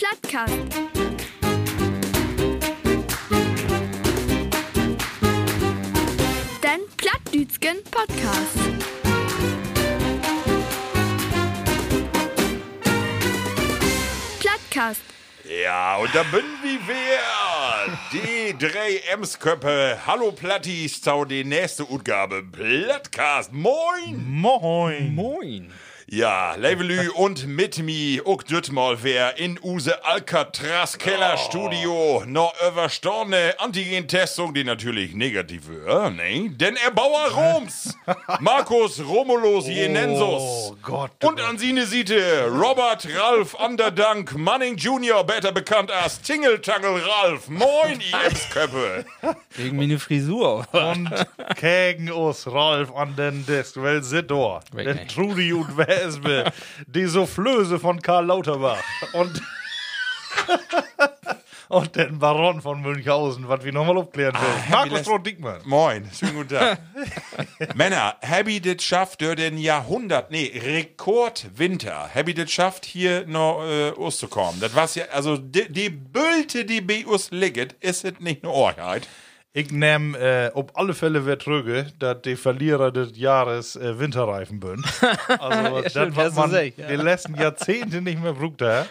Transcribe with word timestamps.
Plattcast. 0.00 0.54
Den 6.62 6.80
Plattdütschen 6.96 7.84
Podcast. 7.90 8.56
Plattcast. 14.38 15.02
Ja, 15.62 15.96
und 15.98 16.14
da 16.14 16.22
bin 16.22 16.44
wie 16.62 16.78
wir. 16.88 17.98
Die 18.10 18.56
drei 18.56 19.02
Emsköppe. 19.12 19.98
Hallo 20.06 20.32
Plattis, 20.32 21.02
zu 21.02 21.26
die 21.26 21.44
nächste 21.44 21.84
Utgabe. 21.84 22.42
Plattcast. 22.42 23.52
Moin. 23.52 24.24
Moin. 24.26 25.14
Moin. 25.14 25.70
Ja, 26.12 26.56
Levelü 26.56 27.08
und 27.10 27.46
mit 27.46 27.78
mi 27.78 28.20
auch 28.24 28.42
düt 28.42 28.72
mal 28.72 28.96
wer 29.02 29.38
in 29.38 29.60
use 29.62 30.04
Alcatraz 30.04 30.98
Keller 30.98 31.36
Studio 31.36 32.24
noch 32.26 32.52
überstandene 32.68 33.54
Antigen-Testung, 33.58 34.52
die 34.52 34.64
natürlich 34.64 35.14
negativ 35.14 35.68
war, 35.68 36.10
ne? 36.10 36.50
Denn 36.50 36.74
er 36.84 36.90
Bauer 36.90 37.28
Roms, 37.30 37.96
Markus 38.40 38.98
Romulus 38.98 39.68
Jenensus. 39.68 40.72
Oh 40.72 40.76
Gott. 40.82 41.12
Und 41.22 41.40
an 41.40 41.58
seine 41.58 41.86
Seite 41.86 42.48
Robert 42.50 43.06
Ralf 43.16 43.54
Underdank 43.54 44.36
Manning 44.36 44.74
Jr., 44.74 45.22
besser 45.22 45.52
bekannt 45.52 45.92
als 45.92 46.20
Tingle-Tangle 46.22 47.02
Ralf. 47.06 47.48
Moin, 47.48 48.00
ihr 48.00 48.26
Emsköppe. 48.26 49.04
Wegen 49.54 49.76
meine 49.76 50.00
Frisur. 50.00 50.66
Und 50.72 51.08
gegen 51.60 52.10
uns 52.10 52.48
Ralf 52.48 52.92
an 52.96 53.14
den 53.14 53.46
Desk, 53.46 53.76
weil 53.76 54.02
sie 54.02 54.24
da. 54.24 54.58
Weg 54.72 54.86
Der 54.86 54.94
nicht. 54.94 55.14
Wespe, 56.04 56.52
die 56.86 57.06
Soufflöse 57.06 57.78
von 57.78 58.00
Karl 58.00 58.26
Lauterbach. 58.26 58.82
Und, 59.12 59.42
und 61.68 61.94
den 61.96 62.18
Baron 62.18 62.60
von 62.62 62.80
Münchhausen, 62.80 63.48
was 63.48 63.64
wir 63.64 63.72
nochmal 63.72 63.96
aufklären 63.98 64.34
will. 64.34 64.70
Markus 64.70 64.92
lässt- 64.98 65.08
Roth-Dickmann. 65.10 65.60
Moin, 65.64 66.08
schönen 66.18 66.34
guten 66.36 66.48
Tag. 66.56 66.78
Männer, 67.74 68.16
habt 68.22 68.48
das 68.76 68.82
schafft 68.84 69.20
durch 69.20 69.36
den 69.36 69.58
Jahrhundert, 69.58 70.30
nee, 70.30 70.50
Rekordwinter, 70.64 72.10
ihr 72.28 72.34
das 72.34 72.50
schafft, 72.50 72.84
hier 72.86 73.26
noch 73.26 73.62
äh, 73.64 73.90
auszukommen. 73.90 74.60
Das 74.60 74.74
war's 74.74 74.94
ja, 74.94 75.04
also 75.12 75.36
die, 75.36 75.70
die 75.70 75.90
Bülte, 75.90 76.64
die 76.64 76.80
bei 76.80 77.04
uns 77.06 77.30
liegt, 77.30 77.72
ist 77.84 78.04
es 78.04 78.18
nicht 78.20 78.42
eine 78.42 78.52
Orheit. 78.52 79.06
Ich 79.52 79.72
nehme 79.72 80.16
äh, 80.16 80.52
auf 80.54 80.76
alle 80.76 80.94
Fälle 80.94 81.24
wieder 81.24 81.36
trüge, 81.36 81.92
dass 81.98 82.22
die 82.22 82.36
Verlierer 82.36 82.92
des 82.92 83.18
Jahres 83.18 83.74
äh, 83.74 83.98
Winterreifen 83.98 84.60
bin. 84.60 84.84
Also, 85.40 85.82
das, 85.82 85.92
du 85.92 86.40
man 86.40 86.52
ja. 86.52 86.70
die 86.70 86.96
letzten 86.96 87.34
Jahrzehnte 87.34 88.00
nicht 88.00 88.22
mehr 88.22 88.32
brugt 88.32 88.62
hat. 88.62 88.88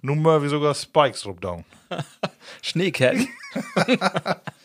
Nun 0.00 0.22
mal 0.22 0.42
wie 0.42 0.48
sogar 0.48 0.74
Spikes 0.74 1.22
drauf 1.22 1.40
down. 1.40 1.64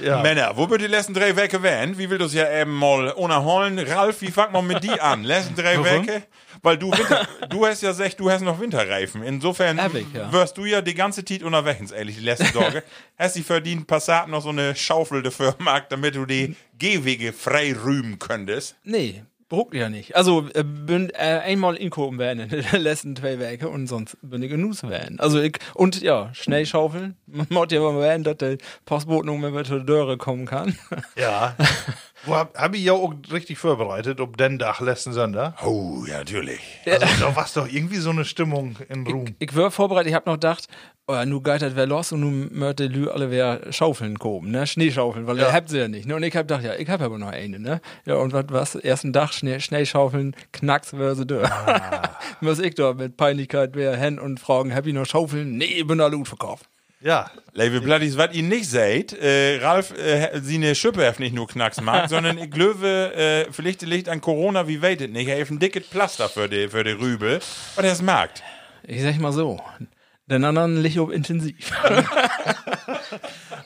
Ja. 0.00 0.22
Männer, 0.22 0.56
wo 0.56 0.68
wird 0.70 0.80
die 0.80 0.86
letzten 0.86 1.12
drei 1.14 1.36
Wecke 1.36 1.62
werden? 1.62 1.98
Wie 1.98 2.08
will 2.08 2.18
das 2.18 2.32
ja 2.32 2.50
eben 2.50 2.74
mal 2.74 3.10
unterholen? 3.10 3.78
Ralf, 3.78 4.20
wie 4.22 4.30
fangt 4.30 4.52
man 4.52 4.66
mit 4.66 4.82
die 4.82 5.00
an? 5.00 5.24
Letzten 5.24 5.54
drei? 5.54 5.82
Wecke? 5.82 6.22
Weil 6.62 6.78
du, 6.78 6.90
Winter, 6.90 7.28
du 7.50 7.66
hast 7.66 7.82
ja 7.82 7.90
gesagt, 7.90 8.18
du 8.18 8.30
hast 8.30 8.42
noch 8.42 8.60
Winterreifen. 8.60 9.22
Insofern 9.22 9.80
Hab 9.80 9.94
ich, 9.94 10.06
ja. 10.12 10.32
wirst 10.32 10.56
du 10.56 10.64
ja 10.64 10.80
die 10.80 10.94
ganze 10.94 11.24
Zeit 11.24 11.42
unterwegs, 11.42 11.90
ehrlich, 11.90 12.16
die 12.16 12.24
letzten 12.24 12.52
Tage. 12.58 12.82
hast 13.18 13.36
du 13.36 13.42
verdient, 13.42 13.86
Passat 13.86 14.28
noch 14.28 14.42
so 14.42 14.48
eine 14.50 14.74
Schaufel 14.74 15.22
dafür 15.22 15.52
gemacht, 15.52 15.86
damit 15.90 16.14
du 16.14 16.24
die 16.26 16.56
Gehwege 16.78 17.32
frei 17.32 17.74
rühmen 17.74 18.18
könntest. 18.18 18.76
Nee, 18.84 19.22
bruckt 19.48 19.74
ja 19.74 19.88
nicht. 19.88 20.16
Also, 20.16 20.46
äh, 20.54 20.62
bin 20.64 21.10
äh, 21.10 21.40
einmal 21.44 21.76
inkommen 21.76 22.18
werden 22.18 22.40
in 22.40 22.48
den 22.48 22.80
letzten 22.80 23.16
zwei 23.16 23.38
Werke 23.38 23.68
und 23.68 23.86
sonst 23.86 24.16
bin 24.22 24.42
ich 24.42 24.50
genug 24.50 24.82
werden. 24.82 25.18
Also, 25.20 25.40
ich, 25.40 25.58
und 25.74 26.00
ja, 26.02 26.30
schnell 26.34 26.66
schaufeln. 26.66 27.16
Man 27.26 27.46
muss 27.50 27.68
ja 27.70 27.80
mal 27.80 27.98
werden, 28.00 28.24
dass 28.24 28.36
der 28.36 28.58
Postbote 28.84 29.26
noch 29.26 29.36
mal 29.36 29.64
zur 29.64 29.84
Dörre 29.84 30.16
kommen 30.16 30.46
kann. 30.46 30.78
Ja. 31.16 31.56
Wo 32.24 32.34
hab, 32.34 32.58
hab 32.58 32.74
ich 32.74 32.82
ja 32.82 32.92
auch 32.92 33.14
richtig 33.32 33.58
vorbereitet, 33.58 34.20
ob 34.20 34.36
den 34.36 34.58
Dach 34.58 34.80
letzten 34.80 35.12
Sonntag. 35.12 35.54
Oh, 35.64 36.04
ja, 36.06 36.18
natürlich. 36.18 36.60
Also, 36.86 37.06
da 37.20 37.36
war 37.36 37.46
doch 37.54 37.68
irgendwie 37.68 37.96
so 37.96 38.10
eine 38.10 38.24
Stimmung 38.24 38.76
in 38.88 39.06
Ruhm. 39.06 39.36
Ich 39.38 39.54
war 39.54 39.70
vorbereitet, 39.70 40.10
ich 40.10 40.14
hab 40.14 40.26
noch 40.26 40.34
gedacht, 40.34 40.68
oh, 41.06 41.24
nu 41.24 41.40
geitert 41.40 41.76
wer 41.76 41.86
los 41.86 42.12
und 42.12 42.20
nu 42.20 42.48
möchte 42.50 42.86
Lü 42.86 43.08
alle 43.08 43.30
wer 43.30 43.72
Schaufeln 43.72 44.18
kommen, 44.18 44.50
ne? 44.50 44.66
Schneeschaufeln, 44.66 45.26
weil 45.26 45.38
ihr 45.38 45.52
habt 45.52 45.68
sie 45.68 45.78
ja 45.78 45.88
nicht, 45.88 46.06
ne? 46.06 46.16
Und 46.16 46.22
ich 46.22 46.36
hab 46.36 46.48
gedacht, 46.48 46.64
ja, 46.64 46.74
ich 46.74 46.88
hab 46.88 47.00
aber 47.00 47.18
noch 47.18 47.30
eine, 47.30 47.58
ne? 47.58 47.80
Ja, 48.04 48.16
und 48.16 48.32
was, 48.32 48.44
was? 48.48 48.74
Ersten 48.74 49.12
Dach, 49.12 49.32
Schnee, 49.32 49.60
Schneeschaufeln, 49.60 50.34
knacks, 50.52 50.92
wer 50.92 51.14
sie 51.14 51.26
da. 51.26 52.02
Was 52.40 52.60
ich 52.60 52.74
da 52.76 52.92
mit 52.94 53.16
Peinlichkeit 53.16 53.70
wer 53.74 53.96
hin 53.96 54.18
und 54.18 54.38
fragen, 54.38 54.72
hab 54.72 54.86
ich 54.86 54.94
noch 54.94 55.06
Schaufeln? 55.06 55.56
Nee, 55.56 55.64
ich 55.64 55.86
bin 55.86 55.98
da 55.98 56.08
gut 56.08 56.28
verkauft. 56.28 56.68
Ja. 57.00 57.30
Liebe 57.52 57.80
Bloodies, 57.80 58.16
was 58.18 58.34
ihr 58.34 58.42
nicht 58.42 58.68
seht, 58.68 59.12
äh, 59.12 59.58
Ralf, 59.62 59.96
äh, 59.96 60.40
sie 60.40 60.56
eine 60.56 60.74
Schippe 60.74 61.06
hat 61.06 61.20
nicht 61.20 61.32
nur 61.34 61.46
Knacks 61.46 61.80
mag, 61.80 62.08
sondern 62.08 62.38
ich 62.38 62.50
glaube, 62.50 63.14
äh, 63.14 63.52
vielleicht 63.52 63.82
liegt 63.82 64.08
an 64.08 64.20
Corona, 64.20 64.66
wie 64.66 64.82
weitet 64.82 65.12
nicht, 65.12 65.28
er 65.28 65.40
hat 65.40 65.50
ein 65.50 65.60
dickes 65.60 65.86
Pflaster 65.86 66.28
für 66.28 66.48
die, 66.48 66.68
für 66.68 66.82
die 66.82 66.90
Rübel, 66.90 67.40
und 67.76 67.84
er 67.84 67.92
es 67.92 68.02
mag. 68.02 68.30
Ich 68.82 69.00
sag 69.02 69.18
mal 69.20 69.32
so, 69.32 69.60
den 70.26 70.44
anderen 70.44 70.82
liegt 70.82 70.98
ob 70.98 71.12
intensiv. 71.12 71.70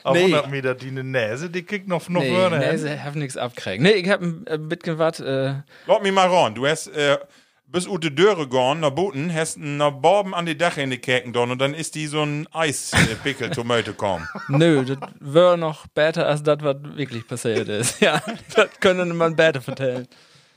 Auf 0.03 0.15
Nee. 0.15 0.25
100 0.25 0.51
Meter 0.51 0.75
die 0.75 0.89
eine 0.89 1.03
Nase, 1.03 1.49
die 1.49 1.63
kickt 1.63 1.87
noch, 1.87 2.07
noch 2.09 2.21
nee, 2.21 2.29
vorne 2.35 2.59
nee, 2.59 2.65
hin. 2.71 2.77
sie 2.77 3.01
haben 3.01 3.19
nichts 3.19 3.37
abkriegen. 3.37 3.83
Nee, 3.83 3.93
ich 3.93 4.09
hab 4.09 4.21
ein 4.21 4.45
äh, 4.47 4.57
bisschen 4.57 4.97
was, 4.99 5.21
äh, 5.21 5.55
Lass 5.87 6.01
mich 6.01 6.11
mal 6.11 6.27
ran, 6.27 6.53
du 6.53 6.67
hast, 6.67 6.87
äh, 6.87 7.17
bis 7.73 7.87
ute 7.87 8.11
Döre 8.11 8.47
gegangen, 8.47 8.79
nach 8.81 8.91
Booten, 8.91 9.33
hast 9.33 9.57
einen 9.57 9.79
Borben 10.01 10.33
an 10.33 10.45
die 10.45 10.57
Dach 10.57 10.77
in 10.77 10.91
die 10.91 10.99
Käken 10.99 11.33
dort 11.33 11.49
und 11.49 11.59
dann 11.59 11.73
ist 11.73 11.95
die 11.95 12.05
so 12.07 12.21
ein 12.21 12.47
Eispickel 12.53 13.49
Tomate 13.51 13.91
gekommen. 13.91 14.27
Nö, 14.47 14.85
das 14.85 14.97
wäre 15.19 15.57
noch 15.57 15.87
besser 15.87 16.27
als 16.27 16.43
das, 16.43 16.59
was 16.61 16.77
wirklich 16.95 17.27
passiert 17.27 17.67
ist. 17.67 17.99
Ja, 18.03 18.21
das 18.55 18.69
können 18.79 19.17
man 19.17 19.35
besser 19.35 19.61
vertellen. 19.61 20.07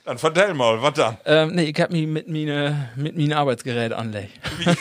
Dann 0.04 0.18
vertell 0.18 0.54
mal, 0.54 0.80
was 0.82 0.92
dann? 0.94 1.16
Ähm, 1.24 1.54
nee, 1.56 1.64
ich 1.64 1.80
hab 1.80 1.90
mich 1.90 2.06
mit 2.06 2.28
meine 2.28 2.90
mit 2.94 3.16
meinen 3.16 3.32
Arbeitsgerät 3.32 3.92
anlegt. 3.92 4.38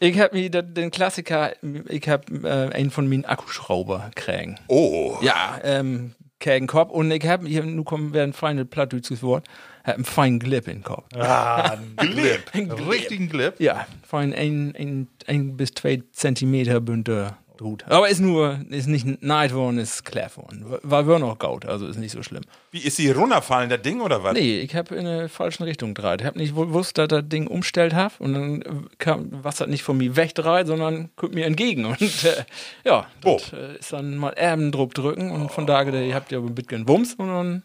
ich 0.00 0.18
hab 0.18 0.32
mir 0.32 0.50
da- 0.50 0.62
den 0.62 0.90
Klassiker, 0.90 1.52
ich 1.88 2.08
hab 2.08 2.30
äh, 2.30 2.48
einen 2.72 2.90
von 2.90 3.08
meinen 3.08 3.24
Akkuschrauber 3.26 4.10
kriegen. 4.14 4.58
Oh, 4.68 5.18
Ja, 5.22 5.58
ähm, 5.62 6.14
gegen 6.38 6.66
Kopf 6.66 6.90
und 6.90 7.10
ich 7.10 7.26
hab 7.26 7.46
hier, 7.46 7.62
nu 7.64 7.84
kommen 7.84 8.12
wir 8.12 8.22
ein 8.22 8.32
feines 8.32 8.66
Plattdeutsches 8.68 9.22
Wort, 9.22 9.46
hab 9.86 9.94
einen 9.94 10.04
feinen 10.04 10.38
Glip 10.40 10.66
in 10.68 10.78
den 10.78 10.82
Kopf. 10.82 11.04
Ah, 11.14 11.72
ein 11.78 11.94
Glip. 11.96 12.40
Ein 12.52 12.60
Einen 12.60 12.68
Glip. 12.76 12.90
richtigen 12.90 13.28
Glip. 13.28 13.60
Ja, 13.60 13.86
fein 14.06 14.32
ein, 14.34 14.74
ein, 14.76 15.08
ein 15.26 15.56
bis 15.56 15.72
zwei 15.74 16.02
Zentimeter 16.12 16.80
Bünter 16.80 17.36
Drut. 17.56 17.84
Aber 17.88 18.06
ist 18.10 18.20
nur, 18.20 18.60
ist 18.68 18.86
nicht 18.86 19.22
neid 19.22 19.54
worden, 19.54 19.78
ist 19.78 20.04
klar 20.04 20.28
worden. 20.36 20.66
War 20.82 21.08
wir 21.08 21.18
noch 21.18 21.38
gaut, 21.38 21.64
also 21.64 21.86
ist 21.86 21.96
nicht 21.96 22.12
so 22.12 22.22
schlimm. 22.22 22.42
wie 22.70 22.80
ist 22.80 22.96
sie 22.96 23.10
runterfallen, 23.10 23.70
das 23.70 23.80
Ding, 23.80 24.02
oder 24.02 24.22
was? 24.22 24.34
Nee, 24.34 24.60
ich 24.60 24.76
habe 24.76 24.94
in 24.94 25.06
eine 25.06 25.30
falsche 25.30 25.64
Richtung 25.64 25.94
gedreht. 25.94 26.20
Ich 26.20 26.26
habe 26.26 26.38
nicht 26.38 26.54
gewusst, 26.54 26.98
dass 26.98 27.08
das 27.08 27.26
Ding 27.26 27.46
umstellt 27.46 27.94
hat 27.94 28.12
und 28.18 28.34
dann 28.34 28.60
äh, 28.60 28.66
kam 28.98 29.28
was 29.30 29.66
nicht 29.68 29.82
von 29.84 29.96
mir 29.96 30.16
wegdreht, 30.16 30.66
sondern 30.66 31.08
kommt 31.16 31.34
mir 31.34 31.46
entgegen. 31.46 31.84
Und 31.86 32.02
äh, 32.02 32.44
ja, 32.84 33.06
das 33.22 33.52
Oh. 33.54 33.56
äh, 33.56 33.78
ist 33.78 33.90
dann 33.90 34.18
mal 34.18 34.34
Erbendruck 34.34 34.92
drücken 34.92 35.30
und 35.30 35.50
von 35.50 35.66
da 35.66 35.82
ihr 35.82 36.14
habt 36.14 36.30
ja 36.32 36.38
ein 36.40 36.54
bisschen 36.54 36.86
Wumms 36.86 37.14
und 37.14 37.28
dann, 37.28 37.62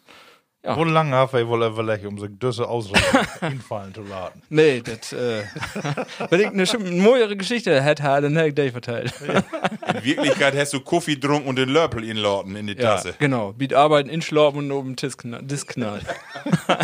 Ja. 0.64 0.78
Wo 0.78 0.84
lange 0.84 1.16
hat 1.16 1.34
er 1.34 1.48
wohl 1.48 1.64
überlegt, 1.66 2.06
um 2.06 2.20
sich 2.20 2.30
diese 2.40 2.68
Ausrede 2.68 3.02
hinfallen 3.40 3.96
zu 3.96 4.04
laden? 4.04 4.44
nee, 4.50 4.80
das, 4.82 5.12
äh, 5.12 5.42
wenn 6.30 6.40
ich 6.40 6.48
eine 6.48 6.68
schön- 6.68 7.02
neuere 7.04 7.36
Geschichte 7.36 7.82
hätte, 7.82 8.04
dann 8.04 8.36
hätte 8.36 8.48
ich 8.50 8.54
die 8.68 8.70
verteilt. 8.72 9.12
In 9.22 10.04
Wirklichkeit 10.04 10.56
hast 10.56 10.74
du 10.74 10.80
Kaffee 10.82 11.16
getrunken 11.16 11.50
und 11.50 11.56
den 11.56 11.70
Lörpel 11.70 12.04
inladen 12.04 12.56
in 12.56 12.68
die 12.68 12.74
Ja, 12.74 12.96
Tasse. 12.96 13.16
genau. 13.18 13.54
Biet 13.54 13.74
arbeiten, 13.74 14.08
inschlauben 14.10 14.60
und 14.66 14.72
oben 14.72 14.96
Tisch 14.96 15.16
knall- 15.18 15.42
Disk 15.42 15.76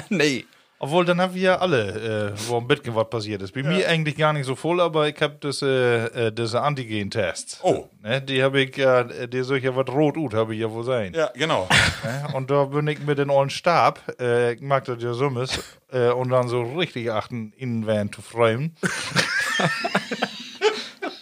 nee. 0.09 0.45
Obwohl, 0.79 1.06
dann 1.06 1.19
haben 1.19 1.33
wir 1.33 1.41
ja 1.41 1.56
alle, 1.57 2.33
äh, 2.35 2.39
wo 2.47 2.57
ein 2.57 2.68
bisschen 2.68 2.95
was 2.95 3.09
passiert 3.09 3.41
ist. 3.41 3.51
Bei 3.51 3.63
mir 3.63 3.89
eigentlich 3.89 4.15
gar 4.15 4.31
nicht 4.31 4.45
so 4.45 4.56
voll, 4.56 4.79
aber 4.79 5.07
ich 5.07 5.19
habe 5.21 5.35
das, 5.39 5.63
äh, 5.63 6.27
äh, 6.27 6.31
diese 6.31 6.62
Antigen-Tests. 6.62 7.62
Oh. 7.63 7.85
Ne, 8.03 8.21
die 8.21 8.44
habe 8.44 8.62
ich 8.62 8.77
ja, 8.77 9.01
äh, 9.01 9.27
die 9.27 9.41
soll 9.41 9.57
ja 9.57 9.75
was 9.75 9.88
rot 9.88 10.18
ut, 10.18 10.35
habe 10.35 10.53
ich 10.53 10.62
ja 10.62 10.69
wohl 10.69 10.83
sein. 10.83 11.13
Ja, 11.15 11.31
genau. 11.33 11.68
Ne? 12.03 12.27
Und 12.35 12.51
da 12.51 12.65
bin 12.65 12.88
ich 12.88 13.00
mit 13.00 13.18
dem 13.18 13.31
ollen 13.31 13.50
Stab, 13.50 14.01
äh, 14.19 14.53
ich 14.53 14.62
mag 14.62 14.85
das 14.85 15.01
ja 15.01 15.13
summes, 15.13 15.59
äh, 15.91 16.09
und 16.09 16.29
dann 16.29 16.47
so 16.47 16.62
richtig 16.62 17.12
achten, 17.12 17.53
Innenwand 17.57 18.13
zu 18.13 18.21
freuen. 18.21 18.75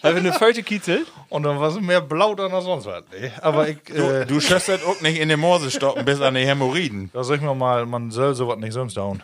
Haben 0.04 0.16
wir 0.16 0.22
eine 0.22 0.34
Föte 0.34 0.62
Kitzel? 0.62 1.06
Und 1.30 1.44
dann 1.44 1.60
war 1.60 1.70
es 1.70 1.80
mehr 1.82 2.00
blau 2.02 2.36
dann 2.36 2.52
als 2.52 2.66
sonst 2.66 2.86
was. 2.86 3.04
Nee. 3.12 3.32
Aber 3.42 3.68
ich, 3.68 3.78
äh, 3.90 4.26
Du 4.26 4.40
schöstert 4.40 4.86
auch 4.86 5.02
nicht 5.02 5.20
in 5.20 5.30
den 5.30 5.40
Morse 5.40 5.72
stoppen 5.72 6.06
bis 6.06 6.22
an 6.22 6.36
die 6.36 6.46
Hämorrhoiden. 6.46 7.10
da 7.12 7.24
sag 7.24 7.38
ich 7.38 7.42
mir 7.42 7.56
mal, 7.56 7.88
man 7.88 8.12
soll 8.12 8.36
sowas 8.36 8.60
nicht 8.60 8.74
sonst 8.74 8.98
down. 8.98 9.24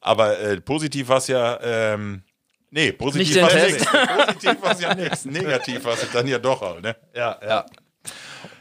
Aber 0.00 0.38
äh, 0.38 0.60
positiv 0.60 1.08
war 1.08 1.18
es 1.18 1.26
ja, 1.28 1.58
ähm, 1.62 2.22
nee, 2.70 2.92
positiv 2.92 3.40
war 3.42 3.48
es 3.48 3.54
Test. 3.54 3.72
nichts. 3.72 3.92
Positiv 4.26 4.62
war 4.62 4.72
es 4.72 4.80
ja 4.80 4.94
nichts. 4.96 5.24
Negativ 5.24 5.84
war 5.84 5.94
es 5.94 6.10
dann 6.12 6.26
ja 6.26 6.38
doch 6.38 6.62
auch, 6.62 6.80
ne? 6.80 6.96
Ja, 7.14 7.38
ja. 7.42 7.66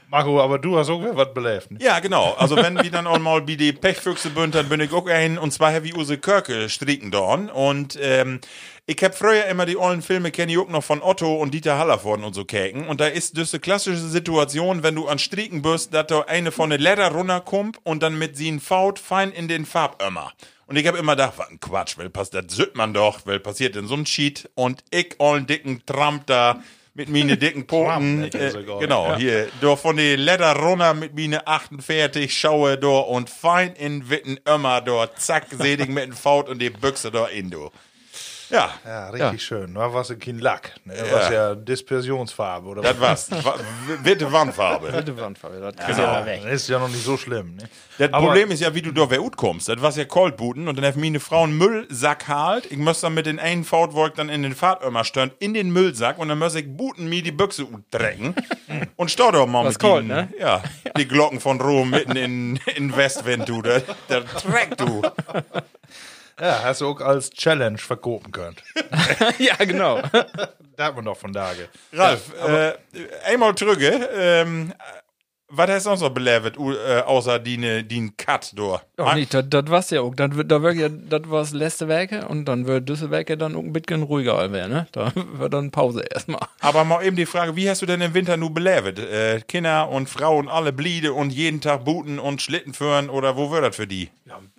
Marco, 0.10 0.42
aber 0.42 0.57
du 0.57 0.78
hast 0.78 0.89
auch 0.89 1.04
was 1.16 1.34
belebt. 1.34 1.69
Ne? 1.69 1.80
Ja, 1.81 2.00
genau. 2.00 2.34
Also 2.38 2.56
wenn 2.56 2.81
wir 2.81 2.89
dann 2.89 3.07
auch 3.07 3.19
mal 3.19 3.42
bei 3.42 3.56
die 3.56 3.74
Pechfüchse 3.74 4.30
bünd, 4.30 4.56
dann 4.56 4.69
bin 4.69 4.80
ich 4.80 4.94
auch 4.94 5.06
ein, 5.07 5.38
und 5.38 5.51
zwar 5.51 5.84
wie 5.84 5.94
Use 5.94 6.18
Körke 6.18 6.69
stricken 6.69 7.12
dorn. 7.12 7.50
Und 7.50 8.00
ähm, 8.01 8.39
ich 8.86 9.04
hab 9.04 9.16
früher 9.16 9.45
immer 9.48 9.66
die 9.66 9.75
ollen 9.75 10.01
Filme, 10.01 10.31
kenne 10.31 10.54
ich 10.54 10.57
auch 10.57 10.69
noch 10.69 10.84
von 10.84 11.01
Otto 11.04 11.36
und 11.36 11.54
Dieter 11.54 11.78
Hallervorden 11.78 12.24
und 12.24 12.34
so 12.34 12.45
käken. 12.45 12.88
Und 12.88 13.01
da 13.01 13.07
ist 13.07 13.36
diese 13.36 13.60
klassische 13.60 13.98
Situation, 13.98 14.81
wenn 14.81 14.95
du 14.95 15.10
an 15.10 15.19
Stricken 15.19 15.62
bist, 15.62 15.94
dass 15.94 16.07
da 16.07 16.22
eine 16.22 16.54
von 16.54 16.69
der 16.69 16.80
Leder 16.80 17.12
runterkommt 17.12 17.78
und 17.84 18.01
dann 18.01 18.18
mit 18.18 18.38
sie 18.38 18.57
Faut 18.60 19.00
fein 19.00 19.34
in 19.34 19.50
den 19.50 19.66
Farbömmer. 19.66 20.31
Und 20.68 20.75
ich 20.75 20.86
hab 20.86 20.96
immer 20.98 21.14
gedacht, 21.14 21.34
was 21.38 21.50
ein 21.50 21.60
Quatsch, 21.60 21.98
weil 21.98 22.10
pass, 22.10 22.30
das 22.30 22.46
sütt 22.50 22.75
man 22.75 22.94
doch, 22.94 23.25
weil 23.25 23.40
passiert 23.40 23.75
denn 23.75 23.88
so 23.88 23.96
ein 23.96 24.06
Cheat? 24.06 24.50
Und 24.54 24.84
ich 24.92 25.16
ollen 25.18 25.48
dicken 25.48 25.81
Tramp 25.86 26.28
da 26.28 26.62
mit 26.94 27.10
meine 27.10 27.38
dicken 27.38 27.68
Poten, 27.68 28.30
Trump, 28.30 28.36
äh, 28.36 28.64
genau, 28.80 29.16
hier, 29.16 29.48
do 29.62 29.75
von 29.78 29.96
die 29.96 30.16
Leder 30.16 30.54
runter 30.56 30.94
mit 30.94 31.16
meine 31.16 31.48
48, 31.48 32.38
schaue 32.38 32.78
do 32.78 33.00
und 33.00 33.30
fein 33.30 33.74
in 33.74 34.10
Witten 34.10 34.40
Ömmer 34.48 34.81
do, 34.81 35.06
zack, 35.16 35.48
sedig 35.52 35.90
mit 35.90 36.06
dem 36.06 36.14
Faut 36.14 36.50
und 36.50 36.60
die 36.60 36.70
Büchse 36.70 37.12
do 37.12 37.25
in 37.25 37.50
do. 37.50 37.72
Ja, 38.50 38.70
Ja, 38.86 39.10
richtig 39.10 39.44
schön. 39.44 39.74
Da 39.74 39.94
war 39.94 40.02
es 40.02 40.14
kein 40.20 40.40
Lack. 40.40 40.74
Ne? 40.86 40.94
Da 40.96 41.12
war 41.12 41.22
es 41.24 41.30
ja 41.30 41.56
Dispersionsfarbe 41.56 42.68
oder 42.70 42.82
das 42.82 43.00
war's. 43.00 43.32
Wa- 43.44 43.56
Witte 44.04 44.32
Wandfarbe. 44.32 44.92
Bitte 44.92 45.18
Wandfarbe, 45.18 45.72
das 45.76 45.90
ist 45.90 45.98
ja 45.98 46.26
weg. 46.26 46.42
Das 46.44 46.54
ist 46.54 46.70
ja 46.70 46.80
noch 46.80 46.88
nicht 46.88 47.04
so 47.04 47.18
schlimm. 47.18 47.56
Ne? 47.56 47.64
Das 47.98 48.14
Aber- 48.14 48.28
Problem 48.28 48.52
ist 48.52 48.62
ja, 48.62 48.74
wie 48.74 48.82
du 48.82 48.92
da 48.92 49.10
wer 49.10 49.20
kommst. 49.36 49.68
Das 49.70 49.82
war 49.82 49.92
ja 49.92 50.06
Coldbuten 50.06 50.68
und 50.68 50.78
dann 50.78 50.86
hat 50.86 50.96
meine 50.96 51.20
Frau 51.20 51.44
einen 51.44 51.58
Müllsack 51.58 52.28
halt. 52.28 52.72
Ich 52.72 52.78
muss 52.78 53.02
dann 53.02 53.14
mit 53.14 53.26
den 53.26 53.40
einen 53.40 53.64
Fautwolk 53.64 54.16
dann 54.16 54.30
in 54.30 54.44
den 54.44 54.56
Fahrtömer 54.56 55.04
stören, 55.04 55.32
in 55.40 55.54
den 55.54 55.72
Müllsack 55.72 56.18
und 56.20 56.30
dann 56.30 56.40
muss 56.40 56.56
ich 56.56 56.68
buten 56.68 57.10
mir 57.10 57.22
die 57.24 57.32
Büchse 57.32 57.66
drecken 57.92 58.36
und 58.96 59.12
stau 59.12 59.32
doch 59.32 59.48
mal 59.48 59.66
Was 59.66 59.74
mit 59.74 59.82
den, 59.84 60.08
ne? 60.08 60.30
Ja, 60.40 60.64
die 60.98 61.08
Glocken 61.08 61.40
von 61.40 61.60
Rom 61.60 61.90
mitten 61.90 62.16
in, 62.16 62.60
in 62.76 62.96
Westwind, 62.96 63.50
du. 63.50 63.62
Da, 63.62 63.80
da 64.08 64.22
trägt 64.22 64.80
du. 64.80 65.02
Ja, 66.39 66.63
hast 66.63 66.81
du 66.81 66.89
auch 66.89 67.01
als 67.01 67.31
Challenge 67.31 67.78
verkopen 67.78 68.31
können. 68.31 68.57
ja, 69.39 69.56
genau. 69.56 70.01
da 70.75 70.86
hat 70.86 70.95
man 70.95 71.06
doch 71.06 71.18
von 71.18 71.34
Tage. 71.34 71.68
Ralf, 71.92 72.31
äh, 72.48 72.74
einmal 73.25 73.54
drücke, 73.56 74.07
ähm, 74.13 74.74
was 75.50 75.70
hast 75.70 75.86
du 75.86 75.90
sonst 75.90 76.02
noch 76.02 76.10
belebt, 76.10 76.58
äh, 76.58 77.00
außer 77.02 77.40
die, 77.40 77.58
ne- 77.58 77.84
die 77.84 78.12
Cut 78.18 78.54
da? 78.58 78.82
Ach 78.98 79.16
nicht, 79.16 79.34
das, 79.34 79.46
war's 79.68 79.90
ja 79.92 80.02
auch. 80.02 80.14
Das, 80.14 80.30
da 80.46 80.62
wird 80.62 80.76
ja, 80.76 80.90
das 80.90 81.22
war's 81.30 81.54
letzte 81.54 81.88
Werke 81.88 82.28
und 82.28 82.46
dann 82.46 82.68
wird 82.68 82.90
diese 82.90 83.10
Werke 83.12 83.38
dann 83.38 83.56
auch 83.56 83.60
ein 83.64 83.72
bisschen 83.72 84.04
ruhiger 84.04 84.52
werden, 84.52 84.72
ne? 84.72 84.88
Da 84.92 85.12
wird 85.34 85.54
dann 85.54 85.72
Pause 85.72 86.04
erstmal. 86.14 86.42
Aber 86.60 86.84
mal 86.84 87.04
eben 87.06 87.16
die 87.16 87.26
Frage, 87.26 87.56
wie 87.56 87.70
hast 87.70 87.82
du 87.82 87.86
denn 87.86 88.02
im 88.02 88.14
Winter 88.14 88.36
nur 88.36 88.54
belebt? 88.54 89.00
Äh, 89.00 89.42
Kinder 89.48 89.90
und 89.90 90.10
Frauen 90.10 90.50
alle 90.50 90.74
bliede 90.74 91.14
und 91.14 91.32
jeden 91.32 91.62
Tag 91.62 91.86
booten 91.86 92.20
und 92.20 92.42
Schlitten 92.42 92.74
führen 92.74 93.10
oder 93.10 93.38
wo 93.38 93.50
wird 93.52 93.64
das 93.64 93.76
für 93.76 93.88
die? 93.88 94.10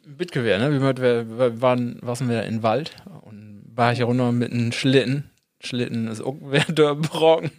Bitgewehr, 0.07 0.59
ne? 0.59 0.73
Wir, 0.73 0.97
wir, 0.97 1.39
wir 1.39 1.61
waren, 1.61 1.99
waren 2.01 2.29
wir 2.29 2.45
in 2.45 2.63
Wald 2.63 2.97
und 3.23 3.63
war 3.75 3.93
ich 3.93 3.99
ja 3.99 4.07
runter 4.07 4.33
mit 4.33 4.53
einem 4.53 4.73
Schlitten. 4.73 5.31
Schlitten 5.61 6.09
ist 6.09 6.21
auch 6.23 6.35
wieder 6.41 6.95
brocken. 6.95 7.51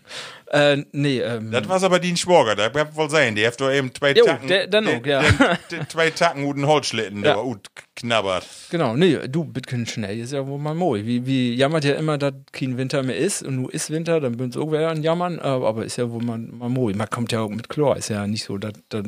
Äh, 0.52 0.84
nee, 0.94 1.20
ähm. 1.20 1.52
Das 1.52 1.68
war's 1.70 1.84
aber 1.84 2.00
die 2.00 2.16
Schwager, 2.18 2.56
da 2.56 2.70
bleibt 2.70 2.96
wohl 2.96 3.10
sein. 3.10 3.36
Die 3.36 3.46
hat 3.46 3.60
doch 3.62 3.72
eben 3.72 3.94
zwei 3.94 4.14
Jo, 4.14 4.26
Tacken. 4.26 4.48
der- 4.48 4.68
dann 4.68 4.88
auch, 4.88 5.06
ja. 5.06 5.22
den- 5.22 5.58
den 5.80 5.90
zwei 5.90 6.10
Tacken 6.10 6.44
guten 6.46 6.66
Holzschlitten, 6.66 7.24
Ja. 7.24 7.34
da 7.36 7.42
ut 7.44 7.70
knabbert. 7.96 8.46
Genau, 8.72 8.96
nee, 8.96 9.18
du, 9.28 9.44
Bitcoin 9.44 9.86
schnell 9.86 10.18
ist 10.20 10.32
ja 10.34 10.48
wohl 10.48 10.58
mal 10.58 10.74
moi. 10.74 11.02
Wie, 11.04 11.26
wie 11.26 11.54
jammert 11.54 11.84
ja 11.84 11.96
immer, 11.96 12.18
dass 12.18 12.34
kein 12.52 12.78
Winter 12.78 13.04
mehr 13.04 13.18
ist 13.18 13.44
und 13.44 13.58
nur 13.58 13.74
ist 13.74 13.90
Winter, 13.92 14.20
dann 14.22 14.38
bin 14.38 14.56
auch 14.56 14.72
wieder 14.72 14.90
an 14.90 15.04
Jammern, 15.04 15.38
äh, 15.38 15.42
aber 15.42 15.84
ist 15.86 15.98
ja 15.98 16.10
wohl 16.10 16.24
mal, 16.24 16.38
mal 16.40 16.70
moi. 16.70 16.94
Man 16.96 17.10
kommt 17.10 17.32
ja 17.32 17.42
auch 17.42 17.50
mit 17.50 17.68
Chlor, 17.70 17.98
ist 17.98 18.10
ja 18.10 18.26
nicht 18.26 18.46
so, 18.46 18.58
dass 18.58 18.74
dass, 18.90 19.04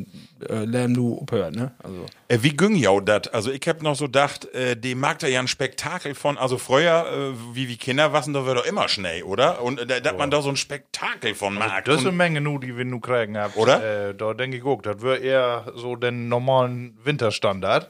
äh, 0.50 0.66
Lärm 0.66 0.94
du 0.94 1.20
abhört, 1.22 1.56
ne? 1.56 1.72
Also, 1.82 2.06
Äh, 2.28 2.38
wie 2.42 2.50
ging 2.56 2.76
ja 2.76 3.00
dat? 3.00 3.34
Also 3.34 3.52
ich 3.52 3.66
hab 3.68 3.82
noch 3.82 3.96
so 3.96 4.06
gedacht, 4.06 4.46
äh, 4.54 4.76
dem 4.76 5.00
mag 5.00 5.20
da 5.20 5.28
ja 5.28 5.40
ein 5.40 5.48
Spektakel 5.48 6.14
von, 6.14 6.38
also 6.38 6.58
früher, 6.58 7.06
äh, 7.34 7.56
wie 7.56 7.68
wie 7.70 7.78
Kinder 7.78 8.12
wassen, 8.14 8.34
da 8.34 8.46
wird 8.46 8.58
doch 8.58 8.66
immer 8.66 8.88
Schnee, 8.90 9.24
oder? 9.24 9.62
Und 9.64 9.80
äh, 9.90 10.02
dass 10.02 10.18
man 10.18 10.30
da 10.30 10.42
so 10.42 10.50
ein 10.50 10.58
Spektakel 10.58 11.31
von 11.36 11.56
mag. 11.56 11.86
Das 11.86 12.02
ist 12.02 12.08
eine 12.08 12.16
Menge 12.16 12.42
nu, 12.42 12.60
die 12.60 12.76
wir 12.76 12.86
nu 12.86 13.00
kriegen 13.00 13.38
haben. 13.38 13.54
Oder? 13.56 14.10
Äh, 14.10 14.16
da 14.16 14.34
denke 14.34 14.58
ich 14.58 14.64
auch, 14.64 14.82
das 14.82 15.02
wäre 15.02 15.18
eher 15.18 15.72
so 15.76 15.96
den 15.96 16.30
normalen 16.30 16.98
Winterstandard. 17.04 17.90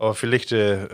Aber 0.00 0.14
vielleicht, 0.14 0.52
äh, 0.52 0.84
äh, 0.84 0.88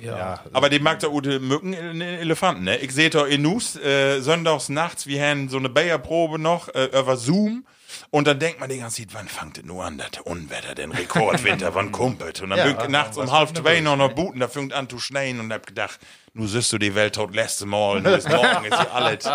ja. 0.00 0.40
aber 0.52 0.68
dem 0.68 0.82
mag 0.82 0.98
da 0.98 1.08
Ute 1.08 1.38
Mücken 1.38 1.72
in 1.72 2.00
den 2.00 2.02
Elefanten, 2.02 2.64
ne? 2.64 2.76
Ich 2.78 2.90
sehe 2.90 3.08
da 3.08 3.24
in 3.24 3.42
Nus, 3.42 3.76
äh, 3.76 4.20
sonntags 4.20 4.68
nachts, 4.68 5.06
wir 5.06 5.22
haben 5.22 5.48
so 5.48 5.58
eine 5.58 5.68
Bayerprobe 5.68 6.40
noch, 6.40 6.68
äh, 6.74 6.86
über 6.86 7.16
Zoom. 7.16 7.64
Und 8.10 8.26
dann 8.26 8.38
denkt 8.38 8.60
man 8.60 8.68
die 8.68 8.78
ganze 8.78 9.02
Zeit, 9.02 9.14
wann 9.14 9.28
fängt 9.28 9.58
es 9.58 9.64
nur 9.64 9.84
an, 9.84 9.98
das 9.98 10.20
Unwetter, 10.24 10.74
den 10.74 10.92
Rekordwinter, 10.92 11.74
wann 11.74 11.92
kumpelt? 11.92 12.40
Und 12.42 12.50
dann 12.50 12.58
Ja, 12.58 12.72
bin 12.72 12.90
nachts 12.90 13.16
um 13.16 13.30
halb 13.30 13.56
zwei 13.56 13.80
noch 13.80 13.96
noch 13.96 14.12
booten, 14.12 14.40
da 14.40 14.48
fängt 14.48 14.72
an 14.72 14.88
zu 14.88 14.98
schneien 14.98 15.40
und 15.40 15.52
hab 15.52 15.66
gedacht, 15.66 15.98
nu 16.34 16.46
siehst 16.46 16.72
du 16.72 16.78
die 16.78 16.94
Welt 16.94 17.14
tot 17.14 17.34
letzte 17.34 17.66
Mal, 17.66 18.00
nu 18.00 18.10
ist 18.10 18.28
morgen, 18.28 18.64
ist 18.64 18.70
ja 18.72 18.88
alles. 18.92 19.30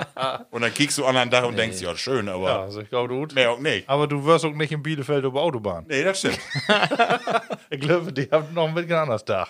Und 0.51 0.61
dann 0.61 0.73
kiekst 0.73 0.97
du 0.97 1.05
an 1.05 1.17
einen 1.17 1.31
Tag 1.31 1.43
und 1.45 1.57
denkst, 1.57 1.81
ja, 1.81 1.95
schön, 1.97 2.29
aber 2.29 2.47
ja, 2.49 2.61
also 2.61 2.81
ich 2.81 2.89
glaube, 2.89 3.09
gut. 3.13 3.33
mehr 3.35 3.51
auch 3.51 3.59
nicht. 3.59 3.87
Aber 3.89 4.07
du 4.07 4.23
wirst 4.25 4.45
auch 4.45 4.53
nicht 4.53 4.71
in 4.71 4.81
Bielefeld 4.81 5.23
über 5.25 5.41
Autobahn. 5.41 5.85
Nee, 5.87 6.03
das 6.03 6.19
stimmt. 6.19 6.39
Ich 7.69 7.79
glaube, 7.79 8.13
die 8.13 8.29
haben 8.31 8.53
noch 8.53 8.67
ein 8.67 8.73
bisschen 8.75 8.93
anders 8.93 9.25
da. 9.25 9.47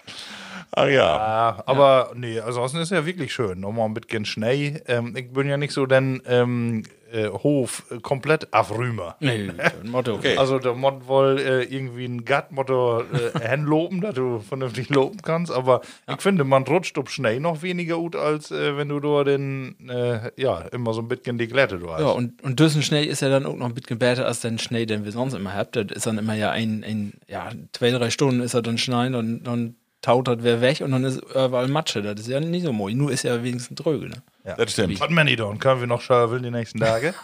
Ach 0.71 0.85
ja. 0.85 0.91
Ja, 0.93 1.63
aber 1.65 2.11
nee, 2.15 2.39
ansonsten 2.39 2.77
ist 2.79 2.91
ja 2.91 3.05
wirklich 3.05 3.33
schön. 3.33 3.59
Nochmal 3.59 3.85
ein 3.85 3.93
bisschen 3.93 4.25
Schnee. 4.25 4.81
Ähm, 4.87 5.13
ich 5.15 5.31
bin 5.31 5.47
ja 5.49 5.57
nicht 5.57 5.73
so 5.73 5.85
den 5.85 6.21
ähm, 6.25 6.83
äh, 7.13 7.29
Hof 7.29 7.83
äh, 7.91 7.99
komplett 7.99 8.53
abrümer. 8.53 9.15
nee, 9.19 9.51
Motto. 9.83 10.15
Okay. 10.15 10.37
Also 10.37 10.59
der 10.59 10.73
Mod 10.73 11.07
wohl 11.07 11.39
äh, 11.39 11.63
irgendwie 11.63 12.05
ein 12.05 12.25
Gattmotto 12.25 13.01
äh, 13.01 13.47
hinloben, 13.47 14.01
dass 14.01 14.15
du 14.15 14.39
vernünftig 14.39 14.89
loben 14.89 15.21
kannst, 15.21 15.51
aber 15.51 15.81
ich 16.11 16.21
finde, 16.21 16.43
man 16.43 16.63
rutscht 16.63 16.97
ob 16.97 17.09
Schnee 17.09 17.39
noch 17.39 17.61
weniger 17.61 17.97
gut, 17.97 18.15
als 18.15 18.51
äh, 18.51 18.77
wenn 18.77 18.89
du 18.89 18.99
da 18.99 19.23
den, 19.23 19.89
äh, 19.89 20.31
ja, 20.37 20.59
immer 20.71 20.93
so 20.93 21.01
ein 21.01 21.07
bisschen 21.07 21.37
die 21.37 21.47
Glätte 21.47 21.79
du 21.79 21.91
hast. 21.91 22.01
Ja, 22.01 22.07
und, 22.07 22.43
und 22.43 22.59
düssen 22.59 22.81
Schnee 22.81 23.03
ist 23.03 23.21
ja 23.21 23.29
dann 23.29 23.45
auch 23.45 23.55
noch 23.55 23.67
ein 23.67 23.73
bisschen 23.73 23.99
besser 23.99 24.25
als 24.25 24.41
den 24.41 24.59
Schnee, 24.59 24.85
den 24.85 25.05
wir 25.05 25.11
sonst 25.11 25.33
immer 25.33 25.53
habt. 25.53 25.75
Das 25.75 25.85
ist 25.91 26.05
dann 26.05 26.17
immer 26.17 26.33
ja 26.33 26.51
ein, 26.51 26.83
ein 26.83 27.13
ja, 27.27 27.51
zwei, 27.73 27.91
drei 27.91 28.09
Stunden 28.09 28.41
ist 28.41 28.53
er 28.53 28.61
dann 28.61 28.77
schneien 28.77 29.15
und 29.15 29.43
dann 29.43 29.75
taut 30.03 30.27
das 30.27 30.37
wer 30.41 30.61
weg 30.61 30.81
und 30.81 30.91
dann 30.91 31.03
ist 31.03 31.17
überall 31.17 31.67
Matsche. 31.67 32.03
Das 32.03 32.19
ist 32.19 32.27
ja 32.27 32.39
nicht 32.39 32.63
so 32.63 32.71
mooi. 32.71 32.93
Nur 32.93 33.11
ist 33.11 33.23
ja 33.23 33.41
wenigstens 33.43 33.75
dröge, 33.81 34.09
ne? 34.09 34.21
Ja. 34.45 34.55
Das 34.55 34.71
stimmt. 34.71 34.99
Was 34.99 35.09
man 35.09 35.25
dann? 35.25 35.57
Können 35.57 35.79
wir 35.79 35.87
noch 35.87 36.01
schaufeln 36.01 36.43
die 36.43 36.51
nächsten 36.51 36.79
Tage? 36.79 37.15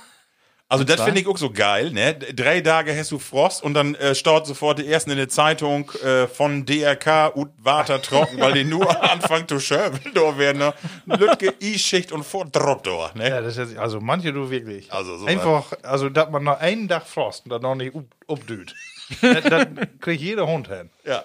Also 0.71 0.83
das 0.83 1.01
finde 1.01 1.19
ich 1.19 1.25
auch 1.25 1.37
so 1.39 1.49
geil, 1.49 1.89
ne? 1.89 2.13
Drei 2.13 2.61
Tage 2.61 2.95
hast 2.95 3.11
du 3.11 3.17
Frost 3.17 3.63
und 3.63 3.73
dann 3.73 3.95
äh, 3.95 4.13
staut 4.13 4.45
sofort 4.45 4.77
die 4.77 4.85
ersten 4.85 5.09
in 5.09 5.17
der 5.17 5.27
Zeitung 5.27 5.89
äh, 6.03 6.27
von 6.27 6.63
DRK 6.63 7.35
und 7.35 7.49
Water 7.57 7.99
trocken, 8.03 8.39
weil 8.39 8.53
die 8.53 8.65
nur 8.65 8.87
anfangen 9.11 9.47
zu 9.47 9.59
schöpfen, 9.59 10.11
da 10.13 10.37
werden 10.37 10.59
ne? 10.59 10.73
Lütke, 11.07 11.55
I-Schicht 11.59 12.11
und 12.11 12.23
vor 12.23 12.45
Drop 12.45 12.83
da, 12.83 13.09
ne? 13.15 13.29
ja, 13.29 13.41
das 13.41 13.57
ist, 13.57 13.79
also 13.79 13.99
manche 13.99 14.31
du 14.31 14.51
wirklich. 14.51 14.93
Also 14.93 15.17
so 15.17 15.25
Einfach, 15.25 15.73
also 15.81 16.07
dass 16.07 16.29
man 16.29 16.43
noch 16.43 16.59
einen 16.59 16.87
Tag 16.87 17.07
Frost 17.07 17.45
und 17.45 17.51
dann 17.51 17.63
noch 17.63 17.73
nicht 17.73 17.95
updüht. 18.27 18.75
Das, 19.21 19.43
das 19.43 19.67
kriegt 19.99 20.21
jeder 20.21 20.47
Hund 20.47 20.67
hin. 20.67 20.89
Ja. 21.05 21.23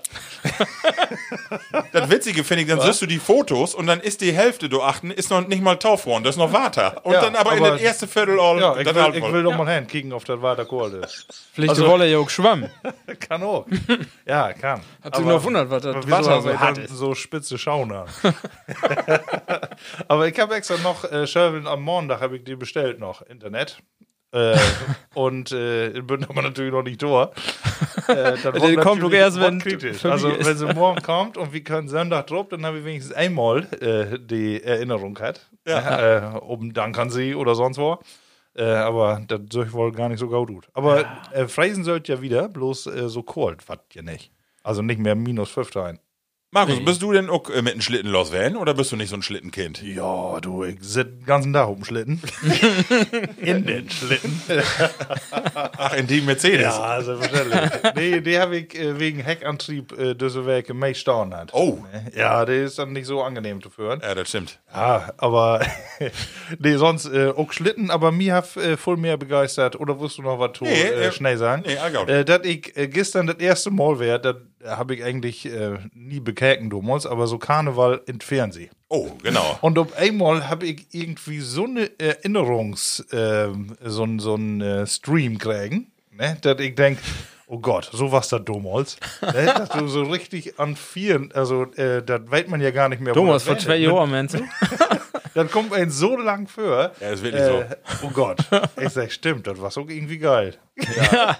das 1.92 2.10
Witzige 2.10 2.44
finde 2.44 2.62
ich, 2.62 2.68
dann 2.68 2.80
siehst 2.80 3.02
du 3.02 3.06
die 3.06 3.18
Fotos 3.18 3.74
und 3.74 3.86
dann 3.86 4.00
ist 4.00 4.20
die 4.20 4.32
Hälfte, 4.32 4.68
du 4.68 4.82
achten, 4.82 5.10
ist 5.10 5.30
noch 5.30 5.46
nicht 5.46 5.62
mal 5.62 5.76
Taufhorn, 5.76 6.22
das 6.24 6.36
ist 6.36 6.38
noch 6.38 6.52
Water. 6.52 7.04
Und 7.04 7.12
Ja, 7.12 7.20
dann 7.22 7.36
aber, 7.36 7.52
in 7.52 7.58
aber- 7.58 7.70
das 7.72 7.80
erste 7.82 8.08
Viertel 8.08 8.40
all, 8.40 8.58
Ja, 8.60 8.76
ich 8.76 8.86
will, 8.86 9.02
halt 9.02 9.14
ich 9.16 9.32
will 9.32 9.42
doch 9.42 9.56
mal 9.56 9.68
hin, 9.74 9.86
kicken, 9.86 10.12
ob 10.12 10.24
das 10.24 10.40
weiter 10.40 10.66
cool 10.72 11.00
ist. 11.04 11.26
Vielleicht 11.52 11.70
Also- 11.70 11.86
wolle 11.86 12.10
ja 12.10 12.18
auch 12.18 12.30
schwammen. 12.30 12.70
Kann 13.20 13.42
auch. 13.42 13.66
Ja, 14.26 14.52
kann. 14.52 14.80
Hat 15.02 15.16
sich 15.16 15.24
noch 15.24 15.42
wundert, 15.44 15.70
was 15.70 15.82
das 15.82 16.10
Wasser 16.10 16.40
so 16.42 16.58
hart 16.58 16.76
dann 16.78 16.84
ist. 16.84 16.90
So 16.94 17.14
spitze 17.14 17.58
Schauner. 17.58 18.06
aber 20.08 20.28
ich 20.28 20.38
habe 20.38 20.54
extra 20.54 20.76
noch 20.78 21.04
äh, 21.10 21.26
Schöveln 21.26 21.66
am 21.66 21.82
Montag 21.82 22.20
habe 22.20 22.36
ich 22.36 22.44
die 22.44 22.56
bestellt 22.56 22.98
noch, 22.98 23.22
Internet. 23.22 23.78
Äh, 24.34 24.58
und 25.14 25.52
äh, 25.52 26.00
bin 26.02 26.24
aber 26.24 26.42
natürlich 26.42 26.72
noch 26.72 26.82
nicht 26.82 27.02
da. 27.02 27.30
Äh, 28.08 28.36
dann 28.42 28.54
wird 28.60 28.80
kommt 28.82 29.02
doch 29.02 29.12
erst, 29.12 29.40
wenn 29.40 29.60
kritisch. 29.60 30.04
Also 30.04 30.28
wenn 30.28 30.56
sie 30.56 30.66
morgen 30.74 31.00
kommt 31.02 31.36
und 31.36 31.52
wir 31.52 31.62
können 31.62 31.88
Sonntag 31.88 32.26
drauf, 32.26 32.48
dann 32.48 32.66
habe 32.66 32.78
ich 32.78 32.84
wenigstens 32.84 33.14
einmal 33.14 33.64
äh, 33.80 34.18
die 34.18 34.62
Erinnerung 34.62 35.18
hat. 35.20 35.48
Ja. 35.66 36.34
Äh, 36.34 36.38
um 36.38 36.74
dann 36.74 36.92
kann 36.92 37.10
sie 37.10 37.34
oder 37.34 37.54
sonst 37.54 37.78
wo. 37.78 37.98
Äh, 38.56 38.64
aber 38.64 39.22
das 39.26 39.40
soll 39.50 39.66
ich 39.66 39.72
wohl 39.72 39.92
gar 39.92 40.08
nicht 40.08 40.18
so 40.18 40.28
gut. 40.28 40.68
Aber 40.74 41.04
äh, 41.32 41.46
Freisen 41.48 41.84
sollte 41.84 42.12
ja 42.12 42.22
wieder, 42.22 42.48
bloß 42.48 42.86
äh, 42.86 43.08
so 43.08 43.22
kalt, 43.22 43.68
was 43.68 43.78
ja 43.94 44.02
nicht. 44.02 44.30
Also 44.62 44.82
nicht 44.82 44.98
mehr 44.98 45.14
minus 45.14 45.50
5 45.50 45.76
rein. 45.76 45.98
Markus, 46.54 46.84
bist 46.84 47.02
du 47.02 47.12
denn 47.12 47.28
auch 47.30 47.50
äh, 47.50 47.62
mit 47.62 47.72
einem 47.72 47.80
Schlitten 47.82 48.08
loswerden 48.10 48.56
oder 48.56 48.74
bist 48.74 48.92
du 48.92 48.96
nicht 48.96 49.08
so 49.08 49.16
ein 49.16 49.22
Schlittenkind? 49.22 49.82
Ja, 49.82 50.38
du, 50.40 50.62
ich 50.62 50.76
sitze 50.80 51.10
den 51.10 51.26
ganzen 51.26 51.52
Tag 51.52 51.66
auf 51.66 51.74
dem 51.74 51.84
Schlitten. 51.84 52.22
In 53.38 53.66
den 53.66 53.90
Schlitten. 53.90 54.40
Ach, 55.76 55.94
in 55.96 56.06
die 56.06 56.20
Mercedes. 56.20 56.62
Ja, 56.62 57.02
selbstverständlich. 57.02 57.70
nee, 57.96 58.20
die 58.20 58.38
habe 58.38 58.58
ich 58.58 58.78
äh, 58.78 58.98
wegen 59.00 59.18
Heckantrieb 59.18 59.92
äh, 59.98 60.14
Werke 60.46 60.74
mehr 60.74 60.94
staunen 60.94 61.34
hat. 61.34 61.52
Oh. 61.52 61.84
Ja, 62.16 62.44
der 62.44 62.64
ist 62.64 62.78
dann 62.78 62.92
nicht 62.92 63.06
so 63.06 63.20
angenehm 63.22 63.60
zu 63.60 63.70
führen. 63.70 64.00
Ja, 64.00 64.14
das 64.14 64.28
stimmt. 64.28 64.60
Ja, 64.72 65.12
aber 65.16 65.60
nee, 66.58 66.76
sonst 66.76 67.06
äh, 67.06 67.30
auch 67.30 67.52
Schlitten, 67.52 67.90
aber 67.90 68.12
mir 68.12 68.34
hat 68.34 68.56
äh, 68.56 68.76
voll 68.76 68.96
mehr 68.96 69.16
begeistert. 69.16 69.78
Oder 69.80 69.98
wirst 69.98 70.18
du 70.18 70.22
noch 70.22 70.38
was 70.38 70.52
tun, 70.52 70.68
Nee, 70.68 70.82
äh, 70.82 71.06
äh, 71.06 71.12
schnell 71.12 71.36
sagen? 71.36 71.64
nee, 71.66 72.12
äh, 72.12 72.24
dass 72.24 72.44
ich 72.44 72.76
äh, 72.76 72.86
gestern 72.86 73.26
das 73.26 73.38
erste 73.38 73.72
Mal 73.72 73.98
wäre, 73.98 74.20
habe 74.66 74.94
ich 74.94 75.04
eigentlich 75.04 75.46
äh, 75.46 75.78
nie 75.92 76.20
bekäken 76.20 76.70
damals, 76.70 77.06
aber 77.06 77.26
so 77.26 77.38
Karneval 77.38 78.00
in 78.06 78.20
Fernsehen. 78.20 78.70
Oh, 78.88 79.10
genau. 79.22 79.58
Und 79.60 79.78
auf 79.78 79.96
einmal 79.96 80.48
habe 80.48 80.66
ich 80.66 80.86
irgendwie 80.92 81.40
so 81.40 81.64
eine 81.64 81.90
Erinnerungs, 81.98 83.04
ähm, 83.12 83.76
so 83.82 84.04
ein 84.04 84.18
so 84.18 84.34
ein, 84.36 84.60
äh, 84.60 84.86
Stream 84.86 85.38
kriegen, 85.38 85.90
ne, 86.12 86.36
dass 86.40 86.60
ich 86.60 86.74
denke, 86.74 87.02
oh 87.46 87.58
Gott, 87.58 87.90
so 87.92 88.12
was 88.12 88.28
da 88.28 88.38
damals. 88.38 88.96
ne, 89.20 89.44
dass 89.56 89.68
du 89.70 89.86
so 89.88 90.02
richtig 90.02 90.58
an 90.58 90.76
vielen, 90.76 91.32
also 91.32 91.64
äh, 91.74 92.02
das 92.02 92.22
weiß 92.26 92.46
man 92.48 92.60
ja 92.60 92.70
gar 92.70 92.88
nicht 92.88 93.00
mehr. 93.00 93.14
Thomas, 93.14 93.44
das 93.44 93.52
vor 93.52 93.58
zwei 93.58 93.80
wäre. 93.80 93.92
Jahren, 93.92 94.10
meinst 94.10 94.34
du? 94.34 94.40
Dann 95.34 95.50
kommt 95.50 95.72
ein 95.72 95.90
so 95.90 96.16
lang 96.16 96.46
für. 96.46 96.92
Ja, 97.00 97.10
ist 97.10 97.24
wirklich 97.24 97.42
äh, 97.42 97.66
Oh 98.04 98.10
Gott. 98.10 98.38
Ich 98.80 98.90
sag, 98.90 99.10
stimmt, 99.10 99.48
das 99.48 99.60
war 99.60 99.70
so 99.72 99.80
irgendwie 99.88 100.18
geil. 100.18 100.54
Ja. 101.10 101.36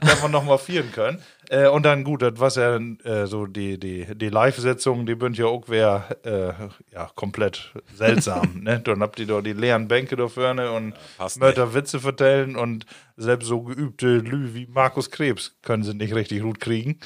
dass 0.00 0.22
wir 0.22 0.28
nochmal 0.28 0.58
vieren 0.58 0.90
können. 0.92 1.22
Äh, 1.50 1.68
und 1.68 1.84
dann 1.84 2.04
gut, 2.04 2.22
das 2.22 2.38
war 2.38 2.50
ja 2.50 2.76
äh, 3.04 3.26
so 3.26 3.46
die, 3.46 3.78
die, 3.78 4.06
die 4.14 4.28
Live-Setzung, 4.28 5.06
die 5.06 5.14
bünd 5.14 5.38
ja 5.38 5.46
auch 5.46 5.64
wer 5.68 6.16
äh, 6.24 6.52
ja, 6.92 7.10
komplett 7.14 7.72
seltsam. 7.94 8.60
ne? 8.62 8.80
Dann 8.80 9.00
habt 9.00 9.18
ihr 9.18 9.26
doch 9.26 9.40
die 9.40 9.54
leeren 9.54 9.88
Bänke 9.88 10.16
da 10.16 10.28
vorne 10.28 10.72
und 10.72 10.94
passt 11.16 11.40
Mörder 11.40 11.72
Witze 11.74 12.00
vertellen 12.00 12.56
und 12.56 12.84
selbst 13.16 13.46
so 13.46 13.62
geübte 13.62 14.18
Lü 14.18 14.54
wie 14.54 14.66
Markus 14.66 15.10
Krebs 15.10 15.56
können 15.62 15.82
sie 15.82 15.94
nicht 15.94 16.14
richtig 16.14 16.42
gut 16.42 16.60
kriegen. 16.60 16.98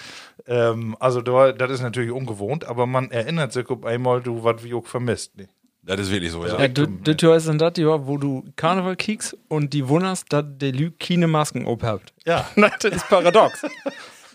Ähm, 0.46 0.96
also 0.99 1.20
da, 1.20 1.52
das 1.52 1.70
ist 1.70 1.82
natürlich 1.82 2.11
ungewohnt, 2.11 2.64
aber 2.64 2.87
man 2.87 3.11
erinnert 3.11 3.52
sich 3.52 3.68
auf 3.70 3.84
einmal, 3.84 4.22
du, 4.22 4.42
was 4.42 4.64
wie 4.64 4.75
auch 4.75 4.87
vermisst. 4.87 5.37
Ne? 5.37 5.49
Das 5.84 5.99
ist 5.99 6.12
wirklich 6.12 6.30
so, 6.30 6.46
ja. 6.46 6.61
Ja, 6.61 6.68
du, 6.68 6.87
das 6.87 7.16
Jahr 7.20 7.37
ist 7.37 7.49
dann 7.49 7.58
das 7.58 7.72
Jahr, 7.76 8.06
wo 8.06 8.16
du 8.16 8.44
Karneval 8.54 8.94
kiekst 8.94 9.37
und 9.49 9.72
die 9.72 9.88
wunderst, 9.88 10.32
dass 10.32 10.44
der 10.46 10.72
Lü 10.72 10.92
keine 10.92 11.26
Masken 11.26 11.66
abhabt. 11.66 12.12
Ja. 12.25 12.49
das 12.56 12.92
ist 12.92 13.08
paradox. 13.08 13.62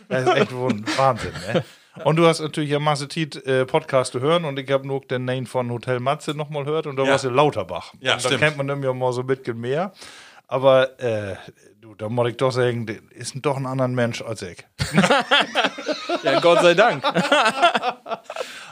Das 0.10 0.24
ist 0.24 0.36
echt 0.36 0.52
Wahnsinn, 0.54 1.34
ne? 1.54 1.64
Und 2.04 2.16
du 2.18 2.28
hast 2.28 2.42
natürlich 2.42 2.70
ja 2.70 2.78
Masse 2.80 3.08
Tiet 3.08 3.36
äh, 3.48 3.66
Podcast 3.66 4.12
zu 4.12 4.20
hören 4.20 4.46
und 4.46 4.60
ich 4.60 4.70
habe 4.70 4.86
nur 4.88 5.02
den 5.02 5.26
Name 5.26 5.48
von 5.48 5.72
Hotel 5.72 6.00
Matze 6.00 6.36
nochmal 6.36 6.64
gehört 6.64 6.86
und 6.86 6.96
da 6.96 7.04
Ja. 7.04 7.12
warst 7.12 7.24
du 7.24 7.30
Lauterbach. 7.30 7.94
Ja, 8.00 8.14
und 8.14 8.24
da 8.24 8.28
stimmt. 8.30 8.42
kennt 8.44 8.58
man 8.58 8.68
nämlich 8.68 8.88
auch 8.90 8.94
mal 8.94 9.12
so 9.12 9.22
ein 9.22 9.28
bisschen 9.28 9.60
mehr. 9.60 9.92
Aber 10.48 10.98
äh, 11.02 11.36
du, 11.82 11.96
da 11.96 12.08
muss 12.08 12.30
ich 12.30 12.38
doch 12.38 12.52
sagen, 12.52 12.86
ist 13.10 13.34
doch 13.42 13.58
ein 13.58 13.66
anderer 13.66 13.88
Mensch 13.90 14.22
als 14.22 14.44
ich. 14.44 14.66
Ja, 16.24 16.40
Gott 16.40 16.62
sei 16.62 16.74
Dank. 16.74 17.04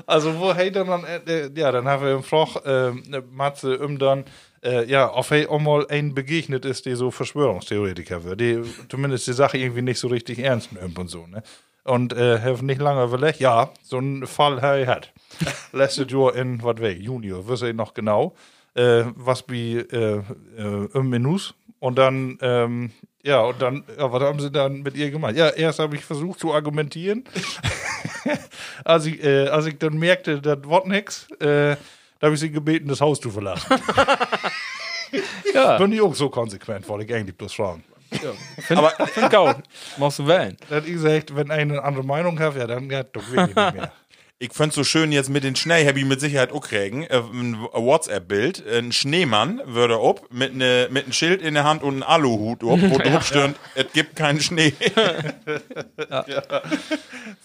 Also 0.08 0.38
wo 0.40 0.54
hey 0.54 0.72
dann, 0.72 1.04
äh, 1.04 1.18
äh, 1.46 1.52
ja, 1.56 1.72
dann 1.72 1.88
haben 1.88 2.04
wir 2.04 2.12
im 2.14 2.24
Froch 2.24 2.64
äh, 2.64 2.92
Matze 3.32 3.80
um 3.80 3.98
dann 3.98 4.26
äh, 4.66 4.86
ja, 4.86 5.08
auf 5.08 5.32
auch 5.32 5.60
mal 5.60 5.86
ein 5.88 6.14
begegnet 6.14 6.66
ist, 6.66 6.86
der 6.86 6.96
so 6.96 7.12
Verschwörungstheoretiker 7.12 8.24
wird, 8.24 8.42
die 8.42 8.62
zumindest 8.90 9.28
die 9.28 9.34
Sache 9.34 9.58
irgendwie 9.58 9.82
nicht 9.82 10.00
so 10.00 10.08
richtig 10.08 10.40
ernst 10.40 10.74
nimmt 10.74 10.98
und 10.98 11.08
so, 11.08 11.28
ne? 11.28 11.44
Und 11.84 12.14
äh, 12.14 12.40
hat 12.40 12.64
nicht 12.64 12.82
lange 12.82 13.04
überlegt, 13.04 13.40
ja, 13.40 13.70
so 13.84 13.98
einen 13.98 14.26
Fall 14.26 14.60
hey 14.60 14.86
hat. 14.86 15.14
Letztes 15.72 16.12
Jahr 16.12 16.36
in, 16.36 16.64
was 16.64 16.80
weg, 16.80 16.98
Junior, 17.00 17.48
wüsste 17.48 17.70
ich 17.70 17.76
noch 17.76 17.94
genau, 17.94 18.34
äh, 18.74 19.04
was 19.16 19.44
wie 19.48 19.78
äh, 19.78 20.24
äh, 20.58 20.90
im 20.94 21.10
Menus 21.10 21.54
und 21.80 22.00
dann, 22.00 22.40
ähm, 22.42 22.92
ja, 23.24 23.42
und 23.42 23.62
dann, 23.62 23.84
ja, 23.98 24.12
was 24.12 24.24
haben 24.24 24.40
sie 24.40 24.50
dann 24.50 24.82
mit 24.82 24.98
ihr 24.98 25.12
gemacht? 25.12 25.36
Ja, 25.36 25.50
erst 25.50 25.78
habe 25.78 25.96
ich 25.96 26.04
versucht 26.04 26.40
zu 26.40 26.54
argumentieren. 26.54 27.24
als, 28.84 29.06
ich, 29.06 29.24
äh, 29.24 29.50
als 29.50 29.68
ich 29.68 29.78
dann 29.78 29.98
merkte, 29.98 30.42
das 30.42 30.58
wird 30.64 30.88
nix, 30.88 31.28
äh, 31.40 31.76
da 32.20 32.28
habe 32.28 32.34
ich 32.34 32.40
sie 32.40 32.52
gebeten, 32.52 32.88
das 32.88 33.02
Haus 33.02 33.20
zu 33.20 33.30
verlassen. 33.30 33.68
Ja, 35.54 35.78
Bin 35.80 35.92
ich 35.92 36.02
auch 36.02 36.16
so 36.16 36.30
konsequent, 36.30 36.88
wollte 36.88 37.06
ich 37.06 37.14
eigentlich 37.14 37.38
bloß 37.38 37.54
fragen. 37.54 37.84
Aber 38.70 38.92
find 39.08 39.30
gut. 39.30 39.56
Machst 39.98 40.20
du 40.20 40.28
wählen. 40.28 40.56
Da 40.70 40.78
hat 40.78 40.86
ich 40.86 40.94
gesagt, 40.94 41.36
wenn 41.36 41.52
eine 41.52 41.84
andere 41.84 42.06
Meinung 42.06 42.40
hat, 42.40 42.56
ja, 42.56 42.66
dann 42.68 42.88
geht 42.88 43.08
doch 43.14 43.28
wirklich 43.30 43.56
nicht 43.56 43.74
mehr. 43.74 43.92
Ich 44.38 44.52
find's 44.52 44.76
so 44.76 44.84
schön 44.84 45.14
jetzt 45.14 45.30
mit 45.30 45.46
den 45.46 45.56
Schnee, 45.56 45.88
hab 45.88 45.96
ich 45.96 46.04
mit 46.04 46.20
Sicherheit 46.20 46.52
auch 46.52 46.60
kriegen. 46.62 47.04
Äh, 47.04 47.20
Ein 47.20 47.58
WhatsApp-Bild. 47.72 48.68
Ein 48.68 48.92
Schneemann 48.92 49.62
würde 49.66 50.02
ob 50.02 50.30
mit 50.32 50.54
ne, 50.56 50.88
mit 50.92 51.06
einem 51.06 51.14
Schild 51.14 51.42
in 51.42 51.54
der 51.54 51.64
Hand 51.64 51.84
und 51.84 51.94
einem 51.96 52.04
Aluhut 52.04 52.62
ob, 52.64 52.82
wo 52.82 52.98
drauf 53.04 53.26
steht, 53.26 53.56
es 53.76 53.86
gibt 53.94 54.18
keinen 54.18 54.42
Schnee. 54.42 54.74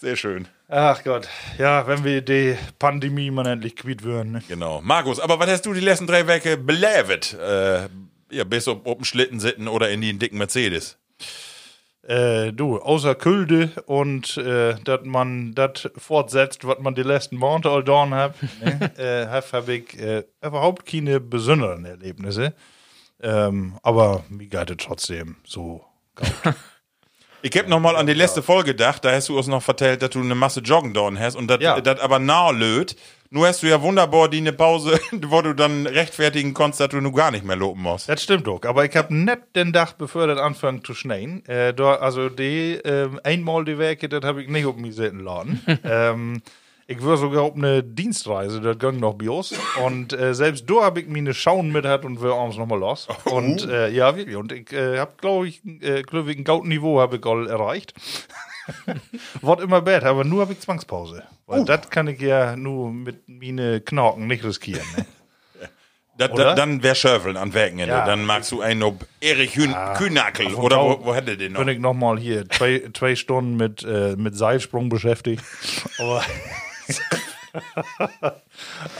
Sehr 0.00 0.16
schön. 0.16 0.48
Ach 0.68 1.02
Gott, 1.04 1.28
ja, 1.58 1.86
wenn 1.86 2.02
wir 2.04 2.22
die 2.22 2.56
Pandemie 2.78 3.30
mal 3.30 3.46
endlich 3.46 3.76
quitt 3.76 4.02
würden. 4.02 4.32
Ne? 4.32 4.42
Genau. 4.48 4.80
Markus, 4.82 5.20
aber 5.20 5.38
was 5.38 5.48
hast 5.48 5.66
du 5.66 5.72
die 5.72 5.80
letzten 5.80 6.08
drei 6.08 6.26
Werke 6.26 6.56
belevet? 6.56 7.34
Äh, 7.34 7.88
ja, 8.32 8.44
bis 8.44 8.66
auf, 8.66 8.84
auf 8.84 8.96
dem 8.96 9.04
Schlitten 9.04 9.38
sitzen 9.38 9.68
oder 9.68 9.90
in 9.90 10.00
den 10.00 10.18
dicken 10.18 10.38
Mercedes. 10.38 10.98
Äh, 12.02 12.52
du, 12.52 12.78
außer 12.78 13.14
Külde 13.14 13.70
und 13.86 14.36
äh, 14.38 14.74
dass 14.84 15.00
man 15.04 15.54
das 15.54 15.90
fortsetzt, 15.98 16.66
was 16.66 16.78
man 16.78 16.94
die 16.94 17.02
letzten 17.02 17.36
Monate 17.36 17.70
all 17.70 17.84
getan 17.84 18.14
hat, 18.14 18.34
ne, 18.64 18.90
äh, 18.98 19.26
habe 19.26 19.46
hab 19.52 19.68
ich 19.68 19.98
äh, 20.00 20.24
überhaupt 20.42 20.86
keine 20.86 21.20
besonderen 21.20 21.84
Erlebnisse. 21.84 22.54
Ähm, 23.22 23.78
aber 23.82 24.24
mir 24.30 24.46
geht 24.46 24.70
es 24.70 24.76
trotzdem 24.78 25.36
so. 25.44 25.84
Ich 27.42 27.56
hab 27.56 27.68
noch 27.68 27.80
mal 27.80 27.96
an 27.96 28.06
die 28.06 28.12
letzte 28.12 28.42
Folge 28.42 28.72
gedacht, 28.72 29.02
da 29.02 29.12
hast 29.12 29.30
du 29.30 29.38
uns 29.38 29.46
noch 29.46 29.62
vertellt, 29.62 30.02
dass 30.02 30.10
du 30.10 30.20
eine 30.20 30.34
Masse 30.34 30.60
Joggen 30.60 30.92
dorn 30.92 31.18
hast 31.18 31.36
und 31.36 31.46
das 31.48 31.62
Ja. 31.62 31.80
das 31.80 31.98
aber 31.98 32.18
nah 32.18 32.50
löt. 32.50 32.96
Nur 33.32 33.46
hast 33.46 33.62
du 33.62 33.68
ja 33.68 33.80
wunderbar 33.80 34.28
die 34.28 34.38
eine 34.38 34.52
Pause, 34.52 34.98
wo 35.12 35.40
du 35.40 35.54
dann 35.54 35.86
rechtfertigen 35.86 36.52
konntest, 36.52 36.80
dass 36.80 36.88
du 36.88 37.00
nur 37.00 37.12
gar 37.12 37.30
nicht 37.30 37.44
mehr 37.44 37.54
loben 37.54 37.82
musst. 37.82 38.08
Das 38.08 38.20
stimmt 38.24 38.48
doch, 38.48 38.60
aber 38.64 38.84
ich 38.84 38.96
habe 38.96 39.14
nicht 39.14 39.38
den 39.54 39.72
Tag, 39.72 39.98
bevor 39.98 40.26
das 40.26 40.40
anfängt 40.40 40.84
zu 40.84 40.94
schneien. 40.94 41.46
Äh, 41.46 41.72
da, 41.72 41.94
also 41.94 42.28
die 42.28 42.80
ähm, 42.84 43.20
einmal 43.22 43.64
die 43.64 43.78
Werke, 43.78 44.08
das 44.08 44.24
habe 44.24 44.42
ich 44.42 44.48
nicht 44.48 44.66
auf 44.66 44.74
mich 44.74 44.96
selten 44.96 45.20
laden. 45.20 45.64
ähm, 45.84 46.42
ich 46.88 47.04
war 47.04 47.16
sogar 47.16 47.42
auf 47.44 47.54
eine 47.54 47.84
Dienstreise, 47.84 48.60
das 48.60 48.76
ging 48.80 48.98
noch 48.98 49.14
Bios. 49.14 49.54
Und 49.86 50.12
äh, 50.12 50.34
selbst 50.34 50.68
da 50.68 50.82
habe 50.82 51.00
ich 51.00 51.06
mir 51.06 51.18
eine 51.18 51.32
Schauen 51.32 51.70
mit 51.70 51.86
hat 51.86 52.04
und 52.04 52.20
wir 52.20 52.32
abends 52.32 52.56
nochmal 52.56 52.80
los. 52.80 53.06
Und 53.26 53.64
äh, 53.64 53.90
ja, 53.90 54.16
wirklich. 54.16 54.34
Und 54.34 54.50
ich 54.50 54.72
äh, 54.72 54.98
habe, 54.98 55.12
glaube 55.20 55.46
ich, 55.46 55.64
äh, 55.82 56.02
glaub 56.02 56.26
ich, 56.26 56.36
ein 56.36 56.68
Niveau 56.68 56.98
habe 56.98 57.18
ich 57.18 57.24
all 57.24 57.46
erreicht. 57.46 57.94
Wird 59.40 59.60
immer 59.60 59.80
bad, 59.82 60.04
aber 60.04 60.24
nur 60.24 60.42
habe 60.42 60.52
ich 60.52 60.60
Zwangspause. 60.60 61.24
Weil 61.46 61.64
das 61.64 61.90
kann 61.90 62.06
ich 62.08 62.20
ja 62.20 62.56
nur 62.56 62.92
mit 62.92 63.28
meine 63.28 63.80
Knorken 63.80 64.26
nicht 64.26 64.44
riskieren. 64.44 64.86
Ne? 64.96 65.06
Da, 66.20 66.28
da, 66.28 66.54
dann 66.54 66.82
wär 66.82 66.94
Schöfeln 66.94 67.38
an 67.38 67.54
Wochenende. 67.54 67.86
Ja. 67.86 68.04
Dann 68.04 68.26
magst 68.26 68.52
du 68.52 68.60
einen 68.60 68.82
ob 68.82 69.06
Erich 69.22 69.56
Hün 69.56 69.74
Kühnackel 69.96 70.48
Auf 70.48 70.58
oder 70.58 70.76
wo, 70.76 71.06
wo 71.06 71.14
hätte 71.14 71.38
den 71.38 71.52
noch? 71.52 71.60
bin 71.60 71.68
ich 71.68 71.78
nochmal 71.78 72.18
hier 72.18 72.46
zwei, 72.46 72.82
zwei 72.92 73.16
Stunden 73.16 73.56
mit, 73.56 73.82
äh, 73.84 74.16
mit 74.16 74.36
Seilsprung 74.36 74.90
beschäftigt. 74.90 75.42
Aber, 75.98 76.22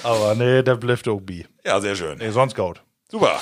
aber 0.03 0.35
nee, 0.35 0.63
der 0.63 0.77
bleibt 0.77 1.07
auch 1.09 1.21
bi. 1.21 1.47
Ja, 1.63 1.79
sehr 1.83 1.95
schön. 1.95 2.17
Nee, 2.17 2.31
sonst 2.31 2.57
gut. 2.57 2.83
Super. 3.11 3.39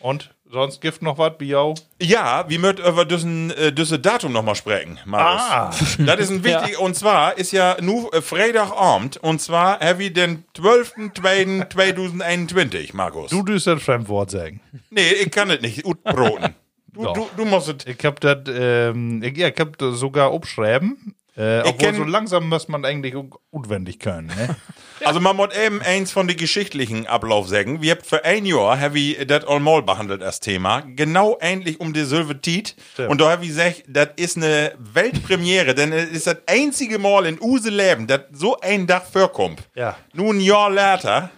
Und 0.00 0.30
sonst 0.50 0.80
gibt 0.80 1.02
noch 1.02 1.18
was, 1.18 1.36
Biau? 1.38 1.74
Ja, 2.00 2.44
wir 2.48 2.58
möchten 2.58 2.82
über 2.86 3.04
diesen, 3.04 3.50
äh, 3.52 3.72
dieses 3.72 4.00
Datum 4.02 4.32
nochmal 4.32 4.54
sprechen, 4.54 4.98
Marius. 5.04 5.42
Ah. 5.42 5.70
Das 6.06 6.20
ist 6.20 6.30
ein 6.30 6.44
wichtig, 6.44 6.78
und 6.78 6.94
zwar 6.94 7.36
ist 7.38 7.52
ja 7.52 7.76
nur 7.80 8.14
äh, 8.14 8.22
Freitagabend, 8.22 9.16
und 9.18 9.40
zwar 9.40 9.80
haben 9.80 9.98
wir 9.98 10.12
den 10.12 10.44
12.02.2021, 10.56 12.94
Markus. 12.94 13.30
Du 13.30 13.42
dürst 13.42 13.66
das 13.66 13.82
Fremdwort 13.82 14.30
sagen. 14.30 14.60
nee, 14.90 15.10
ich 15.12 15.30
kann 15.30 15.48
das 15.48 15.60
nicht, 15.60 15.84
utbroten. 15.84 16.54
Du, 16.92 17.04
du, 17.04 17.28
du 17.36 17.44
musst 17.44 17.68
es. 17.68 17.86
Ich 17.86 18.04
hab 18.04 18.18
das, 18.18 18.38
ähm, 18.48 19.22
ich, 19.22 19.36
ja, 19.36 19.46
ich 19.46 19.60
hab 19.60 19.78
das 19.78 20.00
sogar 20.00 20.34
abschreiben. 20.34 21.14
Äh, 21.40 21.62
obwohl 21.64 21.88
kenn- 21.88 21.96
so 21.96 22.04
langsam 22.04 22.48
muss 22.48 22.68
man 22.68 22.84
eigentlich 22.84 23.16
auch 23.16 23.40
utwendig 23.50 23.98
können. 23.98 24.26
Ne? 24.28 24.56
Also 25.02 25.18
man 25.18 25.34
muss 25.34 25.56
eben 25.56 25.80
eins 25.80 26.12
von 26.12 26.28
den 26.28 26.36
geschichtlichen 26.36 27.06
Ablauf 27.06 27.48
sagen. 27.48 27.80
Wir 27.80 27.92
haben 27.92 28.02
für 28.04 28.22
ein 28.22 28.44
Jahr 28.44 28.78
haben 28.78 28.92
wir 28.92 29.24
das 29.24 29.46
allmal 29.46 29.80
behandelt 29.82 30.22
als 30.22 30.40
Thema. 30.40 30.82
Genau 30.82 31.38
ähnlich 31.40 31.80
um 31.80 31.94
die 31.94 32.04
Silve 32.04 32.38
Tiet. 32.38 32.76
Stimmt. 32.92 33.08
Und 33.08 33.18
da 33.22 33.30
habe 33.30 33.42
ich 33.44 33.48
gesagt, 33.48 33.84
das 33.88 34.08
ist 34.16 34.36
eine 34.36 34.74
Weltpremiere, 34.78 35.74
denn 35.74 35.94
es 35.94 36.10
ist 36.10 36.26
das 36.26 36.36
einzige 36.46 36.98
Mal 36.98 37.24
in 37.24 37.40
Use 37.40 37.70
Leben, 37.70 38.06
dass 38.08 38.20
so 38.32 38.60
ein 38.60 38.86
Dach 38.86 39.04
vorkommt. 39.04 39.62
Ja. 39.74 39.96
Nun 40.12 40.36
ein 40.36 40.40
Jahr 40.40 40.68
later 40.70 41.30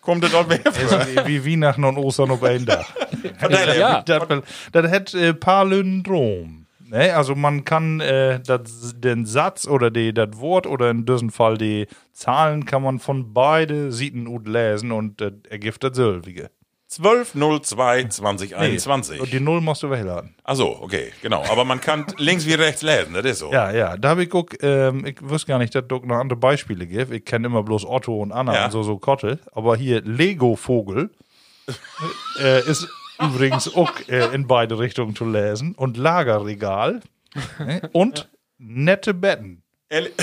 kommt 0.00 0.22
das 0.22 0.32
auch 0.34 0.48
wieder 0.50 0.70
vor. 0.70 1.26
Wie 1.26 1.44
Weihnachten 1.44 1.82
und 1.82 1.96
Ostern 1.98 2.30
auf. 2.30 2.38
Verteile. 2.38 3.78
Ja. 3.80 4.02
Das, 4.02 4.22
das 4.70 4.90
hat 4.92 5.14
äh, 5.14 5.34
Palindrom. 5.34 6.57
Ne, 6.90 7.14
also 7.14 7.34
man 7.34 7.64
kann 7.64 8.00
äh, 8.00 8.40
das, 8.40 8.94
den 8.98 9.26
Satz 9.26 9.66
oder 9.66 9.90
die, 9.90 10.14
das 10.14 10.38
Wort 10.38 10.66
oder 10.66 10.90
in 10.90 11.04
diesem 11.04 11.30
Fall 11.30 11.58
die 11.58 11.86
Zahlen 12.12 12.64
kann 12.64 12.82
man 12.82 12.98
von 12.98 13.34
beide 13.34 13.92
Seiten 13.92 14.24
gut 14.24 14.48
lesen 14.48 14.90
und 14.92 15.20
äh, 15.20 15.32
ergibt 15.50 15.84
das 15.84 15.96
Sölvige. 15.96 16.50
1202 16.90 18.04
2021. 18.08 19.20
Und 19.20 19.30
die 19.30 19.40
Null 19.40 19.60
musst 19.60 19.82
du 19.82 19.90
wegladen. 19.90 20.34
Achso, 20.42 20.78
okay, 20.80 21.12
genau. 21.20 21.44
Aber 21.50 21.64
man 21.66 21.82
kann 21.82 22.06
links 22.16 22.46
wie 22.46 22.54
rechts 22.54 22.80
lesen, 22.80 23.12
das 23.12 23.26
ist 23.26 23.38
so. 23.40 23.52
Ja, 23.52 23.70
ja, 23.70 23.98
da 23.98 24.08
habe 24.08 24.22
ich 24.22 24.30
guck, 24.30 24.62
ähm, 24.62 25.04
ich 25.04 25.16
wüsste 25.20 25.48
gar 25.48 25.58
nicht, 25.58 25.74
dass 25.74 25.84
es 25.84 25.90
noch 25.90 26.16
andere 26.16 26.38
Beispiele 26.38 26.86
gibt. 26.86 27.12
Ich 27.12 27.26
kenne 27.26 27.46
immer 27.46 27.62
bloß 27.62 27.84
Otto 27.84 28.16
und 28.22 28.32
Anna 28.32 28.54
Ja. 28.54 28.64
und 28.64 28.70
so, 28.70 28.82
so 28.82 28.96
Kotte. 28.96 29.38
Aber 29.52 29.76
hier 29.76 30.00
Lego-Vogel 30.00 31.10
äh, 32.40 32.60
ist 32.66 32.88
übrigens 33.20 33.74
auch 33.74 33.92
äh, 34.08 34.34
in 34.34 34.46
beide 34.46 34.78
Richtungen 34.78 35.14
zu 35.16 35.24
lesen. 35.24 35.74
Und 35.74 35.96
Lagerregal 35.96 37.00
ne? 37.58 37.82
und 37.92 38.28
nette 38.58 39.14
Betten. 39.14 39.62
Ehrlich- 39.88 40.12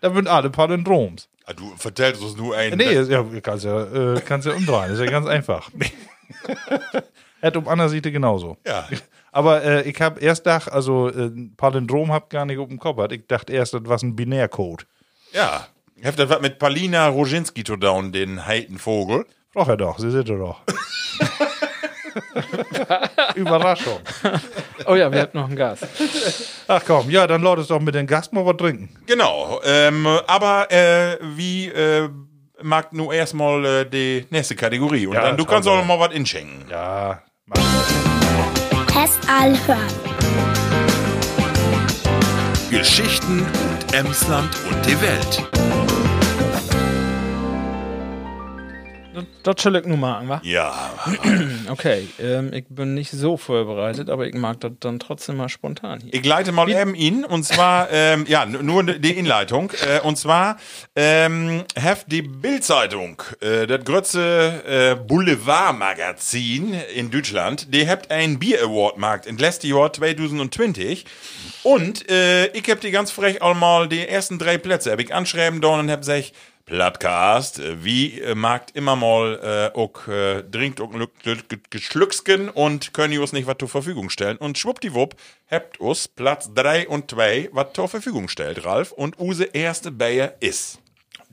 Da 0.00 0.12
sind 0.12 0.28
alle 0.28 0.50
Palindroms. 0.50 1.28
Ah, 1.46 1.52
Du 1.52 1.72
vertellst 1.76 2.20
uns 2.22 2.36
nur 2.36 2.56
ein. 2.56 2.76
Nee, 2.76 2.94
ist 2.94 3.10
ja, 3.10 3.24
kannst 3.42 3.64
ja, 3.64 4.14
äh, 4.14 4.20
kannst 4.20 4.46
ja 4.46 4.54
umdrehen. 4.54 4.92
Ist 4.92 4.98
ja 4.98 5.06
ganz 5.06 5.26
einfach. 5.26 5.70
Hätte 7.40 7.58
um 7.58 7.68
anderer 7.68 7.88
Seite 7.90 8.10
genauso. 8.10 8.56
Ja. 8.66 8.88
Aber 9.30 9.62
äh, 9.62 9.82
ich 9.88 10.00
habe 10.00 10.20
erst 10.20 10.44
gedacht, 10.44 10.70
also 10.72 11.08
äh, 11.10 11.30
Palindrom 11.56 12.12
hab 12.12 12.30
gar 12.30 12.44
nicht 12.46 12.58
auf 12.58 12.68
dem 12.68 12.78
Kopf. 12.78 12.98
Ich 13.12 13.26
dachte 13.26 13.52
erst, 13.52 13.74
das 13.74 13.84
war 13.84 13.98
ein 14.02 14.16
Binärcode. 14.16 14.86
Ja. 15.32 15.68
Ich 15.96 16.06
hab 16.06 16.16
das 16.16 16.28
was 16.28 16.40
mit 16.40 16.58
Palina 16.58 17.08
Roginski 17.08 17.62
zu 17.64 17.76
down, 17.76 18.12
den 18.12 18.46
heiten 18.46 18.78
Frag 19.54 19.68
er 19.68 19.76
doch, 19.76 19.98
sie 20.00 20.10
sind 20.10 20.28
er 20.28 20.36
doch. 20.36 20.60
Überraschung. 23.36 24.00
Oh 24.86 24.96
ja, 24.96 25.10
wir 25.12 25.20
hatten 25.20 25.38
noch 25.38 25.46
einen 25.46 25.54
Gast. 25.56 25.86
Ach 26.66 26.82
komm, 26.84 27.08
ja, 27.08 27.24
dann 27.28 27.40
laut 27.40 27.60
es 27.60 27.68
doch 27.68 27.78
mit 27.80 27.94
dem 27.94 28.08
Gast 28.08 28.32
mal 28.32 28.44
was 28.44 28.56
trinken. 28.56 28.88
Genau. 29.06 29.60
Ähm, 29.64 30.04
aber 30.26 30.70
äh, 30.72 31.18
wie 31.36 31.68
äh, 31.68 32.08
mag 32.62 32.92
nur 32.92 33.14
erstmal 33.14 33.64
äh, 33.64 33.84
die 33.88 34.26
nächste 34.30 34.56
Kategorie. 34.56 35.06
Und 35.06 35.14
Ja, 35.14 35.22
dann 35.22 35.36
du 35.36 35.44
kannst 35.44 35.68
auch 35.68 35.76
noch 35.76 35.86
mal 35.86 36.00
was 36.00 36.12
inschenken. 36.12 36.64
Ja, 36.68 37.22
Test 38.88 39.20
hören. 39.28 39.78
Geschichten 42.70 43.40
und 43.40 43.94
Emsland 43.94 44.50
und 44.68 44.84
die 44.84 45.00
Welt. 45.00 45.42
Das, 49.42 49.62
soll 49.62 49.76
ich 49.76 49.86
nur 49.86 49.96
machen, 49.96 50.28
wa? 50.28 50.40
Ja. 50.44 50.90
Okay, 51.66 52.08
ähm, 52.20 52.52
ich 52.52 52.66
bin 52.68 52.94
nicht 52.94 53.10
so 53.10 53.36
vorbereitet, 53.36 54.10
aber 54.10 54.26
ich 54.26 54.34
mag 54.34 54.60
das 54.60 54.72
dann 54.80 54.98
trotzdem 54.98 55.36
mal 55.36 55.48
spontan 55.48 56.00
hier. 56.00 56.12
Ich 56.12 56.24
leite 56.24 56.52
mal 56.52 56.68
eben 56.68 56.94
ihn 56.94 57.24
und 57.24 57.44
zwar, 57.44 57.88
ähm, 57.92 58.26
ja, 58.28 58.44
nur 58.44 58.82
die 58.82 59.12
Inleitung. 59.12 59.72
Äh, 59.86 60.00
und 60.00 60.16
zwar, 60.16 60.58
ähm, 60.94 61.64
heft 61.74 62.12
die 62.12 62.22
Bildzeitung, 62.22 63.22
äh, 63.40 63.66
das 63.66 63.84
größte 63.84 64.96
äh, 65.00 65.06
Boulevardmagazin 65.06 66.74
in 66.94 67.10
Deutschland, 67.10 67.72
die 67.72 67.88
habt 67.88 68.10
einen 68.10 68.38
Bier 68.38 68.62
Award 68.62 68.98
markt 68.98 69.26
in 69.26 69.38
letztes 69.38 69.70
Jahr 69.70 69.92
2020. 69.92 71.04
Und 71.62 72.10
äh, 72.10 72.48
ich 72.48 72.68
hab 72.70 72.80
die 72.80 72.90
ganz 72.90 73.10
frech 73.10 73.40
auch 73.40 73.54
mal 73.54 73.88
die 73.88 74.06
ersten 74.06 74.38
drei 74.38 74.58
Plätze, 74.58 74.92
hab 74.92 75.00
ich 75.00 75.14
anschreiben 75.14 75.60
da 75.60 75.68
und 75.68 75.90
hab 75.90 76.00
gesagt, 76.00 76.32
Plattcast, 76.66 77.60
wie 77.84 78.20
äh, 78.20 78.34
magt 78.34 78.74
immer 78.74 78.96
mal 78.96 79.70
äh, 79.74 79.78
auch 79.78 80.08
äh, 80.08 80.42
auch 80.80 80.90
Glück- 81.22 81.70
Geschlücksken 81.70 82.48
und 82.48 82.94
können 82.94 83.18
uns 83.18 83.32
nicht 83.32 83.46
was 83.46 83.56
zur 83.58 83.68
Verfügung 83.68 84.08
stellen. 84.08 84.38
Und 84.38 84.56
schwuppdiwupp 84.56 85.14
habt 85.50 85.80
us 85.80 86.08
Platz 86.08 86.50
3 86.54 86.88
und 86.88 87.10
2 87.10 87.50
was 87.52 87.72
zur 87.74 87.88
Verfügung 87.88 88.28
stellt, 88.28 88.64
Ralf. 88.64 88.92
Und 88.92 89.20
use 89.20 89.44
erste 89.44 89.90
Bayer 89.90 90.34
ist. 90.40 90.78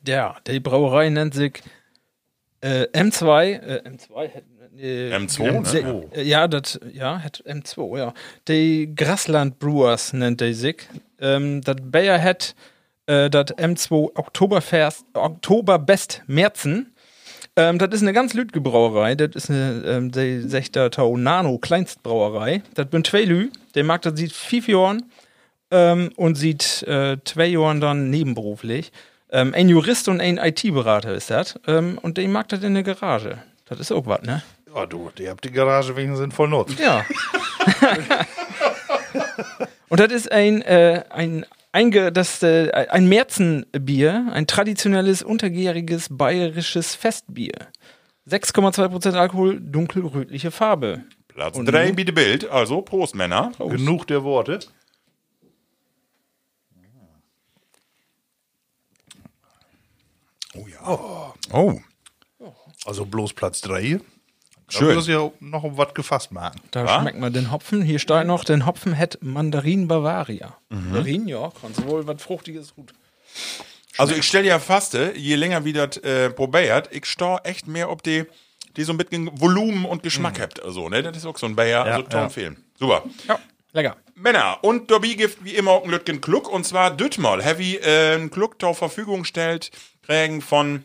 Ja, 0.06 0.36
die 0.48 0.60
Brauerei 0.60 1.10
nennt 1.10 1.34
sich 1.34 1.62
äh, 2.62 2.88
M2. 2.94 3.44
Äh, 3.62 3.82
M2 3.88 4.34
hat, 4.36 4.44
äh, 4.78 5.16
M2, 5.16 5.84
ne? 5.84 6.08
äh, 6.14 6.24
Ja, 6.24 6.48
das 6.48 6.80
ja, 6.92 7.22
hat 7.24 7.44
M2, 7.46 7.98
ja. 7.98 8.14
Die 8.48 8.94
Grasland 8.96 9.60
Brewers 9.60 10.12
nennt 10.14 10.42
die 10.42 10.54
sich. 10.54 10.78
Ähm, 11.20 11.62
das 11.62 11.78
Bayer 11.82 12.22
hat 12.22 12.56
äh, 13.12 13.30
das 13.30 13.48
M2 13.48 14.16
Oktoberfest, 14.16 15.06
Oktoberbest 15.14 16.24
Märzen. 16.28 16.96
Ähm, 17.56 17.78
das 17.78 17.90
ist 17.94 18.02
eine 18.02 18.14
ganz 18.14 18.34
lütge 18.34 18.62
Brauerei. 18.62 19.16
Das 19.16 19.36
ist 19.36 19.50
eine, 19.50 19.84
ähm, 19.86 20.12
die 20.12 20.42
6. 20.42 20.72
Tau 20.92 21.18
Nano 21.18 21.58
Kleinstbrauerei. 21.58 22.64
Das 22.76 22.88
bin 22.88 23.04
zwei 23.04 23.24
Lü. 23.24 23.50
Der 23.76 23.84
mag 23.84 24.02
das 24.04 24.18
sieht 24.18 24.32
fünf 24.32 24.68
Jahren 24.68 25.12
ähm, 25.70 26.12
und 26.16 26.36
sieht 26.36 26.84
äh, 26.84 27.18
zwei 27.26 27.48
Jahren 27.48 27.82
dann 27.82 28.10
nebenberuflich. 28.10 28.92
Ähm, 29.30 29.54
ein 29.54 29.70
Jurist 29.70 30.08
und 30.08 30.22
ein 30.22 30.38
IT-Berater 30.38 31.14
ist 31.14 31.30
das. 31.30 31.60
Ähm, 31.68 31.98
und 32.02 32.18
der 32.18 32.28
mag 32.30 32.48
das 32.50 32.64
in 32.64 32.74
der 32.74 32.84
Garage. 32.84 33.40
Das 33.66 33.80
ist 33.80 33.92
auch 33.92 34.06
was, 34.06 34.22
ne? 34.24 34.42
ja, 34.76 34.86
du, 34.86 35.12
die 35.18 35.30
habt 35.30 35.44
die 35.44 35.52
Garage 35.52 35.96
wegen 35.96 36.16
sinnvoll 36.16 36.48
nutzt. 36.48 36.80
Ja. 36.80 37.06
und 39.90 40.00
das 40.00 40.12
ist 40.12 40.32
ein, 40.32 40.62
äh, 40.62 41.04
ein, 41.10 41.46
einge, 41.72 42.12
das, 42.12 42.42
äh, 42.44 42.72
ein 42.90 43.08
Märzenbier, 43.08 44.28
ein 44.32 44.48
traditionelles, 44.48 45.24
untergäriges 45.24 46.08
bayerisches 46.10 46.96
Festbier. 46.96 47.54
6,2% 48.28 49.16
Alkohol, 49.16 49.60
dunkelrötliche 49.60 50.52
Farbe. 50.52 51.04
Platz 51.28 51.58
Und 51.58 51.66
3 51.66 51.88
nun? 51.88 51.96
bitte 51.96 52.14
Bild, 52.14 52.50
also 52.50 52.82
Prost, 52.82 53.16
Männer. 53.16 53.52
Genug 53.58 54.06
der 54.08 54.24
Worte. 54.24 54.60
Oh 60.54 60.68
ja. 60.68 61.34
Oh, 61.54 61.80
Also 62.86 63.06
bloß 63.06 63.34
Platz 63.34 63.62
3. 63.62 64.00
Da 64.72 64.78
Schön. 64.80 64.96
muss 64.96 65.08
ja 65.08 65.30
noch 65.42 65.64
um 65.64 65.78
was 65.78 65.94
gefasst 65.94 66.32
machen. 66.32 66.60
Da 66.72 66.86
Ja? 66.86 67.02
schmeckt 67.02 67.20
man 67.20 67.34
den 67.34 67.52
Hopfen. 67.52 67.82
Hier 67.82 68.00
steht 68.00 68.26
noch, 68.26 68.44
den 68.44 68.66
Hopfen 68.66 68.98
hat 68.98 69.18
Mandarin 69.22 69.88
Bavaria. 69.88 70.56
Mandarin, 70.70 71.28
ja, 71.28 71.52
kannst 71.62 71.86
wohl 71.86 72.08
was 72.08 72.22
Fruchtiges 72.22 72.74
gut. 72.76 72.94
Also 73.98 74.16
ich 74.16 74.26
stelle 74.26 74.48
ja 74.48 74.60
fast, 74.60 74.96
äh, 74.96 75.12
je 75.14 75.36
länger 75.36 75.66
wie 75.66 75.74
das 75.74 75.98
äh, 75.98 76.30
probiert, 76.30 76.90
ich 76.92 77.06
stor 77.06 77.42
echt 77.44 77.68
mehr, 77.68 77.90
ob 77.90 78.02
die, 78.04 78.26
die 78.78 78.84
so 78.84 78.94
ein 78.94 78.98
bisschen 78.98 79.30
Volumen 79.40 79.84
und 79.86 80.04
Geschmack 80.04 80.40
habt. 80.40 80.64
Also, 80.64 80.88
ne? 80.90 81.04
Das 81.04 81.18
ist 81.18 81.26
auch 81.26 81.38
so 81.38 81.46
ein 81.46 81.56
Bayer, 81.56 81.84
also 81.84 82.06
ja. 82.10 82.30
Film. 82.30 82.56
Super. 82.80 83.04
Ja, 83.28 83.40
lecker. 83.74 83.98
Männer, 84.16 84.60
und 84.62 84.90
dabei 84.92 85.10
gibt 85.10 85.44
wie 85.44 85.56
immer 85.56 85.72
auch 85.72 85.84
ein 85.84 85.90
Lütgen 85.90 86.22
Kluck, 86.22 86.48
und 86.50 86.66
zwar 86.66 86.96
Düttmal. 86.96 87.44
Heavy 87.44 87.76
äh, 87.78 88.14
einen 88.16 88.30
Kluck 88.32 88.62
zur 88.62 88.74
Verfügung 88.76 89.26
stellt, 89.26 89.72
kriegen 90.04 90.42
von 90.42 90.84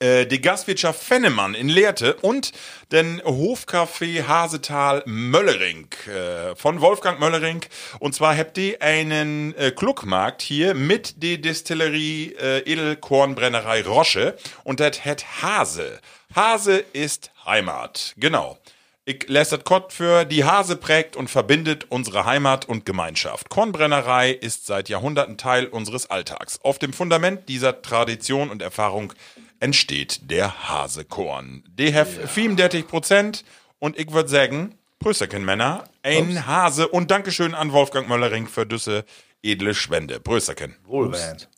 äh, 0.00 0.26
die 0.26 0.40
Gastwirtschaft 0.40 1.02
Fennemann 1.02 1.54
in 1.54 1.68
Lehrte 1.68 2.14
und 2.16 2.52
den 2.90 3.20
Hofcafé 3.20 4.26
Hasetal 4.26 5.02
Möllering 5.06 5.88
äh, 6.06 6.56
von 6.56 6.80
Wolfgang 6.80 7.20
Möllering. 7.20 7.60
Und 7.98 8.14
zwar 8.14 8.36
habt 8.36 8.58
ihr 8.58 8.80
einen 8.82 9.54
äh, 9.56 9.70
Kluckmarkt 9.70 10.42
hier 10.42 10.74
mit 10.74 11.22
der 11.22 11.36
Distillerie 11.36 12.34
äh, 12.40 12.60
Edelkornbrennerei 12.60 13.82
Rosche 13.82 14.36
und 14.64 14.80
das 14.80 15.04
hat 15.04 15.42
Hase. 15.42 16.00
Hase 16.34 16.84
ist 16.92 17.30
Heimat. 17.44 18.14
Genau. 18.16 18.58
Ich 19.04 19.28
lässt 19.28 19.52
das 19.52 19.64
Kott 19.64 19.92
für 19.92 20.24
die 20.24 20.44
Hase 20.44 20.76
prägt 20.76 21.16
und 21.16 21.28
verbindet 21.28 21.86
unsere 21.88 22.26
Heimat 22.26 22.68
und 22.68 22.86
Gemeinschaft. 22.86 23.48
Kornbrennerei 23.48 24.30
ist 24.30 24.66
seit 24.66 24.88
Jahrhunderten 24.88 25.36
Teil 25.36 25.66
unseres 25.66 26.08
Alltags. 26.10 26.60
Auf 26.62 26.78
dem 26.78 26.92
Fundament 26.92 27.48
dieser 27.48 27.82
Tradition 27.82 28.50
und 28.50 28.62
Erfahrung 28.62 29.12
entsteht 29.60 30.30
der 30.30 30.68
Hasekorn. 30.68 31.62
Die 31.78 31.94
have 31.94 32.26
35 32.26 32.86
Prozent 32.86 33.44
und 33.78 33.98
ich 33.98 34.10
würde 34.12 34.28
sagen, 34.28 34.74
Prösterchen 34.98 35.44
Männer, 35.44 35.84
ein 36.02 36.46
Hase 36.46 36.88
und 36.88 37.10
Dankeschön 37.10 37.54
an 37.54 37.72
Wolfgang 37.72 38.08
Möllering 38.08 38.48
für 38.48 38.66
düsse 38.66 39.04
edle 39.42 39.74
Spende. 39.74 40.20
Prösterchen. 40.20 40.76
Wohlwähnt. 40.84 41.48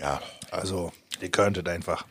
Ja. 0.00 0.20
Also, 0.50 0.92
ihr 1.20 1.30
könntet 1.30 1.68
einfach. 1.68 2.06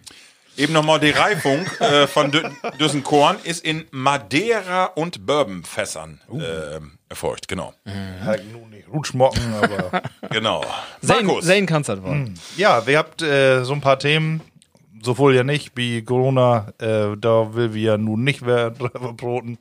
Eben 0.58 0.74
nochmal 0.74 1.00
die 1.00 1.12
Reifung 1.12 1.65
äh, 1.80 2.08
von 2.08 2.32
Dü 2.32 2.41
Düssen 2.80 3.04
Korn 3.04 3.38
ist 3.43 3.63
in 3.63 3.86
Madeira 3.91 4.86
und 4.86 5.26
Bourbonfässern 5.26 6.20
äh, 6.34 6.80
erfolgt. 7.10 7.48
Genau. 7.48 7.74
Halt 8.24 8.52
nun 8.52 8.72
nicht 8.72 8.88
Rutschmocken, 8.91 9.54
aber. 9.54 10.02
Genau. 10.30 10.65
Sein, 11.02 11.26
Markus. 11.26 11.46
sein 11.46 11.65
kannst 11.65 11.89
du 11.89 11.96
das 11.96 12.04
wohl. 12.04 12.32
ja, 12.58 12.86
wir 12.86 12.98
habt 12.98 13.22
äh, 13.22 13.63
so 13.63 13.74
ein 13.74 13.82
paar 13.82 14.00
Themen. 14.00 14.41
Sowohl 15.02 15.36
ja 15.36 15.43
nicht 15.43 15.74
wie 15.76 16.02
Corona, 16.02 16.74
äh, 16.80 17.15
da 17.17 17.54
will 17.54 17.74
wir 17.76 17.82
ja 17.82 17.98
nun 17.98 18.24
nicht 18.24 18.41
mehr 18.41 18.72
drüber 18.72 19.13
broten. 19.13 19.60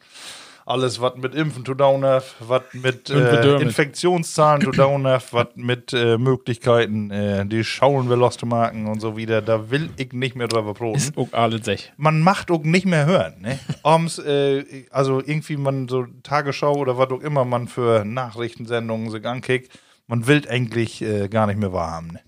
Alles, 0.66 1.00
was 1.00 1.14
mit 1.16 1.35
Impfen 1.35 1.64
zu 1.64 1.74
tun 1.74 2.05
hat, 2.05 2.24
was 2.40 2.62
mit 2.72 3.09
äh. 3.09 3.57
Infektionszahlen 3.62 4.62
zu 4.62 4.72
tun 4.72 5.07
hat, 5.07 5.33
was 5.33 5.46
mit 5.55 5.92
äh, 5.92 6.18
Möglichkeiten, 6.18 7.11
äh, 7.12 7.46
die 7.46 7.62
Schauen 7.62 8.09
wir 8.09 8.16
los 8.16 8.37
zu 8.37 8.46
machen 8.46 8.87
und 8.87 9.00
so 9.00 9.16
wieder, 9.16 9.40
da 9.40 9.70
will 9.70 9.90
ich 9.96 10.12
nicht 10.12 10.35
mehr 10.35 10.48
drüber 10.48 10.74
broten 10.74 10.98
Ist 10.98 11.16
auch 11.16 11.33
alles 11.33 11.64
sech. 11.64 11.92
man 11.96 12.20
macht 12.20 12.50
auch 12.50 12.64
nicht 12.64 12.85
mehr 12.85 13.07
hören. 13.07 13.40
Ne? 13.40 13.61
Abends, 13.85 14.18
äh, 14.18 14.87
also 14.90 15.20
irgendwie 15.20 15.57
man 15.57 15.87
so 15.87 16.05
Tagesschau 16.24 16.74
oder 16.74 16.98
was 16.98 17.11
auch 17.11 17.20
immer 17.20 17.44
man 17.44 17.68
für 17.68 18.05
Nachrichtensendungen 18.05 19.11
sich 19.11 19.24
ankickt, 19.24 19.70
man 20.09 20.26
will 20.26 20.42
eigentlich 20.48 21.00
äh, 21.00 21.29
gar 21.29 21.46
nicht 21.46 21.61
mehr 21.61 21.72
wahrhaben. 21.72 22.09
Ne? 22.09 22.20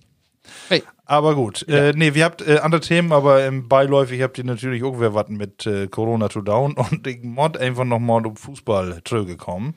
Hey. 0.69 0.83
Aber 1.09 1.35
gut, 1.35 1.67
äh, 1.69 1.95
nee, 1.97 2.13
wir 2.13 2.27
habt 2.27 2.47
äh, 2.47 2.59
andere 2.59 2.83
Themen, 2.83 3.13
aber 3.13 3.47
im 3.47 3.67
beiläufig 3.67 4.21
habt 4.21 4.37
ihr 4.37 4.45
natürlich 4.45 4.85
auch 4.85 5.01
wer 5.01 5.15
was 5.15 5.31
mit 5.31 5.65
äh, 5.65 5.87
Corona 5.89 6.29
zu 6.29 6.43
down 6.43 6.75
und 6.91 7.07
ich 7.07 7.23
mod 7.23 7.57
einfach 7.57 7.85
nochmal 7.85 8.27
um 8.27 8.37
Fußball 8.37 9.01
gekommen. 9.03 9.75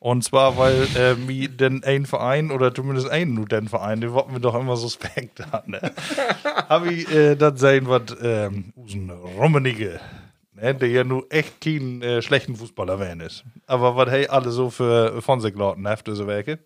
Und 0.00 0.24
zwar, 0.24 0.58
weil 0.58 0.88
äh, 0.96 1.14
mir 1.14 1.48
denn 1.48 1.84
ein 1.84 2.04
Verein 2.04 2.50
oder 2.50 2.74
zumindest 2.74 3.08
ein 3.08 3.32
nur 3.34 3.46
den 3.46 3.68
Verein, 3.68 4.00
den 4.00 4.12
wollten 4.12 4.32
wir 4.32 4.40
doch 4.40 4.56
immer 4.56 4.76
suspekt 4.76 5.46
haben. 5.52 5.70
Ne? 5.70 5.92
Hab 6.68 6.84
ich 6.90 7.08
äh, 7.14 7.36
das 7.36 7.60
sein, 7.60 7.88
was 7.88 8.16
ähm, 8.20 8.72
Usen 8.74 9.08
Rummenigge, 9.08 10.00
ne, 10.54 10.74
der 10.74 10.88
ja 10.88 11.04
nur 11.04 11.26
echt 11.30 11.60
kein 11.60 12.02
äh, 12.02 12.22
schlechten 12.22 12.56
Fußballer 12.56 12.98
werden 12.98 13.20
ist. 13.20 13.44
Aber 13.68 13.94
was 13.94 14.10
hey 14.10 14.26
alle 14.26 14.50
so 14.50 14.68
für 14.68 15.22
von 15.22 15.40
sich 15.40 15.54
lauten 15.54 15.86
haft, 15.86 16.08
diese 16.08 16.26
Werke. 16.26 16.58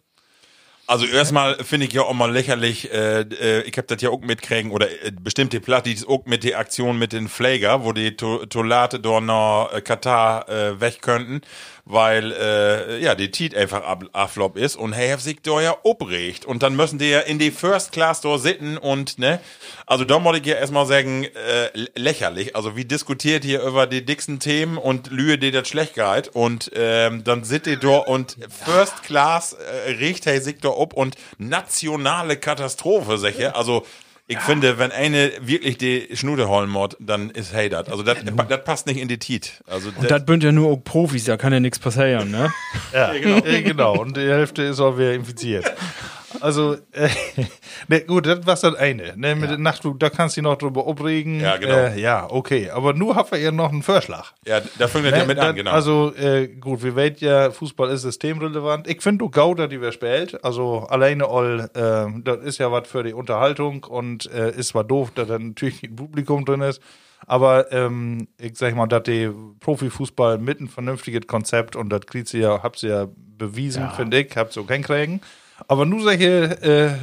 Also 0.88 1.04
erstmal 1.04 1.56
finde 1.64 1.86
ich 1.86 1.92
ja 1.92 2.02
auch 2.02 2.14
mal 2.14 2.30
lächerlich, 2.30 2.92
äh, 2.92 3.22
äh, 3.22 3.62
ich 3.62 3.76
habe 3.76 3.88
das 3.88 4.00
ja 4.02 4.10
auch 4.10 4.20
mitkriegen, 4.20 4.70
oder 4.70 4.88
äh, 4.88 5.10
bestimmte 5.10 5.60
Plattis 5.60 6.06
auch 6.06 6.26
mit 6.26 6.44
der 6.44 6.60
Aktion 6.60 6.96
mit 6.96 7.12
den 7.12 7.28
Pfleger, 7.28 7.84
wo 7.84 7.92
die 7.92 8.16
to 8.16 8.46
Toilette 8.46 9.00
dort 9.00 9.24
nach 9.24 9.72
äh, 9.72 9.80
Katar 9.80 10.48
äh, 10.48 10.80
weg 10.80 11.02
könnten, 11.02 11.40
weil 11.86 12.32
äh, 12.32 13.00
ja 13.00 13.14
die 13.14 13.30
Tiet 13.30 13.54
einfach 13.54 13.82
Aflop 14.12 14.56
ist 14.56 14.74
und 14.74 14.92
hey, 14.92 15.16
sich 15.18 15.40
da 15.40 15.60
ja 15.60 15.76
obregt 15.84 16.44
und 16.44 16.64
dann 16.64 16.74
müssen 16.74 16.98
die 16.98 17.08
ja 17.08 17.20
in 17.20 17.38
die 17.38 17.52
First 17.52 17.92
Class 17.92 18.20
dort 18.20 18.42
sitzen 18.42 18.76
und 18.76 19.20
ne, 19.20 19.38
also 19.86 20.04
da 20.04 20.18
muss 20.18 20.36
ich 20.36 20.44
ja 20.44 20.56
erstmal 20.56 20.84
sagen, 20.86 21.24
äh, 21.24 21.86
lächerlich, 21.94 22.56
also 22.56 22.76
wie 22.76 22.84
diskutiert 22.84 23.44
hier 23.44 23.62
über 23.62 23.86
die 23.86 24.04
dicksten 24.04 24.40
Themen 24.40 24.78
und 24.78 25.12
lühe 25.12 25.38
dir 25.38 25.52
das 25.52 25.68
schlecht 25.68 25.94
geht 25.94 26.28
und 26.28 26.72
ähm, 26.74 27.22
dann 27.22 27.44
sitzt 27.44 27.68
ihr 27.68 27.78
da 27.78 27.98
und 27.98 28.36
First 28.64 29.04
Class 29.04 29.52
äh, 29.52 29.92
riecht 29.92 30.26
hey 30.26 30.40
sich 30.40 30.58
da 30.58 30.70
ob 30.70 30.92
und 30.92 31.14
nationale 31.38 32.36
Katastrophe, 32.36 33.16
sicher, 33.16 33.54
also 33.56 33.86
ich 34.28 34.40
finde, 34.40 34.78
wenn 34.78 34.90
eine 34.90 35.30
wirklich 35.40 35.78
die 35.78 36.08
Schnude 36.16 36.48
holen 36.48 36.68
muss, 36.68 36.96
dann 36.98 37.30
ist 37.30 37.52
hey 37.52 37.68
das. 37.68 37.88
Also 37.88 38.02
das 38.02 38.18
das 38.24 38.64
passt 38.64 38.86
nicht 38.86 38.98
in 38.98 39.06
die 39.06 39.18
Tit. 39.18 39.62
Also 39.66 39.90
Und 39.96 40.10
das 40.10 40.24
bünd 40.24 40.42
ja 40.42 40.50
nur 40.50 40.72
auch 40.72 40.76
Profis, 40.82 41.24
da 41.24 41.36
kann 41.36 41.52
ja 41.52 41.60
nichts 41.60 41.78
passieren, 41.78 42.32
ne? 42.32 42.52
Ja, 42.92 43.12
genau. 43.12 43.38
Äh, 43.38 43.62
genau. 43.62 43.96
Und 44.00 44.16
die 44.16 44.28
Hälfte 44.28 44.62
ist 44.62 44.80
auch 44.80 44.98
wieder 44.98 45.14
infiziert. 45.14 45.64
Also, 46.40 46.76
äh, 46.92 47.08
ne, 47.88 48.00
gut, 48.02 48.26
das 48.26 48.46
war 48.46 48.54
das 48.56 48.74
eine. 48.74 49.16
Ne, 49.16 49.34
mit 49.34 49.50
dem 49.50 49.62
Nachtflug, 49.62 49.98
da 50.00 50.10
kannst 50.10 50.36
du 50.36 50.40
dich 50.40 50.48
noch 50.48 50.56
drüber 50.56 50.86
abregen. 50.86 51.40
Ja, 51.40 51.56
genau. 51.56 51.74
Äh, 51.74 52.00
ja, 52.00 52.26
okay. 52.30 52.70
Aber 52.70 52.92
nur 52.92 53.16
habt 53.16 53.32
ihr 53.32 53.38
ja 53.38 53.52
noch 53.52 53.72
einen 53.72 53.82
Vorschlag. 53.82 54.32
ja, 54.46 54.60
da 54.78 54.88
fängt 54.88 55.06
das 55.06 55.12
ja 55.12 55.18
Ne, 55.18 55.26
mit 55.26 55.38
an, 55.38 55.54
genau. 55.54 55.70
Also, 55.70 56.14
äh, 56.14 56.48
gut, 56.48 56.82
wir 56.82 56.96
weten 56.96 57.24
ja, 57.24 57.50
Fußball 57.50 57.90
ist 57.90 58.02
systemrelevant. 58.02 58.88
Ich 58.88 59.02
finde, 59.02 59.18
du 59.18 59.30
Gauder, 59.30 59.68
die 59.68 59.80
wir 59.80 59.92
spielt, 59.92 60.42
also 60.44 60.86
alleine 60.88 61.28
all, 61.28 61.70
äh, 61.74 62.20
das 62.22 62.44
ist 62.44 62.58
ja 62.58 62.70
was 62.72 62.88
für 62.88 63.02
die 63.02 63.12
Unterhaltung 63.12 63.84
und 63.84 64.30
äh, 64.32 64.50
ist 64.52 64.68
zwar 64.68 64.84
doof, 64.84 65.12
dass 65.14 65.28
da 65.28 65.38
natürlich 65.38 65.82
ein 65.82 65.96
Publikum 65.96 66.44
drin 66.44 66.60
ist, 66.60 66.80
aber 67.26 67.72
ähm, 67.72 68.28
ich 68.38 68.56
sag 68.56 68.74
mal, 68.74 68.86
dass 68.86 69.04
die 69.04 69.30
Profifußball 69.60 70.38
mit 70.38 70.60
ein 70.60 70.68
vernünftiges 70.68 71.26
Konzept 71.26 71.76
und 71.76 71.88
das 71.90 72.02
kriegt 72.06 72.28
sie 72.28 72.40
ja, 72.40 72.62
habt 72.62 72.78
sie 72.78 72.88
ja 72.88 73.08
bewiesen, 73.38 73.88
finde 73.90 74.20
ich, 74.20 74.36
habt 74.36 74.52
sie 74.52 74.60
auch 74.60 74.68
hinkriegen. 74.68 75.20
Aber 75.68 75.86
nur 75.86 76.02
solche 76.02 76.60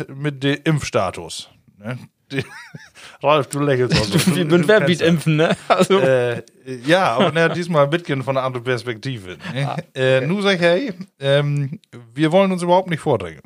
äh, 0.07 0.11
mit 0.13 0.43
dem 0.43 0.59
Impfstatus. 0.63 1.49
Ne? 1.77 1.97
Die, 2.31 2.43
Ralf, 3.23 3.47
du 3.47 3.59
lächelst 3.59 3.99
auch 3.99 4.05
so. 4.05 4.35
Wir 4.35 4.43
Du- 4.45 4.49
bünd 4.49 4.63
du 4.65 4.67
wer 4.67 4.77
kennst 4.79 4.87
biet 4.87 5.01
das. 5.01 5.07
impfen, 5.07 5.35
ne? 5.37 5.55
Also, 5.67 5.99
Äh, 5.99 6.43
ja, 6.85 7.13
aber 7.13 7.31
na, 7.33 7.49
diesmal 7.49 7.87
bisschen 7.87 8.23
von 8.23 8.37
einer 8.37 8.45
anderen 8.45 8.63
Perspektive. 8.63 9.37
Ne? 9.53 9.75
Äh, 9.95 10.21
nur 10.27 10.41
sag 10.41 10.55
ich, 10.55 10.61
hey, 10.61 10.93
ähm, 11.19 11.79
wir 12.13 12.31
wollen 12.31 12.51
uns 12.51 12.61
überhaupt 12.61 12.89
nicht 12.89 13.01
vordrängen. 13.01 13.41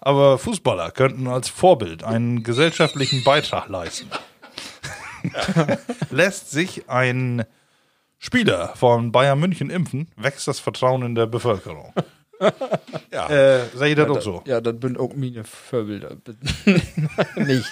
Aber 0.00 0.38
Fußballer 0.38 0.90
könnten 0.92 1.26
als 1.26 1.48
Vorbild 1.48 2.04
einen 2.04 2.42
gesellschaftlichen 2.42 3.22
Beitrag 3.24 3.68
leisten. 3.68 4.08
Lässt 6.10 6.50
sich 6.50 6.88
ein 6.88 7.44
Spieler 8.18 8.72
von 8.76 9.12
Bayern 9.12 9.38
München 9.38 9.70
impfen, 9.70 10.08
wächst 10.16 10.46
das 10.48 10.60
Vertrauen 10.60 11.02
in 11.02 11.14
der 11.14 11.26
Bevölkerung. 11.26 11.92
ja. 13.12 13.28
Äh, 13.28 13.60
sehe 13.74 13.90
ich 13.90 13.96
das 13.96 14.08
auch 14.08 14.20
so? 14.20 14.42
ja, 14.46 14.60
das 14.60 14.78
bünd 14.78 14.98
auch 14.98 15.14
meine 15.14 15.44
Vorbilder. 15.44 16.16
nicht. 17.36 17.66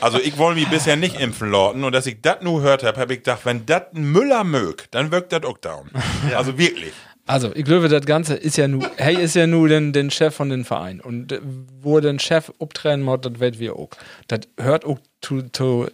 Also 0.00 0.18
ich 0.18 0.36
wollte 0.38 0.60
mich 0.60 0.68
bisher 0.68 0.96
nicht 0.96 1.20
impfen 1.20 1.50
lassen 1.50 1.84
und 1.84 1.92
dass 1.92 2.06
ich 2.06 2.20
das 2.20 2.42
nur 2.42 2.60
gehört 2.60 2.82
habe, 2.82 3.00
habe 3.00 3.12
ich 3.12 3.20
gedacht, 3.20 3.40
wenn 3.44 3.66
das 3.66 3.82
ein 3.94 4.10
Müller 4.10 4.44
mögt, 4.44 4.94
dann 4.94 5.10
wirkt 5.12 5.32
das 5.32 5.44
auch 5.44 5.58
down. 5.58 5.90
Also 6.34 6.58
wirklich. 6.58 6.92
Also, 7.26 7.54
ich 7.54 7.64
glaube, 7.64 7.88
das 7.88 8.06
Ganze 8.06 8.34
ist 8.34 8.56
ja 8.56 8.68
nur, 8.68 8.90
hey, 8.96 9.14
ist 9.22 9.34
ja 9.34 9.46
nur 9.46 9.68
den, 9.68 9.92
den 9.92 10.10
Chef 10.10 10.34
von 10.34 10.48
den 10.48 10.64
Verein. 10.64 11.00
Und 11.00 11.32
äh, 11.32 11.40
wo 11.82 12.00
den 12.00 12.18
Chef 12.18 12.50
abtrennen 12.58 13.04
muss, 13.04 13.20
das 13.20 13.38
wird 13.38 13.58
wir 13.58 13.76
auch. 13.76 13.90
Das 14.28 14.40
hört 14.58 14.86
auch 14.86 14.98
zu, 15.20 15.42
zu 15.52 15.88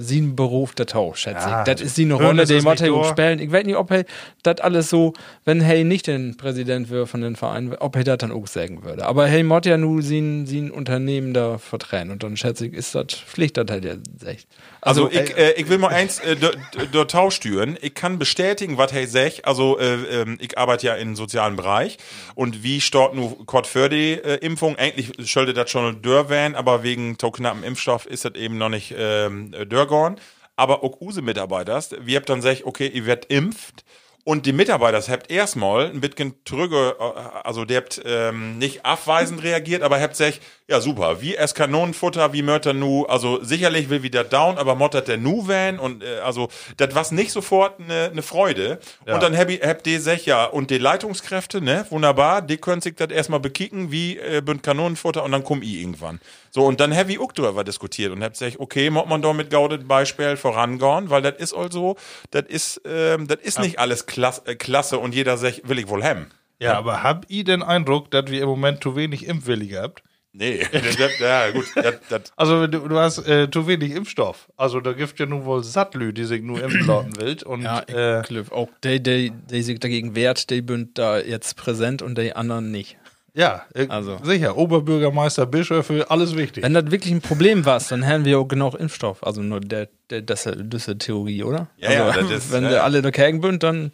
sein 0.00 0.36
Beruf 0.36 0.74
der 0.74 0.86
Tau, 0.86 1.14
schätze 1.14 1.48
Ja, 1.48 1.60
ich. 1.60 1.64
Das 1.72 1.80
ist 1.80 1.96
hören 2.18 2.26
Rolle, 2.26 2.44
die 2.46 2.60
durch. 2.98 3.08
spielen. 3.08 3.38
Ich 3.38 3.52
weiß 3.52 3.64
nicht, 3.64 3.76
ob 3.76 3.90
er 3.90 4.04
das 4.42 4.60
alles 4.60 4.90
so, 4.90 5.12
wenn 5.44 5.60
hey 5.60 5.84
nicht 5.84 6.06
den 6.06 6.36
Präsident 6.36 6.90
wäre 6.90 7.06
von 7.06 7.20
den 7.20 7.36
Verein, 7.36 7.74
ob 7.78 7.96
er 7.96 8.04
das 8.04 8.18
dann 8.18 8.32
auch 8.32 8.46
sagen 8.46 8.84
würde. 8.84 9.06
Aber 9.06 9.26
hey, 9.26 9.42
muss 9.42 9.62
ja 9.64 9.76
nur 9.76 10.02
sein, 10.02 10.46
sein 10.46 10.70
Unternehmen 10.70 11.34
da 11.34 11.58
vertrennen. 11.58 12.10
Und 12.12 12.22
dann 12.22 12.36
schätze 12.36 12.66
ich, 12.66 12.74
ist 12.74 12.94
das 12.94 13.06
Pflicht, 13.14 13.56
das 13.56 13.66
halt 13.70 13.84
ja 13.84 13.94
echt. 14.26 14.48
Also, 14.80 15.10
ich, 15.10 15.36
äh, 15.36 15.52
ich 15.52 15.68
will 15.68 15.78
mal 15.78 15.88
eins 15.88 16.20
äh, 16.20 16.36
do- 16.36 16.50
do- 16.72 16.86
do 16.92 17.04
tauschtüren. 17.04 17.76
Ich 17.80 17.94
kann 17.94 18.18
bestätigen, 18.18 18.78
was 18.78 18.92
hey 18.92 19.06
sech. 19.06 19.46
Also 19.46 19.78
äh, 19.78 19.94
ähm, 20.22 20.38
ich 20.40 20.56
arbeite 20.56 20.86
ja 20.86 20.94
im 20.94 21.16
sozialen 21.16 21.56
Bereich 21.56 21.98
und 22.34 22.62
wie 22.62 22.80
stort 22.80 23.14
nu 23.14 23.30
Kort 23.44 23.66
für 23.66 23.88
die 23.88 24.12
äh, 24.12 24.36
Impfung? 24.36 24.76
Eigentlich 24.76 25.12
sollte 25.18 25.52
das 25.54 25.70
schon 25.70 26.00
dörr 26.02 26.28
werden, 26.28 26.54
aber 26.54 26.82
wegen 26.82 27.16
so 27.20 27.30
knappen 27.30 27.64
Impfstoff 27.64 28.06
ist 28.06 28.24
das 28.24 28.34
eben 28.34 28.56
noch 28.58 28.68
nicht 28.68 28.94
ähm, 28.96 29.52
dörrgorn. 29.68 30.18
Aber 30.56 30.82
auch 30.82 31.00
use 31.00 31.22
Mitarbeiter, 31.22 31.80
wir 32.00 32.16
habt 32.16 32.28
dann 32.28 32.42
sech, 32.42 32.64
okay, 32.64 32.88
ihr 32.88 33.06
werdet 33.06 33.30
impft. 33.30 33.84
Und 34.24 34.44
die 34.44 34.52
Mitarbeiter 34.52 35.00
habt 35.10 35.30
erstmal 35.30 35.86
ein 35.86 36.00
bisschen 36.00 36.34
trüge, 36.44 36.96
also 37.44 37.64
der 37.64 37.78
habt 37.78 38.02
ähm, 38.04 38.58
nicht 38.58 38.84
abweisend 38.84 39.42
reagiert, 39.42 39.82
aber 39.82 40.00
habt 40.00 40.16
sich, 40.16 40.40
ja 40.68 40.80
super, 40.80 41.22
wie 41.22 41.34
es 41.34 41.54
Kanonenfutter, 41.54 42.32
wie 42.34 42.42
Mörter 42.42 42.74
nu, 42.74 43.04
also 43.06 43.42
sicherlich 43.42 43.88
will 43.88 44.02
wieder 44.02 44.22
down, 44.22 44.58
aber 44.58 44.74
mottert 44.74 45.08
der 45.08 45.16
nu 45.16 45.48
van 45.48 45.78
und 45.78 46.04
äh, 46.04 46.18
also 46.18 46.48
das 46.76 46.94
war 46.94 47.10
nicht 47.12 47.32
sofort 47.32 47.80
eine 47.80 48.10
ne 48.14 48.22
Freude. 48.22 48.78
Und 49.06 49.22
dann 49.22 49.36
habt 49.36 49.50
ihr 49.50 49.66
habt 49.66 49.86
die 49.86 49.96
sich 49.96 50.26
ja 50.26 50.44
und 50.44 50.70
die 50.70 50.76
Leitungskräfte, 50.76 51.62
ne, 51.62 51.86
wunderbar, 51.88 52.42
die 52.42 52.58
können 52.58 52.82
sich 52.82 52.94
das 52.96 53.10
erstmal 53.10 53.40
bekicken, 53.40 53.90
wie 53.90 54.18
äh, 54.18 54.42
bünd 54.42 54.62
Kanonenfutter 54.62 55.24
und 55.24 55.32
dann 55.32 55.42
komm 55.42 55.62
ich 55.62 55.80
irgendwann. 55.80 56.20
So, 56.50 56.66
und 56.66 56.80
dann 56.80 56.92
ich 56.92 57.18
auch 57.18 57.32
drüber 57.32 57.64
diskutiert 57.64 58.12
und 58.12 58.22
hab 58.22 58.32
gesagt, 58.32 58.60
okay, 58.60 58.90
muss 58.90 59.06
man 59.06 59.22
da 59.22 59.32
mit 59.32 59.50
gaudet 59.50 59.88
Beispiel 59.88 60.36
vorangehen, 60.36 61.08
weil 61.08 61.22
das 61.22 61.36
ist 61.38 61.54
also, 61.54 61.96
das 62.30 62.44
ist, 62.48 62.82
ähm, 62.84 63.26
das 63.26 63.38
ist 63.42 63.58
nicht 63.58 63.78
alles 63.78 64.04
klasse, 64.04 64.42
äh, 64.44 64.54
klasse 64.54 64.98
und 64.98 65.14
jeder 65.14 65.38
sagt, 65.38 65.66
will 65.66 65.78
ich 65.78 65.88
wohl 65.88 66.04
haben. 66.04 66.26
Ja, 66.60 66.76
aber 66.76 67.02
hab 67.02 67.24
ich 67.28 67.44
den 67.44 67.62
Eindruck, 67.62 68.10
dass 68.10 68.26
wir 68.26 68.42
im 68.42 68.48
Moment 68.48 68.82
zu 68.82 68.96
wenig 68.96 69.26
Impfwillige 69.26 69.80
habt? 69.80 70.02
Nee, 70.38 70.60
das, 70.72 70.96
das, 70.96 71.18
ja 71.18 71.50
gut, 71.50 71.66
das, 71.74 71.94
das, 72.08 72.22
Also 72.36 72.66
du, 72.68 72.86
du 72.88 72.96
hast 72.96 73.26
äh, 73.26 73.50
zu 73.50 73.66
wenig 73.66 73.92
Impfstoff. 73.92 74.48
Also 74.56 74.80
da 74.80 74.92
gibt 74.92 75.18
ja 75.18 75.26
nun 75.26 75.44
wohl 75.44 75.64
Sattlü, 75.64 76.12
die 76.12 76.24
sich 76.24 76.42
nur 76.42 76.62
impfen 76.62 76.86
lassen 76.86 77.16
will. 77.20 77.36
Und 77.44 77.62
Ja, 77.62 77.82
ich 77.86 77.94
äh, 77.94 78.22
auch 78.50 78.68
die, 78.84 79.02
die, 79.02 79.32
die 79.50 79.62
sich 79.62 79.80
dagegen 79.80 80.14
wehrt, 80.14 80.48
die 80.50 80.62
bünd 80.62 80.96
da 80.96 81.18
jetzt 81.18 81.56
präsent 81.56 82.02
und 82.02 82.16
die 82.16 82.34
anderen 82.36 82.70
nicht. 82.70 82.96
ja, 83.34 83.62
äh, 83.74 83.86
Also. 83.88 84.18
sicher, 84.22 84.56
Oberbürgermeister, 84.56 85.46
Bischöfe, 85.46 86.06
alles 86.08 86.36
wichtig. 86.36 86.62
Wenn 86.62 86.74
das 86.74 86.90
wirklich 86.90 87.12
ein 87.12 87.20
Problem 87.20 87.64
war, 87.64 87.80
dann 87.88 88.02
hätten 88.04 88.24
wir 88.24 88.38
auch 88.38 88.46
genug 88.48 88.74
Impfstoff. 88.74 89.24
Also 89.26 89.42
nur 89.42 89.60
der, 89.60 89.88
der, 90.10 90.22
das, 90.22 90.44
das 90.44 90.56
ist 90.56 90.86
die 90.88 90.98
Theorie, 90.98 91.42
oder? 91.42 91.66
Ja, 91.78 91.92
ja, 91.92 92.06
also, 92.06 92.20
das 92.28 92.44
ist, 92.44 92.52
wenn 92.52 92.64
ja, 92.64 92.72
ja. 92.74 92.82
alle 92.84 93.02
dagegen 93.02 93.42
sind, 93.42 93.62
dann 93.64 93.90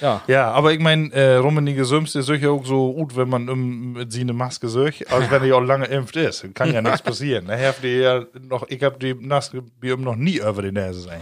ja. 0.00 0.22
ja, 0.26 0.50
aber 0.50 0.72
ich 0.72 0.80
meine, 0.80 1.12
äh, 1.12 1.36
Rummenige 1.36 1.84
Süms 1.84 2.14
ist 2.14 2.26
sicher 2.26 2.50
auch 2.50 2.64
so 2.64 2.92
gut, 2.92 3.16
wenn 3.16 3.28
man 3.28 3.48
um, 3.48 3.92
mit 3.92 4.12
sie 4.12 4.22
eine 4.22 4.32
Maske 4.32 4.68
sucht, 4.68 5.10
als 5.12 5.30
wenn 5.30 5.42
er 5.44 5.56
auch 5.56 5.60
lange 5.60 5.86
impft 5.86 6.16
ist. 6.16 6.54
Kann 6.54 6.72
ja 6.72 6.82
nichts 6.82 7.02
passieren. 7.02 7.46
Nachher 7.46 7.68
habt 7.68 7.84
ihr 7.84 7.98
ja 7.98 8.24
noch, 8.48 8.68
ich 8.68 8.82
hab 8.82 9.00
die 9.00 9.14
Maske 9.14 9.62
noch 9.82 10.16
nie 10.16 10.38
über 10.38 10.62
die 10.62 10.72
Nase 10.72 11.00
sein. 11.00 11.20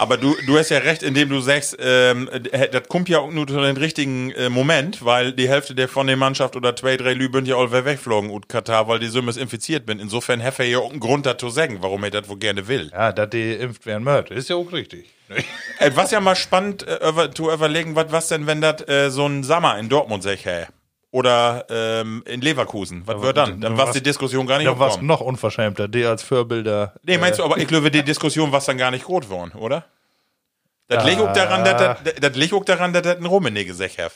Aber 0.00 0.16
du, 0.16 0.36
du 0.46 0.56
hast 0.56 0.70
ja 0.70 0.78
recht, 0.78 1.02
indem 1.02 1.28
du 1.28 1.40
sagst, 1.40 1.76
ähm, 1.80 2.28
äh, 2.28 2.68
das 2.68 2.86
kommt 2.86 3.08
ja 3.08 3.18
auch 3.18 3.32
nur 3.32 3.48
zu 3.48 3.60
den 3.60 3.76
richtigen 3.76 4.30
äh, 4.30 4.48
Moment, 4.48 5.04
weil 5.04 5.32
die 5.32 5.48
Hälfte 5.48 5.74
der 5.74 5.88
von 5.88 6.06
der 6.06 6.16
Mannschaft 6.16 6.54
oder 6.54 6.76
zwei, 6.76 6.96
drei 6.96 7.14
Lüben 7.14 7.44
ja 7.46 7.56
all 7.56 7.72
wegflogen 7.72 8.30
und 8.30 8.48
Katar, 8.48 8.86
weil 8.86 9.00
die 9.00 9.08
Summes 9.08 9.36
infiziert 9.36 9.86
bin. 9.86 9.98
Insofern 9.98 10.40
hat 10.40 10.60
er 10.60 10.66
ja 10.66 10.78
auch 10.78 10.90
einen 10.90 11.00
Grund 11.00 11.26
dazu 11.26 11.50
sagen, 11.50 11.78
warum 11.80 12.04
er 12.04 12.10
das 12.10 12.28
wohl 12.28 12.38
gerne 12.38 12.68
will. 12.68 12.90
Ja, 12.92 13.10
dass 13.10 13.30
die 13.30 13.54
impft 13.54 13.86
werden 13.86 14.04
mört, 14.04 14.30
ist 14.30 14.48
ja 14.48 14.54
auch 14.54 14.72
richtig. 14.72 15.06
Äh, 15.80 15.90
was 15.94 16.12
ja 16.12 16.20
mal 16.20 16.36
spannend 16.36 16.86
äh, 16.86 17.30
zu 17.34 17.50
überlegen, 17.50 17.96
was, 17.96 18.12
was 18.12 18.28
denn, 18.28 18.46
wenn 18.46 18.60
das 18.60 18.86
äh, 18.88 19.10
so 19.10 19.26
ein 19.26 19.42
Sommer 19.42 19.78
in 19.78 19.88
Dortmund 19.88 20.22
sag, 20.22 20.44
hä? 20.44 20.66
Oder 21.10 21.64
ähm, 21.70 22.22
in 22.26 22.42
Leverkusen. 22.42 23.02
Was 23.06 23.22
wird 23.22 23.36
dann? 23.38 23.60
Dann 23.62 23.78
war 23.78 23.90
die 23.92 24.02
Diskussion 24.02 24.46
gar 24.46 24.58
nicht 24.58 24.66
Ja, 24.66 24.78
was 24.78 24.88
aufkommen. 24.92 25.06
noch 25.06 25.20
unverschämter, 25.22 25.88
die 25.88 26.04
als 26.04 26.22
Vorbilder. 26.22 26.94
Nee, 27.02 27.16
meinst 27.16 27.38
du, 27.38 27.44
aber 27.44 27.56
ich 27.56 27.66
glaube, 27.66 27.90
die 27.90 28.02
Diskussion 28.02 28.52
war 28.52 28.60
dann 28.60 28.76
gar 28.76 28.90
nicht 28.90 29.08
rot 29.08 29.30
worden, 29.30 29.52
oder? 29.52 29.86
Das 30.88 31.04
liegt 31.06 31.20
auch 31.20 31.32
daran, 31.32 31.64
dass 31.64 31.76
das- 32.02 32.14
das 32.20 32.36
liegt 32.36 32.52
auch 32.52 32.64
daran, 32.64 32.92
dass 32.92 33.02
das 33.02 33.16
ein 33.16 33.26
Rummenigge 33.26 33.70
gesagt 33.72 33.98
hat. 33.98 34.12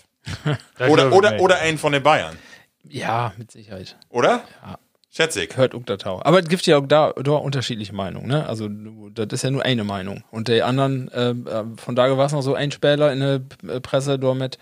Oder, 0.89 1.13
oder, 1.13 1.31
nicht. 1.33 1.41
oder 1.41 1.59
einen 1.59 1.79
von 1.79 1.93
den 1.93 2.03
Bayern. 2.03 2.39
Ja, 2.85 3.33
mit 3.39 3.51
Sicherheit. 3.51 3.97
Oder? 4.09 4.43
Schätze 4.63 4.79
ich. 5.15 5.57
Hört 5.59 5.75
auch 5.75 5.85
der 5.85 5.99
Tau. 5.99 6.23
Aber 6.25 6.39
es 6.39 6.49
gibt 6.49 6.65
ja 6.67 6.79
auch 6.79 6.87
da, 6.87 7.13
da 7.13 7.33
unterschiedliche 7.33 7.95
Meinungen, 7.95 8.29
ne? 8.29 8.47
Also, 8.49 8.69
das 9.13 9.27
ist 9.31 9.45
ja 9.45 9.51
nur 9.51 9.63
eine 9.63 9.85
Meinung. 9.85 10.25
Und 10.31 10.49
die 10.49 10.63
anderen, 10.63 11.13
äh, 11.13 11.33
äh, 11.33 11.65
von 11.77 11.95
da 11.95 12.17
war 12.17 12.25
es 12.25 12.33
noch 12.33 12.41
so 12.41 12.55
ein 12.55 12.73
Späler 12.73 13.13
in 13.13 13.21
der 13.21 13.43
äh, 13.69 13.81
Presse, 13.81 14.19
da 14.19 14.33
mit, 14.33 14.57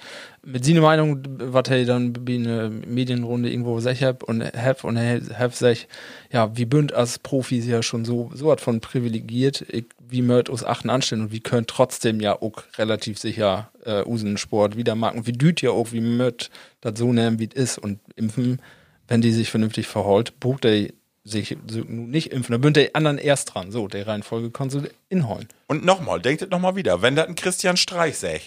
mit 0.44 0.64
seiner 0.64 0.80
Meinung, 0.80 1.22
was 1.38 1.68
er 1.70 1.84
dann 1.84 2.12
bei 2.12 2.34
einer 2.34 2.68
Medienrunde 2.68 3.48
irgendwo 3.48 3.76
gesagt 3.76 4.02
hat 4.02 4.24
und 4.24 4.42
hab 4.42 4.82
und 4.82 4.98
hab 4.98 5.54
sich, 5.54 5.86
ja, 6.32 6.56
wie 6.56 6.64
bünd 6.64 6.92
als 6.94 7.20
Profis 7.20 7.64
ja 7.66 7.80
schon 7.80 8.04
so, 8.04 8.32
so 8.34 8.46
was 8.46 8.60
von 8.60 8.80
privilegiert, 8.80 9.64
ich, 9.68 9.84
wie 10.00 10.22
möcht 10.22 10.48
uns 10.48 10.64
achten 10.64 10.90
anstellen 10.90 11.22
und 11.22 11.32
wie 11.32 11.40
könnt 11.40 11.68
trotzdem 11.68 12.18
ja 12.18 12.34
auch 12.34 12.64
relativ 12.76 13.20
sicher 13.20 13.70
äh, 13.84 14.02
usen 14.04 14.36
Sport 14.36 14.76
wieder 14.76 14.96
machen. 14.96 15.28
Wie 15.28 15.32
düt 15.32 15.62
ja 15.62 15.70
auch, 15.70 15.92
wie 15.92 16.00
möcht 16.00 16.50
das 16.80 16.98
so 16.98 17.12
nehmen, 17.12 17.38
wie 17.38 17.48
es 17.54 17.54
ist 17.54 17.78
und 17.78 18.00
impfen 18.16 18.60
wenn 19.10 19.20
die 19.20 19.32
sich 19.32 19.50
vernünftig 19.50 19.86
verholt, 19.86 20.40
bucht 20.40 20.64
er 20.64 20.88
sich 21.24 21.56
nicht 21.86 22.32
impfen. 22.32 22.52
Dann 22.52 22.60
bünd 22.62 22.76
der 22.76 22.90
anderen 22.96 23.18
erst 23.18 23.52
dran. 23.54 23.70
So, 23.70 23.88
der 23.88 24.06
Reihenfolge 24.06 24.50
kannst 24.50 24.76
du 24.76 24.88
inholen. 25.10 25.48
Und 25.66 25.84
nochmal, 25.84 26.20
denkt 26.20 26.40
es 26.42 26.48
nochmal 26.48 26.76
wieder, 26.76 27.02
wenn 27.02 27.16
das 27.16 27.26
ein 27.28 27.34
Christian 27.34 27.76
Streich 27.76 28.16
säg, 28.16 28.40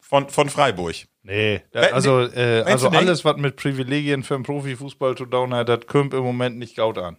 von, 0.00 0.28
von 0.28 0.48
Freiburg. 0.48 0.96
Nee, 1.22 1.60
da, 1.70 1.82
Äh, 1.84 1.90
also, 1.92 2.20
äh, 2.22 2.62
also 2.66 2.88
alles, 2.88 3.24
was 3.24 3.36
mit 3.36 3.54
Privilegien 3.56 4.24
für 4.24 4.34
den 4.34 4.42
Profifußball 4.42 5.14
zu 5.16 5.26
tun 5.26 5.54
hat, 5.54 5.68
das 5.68 5.86
kommt 5.86 6.12
im 6.14 6.24
Moment 6.24 6.58
nicht 6.58 6.74
gaut 6.76 6.98
an. 6.98 7.16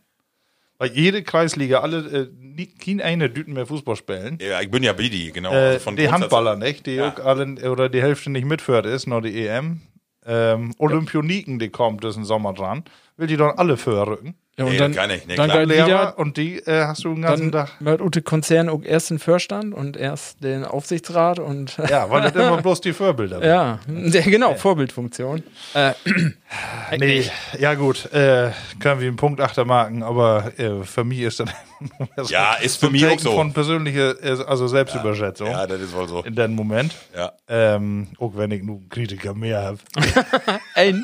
Weil 0.80 0.92
jede 0.92 1.24
Kreisliga, 1.24 1.80
alle, 1.80 1.98
äh, 2.00 2.28
nie, 2.38 2.66
kein 2.68 3.00
eine 3.00 3.30
düten 3.30 3.54
mehr 3.54 3.66
Fußball 3.68 3.96
spielen. 3.96 4.38
Ja, 4.42 4.60
ich 4.62 4.70
bin 4.70 4.84
ja 4.84 4.92
Bidi, 4.94 5.32
genau. 5.32 5.54
Äh, 5.54 5.56
also 5.56 5.80
von 5.80 5.96
die 5.96 6.04
Grundsatz- 6.04 6.22
Handballer 6.24 6.56
nicht, 6.58 6.86
die 6.88 6.96
Ja. 6.96 7.14
auch 7.14 7.20
alle, 7.24 7.72
oder 7.72 7.88
die 7.88 8.02
Hälfte 8.02 8.30
nicht 8.32 8.46
mitführt 8.46 8.86
ist, 8.86 9.08
noch 9.08 9.22
die 9.22 9.48
EM. 9.48 9.82
Ähm, 10.26 10.74
Olympioniken, 10.78 11.60
die 11.60 11.70
kommt 11.70 12.04
diesen 12.04 12.26
Sommer 12.26 12.54
dran, 12.54 12.84
will 13.18 13.28
die 13.28 13.38
dann 13.38 13.58
alle 13.58 13.78
vorrücken. 13.78 14.36
Ja, 14.56 14.66
Nee, 14.66 14.78
das 14.78 14.96
kann 14.96 15.10
ich 15.10 15.26
nicht, 15.26 15.40
dann 15.40 15.48
klar. 15.48 15.58
geil 15.60 15.68
Lehrer, 15.68 15.88
wieder, 15.88 16.20
und 16.20 16.38
die 16.38 16.60
äh, 16.60 16.86
hast 16.86 17.04
du 17.04 17.14
den 17.16 17.24
ganzen 17.24 17.52
dann 17.52 17.66
Tag. 17.68 17.76
wird 17.80 18.02
Ute 18.02 18.22
Konzern 18.22 18.70
auch 18.70 18.84
erst 18.84 19.10
den 19.10 19.18
Vorstand 19.18 19.74
und 19.74 19.98
erst 19.98 20.44
den 20.44 20.64
Aufsichtsrat 20.64 21.40
und 21.40 21.76
Ja, 21.90 22.08
weil 22.12 22.22
das 22.32 22.34
immer 22.34 22.62
bloß 22.62 22.82
die 22.82 22.94
Vorbilder 22.94 23.44
ja, 23.44 23.80
der, 23.88 24.22
genau, 24.22 24.54
Vorbildfunktion. 24.54 25.42
Äh, 25.74 25.94
Nee, 27.00 27.24
ja 27.60 27.74
gut, 27.74 28.06
äh, 28.14 28.52
können 28.80 29.00
wir 29.00 29.08
einen 29.08 29.16
Punkt 29.16 29.42
achtermarken, 29.42 30.04
aber 30.04 30.52
äh, 30.60 30.84
für 30.84 31.04
mich 31.04 31.22
ist 31.22 31.40
das 31.40 31.50
Ja, 32.30 32.54
ist 32.54 32.78
für 32.78 32.86
so 32.86 32.92
mich 32.92 33.08
auch 33.08 33.20
so. 33.20 33.34
von 33.34 33.54
persönlicher, 33.54 34.24
äh, 34.24 34.44
also 34.46 34.68
Selbstüberschätzung 34.68 35.48
Ja, 35.50 35.66
das 35.66 35.82
ist 35.82 35.96
wohl 35.96 36.08
so. 36.08 36.22
in 36.22 36.36
dem 36.36 36.54
Moment. 36.54 36.94
Ja. 37.18 37.32
Ähm, 37.48 38.10
auch 38.20 38.34
wenn 38.36 38.52
ich 38.52 38.62
nur 38.62 38.76
einen 38.78 38.90
Kritiker 38.90 39.34
mehr 39.34 39.64
habe. 39.64 39.78
ein, 40.76 41.04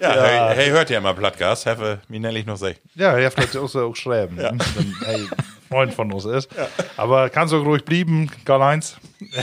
Ja, 0.00 0.22
Hey, 0.24 0.56
hey, 0.56 0.68
hört 0.70 0.90
ja 0.90 0.98
immer 0.98 1.14
Plattgas, 1.14 1.66
have 1.66 2.00
mir 2.08 2.20
nämlich 2.20 2.46
noch 2.46 2.56
sech. 2.56 2.76
Ja, 2.94 3.16
er 3.16 3.26
hat 3.26 3.56
auch 3.56 3.68
so 3.68 3.86
auch 3.88 3.96
schreiben, 3.96 4.36
ja. 4.40 4.50
wenn 4.52 4.94
hey, 5.04 5.26
Freund 5.68 5.94
von 5.94 6.12
uns 6.12 6.24
ist. 6.24 6.48
Aber 6.96 7.28
kannst 7.30 7.52
du 7.52 7.58
ruhig 7.58 7.84
blieben, 7.84 8.30
Karl-Heinz. 8.44 8.96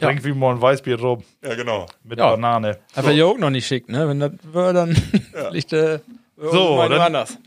Trink 0.00 0.24
wie 0.24 0.32
mal 0.32 0.52
ein 0.54 0.60
Weißbier 0.60 0.98
rum 1.00 1.22
Ja, 1.42 1.54
genau. 1.54 1.86
mit 2.04 2.18
Ja. 2.18 2.30
Banane. 2.30 2.78
aber 2.94 3.10
ja 3.12 3.24
auch 3.24 3.38
noch 3.38 3.50
nicht 3.50 3.66
schick, 3.66 3.88
ne? 3.88 4.08
Wenn 4.08 4.20
das 4.20 4.32
wäre, 4.52 4.72
dann 4.72 4.96
liegt 5.52 5.72
der 5.72 6.00
So, 6.36 6.78
dann- 6.88 7.00
anders. 7.00 7.38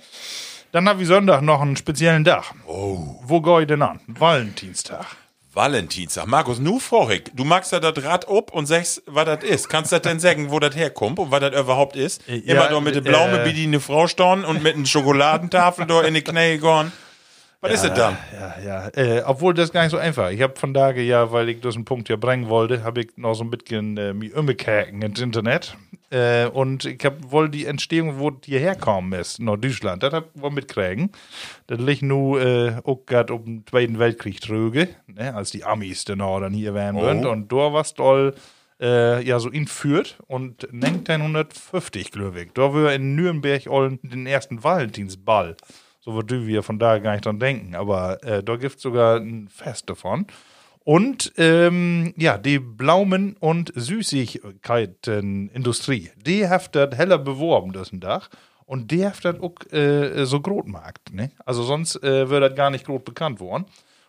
Dann 0.71 0.87
habe 0.87 1.01
ich 1.01 1.07
Sonntag 1.07 1.41
noch 1.41 1.61
einen 1.61 1.75
speziellen 1.77 2.23
Tag. 2.23 2.43
Wo 2.67 3.41
gehe 3.41 3.61
ich 3.61 3.67
denn 3.67 3.81
an? 3.81 3.99
Valentinstag. 4.05 5.05
Valentinstag. 5.59 6.25
Markus, 6.25 6.59
nu 6.59 6.79
vorig. 6.79 7.31
Du 7.35 7.43
magst 7.43 7.73
da 7.73 7.81
das 7.81 8.01
Rad 8.05 8.29
ob 8.29 8.53
und 8.53 8.65
sagst, 8.65 9.03
was 9.07 9.25
das 9.25 9.43
ist. 9.43 9.67
Kannst 9.67 9.91
du 9.91 9.97
das 9.97 10.03
denn 10.03 10.19
sagen, 10.21 10.51
wo 10.51 10.59
das 10.59 10.73
herkommt 10.73 11.19
und 11.19 11.31
was 11.31 11.41
das 11.41 11.53
überhaupt 11.59 11.97
ist? 11.97 12.21
Ja, 12.27 12.35
Immer 12.53 12.69
doch 12.69 12.79
mit 12.79 12.95
der 12.95 13.01
Blaume, 13.01 13.41
äh, 13.41 13.45
wie 13.45 13.51
die 13.51 13.65
eine 13.65 13.81
Frau 13.81 14.07
storn 14.07 14.45
und 14.45 14.63
mit 14.63 14.75
einer 14.77 14.85
Schokoladentafel 14.85 15.85
da 15.85 16.01
in 16.03 16.13
die 16.13 16.21
Knie 16.21 16.59
gorn. 16.59 16.93
Was 17.61 17.73
ist 17.73 17.83
das 17.83 17.93
dann? 17.93 18.17
Ja, 18.33 18.55
ja. 18.65 18.87
Äh, 18.95 19.21
obwohl 19.25 19.53
das 19.53 19.73
gar 19.73 19.83
nicht 19.83 19.91
so 19.91 19.97
einfach. 19.97 20.29
Ich 20.29 20.41
habe 20.41 20.57
von 20.57 20.73
daher 20.73 21.03
ja, 21.03 21.31
weil 21.33 21.49
ich 21.49 21.59
das 21.59 21.75
einen 21.75 21.83
Punkt 21.83 22.07
ja 22.07 22.15
bringen 22.15 22.47
wollte, 22.47 22.83
habe 22.83 23.01
ich 23.01 23.17
noch 23.17 23.33
so 23.33 23.43
ein 23.43 23.49
bisschen 23.49 23.97
äh, 23.97 24.13
mich 24.13 24.33
umgekeken 24.33 25.01
ins 25.01 25.19
Internet. 25.19 25.75
Äh, 26.09 26.47
und 26.47 26.85
ich 26.85 27.03
habe 27.03 27.31
wohl 27.31 27.49
die 27.49 27.65
Entstehung, 27.65 28.17
wo 28.17 28.31
die 28.31 28.57
herkommen 28.57 29.19
ist, 29.19 29.39
nach 29.39 29.57
Deutschland, 29.57 30.03
das 30.03 30.13
hab 30.13 30.33
ich 30.33 30.41
wohl 30.41 30.51
mitkriegen. 30.51 31.11
Das 31.67 31.79
liegt 31.79 32.01
nur 32.01 32.41
äh, 32.41 32.75
auch 32.85 33.05
gerade 33.05 33.33
um 33.33 33.43
den 33.43 33.67
Zweiten 33.67 33.99
Weltkrieg 33.99 34.39
tröge, 34.39 34.87
ne, 35.07 35.35
als 35.35 35.51
die 35.51 35.65
Amis 35.65 36.05
dann 36.05 36.21
auch 36.21 36.39
dann 36.39 36.53
hier 36.53 36.73
wären 36.73 36.95
Oh. 36.95 37.29
Und 37.29 37.51
da 37.51 37.73
was 37.73 37.93
doll 37.93 38.35
äh, 38.79 39.21
ja 39.23 39.39
so 39.39 39.51
ihn 39.51 39.67
führt 39.67 40.17
und 40.27 40.71
1950, 40.73 42.11
glaube 42.11 42.41
ich. 42.41 42.53
Da 42.53 42.73
wir 42.73 42.93
in 42.93 43.15
Nürnberg 43.15 43.63
den 44.01 44.25
ersten 44.25 44.63
Valentinsball. 44.63 45.57
So 45.99 46.13
würde 46.13 46.47
wir 46.47 46.63
von 46.63 46.79
da 46.79 46.97
gar 46.99 47.11
nicht 47.13 47.25
dran 47.25 47.39
denken. 47.39 47.75
Aber 47.75 48.23
äh, 48.23 48.41
da 48.43 48.55
gibt 48.55 48.77
es 48.77 48.81
sogar 48.81 49.17
ein 49.17 49.49
Fest 49.49 49.89
davon. 49.89 50.27
Und 50.83 51.33
ähm, 51.37 52.13
ja, 52.17 52.37
die 52.37 52.59
Blaumen- 52.59 53.37
und 53.39 53.71
Süßigkeitenindustrie, 53.75 56.11
die 56.15 56.47
hat 56.47 56.75
das 56.75 56.95
heller 56.97 57.19
beworben, 57.19 57.73
das 57.73 57.89
Dach. 57.93 58.29
Und 58.65 58.91
die 58.91 59.05
hat 59.05 59.25
das 59.25 59.39
auch 59.39 59.55
äh, 59.71 60.25
so 60.25 60.41
Grotmarkt. 60.41 61.13
Ne? 61.13 61.31
Also 61.45 61.63
sonst 61.63 62.03
äh, 62.03 62.29
würde 62.29 62.49
das 62.49 62.57
gar 62.57 62.69
nicht 62.69 62.85
groß 62.85 63.03
bekannt 63.03 63.39
worden. 63.39 63.65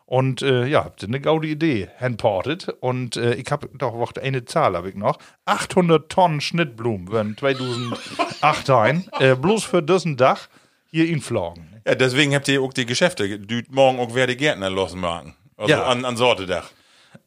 Und 0.06 0.42
äh, 0.42 0.66
ja, 0.66 0.84
habt 0.84 1.02
ihr 1.02 1.08
eine 1.08 1.20
gaude 1.20 1.48
Idee 1.48 1.88
handportet. 1.98 2.68
Und 2.80 3.16
äh, 3.16 3.34
ich 3.34 3.50
habe 3.50 3.68
doch 3.74 3.94
noch 3.94 4.12
eine 4.16 4.44
Zahl 4.44 4.76
habe 4.76 4.90
ich 4.90 4.96
noch. 4.96 5.18
800 5.44 6.10
Tonnen 6.10 6.40
Schnittblumen 6.40 7.12
werden 7.12 7.36
2008 7.38 8.70
ein, 8.70 9.08
äh, 9.18 9.34
bloß 9.34 9.64
für 9.64 9.82
diesen 9.82 10.16
Dach 10.16 10.48
hier 10.90 11.08
inflogen. 11.08 11.69
Ja, 11.86 11.94
deswegen 11.94 12.34
habt 12.34 12.48
ihr 12.48 12.62
auch 12.62 12.72
die 12.72 12.86
Geschäfte. 12.86 13.38
Du 13.38 13.60
morgen 13.70 13.98
auch 13.98 14.14
wer 14.14 14.26
die 14.26 14.36
Gärtner 14.36 14.70
losmachen. 14.70 15.34
Also 15.56 15.72
Ja. 15.72 15.84
an, 15.84 16.04
an 16.04 16.16
Sortedach. 16.16 16.70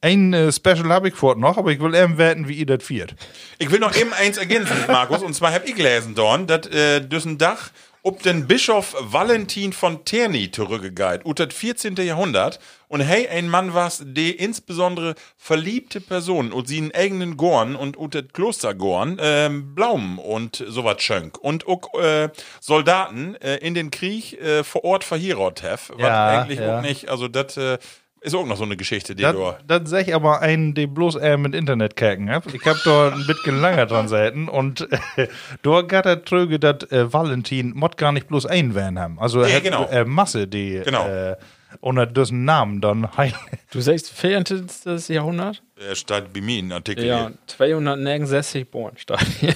Ein 0.01 0.33
äh, 0.33 0.51
Special 0.51 0.89
habe 0.89 1.09
ich 1.09 1.13
vor 1.15 1.35
noch, 1.35 1.57
aber 1.57 1.71
ich 1.71 1.79
will 1.79 1.93
eben 1.95 2.17
werten, 2.17 2.47
wie 2.47 2.53
ihr 2.53 2.65
das 2.65 2.83
viert. 2.83 3.15
Ich 3.57 3.69
will 3.71 3.79
noch 3.79 3.95
eben 3.95 4.13
eins 4.13 4.37
ergänzen, 4.37 4.75
Markus, 4.87 5.21
und 5.21 5.33
zwar 5.33 5.53
hab 5.53 5.65
ich 5.67 5.75
gelesen, 5.75 6.15
Dorn, 6.15 6.47
dass 6.47 6.67
äh, 6.67 7.01
düssen 7.01 7.37
Dach 7.37 7.71
ob 8.03 8.21
den 8.21 8.47
Bischof 8.47 8.95
Valentin 8.99 9.71
von 9.71 10.03
Terni 10.03 10.51
zurückgeht, 10.51 11.25
ut 11.25 11.39
das 11.39 11.53
14. 11.53 11.95
Jahrhundert. 11.95 12.59
Und 12.89 12.99
hey, 12.99 13.27
ein 13.27 13.49
Mann 13.49 13.73
was, 13.73 14.03
der 14.05 14.39
insbesondere 14.39 15.15
verliebte 15.35 15.99
Personen 15.99 16.51
und 16.51 16.67
sie 16.67 16.77
in 16.77 16.93
eigenen 16.93 17.37
Gorn 17.37 17.75
und 17.75 17.97
ut 17.97 18.13
das 18.13 18.25
Klostergorn 18.33 19.17
ähm, 19.19 19.73
Blaumen 19.73 20.19
und 20.19 20.63
sowas 20.67 21.01
schönk. 21.01 21.39
Und 21.39 21.65
auch 21.67 21.93
äh, 21.95 22.29
Soldaten 22.59 23.35
äh, 23.35 23.55
in 23.57 23.73
den 23.73 23.89
Krieg 23.89 24.39
äh, 24.39 24.63
vor 24.63 24.83
Ort 24.83 25.03
verheiratet 25.03 25.63
have, 25.63 25.93
was 25.95 26.01
Ja, 26.01 26.41
eigentlich 26.41 26.59
ja. 26.59 26.77
auch 26.77 26.81
nicht, 26.81 27.09
also 27.09 27.27
das 27.27 27.57
äh, 27.57 27.79
ist 28.23 28.33
auch 28.35 28.45
noch 28.45 28.57
so 28.57 28.63
eine 28.63 28.77
Geschichte, 28.77 29.15
die 29.15 29.23
Das, 29.23 29.33
du... 29.35 29.53
das 29.67 29.81
sag 29.89 30.07
ich 30.07 30.15
aber 30.15 30.41
einen, 30.41 30.73
der 30.73 30.87
bloß 30.87 31.15
eher 31.17 31.37
mit 31.37 31.53
Internet 31.53 31.95
kacken 31.95 32.29
hab. 32.31 32.51
Ich 32.53 32.65
hab 32.65 32.77
da 32.83 33.09
ein 33.13 33.25
bisschen 33.27 33.61
länger 33.61 33.85
dran 33.85 34.07
seiten 34.07 34.47
und 34.47 34.87
äh, 35.17 35.27
da 35.61 35.81
geht 35.81 36.05
der 36.05 36.23
Tröge, 36.23 36.59
dass 36.59 36.83
äh, 36.91 37.11
Valentin 37.11 37.73
mod 37.75 37.97
gar 37.97 38.11
nicht 38.11 38.27
bloß 38.27 38.45
einen 38.45 38.75
werden 38.75 38.97
haben. 38.99 39.19
Also 39.19 39.41
er 39.41 39.49
Ja, 39.49 39.55
hat 39.57 39.63
genau. 39.63 39.85
äh, 39.89 40.05
Masse, 40.05 40.47
die 40.47 40.81
Genau. 40.83 41.05
äh, 41.07 41.35
unter 41.81 42.05
dessen 42.05 42.45
Namen 42.45 42.81
dann 42.81 43.15
heil. 43.17 43.33
Du 43.71 43.81
sagst 43.81 44.11
14. 44.11 44.67
Jahrhundert? 45.07 45.63
Er 45.75 45.95
steht 45.95 46.31
bei 46.31 46.41
mir 46.41 46.59
in 46.59 46.71
Artikel 46.71 47.05
Ja, 47.05 47.27
hier. 47.29 47.33
269 47.47 48.69
Born 48.69 48.95
steht 48.97 49.19
hier. 49.39 49.55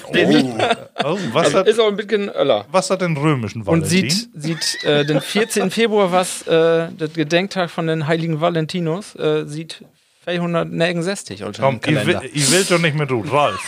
Oh, 1.04 1.16
was, 1.32 1.46
Also 1.46 1.58
hat, 1.60 1.68
ist 1.68 1.78
auch 1.78 1.86
ein 1.88 1.96
bisschen 1.96 2.28
Öller. 2.28 2.66
was 2.72 2.90
hat 2.90 3.00
den 3.00 3.16
römischen 3.16 3.62
Und 3.62 3.66
Valentin? 3.82 4.10
sieht, 4.10 4.28
sieht 4.34 4.84
äh, 4.84 5.04
den 5.06 5.20
14. 5.20 5.70
Februar, 5.70 6.10
was 6.10 6.42
äh, 6.48 6.88
der 6.90 7.08
Gedenktag 7.14 7.70
von 7.70 7.86
den 7.86 8.08
heiligen 8.08 8.40
Valentinus, 8.40 9.14
äh, 9.14 9.44
sieht 9.46 9.84
469 10.24 11.44
unter 11.44 11.62
Komm, 11.62 11.80
dem 11.80 11.96
ich 11.98 12.06
will, 12.06 12.14
Kalender. 12.14 12.36
ich 12.36 12.50
will 12.52 12.64
doch 12.64 12.78
nicht 12.80 12.96
mit. 12.96 13.32
Ralf. 13.32 13.60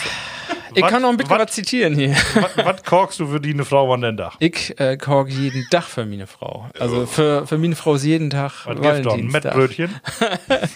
Ich 0.75 0.83
Wat- 0.83 0.91
kann 0.91 1.03
noch 1.03 1.11
ein 1.11 1.17
bisschen 1.17 1.39
was 1.39 1.53
zitieren 1.53 1.95
hier. 1.95 2.11
Was, 2.57 2.83
korkst 2.85 3.19
du 3.21 3.27
für 3.27 3.41
die 3.41 3.51
eine 3.53 3.65
Frau 3.65 3.93
an 3.93 4.03
den 4.03 4.17
Dach? 4.17 4.37
Ich 4.39 4.79
äh, 4.79 4.97
koch 4.97 5.27
jeden 5.29 5.67
Tag 5.71 5.85
für 5.85 6.05
meine 6.07 6.27
Frau. 6.27 6.69
Also 6.79 7.07
für, 7.07 7.47
für 7.47 7.59
meine 7.59 7.75
Frau 7.77 7.95
ist 7.95 8.05
jeden 8.05 8.31
Tag 8.31 8.67
Was 8.67 8.75
gibt's 8.81 9.03
doch? 9.03 9.11
Valentinstag. 9.13 9.45
Mettbrötchen? 9.45 10.01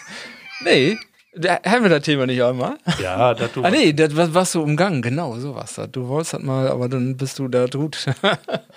Nee, 0.65 0.97
da 1.37 1.59
haben 1.65 1.83
wir 1.83 1.91
das 1.91 2.03
Thema 2.03 2.27
nicht 2.27 2.43
einmal. 2.43 2.77
Ja, 3.03 3.35
das 3.35 3.53
du. 3.53 3.65
Ah 3.65 3.71
nee, 3.71 3.93
das 3.93 4.15
war, 4.17 4.33
warst 4.35 4.55
du 4.55 4.63
umgangen, 4.63 5.03
genau, 5.03 5.37
so 5.37 5.55
was. 5.55 5.81
Du 5.91 6.09
wolltest 6.09 6.35
das 6.35 6.43
mal, 6.43 6.69
aber 6.69 6.89
dann 6.89 7.17
bist 7.17 7.39
du 7.39 7.49
da 7.49 7.67
gut. 7.67 8.07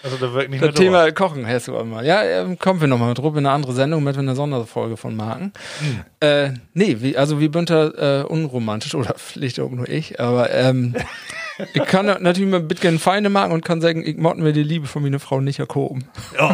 Also 0.04 0.18
da 0.18 0.32
wirkt 0.32 0.52
nicht 0.52 0.62
Das 0.62 0.68
mehr 0.68 0.76
Thema 0.76 1.12
Kochen 1.12 1.48
hast 1.48 1.68
du 1.68 1.76
einmal. 1.76 2.06
Ja, 2.06 2.22
ähm, 2.22 2.60
kommen 2.60 2.80
wir 2.80 2.88
nochmal 2.88 3.16
drauf 3.16 3.34
in 3.34 3.40
eine 3.40 3.52
andere 3.52 3.74
Sendung 3.74 4.04
mit 4.04 4.16
einer 4.16 4.36
Sonderfolge 4.36 4.96
von 4.96 5.16
Marken. 5.16 5.54
Hm. 5.80 6.04
Äh, 6.20 6.50
nee, 6.76 6.98
wie, 7.00 7.18
also 7.18 7.40
wie 7.40 7.48
Bünter 7.48 8.22
äh, 8.22 8.24
unromantisch 8.24 8.94
oder 8.94 9.16
vielleicht 9.18 9.60
auch 9.60 9.72
nur 9.72 9.90
ich, 9.90 10.20
aber 10.20 10.52
ähm, 10.52 10.94
ich 11.74 11.84
kann 11.86 12.06
natürlich 12.06 12.50
mal 12.50 12.60
ein 12.60 12.68
bisschen 12.68 13.00
Feinde 13.00 13.32
machen 13.32 13.52
und 13.52 13.66
kann 13.66 13.82
sagen, 13.82 14.06
ich 14.06 14.18
motten 14.18 14.44
mir 14.44 14.54
die 14.54 14.62
Liebe 14.62 14.86
von 14.86 15.02
meiner 15.02 15.20
Frau 15.20 15.42
nicht 15.42 15.58
erkoben. 15.60 16.08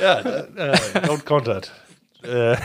Ja, 0.00 0.18
äh, 0.18 0.76
don't 1.06 1.24
countert. 1.24 1.70
Äh, 2.24 2.56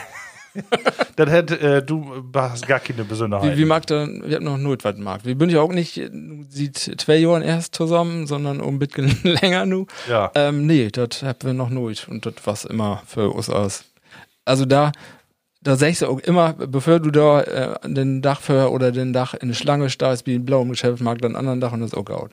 das 1.16 1.30
hätte, 1.30 1.60
äh, 1.60 1.84
du 1.84 2.24
hast 2.34 2.68
gar 2.68 2.80
keine 2.80 3.04
Besonderheit. 3.04 3.54
Wie, 3.56 3.62
wie 3.62 3.66
mag 3.66 3.86
der, 3.88 4.08
wir 4.08 4.36
haben 4.36 4.46
noch 4.46 4.58
null 4.58 4.78
was 4.82 4.98
mag. 4.98 5.26
Wir 5.26 5.38
sind 5.38 5.50
ja 5.50 5.62
auch 5.62 5.72
nicht, 5.72 6.02
sieht 6.50 6.78
zwei 6.78 7.18
Jahren 7.18 7.42
erst 7.42 7.76
zusammen, 7.76 8.28
sondern 8.28 8.62
um 8.62 8.76
ein 8.76 8.80
bisschen 8.80 9.18
länger 9.24 9.66
nu. 9.66 9.86
Ja. 10.08 10.32
Ähm, 10.36 10.66
nee, 10.66 10.90
das 10.90 11.24
haben 11.24 11.40
wir 11.42 11.54
noch 11.54 11.70
null 11.70 11.94
und 12.08 12.26
das 12.26 12.36
was 12.44 12.66
immer 12.66 13.02
für 13.06 13.30
uns 13.32 13.50
aus. 13.50 13.86
Also 14.46 14.66
da, 14.66 14.92
da 15.62 15.76
sagst 15.76 16.02
du 16.02 16.08
auch 16.08 16.20
immer, 16.20 16.54
bevor 16.54 17.00
du 17.00 17.12
da 17.12 17.42
äh, 17.42 17.78
den 17.84 18.22
Dach 18.22 18.40
für 18.40 18.72
oder 18.72 18.94
den 18.94 19.12
Dach 19.12 19.34
in 19.34 19.42
eine 19.42 19.56
Schlange 19.56 19.90
starrst, 19.90 20.26
wie 20.26 20.36
ein 20.36 20.46
blau 20.46 20.62
im 20.62 20.70
Geschäft, 20.70 21.02
mag 21.02 21.22
dann 21.22 21.36
anderen 21.36 21.60
Dach 21.60 21.74
und 21.74 21.82
das 21.82 21.92
ist 21.92 21.98
auch 21.98 22.10
out. 22.10 22.32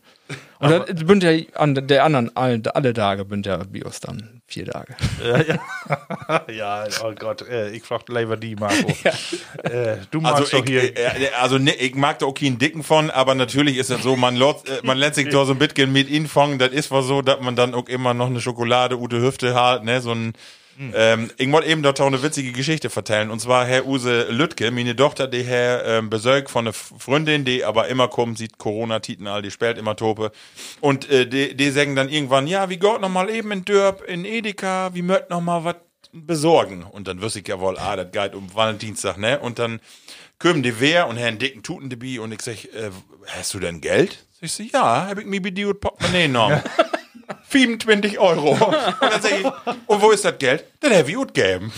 Und 0.60 0.70
dann 0.70 0.84
bünd 1.06 1.22
ja 1.24 1.32
an 1.54 1.74
der 1.74 2.04
anderen, 2.04 2.34
alle, 2.36 2.62
alle 2.74 2.92
Tage 2.94 3.24
bünd 3.24 3.46
ja 3.46 3.56
Bios 3.58 3.98
dann. 4.00 4.42
Vier 4.46 4.66
Tage. 4.66 4.94
ja, 6.52 6.84
oh 7.02 7.12
Gott, 7.18 7.42
äh, 7.48 7.70
ich 7.70 7.82
frag 7.82 8.08
lieber 8.08 8.36
die, 8.36 8.54
Marco. 8.54 8.74
Äh, 9.64 9.96
du 10.12 10.20
magst 10.20 10.42
Also, 10.42 10.58
doch 10.58 10.64
ich, 10.64 10.70
hier. 10.70 10.96
äh, 10.96 11.30
also 11.40 11.58
ne, 11.58 11.74
ich 11.74 11.96
mag 11.96 12.20
da 12.20 12.26
auch 12.26 12.34
keinen 12.34 12.58
Dicken 12.58 12.84
von, 12.84 13.10
aber 13.10 13.34
natürlich 13.34 13.76
ist 13.76 13.90
es 13.90 14.02
so, 14.02 14.14
man, 14.14 14.36
lot, 14.36 14.68
äh, 14.68 14.80
man 14.84 14.98
lässt 14.98 15.16
sich 15.16 15.28
da 15.28 15.44
so 15.44 15.52
ein 15.52 15.58
bisschen 15.58 15.92
mit 15.92 16.08
ihnen 16.08 16.28
fangen. 16.28 16.60
Das 16.60 16.70
ist 16.70 16.92
wohl 16.92 17.02
so, 17.02 17.22
dass 17.22 17.40
man 17.40 17.56
dann 17.56 17.74
auch 17.74 17.88
immer 17.88 18.14
noch 18.14 18.26
eine 18.26 18.40
Schokolade 18.40 18.98
ute 18.98 19.20
Hüfte 19.20 19.54
hat, 19.54 19.84
ne, 19.84 20.00
so 20.00 20.12
ein 20.12 20.34
ähm, 20.94 21.30
ich 21.36 21.50
wollte 21.50 21.68
eben 21.68 21.82
dort 21.82 22.00
auch 22.00 22.06
eine 22.06 22.22
witzige 22.22 22.52
Geschichte 22.52 22.90
vertellen. 22.90 23.30
Und 23.30 23.40
zwar 23.40 23.64
Herr 23.64 23.86
Use 23.86 24.26
Lüttke, 24.30 24.70
meine 24.70 24.94
Tochter, 24.94 25.26
die 25.26 25.42
Herr 25.42 25.84
ähm, 25.84 26.10
besorgt 26.10 26.50
von 26.50 26.66
einer 26.66 26.72
Freundin, 26.72 27.44
die 27.44 27.64
aber 27.64 27.88
immer 27.88 28.08
kommt, 28.08 28.38
sieht 28.38 28.58
Corona-Titen 28.58 29.26
all, 29.26 29.42
die 29.42 29.50
spielt 29.50 29.78
immer 29.78 29.96
Tope. 29.96 30.32
Und 30.80 31.08
äh, 31.10 31.26
die, 31.26 31.56
die 31.56 31.70
sagen 31.70 31.96
dann 31.96 32.08
irgendwann, 32.08 32.46
ja, 32.46 32.68
wie 32.68 32.78
geht 32.78 33.00
noch 33.00 33.08
mal 33.08 33.30
eben 33.30 33.52
in 33.52 33.64
Dörp, 33.64 34.02
in 34.06 34.24
Edeka, 34.24 34.94
wie 34.94 35.02
möcht 35.02 35.30
noch 35.30 35.40
mal 35.40 35.64
was 35.64 35.76
besorgen? 36.12 36.82
Und 36.82 37.08
dann 37.08 37.22
wüsste 37.22 37.40
ich 37.40 37.48
ja 37.48 37.60
wohl, 37.60 37.78
ah, 37.78 37.96
das 37.96 38.10
geht 38.12 38.34
um 38.34 38.54
Valentinstag, 38.54 39.18
ne? 39.18 39.38
Und 39.40 39.58
dann 39.58 39.80
kommen 40.38 40.62
die 40.62 40.80
wer 40.80 41.08
und 41.08 41.16
Herrn 41.16 41.38
Dicken 41.38 41.62
tuten 41.62 41.88
die 41.88 41.96
bi 41.96 42.18
und 42.18 42.32
ich 42.32 42.42
sag, 42.42 42.64
äh, 42.66 42.90
hast 43.26 43.54
du 43.54 43.58
denn 43.58 43.80
Geld? 43.80 44.26
Ich 44.40 44.52
so, 44.52 44.62
ja, 44.62 45.06
hab 45.08 45.18
ich 45.18 45.26
mir 45.26 45.40
und 45.68 45.80
Portemonnaie 45.80 46.26
genommen. 46.26 46.62
25 47.60 48.18
Euro. 48.18 48.50
Und 48.54 48.72
dann 49.00 49.22
sag 49.22 49.32
ich, 49.40 49.44
und 49.86 50.02
wo 50.02 50.10
ist 50.10 50.24
das 50.24 50.36
Geld? 50.38 50.64
Dann 50.80 50.92
hab 50.92 51.08
ich 51.08 51.14
gut 51.14 51.32
gegeben. 51.34 51.72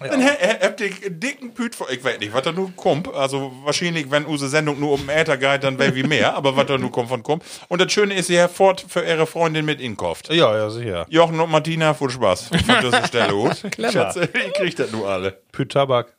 Dann 0.00 0.24
ha- 0.24 0.30
ha- 0.30 0.58
habt 0.64 0.80
ihr 0.80 0.86
einen 1.04 1.20
dicken 1.20 1.54
Püt 1.54 1.74
vor, 1.76 1.88
ich 1.90 2.02
weiß 2.02 2.18
nicht, 2.18 2.32
was 2.34 2.42
da 2.42 2.50
nur 2.52 2.72
kommt. 2.74 3.12
Also 3.14 3.52
wahrscheinlich, 3.64 4.10
wenn 4.10 4.24
unsere 4.24 4.50
Sendung 4.50 4.80
nur 4.80 4.92
um 4.92 5.00
den 5.06 5.10
Äther 5.10 5.36
geht, 5.36 5.62
dann 5.64 5.78
wäre 5.78 5.94
wie 5.94 6.02
mehr, 6.02 6.34
aber 6.34 6.56
was 6.56 6.66
da 6.66 6.76
nur 6.78 6.90
kommt 6.90 7.08
von 7.08 7.22
kommt. 7.22 7.44
Und 7.68 7.80
das 7.80 7.92
Schöne 7.92 8.14
ist, 8.14 8.28
ihr 8.30 8.42
habt 8.42 8.56
fort 8.56 8.84
für 8.88 9.04
ihre 9.04 9.26
Freundin 9.26 9.64
mit 9.64 9.80
ihnen 9.80 9.96
kauft. 9.96 10.28
ja, 10.32 10.56
ja, 10.56 10.70
sicher. 10.70 11.06
Jochen 11.08 11.38
und 11.38 11.50
Martina, 11.50 11.94
viel 11.94 12.10
Spaß. 12.10 12.48
Von 12.48 12.58
dieser 12.58 13.06
Stelle 13.06 13.32
gut. 13.32 13.62
Clever. 13.70 13.92
Schätze, 14.12 14.28
ich 14.46 14.52
krieg 14.54 14.74
das 14.76 14.90
nur 14.90 15.08
alle. 15.08 15.38
Pütabak. 15.52 16.12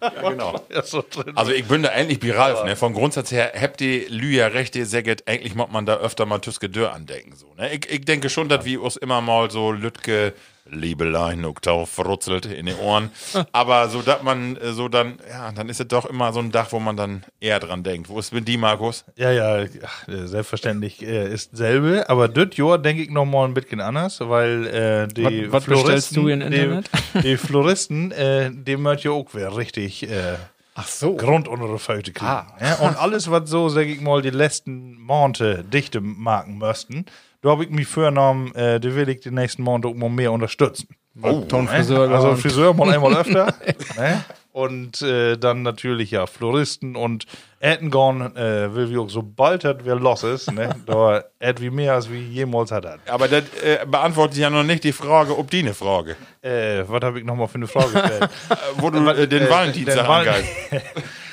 Ja, 0.00 0.30
genau. 0.30 0.60
Also 1.34 1.52
ich 1.52 1.66
bin 1.66 1.82
da 1.82 1.90
eigentlich 1.90 2.22
wie 2.22 2.30
Ralf, 2.30 2.64
ne? 2.64 2.76
Vom 2.76 2.92
Grundsatz 2.92 3.30
her 3.32 3.52
habt 3.60 3.80
ihr 3.80 4.08
Lüja 4.08 4.48
recht, 4.48 4.76
ihr 4.76 4.86
sagt, 4.86 5.28
eigentlich 5.28 5.54
muss 5.54 5.70
man 5.70 5.86
da 5.86 5.96
öfter 5.96 6.26
mal 6.26 6.38
Tüske 6.38 6.68
Dörr 6.68 6.92
andenken. 6.92 7.34
So, 7.36 7.52
ne? 7.56 7.72
ich, 7.72 7.90
ich 7.90 8.04
denke 8.04 8.30
schon, 8.30 8.48
dass 8.48 8.64
wir 8.64 8.82
uns 8.82 8.96
immer 8.96 9.20
mal 9.20 9.50
so 9.50 9.72
Lütke, 9.72 10.34
Liebelein, 10.72 11.44
Oktav 11.44 11.88
verrutzelt 11.88 12.46
in 12.46 12.66
den 12.66 12.76
Ohren. 12.78 13.10
Aber 13.52 13.88
so, 13.88 14.02
dass 14.02 14.22
man 14.22 14.56
äh, 14.56 14.72
so 14.72 14.88
dann, 14.88 15.18
ja, 15.28 15.52
dann 15.52 15.68
ist 15.68 15.80
es 15.80 15.88
doch 15.88 16.06
immer 16.06 16.32
so 16.32 16.40
ein 16.40 16.50
Dach, 16.50 16.68
wo 16.72 16.80
man 16.80 16.96
dann 16.96 17.24
eher 17.40 17.60
dran 17.60 17.82
denkt. 17.82 18.08
Wo 18.08 18.18
ist 18.18 18.32
mit 18.32 18.48
die, 18.48 18.56
Markus? 18.56 19.04
Ja, 19.16 19.30
ja, 19.30 19.64
selbstverständlich 20.08 21.02
äh, 21.02 21.32
ist 21.32 21.56
selbe, 21.56 22.08
aber 22.08 22.28
das 22.28 22.56
Jahr 22.56 22.78
denke 22.78 23.02
ich 23.02 23.10
noch 23.10 23.24
mal 23.24 23.44
ein 23.46 23.54
bisschen 23.54 23.80
anders, 23.80 24.20
weil 24.20 24.66
äh, 24.66 25.08
die 25.08 25.50
Was- 25.52 25.52
was 25.52 25.64
bestellst 25.66 26.16
du 26.16 26.26
die, 26.26 26.32
Internet? 26.32 26.90
Die 27.22 27.36
Floristen, 27.36 28.10
äh, 28.12 28.50
die 28.52 28.76
möchte 28.76 29.08
ja 29.08 29.14
auch 29.14 29.26
wer 29.32 29.56
richtig 29.56 30.08
äh, 30.10 30.36
Ach 30.74 30.86
so. 30.86 31.14
Grund 31.16 31.48
unter 31.48 31.66
die 31.68 31.78
Füße 31.78 32.02
kriegen. 32.12 32.24
Ah. 32.24 32.46
Ja, 32.60 32.74
und 32.76 32.96
alles, 32.96 33.30
was 33.30 33.50
so, 33.50 33.68
sag 33.68 33.86
ich 33.86 34.00
mal, 34.00 34.22
die 34.22 34.30
letzten 34.30 34.98
Monate 34.98 35.62
dichte 35.64 36.00
machen 36.00 36.56
müssten, 36.58 37.04
da 37.42 37.50
habe 37.50 37.64
ich 37.64 37.70
mich 37.70 37.86
vorgenommen, 37.86 38.54
äh, 38.54 38.80
die 38.80 38.94
will 38.94 39.08
ich 39.08 39.20
die 39.20 39.30
nächsten 39.30 39.62
Monate 39.62 39.88
auch 39.88 39.94
mal 39.94 40.08
mehr 40.08 40.32
unterstützen. 40.32 40.88
Oh, 41.22 41.42
Tonfriseur. 41.42 42.10
Also 42.10 42.28
gehabt. 42.28 42.40
Friseur 42.40 42.72
mal 42.74 42.90
einmal 42.92 43.14
öfter. 43.20 43.54
ne? 43.98 44.24
Und 44.52 45.00
äh, 45.00 45.38
dann 45.38 45.62
natürlich 45.62 46.10
ja 46.10 46.26
Floristen 46.26 46.94
und 46.94 47.24
Ettengorn 47.60 48.36
äh, 48.36 48.74
will 48.74 48.90
wie 48.90 48.98
auch 48.98 49.08
sobald 49.08 49.64
das 49.64 49.76
wer 49.84 49.94
los 49.94 50.24
ist, 50.24 50.52
ne? 50.52 50.76
da 50.86 51.24
et 51.38 51.58
wie 51.62 51.70
mehr 51.70 51.94
als 51.94 52.10
wie 52.12 52.18
jemals 52.20 52.70
hat 52.70 52.84
er. 52.84 52.98
Aber 53.08 53.28
das 53.28 53.44
äh, 53.62 53.78
beantwortet 53.86 54.36
ja 54.36 54.50
noch 54.50 54.62
nicht 54.62 54.84
die 54.84 54.92
Frage, 54.92 55.38
ob 55.38 55.50
die 55.50 55.60
eine 55.60 55.72
Frage. 55.72 56.16
Äh, 56.42 56.82
was 56.86 57.00
habe 57.02 57.20
ich 57.20 57.24
nochmal 57.24 57.48
für 57.48 57.54
eine 57.54 57.66
Frage 57.66 57.92
gestellt? 57.92 58.28
Wo 58.76 58.90
du 58.90 58.98
äh, 59.08 59.26
den 59.26 59.44
Äh, 59.44 59.50
Valentinstag 59.50 59.96
den 60.04 60.06
Val- 60.06 60.44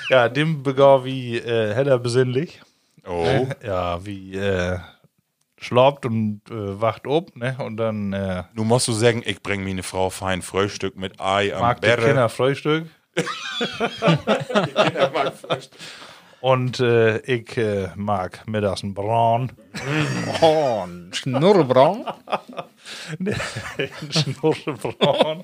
ja, 0.09 0.29
dem 0.29 0.63
begab 0.63 1.03
wie 1.03 1.39
äh, 1.39 1.73
Hedder 1.75 1.99
besinnlich. 1.99 2.61
Oh. 3.05 3.47
Ja, 3.65 3.99
wie 4.05 4.37
äh, 4.37 4.77
schlaubt 5.59 6.05
und 6.05 6.41
äh, 6.49 6.81
wacht 6.81 7.05
ob, 7.07 7.35
ne? 7.35 7.55
Und 7.59 7.77
dann 7.77 8.13
äh, 8.13 8.43
Du 8.55 8.63
musst 8.63 8.87
du 8.87 8.93
sagen, 8.93 9.21
ich 9.25 9.41
bring 9.41 9.63
mir 9.63 9.71
eine 9.71 9.83
Frau 9.83 10.09
fein 10.09 10.41
Frühstück 10.41 10.95
mit 10.95 11.19
Ei 11.19 11.53
am 11.53 11.61
mag 11.61 11.81
die 11.81 11.87
Berre. 11.87 12.07
Kinder 12.07 12.29
Frühstück. 12.29 12.87
Und 16.41 16.79
äh, 16.79 17.17
ich 17.19 17.57
äh, 17.57 17.89
mag 17.95 18.47
mittags 18.47 18.81
ein 18.83 18.93
Braun. 18.93 19.51
Oh, 20.41 20.85
Schnurrbraun. 21.11 22.05
Schnurrbraun. 24.09 25.41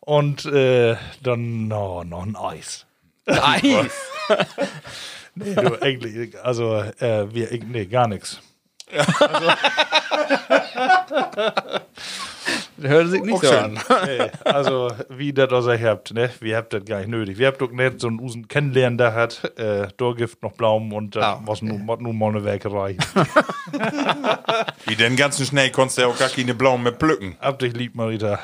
Und 0.00 0.46
äh, 0.46 0.96
dann 1.22 1.68
no, 1.68 2.04
noch 2.04 2.22
ein 2.22 2.36
Eis. 2.36 2.86
Nein. 3.26 3.90
Nee, 5.34 5.54
du, 5.54 5.82
eigentlich, 5.82 6.40
also, 6.42 6.76
äh, 6.76 7.34
wir, 7.34 7.48
nee, 7.66 7.86
gar 7.86 8.06
nichts. 8.06 8.40
Das 12.76 12.90
hört 12.90 13.08
sich 13.08 13.22
nicht 13.22 13.42
so 13.42 13.50
an. 13.50 13.78
Nee, 14.06 14.30
also, 14.44 14.90
wie 15.08 15.32
das 15.32 15.50
also 15.50 15.72
habt, 15.72 16.12
ne? 16.12 16.30
Wir 16.40 16.56
habt 16.56 16.72
das 16.72 16.84
gar 16.84 16.98
nicht 16.98 17.08
nötig. 17.08 17.38
Wir 17.38 17.46
habt 17.46 17.60
doch 17.60 17.70
nicht 17.70 18.00
so 18.00 18.08
einen 18.08 18.20
Usen 18.20 18.48
kennenlernen, 18.48 18.98
da 18.98 19.14
hat, 19.14 19.58
äh, 19.58 19.88
Dorgift 19.96 20.42
noch 20.42 20.52
Blaumen 20.52 20.92
und 20.92 21.16
da 21.16 21.34
Ah, 21.34 21.42
was 21.46 21.62
nun, 21.62 21.86
was 21.86 22.00
nun 22.00 22.18
mal 22.18 22.30
eine 22.30 22.44
Werkerei. 22.44 22.96
Wie 24.86 24.96
denn 24.96 25.16
ganzen 25.16 25.46
schnell 25.46 25.70
konntest 25.70 25.98
du 25.98 26.02
ja 26.02 26.08
auch 26.08 26.18
gar 26.18 26.28
keine 26.28 26.54
Blauen 26.54 26.82
mehr 26.82 26.92
pflücken. 26.92 27.36
Hab 27.40 27.58
dich 27.58 27.74
lieb, 27.74 27.94
Marita. 27.94 28.38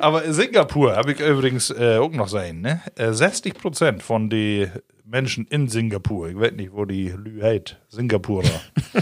Aber 0.00 0.30
Singapur 0.30 0.94
habe 0.94 1.12
ich 1.12 1.20
übrigens 1.20 1.70
äh, 1.70 1.96
auch 1.96 2.10
noch 2.10 2.28
sein, 2.28 2.60
ne? 2.60 2.82
Äh, 2.96 3.12
60 3.12 3.54
Prozent 3.54 4.02
von 4.02 4.28
den 4.28 4.70
Menschen 5.06 5.46
in 5.46 5.68
Singapur, 5.68 6.28
ich 6.28 6.38
weiß 6.38 6.52
nicht, 6.52 6.72
wo 6.72 6.84
die 6.84 7.08
Lü 7.10 7.40
heit, 7.40 7.80
Singapurer, 7.88 8.60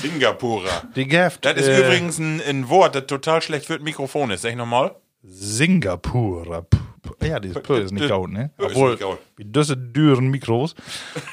Singapurer. 0.00 0.84
die 0.94 1.08
Gaft. 1.08 1.44
Das 1.44 1.56
ist 1.56 1.66
äh, 1.66 1.80
übrigens 1.80 2.18
ein, 2.18 2.40
ein 2.40 2.68
Wort, 2.68 2.94
das 2.94 3.06
total 3.06 3.42
schlecht 3.42 3.66
für 3.66 3.74
das 3.74 3.82
Mikrofon 3.82 4.30
ist. 4.30 4.42
Sag 4.42 4.50
ich 4.50 4.56
nochmal. 4.56 4.94
Singapurer. 5.24 6.66
Ja, 7.22 7.40
dieses 7.40 7.60
P 7.62 7.82
ist 7.82 7.92
nicht 7.92 8.08
gaut, 8.08 8.30
ne? 8.30 8.50
Obwohl, 8.58 8.98
wie 9.36 9.44
diese 9.44 9.76
düren 9.76 10.28
Mikros. 10.28 10.74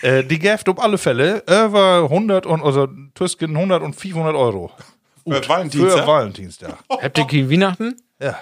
äh, 0.02 0.24
die 0.24 0.40
Gaft 0.40 0.68
auf 0.68 0.80
alle 0.80 0.98
Fälle 0.98 1.44
über 1.48 2.04
100 2.04 2.46
und, 2.46 2.62
also 2.62 2.88
Tüsken 3.14 3.56
100 3.56 3.82
und 3.84 3.96
500 3.96 4.36
Euro. 4.36 4.72
Für 5.28 5.48
Valentinstag? 5.48 6.00
Für 6.00 6.08
Valentinstag. 6.08 6.78
Habt 6.90 7.34
ihr 7.34 7.50
Weihnachten? 7.50 7.96
Ja. 8.20 8.38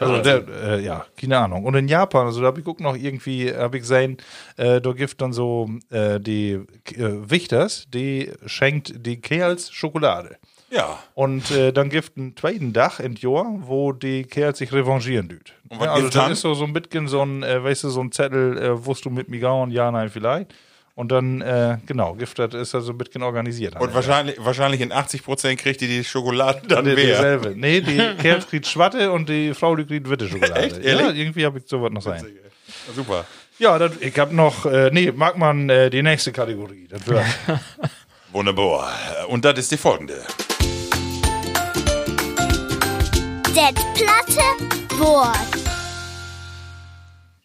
Also 0.00 0.22
der, 0.22 0.44
äh, 0.48 0.84
ja, 0.84 1.06
keine 1.20 1.38
Ahnung. 1.38 1.64
Und 1.64 1.74
in 1.74 1.88
Japan, 1.88 2.26
also 2.26 2.40
da 2.40 2.48
habe 2.48 2.60
ich 2.60 2.64
guckt 2.64 2.80
noch 2.80 2.96
irgendwie, 2.96 3.52
habe 3.54 3.76
ich 3.76 3.82
gesehen, 3.82 4.18
äh, 4.56 4.80
da 4.80 4.92
gibt 4.92 5.20
dann 5.20 5.32
so 5.32 5.68
äh, 5.90 6.18
die 6.20 6.52
äh, 6.52 7.30
Wichters, 7.30 7.86
die 7.92 8.32
schenkt 8.46 9.06
die 9.06 9.20
Kerls 9.20 9.70
Schokolade. 9.70 10.36
Ja. 10.70 10.98
Und 11.14 11.50
äh, 11.52 11.72
dann 11.72 11.88
gibt 11.88 12.16
einen 12.16 12.36
zweiten 12.36 12.72
Dach 12.72 12.98
in 12.98 13.14
Jahr, 13.14 13.46
wo 13.60 13.92
die 13.92 14.24
Kerl 14.24 14.56
sich 14.56 14.72
revanchieren 14.72 15.28
düt. 15.28 15.52
Und 15.68 15.78
was 15.78 15.86
Ja, 15.86 15.92
also 15.92 16.08
dann? 16.08 16.32
ist 16.32 16.40
so, 16.40 16.54
so 16.54 16.64
ein 16.64 16.72
bisschen 16.72 17.06
so 17.06 17.22
ein, 17.22 17.42
äh, 17.42 17.62
weißt 17.62 17.84
du, 17.84 17.90
so 17.90 18.00
ein 18.00 18.10
Zettel, 18.10 18.58
äh, 18.58 18.84
wusst 18.84 19.04
du 19.04 19.10
mit 19.10 19.28
mir 19.28 19.40
gauen, 19.40 19.70
ja, 19.70 19.90
nein, 19.92 20.08
vielleicht. 20.08 20.52
Und 20.96 21.10
dann, 21.10 21.40
äh, 21.40 21.78
genau, 21.86 22.14
Gift 22.14 22.38
das 22.38 22.54
ist 22.54 22.72
da 22.72 22.80
so 22.80 22.92
ein 22.92 22.98
bisschen 22.98 23.24
organisiert. 23.24 23.80
Und 23.80 23.92
wahrscheinlich, 23.94 24.36
wahrscheinlich 24.38 24.80
in 24.80 24.92
80% 24.92 25.56
kriegt 25.56 25.82
ihr 25.82 25.88
die 25.88 26.04
Schokolade 26.04 26.62
dann 26.68 26.84
die, 26.84 26.94
dieselbe. 26.94 27.54
Nee, 27.56 27.80
die 27.80 27.96
Kerl 28.22 28.40
kriegt 28.42 28.66
Schwatte 28.68 29.10
und 29.10 29.28
die 29.28 29.54
Frau 29.54 29.74
die 29.74 29.84
kriegt 29.84 30.08
witte 30.08 30.28
Schokolade. 30.28 30.60
Echt? 30.60 30.78
Ehrlich? 30.78 31.06
Ja, 31.06 31.12
irgendwie 31.12 31.44
habe 31.44 31.58
ich 31.58 31.64
sowas 31.66 31.90
noch 31.90 32.02
sein. 32.02 32.24
Super. 32.94 33.24
Ja, 33.58 33.76
das, 33.78 33.92
ich 34.00 34.16
habe 34.18 34.34
noch, 34.34 34.66
äh, 34.66 34.90
nee, 34.92 35.10
mag 35.10 35.36
man 35.36 35.68
äh, 35.68 35.90
die 35.90 36.02
nächste 36.02 36.30
Kategorie. 36.30 36.86
Das 36.88 37.04
wird. 37.06 37.24
Wunderbar. 38.32 38.92
Und 39.28 39.44
das 39.44 39.58
ist 39.58 39.72
die 39.72 39.76
folgende. 39.76 40.14
Det 43.52 43.74
platte 43.94 44.98
Wort. 44.98 45.73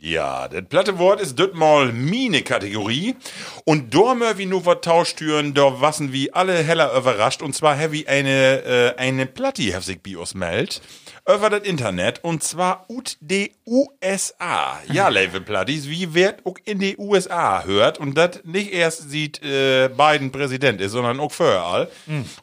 Ja, 0.02 0.48
das 0.48 0.64
platte 0.70 0.98
Wort 0.98 1.20
ist 1.20 1.38
das 1.38 1.50
mal 1.54 1.92
mine 1.92 2.42
Kategorie. 2.42 3.18
Und 3.66 3.94
da 3.94 4.16
wir 4.16 4.48
nur 4.48 4.66
was 4.66 4.80
tauschtüren, 4.80 5.54
da 5.54 5.82
wassen 5.82 6.14
wie 6.14 6.32
alle 6.32 6.56
heller 6.64 6.96
überrascht. 6.96 7.42
Und 7.42 7.54
zwar 7.54 7.76
heavy 7.76 8.06
eine, 8.08 8.64
äh, 8.64 8.96
eine 8.96 9.26
Platti, 9.26 9.72
hab 9.72 9.84
sich 9.84 10.02
bei 10.02 10.18
uns 10.18 10.36
meldt. 10.36 10.82
Über 11.28 11.50
das 11.50 11.64
Internet. 11.64 12.24
Und 12.24 12.44
zwar 12.44 12.86
ut 12.88 13.18
de 13.20 13.52
USA. 13.68 14.80
Ja, 14.90 15.10
Level 15.10 15.42
Plattis, 15.42 15.90
wie 15.90 16.14
wird 16.14 16.46
auch 16.46 16.56
in 16.64 16.80
die 16.80 16.96
USA 16.98 17.66
hört. 17.66 17.98
Und 17.98 18.18
das 18.18 18.40
nicht 18.46 18.72
erst 18.72 19.10
sieht 19.10 19.44
äh, 19.44 19.90
Biden 19.90 20.32
Präsident 20.32 20.80
ist, 20.80 20.94
sondern 20.94 21.20
auch 21.20 21.34
vorher 21.34 21.64
all. 21.64 21.92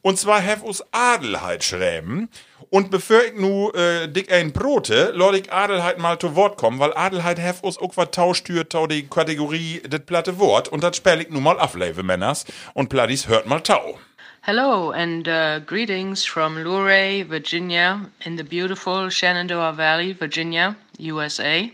Und 0.03 0.19
zwar 0.19 0.45
have 0.47 0.63
us 0.67 0.85
Adelheid 0.93 1.65
schreiben. 1.65 2.29
Und 2.71 2.91
bevor 2.91 3.23
ich 3.25 3.35
nu 3.35 3.71
äh, 3.71 4.09
dick 4.09 4.33
ein 4.33 4.53
Brote, 4.53 5.13
lord 5.15 5.37
ich 5.37 5.53
Adelheid 5.53 5.99
mal 5.99 6.19
zu 6.19 6.35
Wort 6.35 6.59
kommen, 6.59 6.79
weil 6.81 6.93
Adelheid 6.95 7.39
hef 7.39 7.63
us 7.63 7.79
auch 7.79 7.97
was 7.97 8.11
tauschtür, 8.11 8.69
tau 8.69 8.87
die 8.87 9.07
Kategorie 9.07 9.83
das 9.89 10.01
platte 10.01 10.39
Wort. 10.39 10.69
Und 10.69 10.83
das 10.83 10.97
spell 10.97 11.21
ich 11.21 11.31
nu 11.31 11.41
mal 11.41 11.61
afleve, 11.61 12.03
Männers. 12.03 12.45
Und 12.75 12.89
Plattis 12.89 13.29
hört 13.29 13.47
mal 13.47 13.61
tau. 13.61 13.99
Hello 14.43 14.91
and 14.91 15.27
uh, 15.27 15.61
greetings 15.67 16.25
from 16.25 16.57
Luray, 16.57 17.25
Virginia, 17.29 18.09
in 18.25 18.37
the 18.37 18.45
beautiful 18.45 19.11
Shenandoah 19.11 19.77
Valley, 19.77 20.15
Virginia, 20.19 20.77
USA. 21.01 21.69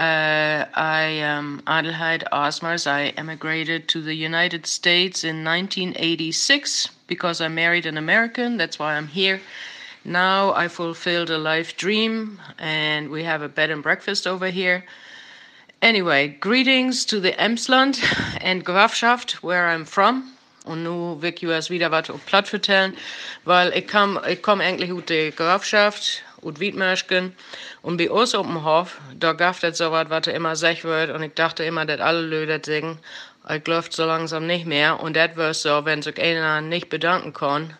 Uh, 0.00 0.66
I 0.74 1.02
am 1.22 1.62
Adelheid 1.66 2.24
Osmars. 2.32 2.88
I 2.88 3.12
emigrated 3.16 3.86
to 3.88 4.02
the 4.02 4.14
United 4.14 4.66
States 4.66 5.22
in 5.22 5.44
1986 5.44 6.88
because 7.06 7.40
I 7.40 7.48
married 7.48 7.86
an 7.86 7.96
American. 7.96 8.56
That's 8.56 8.78
why 8.78 8.94
I'm 8.94 9.08
here. 9.08 9.40
Now 10.04 10.52
I 10.52 10.68
fulfilled 10.68 11.30
a 11.30 11.38
life 11.38 11.76
dream, 11.76 12.40
and 12.58 13.10
we 13.10 13.24
have 13.24 13.42
a 13.42 13.48
bed 13.48 13.70
and 13.70 13.82
breakfast 13.82 14.26
over 14.26 14.48
here. 14.48 14.84
Anyway, 15.80 16.28
greetings 16.28 17.04
to 17.06 17.20
the 17.20 17.32
Emsland 17.32 18.02
and 18.40 18.64
Grafschaft, 18.64 19.42
where 19.42 19.68
I'm 19.68 19.84
from. 19.84 20.30
Und 20.64 20.82
nu 20.82 21.20
will 21.20 21.34
ich 21.34 21.46
euch 21.46 21.68
wieder 21.68 21.90
was 21.90 22.08
auf 22.08 22.24
Platt 22.24 22.48
vertellen, 22.48 22.96
weil 23.44 23.76
ich 23.76 23.86
komm, 23.86 24.18
ich 24.26 24.40
komm 24.40 24.62
eigentlich 24.62 24.92
aus 24.92 25.04
der 25.04 25.30
Grafschaft, 25.30 26.22
aus 26.42 26.58
Wiedmerschken. 26.58 27.34
Und 27.82 27.98
bei 27.98 28.10
uns 28.10 28.34
auf 28.34 28.46
dem 28.46 28.64
Hof, 28.64 28.98
da 29.14 29.34
gab 29.34 29.62
es 29.62 29.76
so 29.76 29.92
was, 29.92 30.08
was 30.08 30.26
immer 30.26 30.56
sech 30.56 30.84
wird. 30.84 31.10
Und 31.10 31.22
ich 31.22 31.34
dachte 31.34 31.64
immer, 31.64 31.84
dass 31.84 32.00
alle 32.00 32.46
das 32.46 32.64
singen. 32.64 32.98
Ich 33.48 33.66
läuft 33.66 33.92
so 33.92 34.06
langsam 34.06 34.46
nicht 34.46 34.64
mehr. 34.64 35.00
Und 35.00 35.16
das 35.16 35.36
wird 35.36 35.54
so, 35.54 35.84
wenn 35.84 36.02
sich 36.02 36.18
einer 36.20 36.60
nicht 36.60 36.88
bedanken 36.88 37.32
kann, 37.32 37.76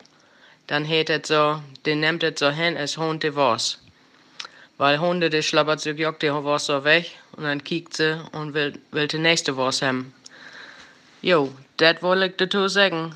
dann 0.66 0.84
hätt 0.84 1.08
das 1.08 1.28
so, 1.28 1.62
den 1.86 2.00
nimmt 2.00 2.22
das 2.22 2.34
so 2.38 2.50
hin, 2.50 2.76
als 2.76 2.98
Hund 2.98 3.22
de 3.22 3.34
was. 3.34 3.78
Weil 4.76 4.98
Hunde, 4.98 5.30
die 5.30 5.42
schlappert 5.42 5.80
sich 5.80 5.98
jock 5.98 6.20
die 6.20 6.30
was 6.30 6.66
so 6.66 6.84
weg. 6.84 7.12
Und 7.32 7.44
dann 7.44 7.64
kiekt 7.64 7.96
sie 7.96 8.20
und 8.32 8.54
will, 8.54 8.78
will 8.90 9.08
die 9.08 9.18
nächste 9.18 9.56
was 9.56 9.80
haben. 9.80 10.12
Jo, 11.22 11.52
das 11.78 12.02
wollte 12.02 12.26
ich 12.26 12.36
dazu 12.36 12.68
sagen. 12.68 13.14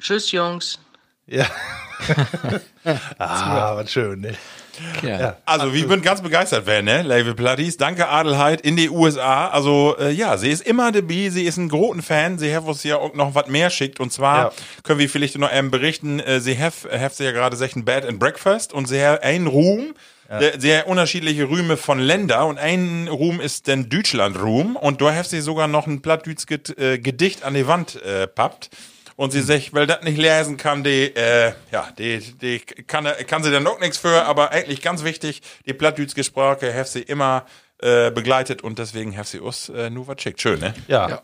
Tschüss, 0.00 0.32
Jungs. 0.32 0.78
ja. 1.26 1.46
ah, 3.18 3.76
was 3.76 3.92
schön, 3.92 4.20
ne? 4.20 4.36
Ja. 5.02 5.36
Also, 5.44 5.72
wir 5.72 5.88
sind 5.88 6.02
ganz 6.02 6.20
begeistert, 6.22 6.66
werden, 6.66 6.86
ne? 6.86 7.02
Level 7.02 7.34
Plattis. 7.34 7.76
Danke, 7.76 8.08
Adelheid, 8.08 8.60
in 8.60 8.76
die 8.76 8.90
USA. 8.90 9.48
Also, 9.48 9.96
äh, 9.98 10.10
ja, 10.10 10.36
sie 10.36 10.50
ist 10.50 10.66
immer 10.66 10.92
dabei. 10.92 11.28
Sie 11.30 11.44
ist 11.44 11.56
ein 11.56 11.68
großen 11.68 12.02
Fan. 12.02 12.38
Sie 12.38 12.54
hat 12.54 12.64
uns 12.64 12.82
ja 12.84 12.96
auch 12.96 13.14
noch 13.14 13.34
was 13.34 13.48
mehr 13.48 13.70
schickt. 13.70 14.00
Und 14.00 14.12
zwar 14.12 14.36
Ja. 14.46 14.52
können 14.82 14.98
wir 14.98 15.08
vielleicht 15.08 15.38
noch 15.38 15.50
ähm, 15.52 15.70
berichten, 15.70 16.20
äh, 16.20 16.40
sie 16.40 16.58
hat, 16.58 16.74
hat 16.90 17.14
sie 17.14 17.24
ja 17.24 17.32
gerade 17.32 17.50
gesagt, 17.56 17.76
ein 17.76 17.84
Bed 17.84 18.04
and 18.06 18.18
Breakfast 18.18 18.72
und 18.72 18.86
sie 18.88 19.04
hat 19.04 19.22
einen 19.22 19.46
Ruhm. 19.46 19.94
Der, 20.30 20.58
sehr 20.58 20.88
unterschiedliche 20.88 21.48
Rühme 21.50 21.76
von 21.76 21.98
Länder 22.00 22.46
und 22.46 22.58
ein 22.58 23.08
Ruhm 23.08 23.40
ist 23.42 23.66
den 23.68 23.90
Deutschland-Ruhm 23.90 24.74
und 24.74 25.00
da 25.02 25.14
hat 25.14 25.26
sie 25.26 25.40
sogar 25.42 25.68
noch 25.68 25.86
ein 25.86 26.00
plattdütsch 26.00 26.46
äh, 26.78 26.98
Gedicht 26.98 27.44
an 27.44 27.52
die 27.54 27.68
Wand 27.68 28.02
äh, 28.02 28.26
pappt 28.26 28.70
und 29.16 29.32
sie 29.32 29.42
sagt, 29.42 29.72
weil 29.72 29.86
das 29.86 30.02
nicht 30.02 30.18
lesen 30.18 30.56
kann, 30.56 30.82
die, 30.84 31.14
äh, 31.14 31.52
ja, 31.70 31.88
die, 31.98 32.18
die 32.18 32.60
kann, 32.60 33.06
kann 33.26 33.42
sie 33.42 33.50
dann 33.50 33.66
auch 33.66 33.80
nichts 33.80 33.98
für, 33.98 34.24
aber 34.24 34.50
eigentlich 34.50 34.82
ganz 34.82 35.04
wichtig, 35.04 35.42
die 35.66 35.72
plattdütschige 35.72 36.24
Sprache 36.24 36.74
hat 36.74 36.88
sie 36.88 37.02
immer 37.02 37.46
äh, 37.78 38.10
begleitet 38.10 38.62
und 38.62 38.78
deswegen 38.78 39.16
hat 39.16 39.26
sie 39.26 39.40
uns 39.40 39.68
äh, 39.68 39.90
nur 39.90 40.08
was 40.08 40.20
schickt. 40.20 40.40
Schön, 40.40 40.60
ne? 40.60 40.74
Ja. 40.88 41.22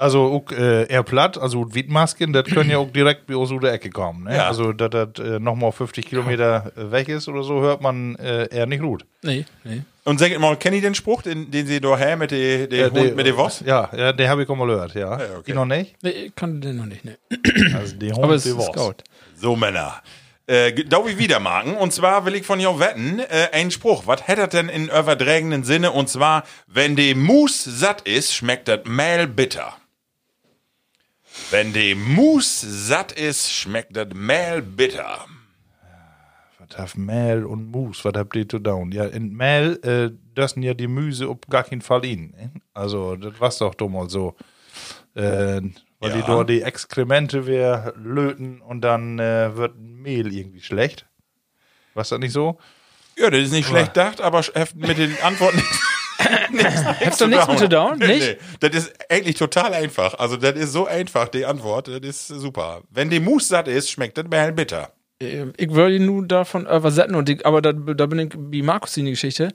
Also 0.00 0.22
auch, 0.46 0.52
äh, 0.52 0.84
eher 0.86 1.02
platt, 1.02 1.36
also 1.38 1.74
Wiedmasken, 1.74 2.32
das 2.32 2.44
können 2.44 2.70
ja 2.70 2.78
auch 2.78 2.90
direkt 2.92 3.26
bei 3.26 3.34
uns 3.34 3.50
um 3.50 3.58
die 3.60 3.66
Ecke 3.66 3.90
kommen. 3.90 4.24
Ne? 4.24 4.36
Ja. 4.36 4.46
Also, 4.46 4.72
dass 4.72 4.90
das 4.90 5.24
äh, 5.26 5.40
nochmal 5.40 5.72
50 5.72 6.06
Kilometer 6.06 6.70
äh, 6.76 6.92
weg 6.92 7.08
ist 7.08 7.26
oder 7.28 7.42
so, 7.42 7.60
hört 7.60 7.80
man 7.82 8.14
äh, 8.14 8.46
eher 8.54 8.66
nicht 8.66 8.80
gut. 8.80 9.04
Nee, 9.22 9.44
nee. 9.64 9.82
Und 10.04 10.20
sagt 10.20 10.38
mal, 10.38 10.56
kennt 10.56 10.76
ihr 10.76 10.82
den 10.82 10.94
Spruch, 10.94 11.22
den, 11.22 11.50
den 11.50 11.66
sie 11.66 11.80
da 11.80 11.96
her 11.98 12.16
mit 12.16 12.30
dem 12.30 12.70
Ja, 12.70 12.90
Hund 12.92 13.16
mit 13.16 13.26
dem 13.26 13.36
Woss? 13.36 13.60
Ja, 13.66 13.90
ja, 13.94 14.12
den 14.12 14.28
habe 14.28 14.44
ich 14.44 14.48
auch 14.48 14.54
mal 14.54 14.68
gehört, 14.68 14.94
ja. 14.94 15.18
ja, 15.18 15.24
okay. 15.34 15.42
Die 15.48 15.52
noch 15.52 15.66
nicht? 15.66 15.96
Nee, 16.02 16.10
ich 16.10 16.34
kann 16.36 16.60
den 16.60 16.76
noch 16.76 16.86
nicht, 16.86 17.04
nee. 17.04 17.16
Also, 17.74 17.96
die 17.96 18.12
Hund, 18.12 18.22
Aber 18.22 18.34
es 18.36 18.44
die 18.44 18.50
ist 18.50 18.56
Wurst. 18.56 18.74
gut. 18.74 19.02
So, 19.34 19.56
Männer. 19.56 20.00
Äh, 20.46 20.84
da 20.84 21.04
wie 21.06 21.18
wieder 21.18 21.40
machen. 21.40 21.74
Und 21.76 21.92
zwar 21.92 22.24
will 22.24 22.36
ich 22.36 22.46
von 22.46 22.58
jou 22.60 22.78
wetten, 22.78 23.18
äh, 23.18 23.48
ein 23.52 23.70
Spruch. 23.72 24.04
Was 24.06 24.26
hättet 24.28 24.52
denn 24.54 24.68
in 24.70 24.84
überdrägenden 24.84 25.64
Sinne? 25.64 25.90
Und 25.90 26.08
zwar, 26.08 26.44
wenn 26.68 26.94
die 26.96 27.14
Mus 27.14 27.64
satt 27.64 28.02
ist, 28.02 28.32
schmeckt 28.32 28.68
das 28.68 28.80
Mehl 28.86 29.26
bitter. 29.26 29.74
Wenn 31.50 31.72
die 31.72 31.94
Mus 31.94 32.60
satt 32.60 33.12
ist, 33.12 33.50
schmeckt 33.50 33.96
das 33.96 34.08
Mehl 34.14 34.60
bitter. 34.62 35.24
Was 36.58 36.78
hat 36.78 36.96
Mehl 36.96 37.44
und 37.44 37.70
Mus, 37.70 38.04
was 38.04 38.12
habt 38.14 38.36
ihr 38.36 38.48
zu 38.48 38.58
tun? 38.58 38.92
Ja, 38.92 39.06
in 39.06 39.34
Mehl, 39.34 39.78
äh, 39.82 40.10
das 40.34 40.52
sind 40.52 40.62
ja 40.62 40.74
die 40.74 40.88
Müse 40.88 41.28
auf 41.28 41.38
gar 41.48 41.64
keinen 41.64 41.80
Fall 41.80 42.04
in. 42.04 42.30
Ne? 42.32 42.52
Also, 42.74 43.16
das 43.16 43.40
war's 43.40 43.58
doch 43.58 43.74
doch 43.74 43.88
mal 43.88 44.10
so. 44.10 44.36
Äh, 45.14 45.62
weil 46.00 46.12
die 46.12 46.18
Ja. 46.18 46.26
dort 46.26 46.50
die 46.50 46.62
Exkremente 46.62 47.46
wir 47.46 47.94
löten 47.96 48.60
und 48.60 48.82
dann 48.82 49.18
äh, 49.18 49.56
wird 49.56 49.78
Mehl 49.78 50.32
irgendwie 50.32 50.60
schlecht. 50.60 51.06
Was 51.94 52.10
das 52.10 52.18
nicht 52.20 52.32
so? 52.32 52.58
Ja, 53.16 53.30
das 53.30 53.40
ist 53.40 53.52
nicht 53.52 53.68
schlecht 53.68 53.94
gedacht, 53.94 54.20
aber 54.20 54.44
mit 54.76 54.98
den 54.98 55.16
Antworten 55.22 55.60
Hast 56.18 57.20
du 57.20 57.26
nichts 57.26 57.48
mit 57.48 57.58
zu 57.58 57.68
down? 57.68 57.98
Nicht? 57.98 58.20
nee. 58.20 58.36
Das 58.60 58.74
ist 58.74 58.92
eigentlich 59.08 59.36
total 59.36 59.72
einfach. 59.72 60.14
Also, 60.18 60.36
das 60.36 60.56
ist 60.56 60.72
so 60.72 60.86
einfach, 60.86 61.28
die 61.28 61.44
Antwort. 61.46 61.88
Das 61.88 62.02
ist 62.02 62.28
super. 62.28 62.82
Wenn 62.90 63.10
die 63.10 63.20
Mus 63.20 63.48
satt 63.48 63.68
ist, 63.68 63.90
schmeckt 63.90 64.18
das 64.18 64.26
Mehl 64.26 64.52
bitter. 64.52 64.90
Ähm, 65.20 65.52
Ich 65.56 65.70
würde 65.70 66.00
nun 66.00 66.28
davon 66.28 66.66
übersetzen, 66.66 67.14
und 67.14 67.28
ich, 67.28 67.44
aber 67.46 67.62
da, 67.62 67.72
da 67.72 68.06
bin 68.06 68.18
ich 68.18 68.32
wie 68.36 68.62
Markus 68.62 68.96
in 68.96 69.04
die 69.04 69.12
Geschichte. 69.12 69.52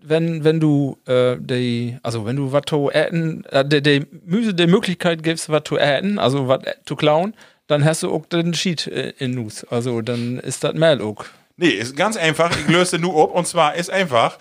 Wenn, 0.00 0.44
wenn 0.44 0.60
du 0.60 0.96
äh, 1.06 1.36
die, 1.38 1.98
also 2.02 2.24
wenn 2.24 2.36
du 2.36 2.52
was 2.52 2.62
zu 2.66 2.88
äten, 2.92 3.44
äh, 3.46 3.64
der, 3.66 4.06
Müse 4.24 4.54
die 4.54 4.68
Möglichkeit 4.68 5.22
gibst, 5.24 5.48
was 5.50 5.64
zu 5.64 5.76
äten, 5.76 6.18
also 6.18 6.46
was 6.46 6.60
zu 6.86 6.94
klauen, 6.94 7.34
dann 7.66 7.84
hast 7.84 8.04
du 8.04 8.12
auch 8.12 8.24
den 8.26 8.54
Sheet 8.54 8.86
äh, 8.86 9.12
in 9.18 9.32
Nus. 9.32 9.64
Also 9.64 10.00
dann 10.00 10.38
ist 10.38 10.62
das 10.62 10.74
Mehl 10.74 11.02
auch. 11.02 11.24
Nee, 11.56 11.70
ist 11.70 11.96
ganz 11.96 12.16
einfach. 12.16 12.56
Ich 12.56 12.68
löse 12.68 12.98
nur 13.00 13.20
ab. 13.22 13.34
Und 13.34 13.48
zwar 13.48 13.74
ist 13.74 13.90
einfach, 13.90 14.38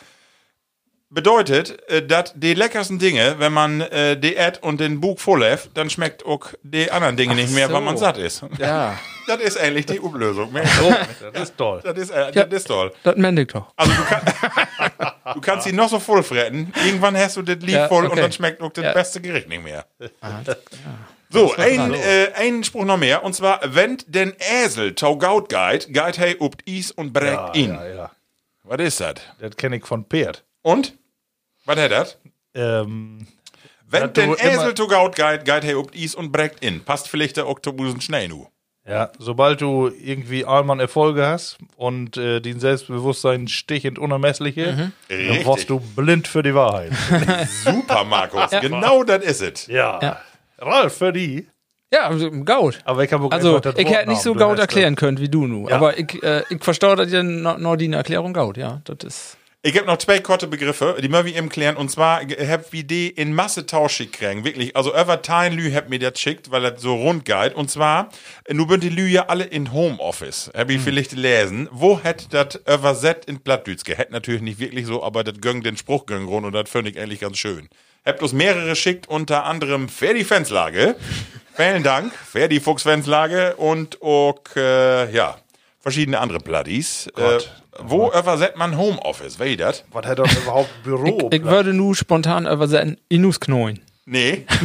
bedeutet, 1.09 1.81
äh, 1.89 2.05
dass 2.05 2.33
die 2.35 2.53
leckersten 2.53 2.99
Dinge, 2.99 3.35
wenn 3.39 3.53
man 3.53 3.81
äh, 3.81 4.17
die 4.19 4.35
Ed 4.35 4.61
und 4.63 4.79
den 4.79 4.99
Bug 4.99 5.19
vollläuft, 5.19 5.69
dann 5.75 5.89
schmeckt 5.89 6.25
auch 6.25 6.47
die 6.63 6.91
anderen 6.91 7.15
Dinge 7.17 7.35
nicht 7.35 7.53
mehr, 7.53 7.67
so. 7.67 7.73
weil 7.73 7.81
man 7.81 7.97
satt 7.97 8.17
ist. 8.17 8.43
Ja, 8.57 8.97
Das 9.27 9.41
ist 9.41 9.59
eigentlich 9.59 9.85
die 9.85 9.99
Umlösung. 9.99 10.53
Mehr- 10.53 10.63
Das 11.33 11.43
ist 11.49 11.57
toll. 11.57 11.81
Das 11.83 11.97
ist, 11.97 12.11
äh, 12.11 12.31
Ja. 12.33 12.45
das 12.45 12.59
ist 12.61 12.67
toll. 12.67 12.93
das 13.03 13.17
meine 13.17 13.41
ich 13.41 13.47
doch. 13.49 13.73
Also 13.75 13.91
du, 13.91 14.03
kann, 14.05 14.21
du 15.33 15.41
kannst 15.41 15.67
sie 15.67 15.73
noch 15.73 15.89
so 15.89 15.99
voll 15.99 16.23
fretten. 16.23 16.71
Irgendwann 16.85 17.17
hast 17.17 17.35
du 17.35 17.41
das 17.41 17.57
Lied 17.57 17.71
Ja, 17.71 17.87
voll 17.89 18.05
und 18.05 18.11
okay. 18.11 18.21
dann 18.21 18.31
schmeckt 18.31 18.61
auch 18.61 18.71
das 18.71 18.85
Ja. 18.85 18.93
beste 18.93 19.19
Gericht 19.19 19.49
nicht 19.49 19.61
mehr. 19.63 19.85
So, 21.29 21.53
ein, 21.57 21.93
äh, 21.93 22.31
ein 22.35 22.63
Spruch 22.63 22.85
noch 22.85 22.95
mehr. 22.97 23.21
Und 23.23 23.33
zwar, 23.35 23.59
wenn 23.65 23.97
den 24.07 24.33
Esel 24.63 24.95
taugaut 24.95 25.49
geht, 25.49 25.93
geht 25.93 26.17
hey 26.17 26.37
up 26.39 26.55
is 26.65 26.91
und 26.91 27.11
breckt 27.11 27.57
ihn. 27.57 27.77
Was 28.63 28.79
ist 28.79 29.01
das? 29.01 29.15
Das 29.39 29.57
kenne 29.57 29.75
ich 29.75 29.85
von 29.85 30.05
Pferd. 30.05 30.45
Und? 30.67 30.97
Was 31.63 31.77
hat 31.77 31.91
das? 31.91 32.17
Ähm, 32.53 33.25
Wenn 33.87 34.11
den 34.11 34.33
Esel 34.33 34.73
taugaut 34.73 35.15
geht, 35.15 35.45
geht 35.45 35.63
hey 35.63 35.75
up 35.75 35.95
is 35.95 36.13
und 36.13 36.33
breckt 36.33 36.61
ihn. 36.61 36.83
Passt 36.83 37.07
vielleicht 37.07 37.37
der 37.37 37.47
Oktobusen 37.47 38.01
Schnee 38.01 38.27
nu. 38.27 38.47
Ja, 38.85 39.09
sobald 39.17 39.61
du 39.61 39.87
irgendwie 39.87 40.43
einmal 40.45 40.81
Erfolge 40.81 41.25
hast 41.25 41.57
und 41.77 42.17
äh, 42.17 42.41
dein 42.41 42.59
Selbstbewusstsein 42.59 43.47
stichend 43.47 43.97
unermessliche, 43.97 44.91
dann 45.07 45.17
Richtig. 45.17 45.45
warst 45.45 45.69
du 45.69 45.79
blind 45.79 46.27
für 46.27 46.43
die 46.43 46.53
Wahrheit. 46.53 46.91
Super, 47.63 48.03
Markus. 48.03 48.49
Genau 48.59 49.03
das 49.03 49.23
ist 49.23 49.41
es. 49.41 49.67
ja. 49.67 50.01
Ja. 50.01 50.21
Ralf, 50.59 50.97
für 50.97 51.13
die. 51.13 51.47
Ja, 51.93 52.07
also, 52.07 52.29
gaut. 52.43 52.79
Aber 52.83 53.05
ich 53.05 53.13
habe 53.13 53.23
auch 53.23 53.31
Also, 53.31 53.61
ich 53.77 53.89
hätte 53.89 54.09
nicht 54.09 54.21
so 54.21 54.33
gaut 54.33 54.59
erklären 54.59 54.97
können 54.97 55.19
wie 55.19 55.29
du 55.29 55.47
nu. 55.47 55.69
Ja. 55.69 55.77
Aber 55.77 55.97
ich, 55.97 56.21
äh, 56.23 56.43
ich 56.49 56.61
verstehe 56.61 57.23
noch, 57.23 57.57
noch 57.57 57.75
die 57.77 57.89
Erklärung 57.89 58.33
gaut, 58.33 58.57
ja. 58.57 58.81
Das 58.83 58.97
ist. 59.05 59.37
Ich 59.67 59.75
habe 59.75 59.85
noch 59.85 59.97
zwei 59.97 60.19
kurze 60.19 60.47
Begriffe, 60.47 60.95
die 61.01 61.07
ich 61.07 61.35
eben 61.35 61.49
klären. 61.49 61.75
Und 61.75 61.91
zwar 61.91 62.21
hab 62.21 62.71
wie 62.71 62.85
die 62.85 63.09
in 63.09 63.33
Masse 63.33 63.65
Tausch 63.65 63.97
gekriegt. 63.97 64.45
Wirklich. 64.45 64.73
Also, 64.77 64.95
über 64.97 65.21
Teil 65.21 65.53
Lü 65.53 65.73
hab 65.73 65.89
mir 65.89 65.99
das 65.99 66.17
schickt, 66.21 66.51
weil 66.51 66.61
das 66.61 66.81
so 66.81 66.95
rund 66.95 67.25
geht. 67.25 67.53
Und 67.53 67.69
zwar, 67.69 68.07
nu 68.49 68.65
sind 68.69 68.81
die 68.81 68.87
Lü 68.87 69.07
ja 69.07 69.25
alle 69.25 69.43
in 69.43 69.73
Homeoffice. 69.73 70.51
Hab 70.55 70.69
ich 70.69 70.79
vielleicht 70.79 71.11
lesen. 71.11 71.67
Wo 71.73 71.99
hätt 72.01 72.27
das 72.31 72.61
überset 72.65 73.25
in 73.25 73.41
Plattdütske? 73.41 73.97
Hätt 73.97 74.09
natürlich 74.11 74.41
nicht 74.41 74.57
wirklich 74.57 74.85
so, 74.85 75.03
aber 75.03 75.25
das 75.25 75.41
gönnt 75.41 75.65
den 75.65 75.75
Spruch 75.75 76.05
gönnt 76.05 76.29
rund 76.29 76.45
und 76.45 76.53
das 76.53 76.69
finde 76.69 76.91
ich 76.91 76.97
eigentlich 76.97 77.19
ganz 77.19 77.37
schön. 77.37 77.67
Hab 78.05 78.19
bloß 78.19 78.31
mehrere 78.31 78.73
schickt, 78.73 79.09
unter 79.09 79.43
anderem 79.43 79.89
Ferdi 79.89 80.23
Fenslage. 80.23 80.95
Vielen 81.57 81.83
Dank, 81.83 82.13
Ferdi 82.13 82.61
Fuchs 82.61 82.83
Fenslage 82.83 83.57
und 83.57 84.01
auch, 84.01 84.39
äh, 84.55 85.11
ja, 85.13 85.35
verschiedene 85.81 86.19
andere 86.19 86.39
Platties. 86.39 87.07
Äh, 87.07 87.11
Gott. 87.15 87.51
Wo 87.81 88.11
überset 88.11 88.55
man 88.57 88.77
Homeoffice? 88.77 89.39
Wer 89.39 89.55
das? 89.57 89.83
Was 89.91 90.05
hat 90.05 90.19
denn 90.19 90.25
überhaupt 90.43 90.69
Büro? 90.83 91.29
Ich 91.31 91.43
würde 91.43 91.73
nu 91.73 91.93
spontan 91.93 92.45
übersetzen, 92.45 92.97
Inus 93.09 93.39
knoin. 93.39 93.79
Nee. 94.05 94.45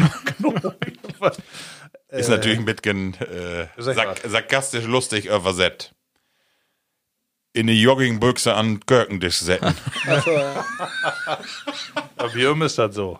Ist 2.09 2.29
natürlich 2.29 2.59
ein 2.59 2.65
bisschen 2.67 3.15
äh, 3.15 3.67
sark 3.79 4.21
sarkastisch 4.27 4.85
lustig 4.85 5.27
übersetzt. 5.27 5.93
In 7.55 7.69
eine 7.69 7.73
Joggingbüchse 7.73 8.55
an 8.55 8.81
Kirkentisch 8.81 9.39
setzen. 9.39 9.75
Aber 12.17 12.35
wie 12.35 12.45
immer 12.45 12.67
ist 12.67 12.79
das 12.79 12.95
so. 12.95 13.19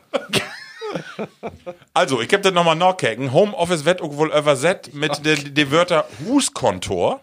Also, 1.95 2.21
ich 2.21 2.33
hab 2.33 2.43
das 2.43 2.53
nochmal 2.53 2.77
nachgucken. 2.77 3.33
Homeoffice 3.33 3.85
wird 3.85 4.01
auch 4.03 4.17
wohl 4.17 4.31
übersetzt 4.33 4.95
mit 4.95 5.25
den 5.25 5.55
de 5.55 5.71
Wörter 5.71 6.07
Huskontor. 6.27 7.21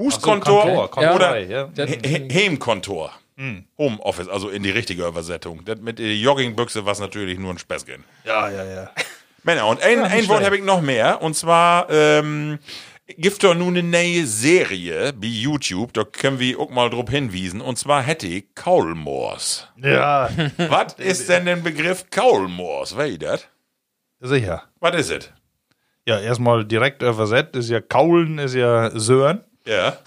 Huskontor 0.00 0.62
Kontor, 0.62 0.90
Kontor, 0.90 1.14
oder 1.14 1.38
ja. 1.38 1.68
Heimkontor. 1.76 3.12
Homeoffice, 3.78 4.28
also 4.28 4.48
in 4.50 4.62
die 4.62 4.70
richtige 4.70 5.06
Übersetzung. 5.06 5.64
Das 5.64 5.80
mit 5.80 5.98
der 5.98 6.14
Joggingbüchse 6.14 6.84
was 6.84 7.00
natürlich 7.00 7.38
nur 7.38 7.52
ein 7.52 7.58
Späßchen. 7.58 8.04
Ja, 8.24 8.50
ja, 8.50 8.64
ja. 8.64 8.90
Männer, 9.42 9.66
und 9.66 9.82
ein, 9.82 10.02
ein 10.02 10.28
Wort 10.28 10.44
habe 10.44 10.58
ich 10.58 10.64
noch 10.64 10.82
mehr. 10.82 11.22
Und 11.22 11.34
zwar 11.34 11.88
ähm, 11.88 12.58
gibt 13.06 13.42
doch 13.42 13.54
nun 13.54 13.78
eine 13.78 13.82
neue 13.82 14.26
Serie 14.26 15.14
bei 15.14 15.26
YouTube. 15.26 15.94
Da 15.94 16.04
können 16.04 16.38
wir 16.38 16.60
auch 16.60 16.68
mal 16.68 16.90
drauf 16.90 17.08
hinwiesen. 17.08 17.62
Und 17.62 17.78
zwar 17.78 18.02
hätte 18.02 18.26
ich 18.26 18.54
Kaulmoors. 18.54 19.68
Ja, 19.78 20.28
Was 20.68 20.94
ist 20.94 21.30
denn 21.30 21.46
der 21.46 21.56
Begriff 21.56 22.10
Kaulmoors? 22.10 22.96
Wer 22.96 23.16
das? 23.16 23.48
sicher. 24.20 24.64
Was 24.80 24.96
ist 24.96 25.10
es? 25.10 25.32
Ja, 26.06 26.18
erstmal 26.18 26.66
direkt 26.66 27.02
übersetzt 27.02 27.56
ist 27.56 27.70
ja 27.70 27.80
Kaulen, 27.80 28.38
ist 28.38 28.54
ja 28.54 28.90
Sören 28.98 29.44
Ja. 29.66 29.98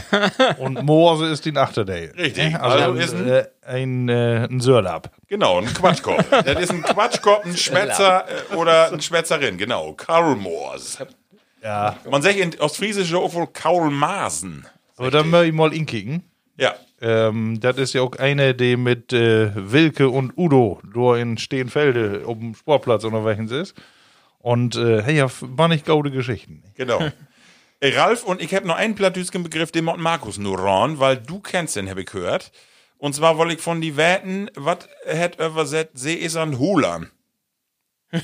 und 0.58 0.82
Moorse 0.84 1.26
ist 1.26 1.44
die 1.44 1.56
Achterdale. 1.56 2.12
Richtig. 2.16 2.54
Also, 2.54 2.78
Also 2.84 2.94
ist 3.00 3.14
ein- 3.14 3.28
äh, 3.28 3.44
ein, 3.64 4.08
äh, 4.08 4.46
ein 4.48 4.60
Sörlab. 4.60 5.10
Genau, 5.28 5.58
ein 5.58 5.66
Quatschkopf. 5.66 6.24
das 6.44 6.60
ist 6.62 6.70
ein 6.70 6.82
Quatschkopf, 6.82 7.44
ein 7.44 7.56
Schwätzer 7.56 8.24
äh, 8.52 8.54
oder 8.54 8.92
ein 8.92 9.00
Schwätzerin. 9.00 9.58
Genau, 9.58 9.92
Kaulmoors. 9.94 10.98
Ja. 11.62 11.96
Man 12.08 12.22
sagt 12.22 12.36
in 12.36 12.58
Ostfriesisch 12.60 13.12
auch 13.14 13.32
wohl 13.34 13.46
Kaulmasen. 13.48 14.66
Aber 14.96 15.10
dann 15.10 15.30
möchte 15.30 15.46
ich 15.48 15.52
mal 15.52 15.72
inkicken. 15.72 16.22
Ja. 16.56 16.74
Ähm, 17.00 17.58
das 17.60 17.78
ist 17.78 17.92
ja 17.94 18.02
auch 18.02 18.12
eine, 18.16 18.54
die 18.54 18.76
mit 18.76 19.12
äh, 19.12 19.50
Wilke 19.54 20.08
und 20.08 20.32
Udo 20.36 20.80
da 20.94 21.16
in 21.16 21.38
Stehenfelde 21.38 22.22
auf 22.26 22.38
dem 22.38 22.54
Sportplatz 22.54 23.02
unterwegs 23.04 23.50
ist. 23.50 23.74
Und 24.38 24.76
äh, 24.76 25.02
hey, 25.02 25.16
ja, 25.16 25.26
war 25.40 25.66
nicht 25.68 25.84
gaude 25.86 26.10
Geschichten. 26.12 26.62
Genau. 26.76 27.00
Ralf 27.82 28.22
und 28.24 28.40
ich 28.40 28.54
habe 28.54 28.66
noch 28.66 28.76
einen 28.76 28.94
plattdütschen 28.94 29.42
Begriff, 29.42 29.72
den 29.72 29.84
Mott 29.86 29.98
Markus 29.98 30.38
nur 30.38 30.58
ran, 30.58 30.98
weil 31.00 31.16
du 31.16 31.40
kennst 31.40 31.76
den, 31.76 31.90
habe 31.90 32.00
ich 32.02 32.06
gehört. 32.06 32.52
Und 32.98 33.14
zwar 33.14 33.36
wollte 33.38 33.54
ich 33.54 33.60
von 33.60 33.80
die 33.80 33.96
Wetten, 33.96 34.48
was 34.54 34.88
hat 35.06 35.40
übersetzt, 35.40 35.98
See 35.98 36.14
ist 36.14 36.36
an 36.36 36.58
Hulan. 36.58 37.10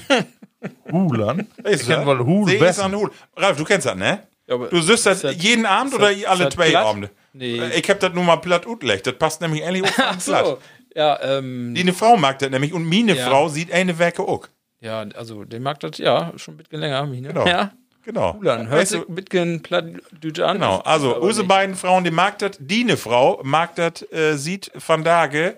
Hulan? 0.92 1.46
Ich 1.64 1.80
du 1.82 1.86
kenn 1.86 1.96
das? 1.98 2.06
wohl 2.06 2.18
Hul 2.24 2.48
See 2.50 2.58
ist 2.64 2.78
an 2.78 2.94
Hul. 2.94 3.10
Ralf, 3.36 3.56
du 3.56 3.64
kennst 3.64 3.86
das, 3.86 3.96
ne? 3.96 4.26
Ja, 4.46 4.54
aber 4.54 4.68
Du 4.68 4.80
süßt 4.80 5.06
das 5.06 5.22
jeden 5.36 5.66
Abend 5.66 5.94
oder 5.94 6.10
alle 6.26 6.48
zwei 6.48 6.70
platt? 6.70 6.86
Abende? 6.86 7.10
Nee. 7.32 7.60
Ich 7.76 7.88
hab 7.90 8.00
das 8.00 8.12
nur 8.14 8.24
mal 8.24 8.36
platt 8.36 8.66
utlecht. 8.66 9.06
Das 9.06 9.14
passt 9.14 9.40
nämlich 9.40 9.64
eigentlich 9.64 9.84
auch 9.84 9.90
Ach 9.98 10.10
ganz 10.12 10.24
platt. 10.24 10.46
so. 10.46 10.58
Ja, 10.94 11.20
ähm, 11.22 11.74
Die 11.74 11.82
eine 11.82 11.92
Frau 11.92 12.16
mag 12.16 12.38
das 12.38 12.50
nämlich 12.50 12.72
und 12.72 12.84
meine 12.88 13.14
Ja. 13.14 13.26
Frau 13.28 13.48
sieht 13.48 13.70
eine 13.72 13.98
Werke 13.98 14.22
auch. 14.22 14.46
ja, 14.80 15.00
also, 15.14 15.44
der 15.44 15.60
mag 15.60 15.78
das, 15.80 15.98
ja, 15.98 16.32
schon 16.36 16.54
ein 16.54 16.56
bisschen 16.58 16.80
länger, 16.80 17.04
Mine. 17.06 17.28
Genau. 17.28 17.46
Ja, 17.46 17.72
Genau. 18.08 18.32
Hulan. 18.32 18.68
Hört 18.68 18.80
Weißt 18.80 18.92
sich 18.92 19.02
du, 19.02 19.06
ein 19.06 19.14
bisschen 19.16 19.60
plattdütsch 19.60 20.40
an. 20.40 20.54
Genau, 20.54 20.78
also 20.78 21.14
unsere 21.18 21.46
beiden 21.46 21.76
Frauen, 21.76 22.04
die 22.04 22.10
mag 22.10 22.38
das, 22.38 22.52
die 22.58 22.80
eine 22.80 22.96
Frau 22.96 23.38
mag 23.44 23.74
das, 23.74 24.00
äh, 24.10 24.34
sieht 24.38 24.72
van 24.74 25.04
Dage, 25.04 25.56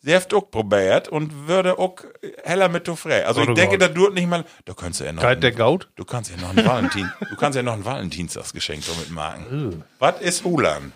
sie 0.00 0.16
hat 0.16 0.32
auch 0.32 0.50
probiert 0.50 1.10
und 1.10 1.46
würde 1.46 1.78
auch 1.78 1.96
heller 2.42 2.70
mit 2.70 2.88
du 2.88 2.96
frei. 2.96 3.26
Also 3.26 3.42
ich 3.42 3.50
oh 3.50 3.52
denke, 3.52 3.76
das 3.76 3.92
tut 3.92 4.14
nicht 4.14 4.26
mal, 4.26 4.46
du 4.64 4.72
kannst 4.72 5.02
ja 5.02 5.12
noch, 5.12 5.20
Kalt 5.20 5.42
der 5.42 5.52
Gaut? 5.52 5.90
du 5.96 6.06
kannst 6.06 6.30
ja 6.30 6.38
noch 6.38 6.56
ein 6.56 6.64
Valentin, 6.64 7.12
du 7.28 7.36
kannst 7.36 7.56
ja 7.56 7.62
noch 7.62 7.74
ein 7.74 7.84
Valentinstagsgeschenk 7.84 8.82
damit 8.86 9.10
machen. 9.10 9.84
Was 9.98 10.22
ist 10.22 10.42
Hulan? 10.42 10.94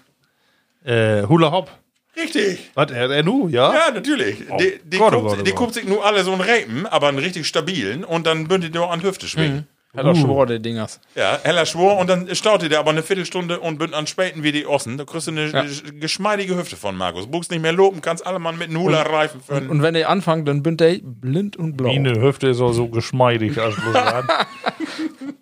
Äh, 0.85 1.25
Hula 1.25 1.51
Hop. 1.51 1.71
Richtig. 2.17 2.71
Was, 2.73 2.91
er, 2.91 3.11
er 3.11 3.23
nu, 3.23 3.49
ja? 3.49 3.75
Ja, 3.75 3.91
natürlich. 3.91 4.39
die 4.59 4.81
die, 4.83 4.97
Gott, 4.97 5.13
oh 5.13 5.21
guckt, 5.21 5.29
Gott, 5.29 5.39
oh 5.41 5.43
die 5.43 5.51
Gott. 5.51 5.59
guckt 5.59 5.75
sich 5.75 5.85
nur 5.85 6.03
alle 6.03 6.25
so 6.25 6.33
einen 6.33 6.41
Rapen, 6.41 6.87
aber 6.87 7.09
einen 7.09 7.19
richtig 7.19 7.47
stabilen 7.47 8.05
und 8.05 8.27
dann 8.27 8.49
bündet 8.49 8.75
der 8.75 8.89
an 8.89 9.01
die 9.01 9.07
Hüfte 9.07 9.29
schwingen. 9.29 9.69
Hat 9.97 10.05
auch 10.07 10.17
Schwor, 10.17 10.47
der 10.47 10.59
Dingers. 10.59 10.99
Ja, 11.15 11.39
heller 11.43 11.67
Schwur 11.67 11.97
und 11.99 12.09
dann 12.09 12.35
staute 12.35 12.69
der 12.69 12.81
aber 12.81 12.91
eine 12.91 13.03
Viertelstunde 13.03 13.61
und 13.61 13.79
bünd 13.79 13.95
an 13.95 14.07
Späten 14.09 14.43
wie 14.43 14.51
die 14.51 14.67
Ossen. 14.67 14.99
Da 14.99 15.05
kriegst 15.05 15.29
du 15.29 15.31
eine 15.31 15.47
sch- 15.49 16.01
geschmeidige 16.01 16.57
Hüfte 16.57 16.77
von 16.77 16.97
Markus. 16.97 17.27
Buchst 17.29 17.51
nicht 17.53 17.63
mehr 17.63 17.73
loben, 17.73 18.01
kannst 18.01 18.27
alle 18.27 18.39
Mann 18.41 18.59
mit 18.59 18.71
einem 18.71 18.81
Hula-Reifen 18.81 19.41
für 19.41 19.55
Und 19.55 19.83
wenn 19.83 19.95
der 19.95 20.09
anfängt, 20.11 20.49
dann 20.49 20.63
bin 20.65 20.77
der 20.77 20.97
blind 21.03 21.57
und 21.57 21.77
blau. 21.77 21.93
Meine 21.93 22.21
Hüfte 22.21 22.49
ist 22.49 22.61
auch 22.61 22.73
so 22.73 22.89
geschmeidig 22.89 23.57
als 23.59 23.77
bloß 23.77 23.95
an. 23.97 24.29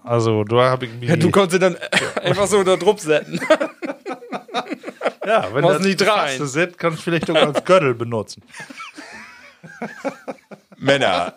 Also, 0.05 0.45
da 0.45 0.57
habe 0.71 0.85
ich 0.87 0.93
mich. 1.01 1.09
Ja, 1.09 1.17
du 1.17 1.31
konntest 1.31 1.63
dann 1.63 1.77
einfach 2.23 2.47
so 2.47 2.63
da 2.63 2.77
drauf 2.77 3.01
setzen. 3.01 3.41
ja, 5.27 5.49
wenn 5.55 5.63
das 5.65 5.81
nicht 5.81 6.01
das 6.01 6.09
rein. 6.09 6.47
Sind, 6.47 6.77
kannst 6.79 6.99
du 6.99 7.03
vielleicht 7.05 7.31
auch 7.31 7.37
als 7.37 7.65
Gürtel 7.65 7.95
benutzen. 7.95 8.43
Männer. 10.77 11.33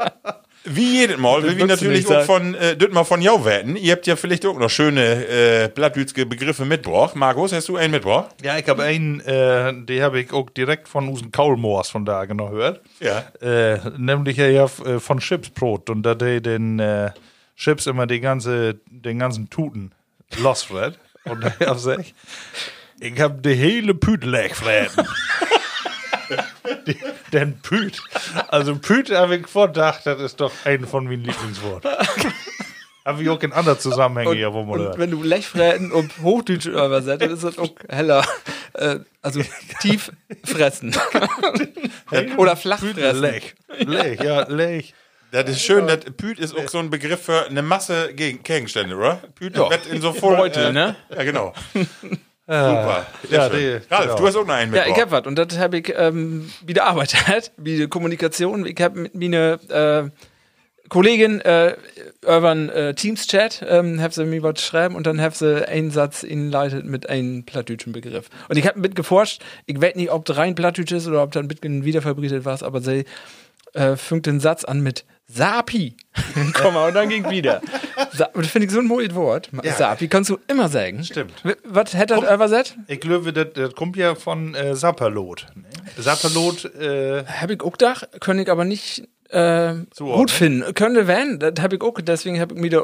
Wie 0.68 0.99
jedes 1.01 1.18
Mal 1.18 1.43
will 1.43 1.57
wir 1.57 1.68
natürlich 1.68 2.07
auch 2.07 2.24
von, 2.24 2.55
äh, 2.55 2.76
das 2.76 2.89
mal 2.89 3.03
von 3.03 3.22
jou 3.22 3.45
werden. 3.45 3.76
Ihr 3.76 3.91
habt 3.93 4.07
ja 4.07 4.16
vielleicht 4.16 4.45
auch 4.47 4.57
noch 4.57 4.70
schöne 4.70 5.26
äh, 5.28 5.70
plattdütske 5.70 6.26
Begriffe 6.26 6.66
mitgebracht. 6.66 7.16
Markus, 7.16 7.53
hast 7.53 7.70
du 7.70 7.78
einen 7.78 7.91
mitgebracht? 7.91 8.32
Ja, 8.43 8.57
ich 8.57 8.68
habe 8.68 8.84
einen, 8.84 9.20
äh, 9.22 9.74
den 9.86 10.01
habe 10.01 10.20
ich 10.20 10.34
auch 10.34 10.49
direkt 10.49 10.88
von 10.88 11.07
unseren 11.07 11.32
Kaulmoors 11.32 11.89
von 11.89 12.03
da 12.03 12.26
genau 12.26 12.49
gehört. 12.49 12.82
Ja. 12.99 13.20
Äh, 13.41 13.80
nämlich 13.97 14.38
ja, 14.38 14.47
ja 14.47 14.66
äh, 14.66 14.99
von 14.99 15.20
Chipsbrot. 15.20 15.89
Und 15.91 16.01
da 16.03 16.16
der 16.16 16.41
den 16.41 16.80
äh, 16.80 17.11
Chips 17.55 17.86
immer 17.86 18.07
die 18.07 18.20
ganze, 18.20 18.80
den 18.89 19.20
ganzen 19.20 19.49
Tuten 19.49 19.91
losfred. 20.39 20.97
Und 21.26 21.43
da 21.43 21.53
hab 21.68 21.99
ich, 21.99 22.13
ich 22.99 23.20
hab 23.22 23.41
die 23.43 23.53
hele 23.53 23.93
Püt 23.93 24.24
leegfreden. 24.24 25.07
Die- 26.88 26.97
Den 27.36 27.59
Püt. 27.59 28.01
Also 28.47 28.75
Püt 28.77 29.11
habe 29.11 29.36
ich 29.36 29.47
vorgedacht, 29.47 30.05
das 30.05 30.21
ist 30.21 30.39
doch 30.39 30.51
ein 30.63 30.86
von 30.86 31.03
meinen 31.03 31.23
Lieblingsworten. 31.25 31.91
Habe 33.05 33.21
ich 33.21 33.29
auch 33.29 33.39
in 33.43 33.53
anderen 33.53 33.77
Zusammenhängen 33.77 34.33
hier, 34.33 34.51
wo 34.51 34.63
man 34.63 34.79
Und 34.79 34.86
hört. 34.88 34.97
wenn 34.97 35.11
du 35.11 35.21
Lechfräten 35.21 35.91
und 35.91 36.11
Hochdeutsch 36.23 36.65
übersetzt, 36.65 37.21
dann 37.21 37.29
ist 37.29 37.43
das 37.43 37.59
auch 37.59 37.69
heller. 37.88 38.25
Äh, 38.73 38.99
also 39.21 39.41
tief 39.79 40.11
fressen. 40.43 40.95
Oder 42.38 42.55
flach 42.55 42.79
fressen. 42.79 43.21
Lech. 43.21 43.53
Lech, 43.77 44.19
ja, 44.21 44.47
Lech. 44.49 44.95
Das 45.31 45.47
ist 45.49 45.61
schön, 45.61 45.86
das 45.86 45.99
Püt 46.17 46.39
ist 46.39 46.55
auch 46.57 46.67
so 46.67 46.79
ein 46.79 46.89
Begriff 46.89 47.21
für 47.21 47.45
eine 47.45 47.61
Masse 47.61 48.11
Gegen 48.15 48.41
Gegenstände, 48.41 48.95
oder? 48.95 49.21
Püt 49.36 49.55
Ja. 49.55 49.69
wird 49.69 49.86
in 49.86 50.01
so 50.01 50.11
voll. 50.13 50.38
Beutel, 50.38 50.73
ne? 50.73 50.95
Ja, 51.15 51.23
genau. 51.23 51.53
Super. 52.47 53.05
Sehr 53.27 53.39
Ja, 53.39 53.49
die- 53.49 53.69
Ralf, 53.89 54.03
genau. 54.03 54.15
du 54.17 54.27
hast 54.27 54.35
auch 54.35 54.45
noch 54.45 54.53
einen 54.53 54.73
Ja, 54.73 54.81
ich 54.81 54.87
mitgebracht. 54.89 55.11
hab 55.13 55.25
was. 55.25 55.27
Und 55.27 55.35
das 55.51 55.57
habe 55.57 55.77
ich 55.79 55.93
ähm, 55.97 56.49
wieder 56.65 56.85
arbeitet, 56.85 57.51
wie 57.57 57.77
die 57.77 57.87
Kommunikation. 57.87 58.65
Ich 58.65 58.79
habe 58.81 58.99
mit 58.99 59.15
meiner 59.15 59.59
äh, 59.69 60.09
Kollegin 60.89 61.41
äh, 61.41 61.75
über 62.21 62.51
einen 62.51 62.69
äh, 62.69 62.93
Teams-Chat, 62.93 63.65
ähm, 63.67 63.99
hab 63.99 64.13
sie 64.13 64.23
mir 64.25 64.43
was 64.43 64.61
schreiben 64.61 64.93
und 64.95 65.07
dann 65.07 65.19
hab 65.19 65.33
sie 65.33 65.67
einen 65.67 65.89
Satz 65.89 66.21
inleitet 66.21 66.85
mit 66.85 67.09
einem 67.09 67.43
plattdütschen 67.43 67.91
Begriff. 67.91 68.29
Und 68.49 68.57
ich 68.57 68.67
habe 68.67 68.79
mitgeforscht, 68.79 69.41
ich 69.65 69.81
weiß 69.81 69.95
nicht, 69.95 70.11
ob 70.11 70.25
das 70.25 70.37
rein 70.37 70.53
plattdütsch 70.53 70.91
ist 70.91 71.07
oder 71.07 71.23
ob 71.23 71.31
da 71.31 71.39
ein 71.39 71.47
bisschen 71.47 71.85
wiederverbreitet 71.85 72.45
war, 72.45 72.61
aber 72.61 72.81
sie 72.81 73.05
äh, 73.73 73.95
fängt 73.95 74.27
den 74.27 74.39
Satz 74.39 74.63
an 74.63 74.81
mit 74.81 75.05
Sapi. 75.28 75.95
Komma, 76.53 76.88
und 76.88 76.93
dann 76.93 77.09
ging 77.09 77.30
wieder. 77.30 77.61
Sa 78.13 78.30
das 78.34 78.47
finde 78.47 78.67
ich 78.67 78.71
so 78.71 78.80
ein 78.80 78.86
mooies 78.86 79.15
Wort. 79.15 79.49
Sapi 79.78 80.07
kannst 80.07 80.30
du 80.30 80.38
immer 80.47 80.69
sagen. 80.69 81.03
Stimmt. 81.03 81.43
W- 81.43 81.55
Was 81.63 81.93
hätte 81.93 82.15
das 82.19 82.32
übersetzt? 82.34 82.78
Ich 82.88 82.99
glaube, 82.99 83.34
das, 83.34 83.47
das 83.53 83.73
kommt 83.73 83.97
ja 83.97 84.15
von 84.15 84.53
äh, 84.55 84.76
Sapperlot. 84.76 85.47
Ne? 85.55 85.63
Sapperlot, 85.97 86.65
äh, 86.76 87.26
Hab 87.26 87.49
ich 87.49 87.61
auch 87.61 87.71
gedacht, 87.71 88.07
könnte 88.21 88.43
ich 88.43 88.51
aber 88.51 88.65
nicht 88.65 89.07
äh, 89.30 89.73
gut 89.97 90.30
finden. 90.30 90.73
Könnte 90.76 91.07
werden, 91.07 91.39
das 91.39 91.53
habe 91.59 91.76
ich 91.78 91.82
auch, 91.82 91.99
deswegen 91.99 92.39
habe 92.39 92.53
ich 92.53 92.61
mir 92.61 92.69
da 92.69 92.84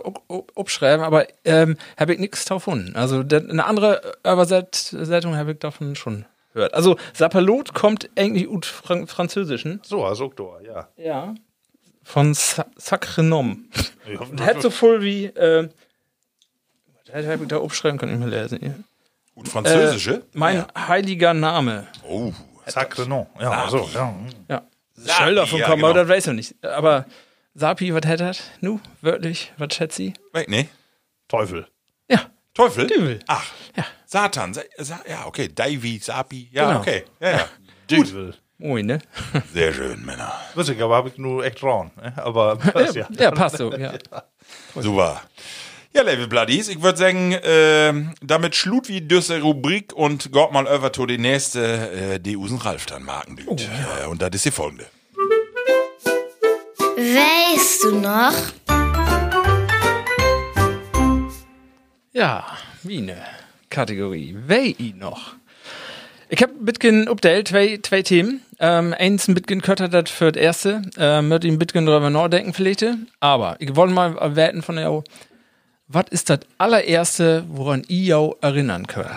abschreiben, 0.56 1.06
aber 1.06 1.28
ähm, 1.46 1.78
habe 1.98 2.14
ich 2.14 2.20
nichts 2.20 2.46
drauf 2.46 2.66
gefunden. 2.66 2.96
Also 2.96 3.22
das, 3.22 3.48
eine 3.48 3.66
andere 3.66 4.02
Übersetzung 4.26 5.36
habe 5.38 5.52
ich 5.52 5.60
davon 5.60 5.96
schon 5.96 6.26
gehört. 6.54 6.74
Also 6.74 6.98
Sapperlot 7.14 7.74
kommt 7.76 8.10
eigentlich 8.18 8.48
aus 8.50 8.66
Fran 8.68 9.06
Französischen. 9.08 9.80
so, 9.84 10.04
als 10.04 10.20
Oktor, 10.20 10.60
ja. 10.66 10.88
Ja. 10.98 11.36
Von 12.12 12.34
Sa 12.34 12.66
Sacre 12.76 13.24
Nom. 13.24 13.70
Und 14.20 14.42
hat 14.42 14.62
so 14.62 14.70
voll 14.70 15.02
wie, 15.02 15.26
äh, 15.28 15.70
das 17.06 17.26
habe 17.26 17.44
ich 17.44 17.48
da 17.48 17.62
abschreiben 17.64 17.98
können, 17.98 18.14
ich 18.16 18.20
mal 18.20 18.30
lesen. 18.30 18.60
hier. 18.60 18.76
Gut, 19.34 19.48
Französische? 19.48 20.16
Äh, 20.16 20.22
mein 20.34 20.66
heiliger 20.78 21.34
Name. 21.34 21.88
Oh, 22.06 22.34
Sacre 22.66 23.08
non. 23.08 23.28
Ja, 23.40 23.70
so, 23.70 23.90
ja. 23.94 24.14
Ja. 24.50 24.62
Sapi, 24.94 25.24
Soll 25.24 25.36
davon 25.36 25.60
ja, 25.60 25.66
kommen, 25.68 25.78
genau. 25.78 25.90
aber 25.92 26.00
das 26.02 26.10
weiß 26.10 26.28
ich 26.28 26.34
nicht. 26.34 26.66
Aber 26.66 27.06
Sapi, 27.54 27.94
was 27.94 28.06
hätte 28.06 28.26
das? 28.26 28.42
Nu, 28.60 28.82
wörtlich, 29.00 29.54
was 29.58 29.74
schätzt 29.74 29.96
sie? 29.96 30.14
wait, 30.34 30.50
nee. 30.50 30.68
Teufel. 31.30 31.66
Ja, 32.10 32.26
Teufel? 32.54 32.88
Düvel. 32.88 33.20
Ach, 33.28 33.46
Ja. 33.78 33.86
Satan. 34.06 34.54
Sa 34.54 35.00
ja, 35.08 35.26
okay. 35.28 35.48
Davy, 35.48 35.98
Sapi. 36.00 36.50
Ja, 36.52 36.68
Genau. 36.68 36.80
okay. 36.82 37.06
Ja, 37.22 37.30
ja. 37.32 37.50
Teufel. 37.88 38.36
Moin, 38.62 38.86
ne? 38.86 39.00
Sehr 39.54 39.74
schön, 39.74 40.06
Männer. 40.06 40.34
Ich, 40.56 40.82
aber 40.82 40.96
habe 40.96 41.10
ich 41.10 41.18
nur 41.18 41.44
echt 41.44 41.62
rauen. 41.64 41.92
Ne? 42.02 42.14
Aber 42.18 42.56
das, 42.74 42.96
ja. 42.96 43.08
Ja, 43.18 43.32
passt 43.32 43.58
so, 43.58 43.74
ja. 43.74 43.94
Super. 44.76 45.22
Ja, 45.94 46.04
Level 46.04 46.28
Bloodies, 46.28 46.70
ich 46.70 46.82
würde 46.82 46.98
sagen, 46.98 47.36
ähm, 47.44 48.14
damit 48.22 48.56
schlut 48.56 48.88
wie 48.88 49.02
düsse 49.02 49.42
Rubrik 49.42 49.92
und 49.94 50.32
geht 50.32 50.52
mal 50.54 50.66
over 50.66 50.94
zu 50.94 51.06
die 51.06 51.18
nächste, 51.18 52.14
äh, 52.14 52.20
die 52.20 52.38
Usen 52.38 52.58
Ralf 52.60 52.86
dann 52.86 53.04
marken 53.04 53.36
düt. 53.36 53.68
äh, 54.02 54.08
und 54.08 54.22
das 54.22 54.30
ist 54.34 54.46
die 54.46 54.52
folgende. 54.52 54.86
Weißt 56.96 57.84
du 57.84 57.96
noch? 57.96 58.34
Ja, 62.14 62.46
wie 62.84 63.00
eine 63.00 63.18
Kategorie. 63.70 64.38
Wei 64.48 64.76
noch. 64.96 65.34
Ich 66.30 66.42
hab 66.42 66.52
bitgen 66.62 67.10
update 67.10 67.50
zwei, 67.50 67.80
zwei 67.84 68.02
Themen. 68.04 68.42
Ähm, 68.64 68.94
eins 68.98 69.28
ein 69.28 69.34
bitgen 69.34 69.62
kötter 69.62 69.90
das 69.90 70.12
für 70.12 70.32
das 70.32 70.42
erste. 70.42 70.84
Ähm, 70.98 71.30
mit 71.30 71.44
ihm 71.44 71.58
bitgen 71.58 71.86
drüber 71.88 72.10
nachdenken 72.12 72.54
vielleicht. 72.54 72.86
Aber 73.20 73.56
ich 73.60 73.76
wollte 73.76 73.94
mal 73.94 74.16
erwerten 74.18 74.62
von 74.62 74.76
der 74.76 75.04
was 75.94 76.06
ist 76.12 76.30
das 76.30 76.40
allererste, 76.58 77.44
woran 77.50 77.84
ihr 77.88 78.32
erinnern 78.42 78.88
könnt? 78.88 79.10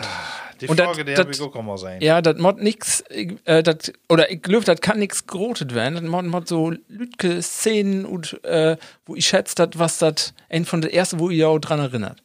Die 0.60 0.66
Und 0.68 0.78
dat- 0.80 0.86
Frage, 0.86 1.04
dat- 1.04 1.18
habe 1.18 1.30
ich 1.30 1.40
auch 1.40 1.76
sein. 1.76 2.00
Ja, 2.00 2.22
das 2.22 2.38
mod 2.38 2.60
nix, 2.60 3.02
äh, 3.10 3.62
dat, 3.62 3.92
oder 4.08 4.30
ich 4.30 4.40
glaube, 4.42 4.64
das 4.64 4.80
kann 4.80 4.98
nix 4.98 5.26
grotet 5.26 5.74
werden. 5.74 5.94
Das 5.94 6.04
mod, 6.04 6.24
mod 6.24 6.48
so 6.48 6.72
lütke 6.88 7.42
Szenen 7.42 8.04
und, 8.06 8.42
äh, 8.44 8.76
wo 9.06 9.14
ich 9.14 9.26
schätze, 9.26 9.54
dat, 9.56 9.78
was 9.78 9.98
das 9.98 10.32
ein 10.48 10.64
von 10.64 10.80
der 10.80 10.94
ersten, 10.94 11.18
wo 11.20 11.28
ihr 11.30 11.48
auch 11.48 11.58
dran 11.58 11.80
erinnert. 11.80 12.20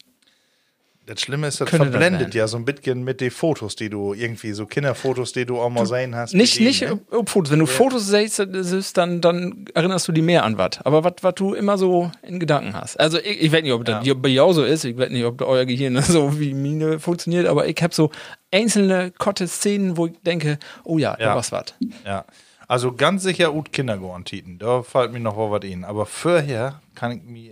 Das 1.11 1.21
Schlimme 1.21 1.47
ist, 1.47 1.59
das 1.59 1.71
das 1.71 1.77
verblendet 1.77 2.21
werden. 2.21 2.37
ja 2.37 2.47
so 2.47 2.55
ein 2.57 2.65
bisschen 2.65 3.03
mit 3.03 3.19
den 3.19 3.31
Fotos, 3.31 3.75
die 3.75 3.89
du 3.89 4.13
irgendwie, 4.13 4.51
so 4.53 4.67
Kinderfotos, 4.67 5.33
die 5.33 5.43
du 5.43 5.59
auch 5.59 5.71
mal 5.71 5.87
sehen 5.87 6.13
hast. 6.13 6.35
Nicht, 6.35 6.59
nicht 6.59 6.83
ne? 6.83 6.99
ob 7.09 7.27
Fotos. 7.29 7.51
Wenn 7.51 7.57
du 7.57 7.65
Fotos 7.65 8.07
siehst, 8.07 8.37
das 8.37 8.93
dann, 8.93 9.19
dann 9.19 9.65
erinnerst 9.73 10.07
du 10.07 10.11
dich 10.11 10.23
mehr 10.23 10.43
an 10.43 10.59
was. 10.59 10.79
Aber 10.83 11.03
was 11.03 11.33
du 11.35 11.55
immer 11.55 11.79
so 11.79 12.11
in 12.21 12.39
Gedanken 12.39 12.75
hast. 12.75 12.99
Also 12.99 13.17
ich, 13.17 13.41
ich 13.41 13.51
weiß 13.51 13.63
nicht, 13.63 13.71
ob 13.73 13.85
das 13.85 14.05
Ja. 14.05 14.13
bei 14.13 14.29
jou 14.29 14.53
so 14.53 14.63
ist. 14.63 14.83
Ich 14.85 14.95
weiß 14.99 15.09
nicht, 15.09 15.25
ob 15.25 15.41
euer 15.41 15.65
Gehirn 15.65 15.99
so 16.03 16.39
wie 16.39 16.53
Mine 16.53 16.99
funktioniert. 16.99 17.47
Aber 17.47 17.67
ich 17.67 17.81
habe 17.81 17.95
so 17.95 18.11
einzelne 18.51 19.09
kotte 19.17 19.47
Szenen, 19.47 19.97
wo 19.97 20.05
ich 20.05 20.13
denke, 20.23 20.59
oh 20.83 20.99
ja, 20.99 21.15
da 21.15 21.23
Ja. 21.23 21.35
war's 21.35 21.51
was. 21.51 21.73
Ja. 22.05 22.25
Also 22.67 22.93
ganz 22.93 23.23
sicher 23.23 23.55
Ut 23.55 23.73
Kindergarten-Titen. 23.73 24.59
Da 24.59 24.83
fällt 24.83 25.11
mir 25.11 25.19
noch 25.19 25.37
was 25.37 25.63
in. 25.63 25.85
Aber 25.85 26.05
vorher 26.05 26.81
kann 26.93 27.13
ich 27.17 27.23
mich 27.23 27.51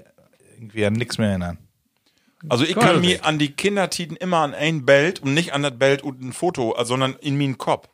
irgendwie 0.60 0.86
an 0.86 0.93
nichts 0.93 1.18
mehr 1.18 1.30
erinnern. 1.30 1.58
Also 2.50 2.64
ich 2.64 2.76
kann 2.76 3.02
mich 3.02 3.24
an 3.24 3.40
die 3.40 3.52
Kindertiten 3.52 4.16
immer 4.16 4.38
an 4.38 4.54
ein 4.54 4.86
Bild 4.86 5.22
und 5.22 5.34
nicht 5.34 5.54
an 5.54 5.64
das 5.64 5.78
Bild 5.78 6.04
und 6.04 6.22
ein 6.22 6.34
Foto, 6.34 6.76
sondern 6.84 7.16
in 7.20 7.38
meinen 7.38 7.58
Kopf. 7.58 7.88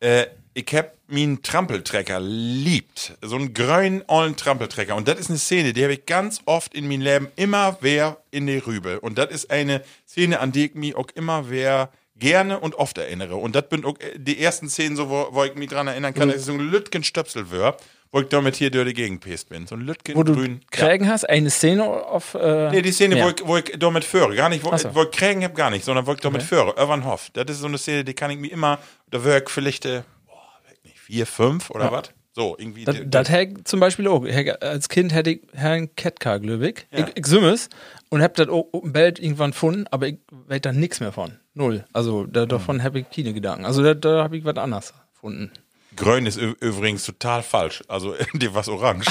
Äh, 0.00 0.26
ich 0.54 0.66
hab 0.74 0.92
meinen 1.06 1.42
Trampeltrecker 1.42 2.20
liebt. 2.20 3.14
So 3.22 3.36
einen 3.36 3.54
grünen, 3.54 4.02
ollen 4.08 4.36
Trampeltrecker. 4.36 4.94
Und 4.94 5.08
das 5.08 5.18
ist 5.18 5.30
eine 5.30 5.38
Szene, 5.38 5.72
die 5.72 5.82
habe 5.82 5.94
ich 5.94 6.06
ganz 6.06 6.40
oft 6.44 6.74
in 6.74 6.86
meinem 6.86 7.00
Leben 7.00 7.28
immer 7.36 7.78
wer 7.80 8.18
in 8.30 8.46
die 8.46 8.58
Rübe. 8.58 9.00
Und 9.00 9.18
das 9.18 9.30
ist 9.30 9.50
eine 9.50 9.82
Szene, 10.06 10.40
an 10.40 10.52
die 10.52 10.66
ich 10.66 10.74
mich 10.74 10.94
auch 10.94 11.08
immer 11.14 11.48
wer 11.48 11.90
gerne 12.16 12.58
und 12.58 12.74
oft 12.74 12.98
erinnere. 12.98 13.36
Und 13.36 13.54
das 13.54 13.68
bin 13.68 13.84
auch 13.84 13.96
die 14.16 14.40
ersten 14.40 14.68
Szenen, 14.68 14.96
so, 14.96 15.08
wo, 15.08 15.28
wo 15.30 15.44
ich 15.44 15.54
mich 15.54 15.68
dran 15.68 15.86
erinnern 15.86 16.12
kann, 16.12 16.28
dass 16.28 16.38
ich 16.38 16.44
so 16.44 16.52
ein 16.52 16.60
Lütgen 16.60 17.04
Stöpsel 17.04 17.50
wär, 17.50 17.76
wo 18.10 18.20
ich 18.20 18.28
damit 18.28 18.56
hier 18.56 18.70
durch 18.70 18.88
die 18.88 18.94
Gegend 18.94 19.20
pest 19.20 19.48
bin. 19.48 19.66
So 19.66 19.74
ein 19.74 19.82
Lütgen 19.82 20.16
Wo 20.16 20.22
du 20.22 20.34
grün. 20.34 20.60
Ja. 20.62 20.66
Krägen 20.70 21.08
hast, 21.08 21.28
eine 21.28 21.50
Szene 21.50 21.84
auf. 21.84 22.34
Äh, 22.34 22.70
Nee, 22.70 22.82
die 22.82 22.92
Szene, 22.92 23.22
wo, 23.22 23.28
ich, 23.28 23.46
wo 23.46 23.56
ich 23.56 23.76
damit 23.78 24.04
führe. 24.04 24.34
Gar 24.34 24.48
nicht, 24.48 24.64
wo, 24.64 24.76
so. 24.76 24.94
wo 24.94 25.02
ich 25.02 25.10
Krägen 25.10 25.44
hab, 25.44 25.54
gar 25.54 25.70
nicht, 25.70 25.84
sondern 25.84 26.06
wo 26.06 26.12
ich 26.12 26.20
damit 26.20 26.42
führe. 26.42 26.74
Irvanhoff. 26.76 27.30
Das 27.32 27.46
ist 27.48 27.60
so 27.60 27.66
eine 27.66 27.78
Szene, 27.78 28.04
die 28.04 28.14
kann 28.14 28.30
ich 28.30 28.38
mir 28.38 28.50
immer, 28.50 28.78
da 29.10 29.24
wäre 29.24 29.42
ich 29.42 29.50
vielleicht, 29.50 29.84
äh, 29.84 30.02
boah, 30.26 30.42
nicht, 30.84 30.98
vier, 30.98 31.26
fünf 31.26 31.70
oder 31.70 31.92
was? 31.92 32.10
So, 32.32 32.54
irgendwie. 32.56 32.84
Das, 32.84 32.96
das 33.04 33.30
hätte 33.30 33.64
zum 33.64 33.80
Beispiel 33.80 34.06
auch. 34.06 34.24
Als 34.60 34.88
Kind 34.88 35.12
hätte 35.12 35.30
ich 35.30 35.40
Herrn 35.54 35.94
Ketka, 35.96 36.38
glaube 36.38 36.68
ich. 36.68 36.86
Ich, 36.92 37.04
ich 37.16 37.26
sümmes 37.26 37.68
und 38.10 38.22
hab 38.22 38.34
das 38.34 38.48
auch 38.48 38.68
im 38.72 38.92
Bild 38.92 39.18
irgendwann 39.18 39.50
gefunden, 39.50 39.86
aber 39.90 40.06
ich 40.06 40.18
weiß 40.30 40.60
da 40.60 40.72
nichts 40.72 41.00
mehr 41.00 41.10
von. 41.10 41.32
Null. 41.54 41.84
Also 41.92 42.26
da, 42.26 42.46
davon 42.46 42.84
habe 42.84 43.00
ich 43.00 43.10
keine 43.10 43.32
Gedanken. 43.34 43.64
Also 43.64 43.82
da, 43.82 43.94
da 43.94 44.22
habe 44.22 44.36
ich 44.36 44.44
was 44.44 44.56
anderes 44.56 44.94
gefunden. 45.12 45.50
Grün 45.98 46.26
ist 46.26 46.36
übrigens 46.36 47.04
total 47.04 47.42
falsch. 47.42 47.82
Also, 47.88 48.14
die 48.34 48.52
was 48.54 48.68
orange. 48.68 49.06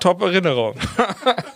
Top 0.00 0.22
Erinnerung. 0.22 0.74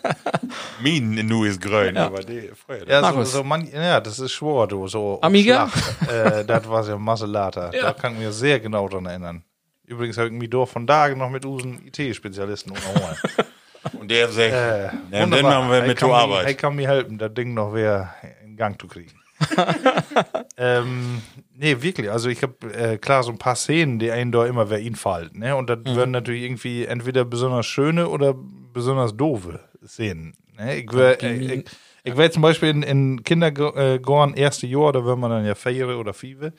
Min 0.82 1.14
nu 1.26 1.44
ist 1.44 1.60
grün, 1.60 1.96
aber 1.96 2.20
die, 2.20 2.50
früher. 2.54 2.86
Ja, 2.88 3.00
so, 3.00 3.06
Markus. 3.06 3.32
so 3.32 3.44
man, 3.44 3.66
ja, 3.70 4.00
das 4.00 4.18
ist 4.18 4.32
schwor, 4.32 4.66
du. 4.66 4.88
So 4.88 5.18
Amiga? 5.22 5.70
Äh, 6.08 6.44
das 6.44 6.68
war 6.68 6.86
ja 6.88 6.96
Masselata. 6.96 7.70
Da 7.70 7.92
kann 7.92 8.14
ich 8.14 8.20
mir 8.20 8.32
sehr 8.32 8.60
genau 8.60 8.88
dran 8.88 9.06
erinnern. 9.06 9.44
Übrigens 9.86 10.16
habe 10.18 10.28
ich 10.28 10.32
mich 10.34 10.50
doch 10.50 10.66
von 10.66 10.86
Tagen 10.86 11.18
noch 11.18 11.30
mit 11.30 11.44
unseren 11.44 11.80
IT-Spezialisten 11.86 12.72
unterhalten. 12.72 13.28
Und 13.98 14.10
der 14.10 14.28
sagt, 14.28 14.52
Äh, 14.52 14.84
ja, 14.84 14.92
dann 15.10 15.30
machen 15.30 15.70
wir 15.70 15.82
mit 15.82 15.98
kann 15.98 15.98
zur 15.98 16.08
mir- 16.10 16.14
Arbeit. 16.14 16.46
Er 16.46 16.54
kann 16.54 16.76
mir 16.76 16.88
helfen, 16.88 17.18
das 17.18 17.34
Ding 17.34 17.54
noch 17.54 17.74
wieder 17.74 18.14
in 18.44 18.56
Gang 18.56 18.80
zu 18.80 18.86
kriegen. 18.86 19.19
ähm, 20.56 21.22
nee, 21.54 21.76
wirklich. 21.80 22.10
Also 22.10 22.28
ich 22.28 22.42
habe 22.42 22.72
äh, 22.72 22.98
klar 22.98 23.22
so 23.22 23.30
ein 23.32 23.38
paar 23.38 23.56
Szenen, 23.56 23.98
die 23.98 24.10
einen 24.10 24.32
da 24.32 24.46
immer 24.46 24.70
wer 24.70 24.80
ihn 24.80 24.96
fallen. 24.96 25.30
Ne? 25.34 25.56
Und 25.56 25.70
das 25.70 25.78
Mhm. 25.78 25.96
werden 25.96 26.10
natürlich 26.10 26.42
irgendwie 26.42 26.84
entweder 26.84 27.24
besonders 27.24 27.66
schöne 27.66 28.08
oder 28.08 28.34
besonders 28.72 29.16
doofe 29.16 29.60
Szenen. 29.86 30.34
Ne? 30.58 30.76
Ich 30.78 30.92
wäre 30.92 31.20
äh, 31.22 31.54
ich, 31.60 31.64
ich 32.04 32.16
wär 32.16 32.30
zum 32.30 32.42
Beispiel 32.42 32.70
in, 32.70 32.82
in 32.82 33.22
Kindergarten 33.24 34.34
erste 34.34 34.66
Jahr, 34.66 34.92
da 34.92 35.04
wird 35.04 35.18
man 35.18 35.30
dann 35.30 35.44
ja 35.46 35.54
Feiere 35.54 35.98
oder 35.98 36.12
Five. 36.14 36.52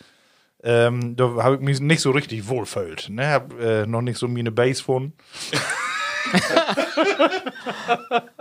Ähm, 0.63 1.15
da 1.15 1.43
habe 1.43 1.55
ich 1.55 1.61
mich 1.61 1.79
nicht 1.79 2.01
so 2.01 2.11
richtig 2.11 2.47
wohlfühlt. 2.47 3.09
Ne? 3.09 3.27
Hab 3.27 3.59
äh, 3.59 3.85
noch 3.87 4.01
nicht 4.01 4.17
so 4.17 4.27
meine 4.27 4.51
Base 4.51 4.83
von. 4.83 5.13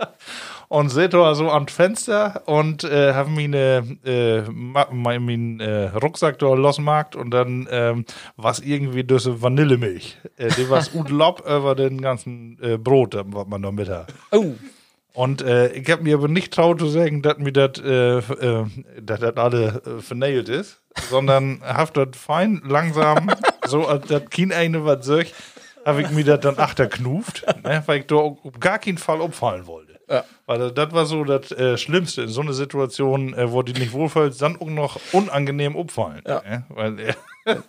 und 0.71 0.87
seht 0.87 1.13
da 1.13 1.35
so 1.35 1.51
am 1.51 1.67
Fenster 1.67 2.43
und 2.45 2.85
äh, 2.85 3.13
haben 3.13 3.35
meine 3.35 3.83
äh, 4.05 4.41
ma- 4.49 4.87
mein, 4.89 5.25
mein 5.25 5.59
äh, 5.59 5.87
Rucksack 5.89 6.39
da 6.39 6.53
losgemacht 6.53 7.13
und 7.17 7.31
dann 7.31 7.67
ähm, 7.69 8.05
was 8.37 8.59
irgendwie 8.59 9.03
diese 9.03 9.41
Vanillemilch. 9.41 10.17
Äh, 10.37 10.47
die 10.55 10.69
was 10.69 10.93
gut 10.93 11.09
lob 11.21 11.41
über 11.41 11.75
den 11.75 11.99
ganzen 11.99 12.57
äh, 12.61 12.77
Brot, 12.77 13.17
was 13.21 13.47
man 13.47 13.61
da 13.61 13.71
mit 13.71 13.89
hat. 13.89 14.13
Oh. 14.31 14.53
Und 15.13 15.41
äh, 15.41 15.73
ich 15.73 15.91
habe 15.91 16.03
mir 16.03 16.15
aber 16.15 16.29
nicht 16.29 16.53
traut 16.53 16.79
zu 16.79 16.87
sagen, 16.87 17.21
dass 17.21 17.37
mir 17.37 17.51
das 17.51 17.71
äh, 17.83 18.19
äh, 18.19 18.65
dass 19.01 19.19
das 19.19 19.35
alle 19.35 19.81
äh, 19.85 20.01
vernäht 20.01 20.47
ist, 20.47 20.79
sondern 21.09 21.59
haft 21.65 21.97
das 21.97 22.15
fein, 22.15 22.61
langsam, 22.65 23.29
so 23.67 23.87
als 23.87 24.07
das 24.07 24.21
kein 24.29 24.53
eine 24.53 24.85
was 24.85 25.05
sagt, 25.05 25.33
habe 25.85 26.03
ich 26.03 26.11
mir 26.11 26.23
das 26.23 26.39
dann 26.39 26.57
achterknuft, 26.57 27.45
ne, 27.61 27.83
weil 27.87 27.99
ich 27.99 28.07
da 28.07 28.15
auf 28.15 28.37
gar 28.57 28.79
keinen 28.79 28.97
Fall 28.99 29.21
abfallen 29.21 29.67
wollte. 29.67 29.99
Ja. 30.09 30.23
Weil 30.45 30.71
das 30.71 30.91
war 30.91 31.05
so 31.05 31.23
das 31.23 31.51
äh, 31.51 31.77
Schlimmste 31.77 32.23
in 32.23 32.29
so 32.29 32.41
einer 32.41 32.53
Situation, 32.53 33.33
äh, 33.33 33.51
wo 33.51 33.61
die 33.61 33.73
nicht 33.73 33.93
wohlfühlt, 33.93 34.41
dann 34.41 34.55
auch 34.59 34.65
noch 34.67 34.99
unangenehm 35.13 35.77
abfallen. 35.77 36.21
Ja. 36.27 36.41
Ne? 36.41 36.65
Weil, 36.69 36.99
äh, 36.99 37.13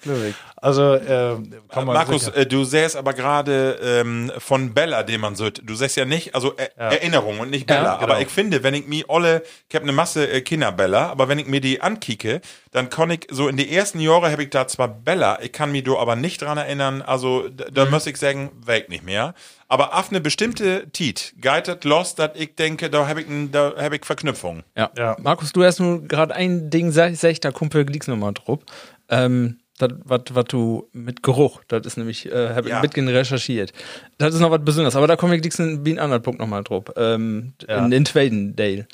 Also, 0.57 0.95
äh, 0.95 1.37
kann 1.71 1.87
man 1.87 1.95
Markus, 1.95 2.27
sicher- 2.27 2.37
äh, 2.37 2.47
du 2.47 2.63
sähst 2.65 2.95
aber 2.97 3.15
gerade 3.15 3.79
ähm, 3.83 4.31
von 4.39 4.75
Bella, 4.75 5.03
den 5.03 5.21
man 5.21 5.35
so, 5.35 5.51
du 5.51 5.75
sagst 5.75 5.97
ja 5.97 6.05
nicht, 6.05 6.35
also 6.35 6.55
äh, 6.57 6.69
Erinnerung 6.77 7.41
und 7.41 7.51
nicht 7.51 7.67
Bella. 7.67 7.83
Ja, 7.83 7.95
genau. 7.97 8.13
Aber 8.13 8.21
ich 8.21 8.29
finde, 8.29 8.63
wenn 8.63 8.75
ich 8.75 8.87
mir 8.87 9.05
alle, 9.09 9.43
ich 9.69 9.75
habe 9.75 9.85
eine 9.85 9.93
Masse 9.93 10.31
äh, 10.31 10.41
Kinderbella, 10.43 11.09
aber 11.09 11.29
wenn 11.29 11.39
ich 11.39 11.47
mir 11.49 11.61
die 11.61 11.81
ankicke, 11.81 12.41
dann 12.71 12.91
kann 12.91 13.11
ich 13.11 13.27
so 13.31 13.49
in 13.49 13.57
die 13.57 13.75
ersten 13.75 13.99
Jahre 13.99 14.31
habe 14.31 14.45
ich 14.45 14.51
da 14.51 14.69
zwar 14.69 14.89
Bella, 14.89 15.41
ich 15.43 15.53
kann 15.53 15.73
mich 15.73 15.85
da 15.85 15.95
aber 15.97 16.15
nicht 16.17 16.43
dran 16.43 16.59
erinnern, 16.59 17.03
also 17.03 17.49
da, 17.49 17.65
da 17.73 17.85
muss 17.87 18.07
ich 18.07 18.17
sagen, 18.19 18.51
weg 18.65 18.89
nicht 18.89 19.03
mehr. 19.05 19.35
Aber 19.69 19.99
auf 19.99 20.11
eine 20.11 20.21
bestimmte 20.21 20.91
Tit, 20.91 21.35
geitert 21.41 21.85
lost, 21.85 22.19
dass 22.19 22.33
ich 22.35 22.55
denke, 22.63 22.89
da 22.91 23.07
habe 23.09 23.21
ich, 23.23 23.27
da 23.51 23.73
hab 23.77 23.93
ich 23.93 24.05
Verknüpfung. 24.05 24.63
Ja. 24.77 24.91
Ja. 24.97 25.17
Markus, 25.21 25.53
du 25.53 25.65
hast 25.65 25.81
nur 25.81 26.03
gerade 26.07 26.35
ein 26.35 26.71
Ding, 26.71 26.91
sag, 26.93 27.15
sag 27.17 27.31
ich, 27.31 27.41
da 27.41 27.51
Kumpel 27.51 27.85
liegt's 27.87 28.09
nochmal 28.09 28.33
drauf. 28.33 28.61
Ähm, 29.09 29.59
was 29.79 30.45
du 30.49 30.89
mit 30.93 31.23
Geruch, 31.25 31.61
das 31.67 31.85
ist 31.87 31.97
nämlich, 31.97 32.31
äh, 32.31 32.51
habe 32.55 32.69
Ja. 32.69 32.77
ich 32.77 32.83
mitgen 32.83 33.09
recherchiert. 33.09 33.73
Das 34.19 34.33
ist 34.33 34.41
noch 34.41 34.51
was 34.53 34.65
Besonderes, 34.65 34.95
aber 34.95 35.09
da 35.09 35.17
komme 35.17 35.37
ich 35.37 35.43
wie 35.45 35.91
einen 35.91 35.99
anderen 35.99 36.23
Punkt 36.23 36.41
nochmal 36.41 36.63
drauf. 36.63 36.85
Ähm, 36.97 37.55
Ja. 37.69 37.85
in, 37.85 37.91
in 37.93 38.05
Twadendale. 38.05 38.87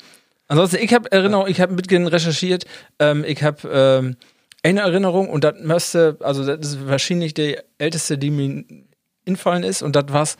Ansonsten, 0.47 0.77
ich 0.81 0.91
habe 0.93 1.11
Erinnerung, 1.11 1.47
ich 1.47 1.61
habe 1.61 1.73
mitgen 1.73 2.07
recherchiert, 2.07 2.65
ähm, 2.97 3.23
ich 3.27 3.43
habe 3.43 3.57
ähm, 3.71 4.15
eine 4.63 4.81
Erinnerung 4.81 5.29
und 5.29 5.43
das 5.43 5.55
müsste, 5.61 6.17
also 6.21 6.43
das 6.43 6.65
ist 6.67 6.87
wahrscheinlich 6.87 7.35
die 7.35 7.57
älteste, 7.77 8.17
die 8.17 8.31
mir 8.31 8.63
infallen 9.25 9.63
ist 9.63 9.83
und 9.83 9.95
das 9.95 10.05
war's, 10.09 10.37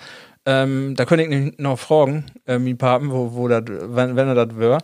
ähm, 0.50 0.95
da 0.95 1.06
könnte 1.06 1.26
ich 1.26 1.58
noch 1.60 1.78
fragen, 1.78 2.26
äh, 2.47 2.58
mein 2.58 2.78
Papen, 2.78 3.12
wo, 3.12 3.34
wo 3.34 3.47
das, 3.47 3.64
wenn, 3.68 4.16
wenn 4.16 4.28
er 4.28 4.45
das 4.45 4.58
wäre. 4.58 4.80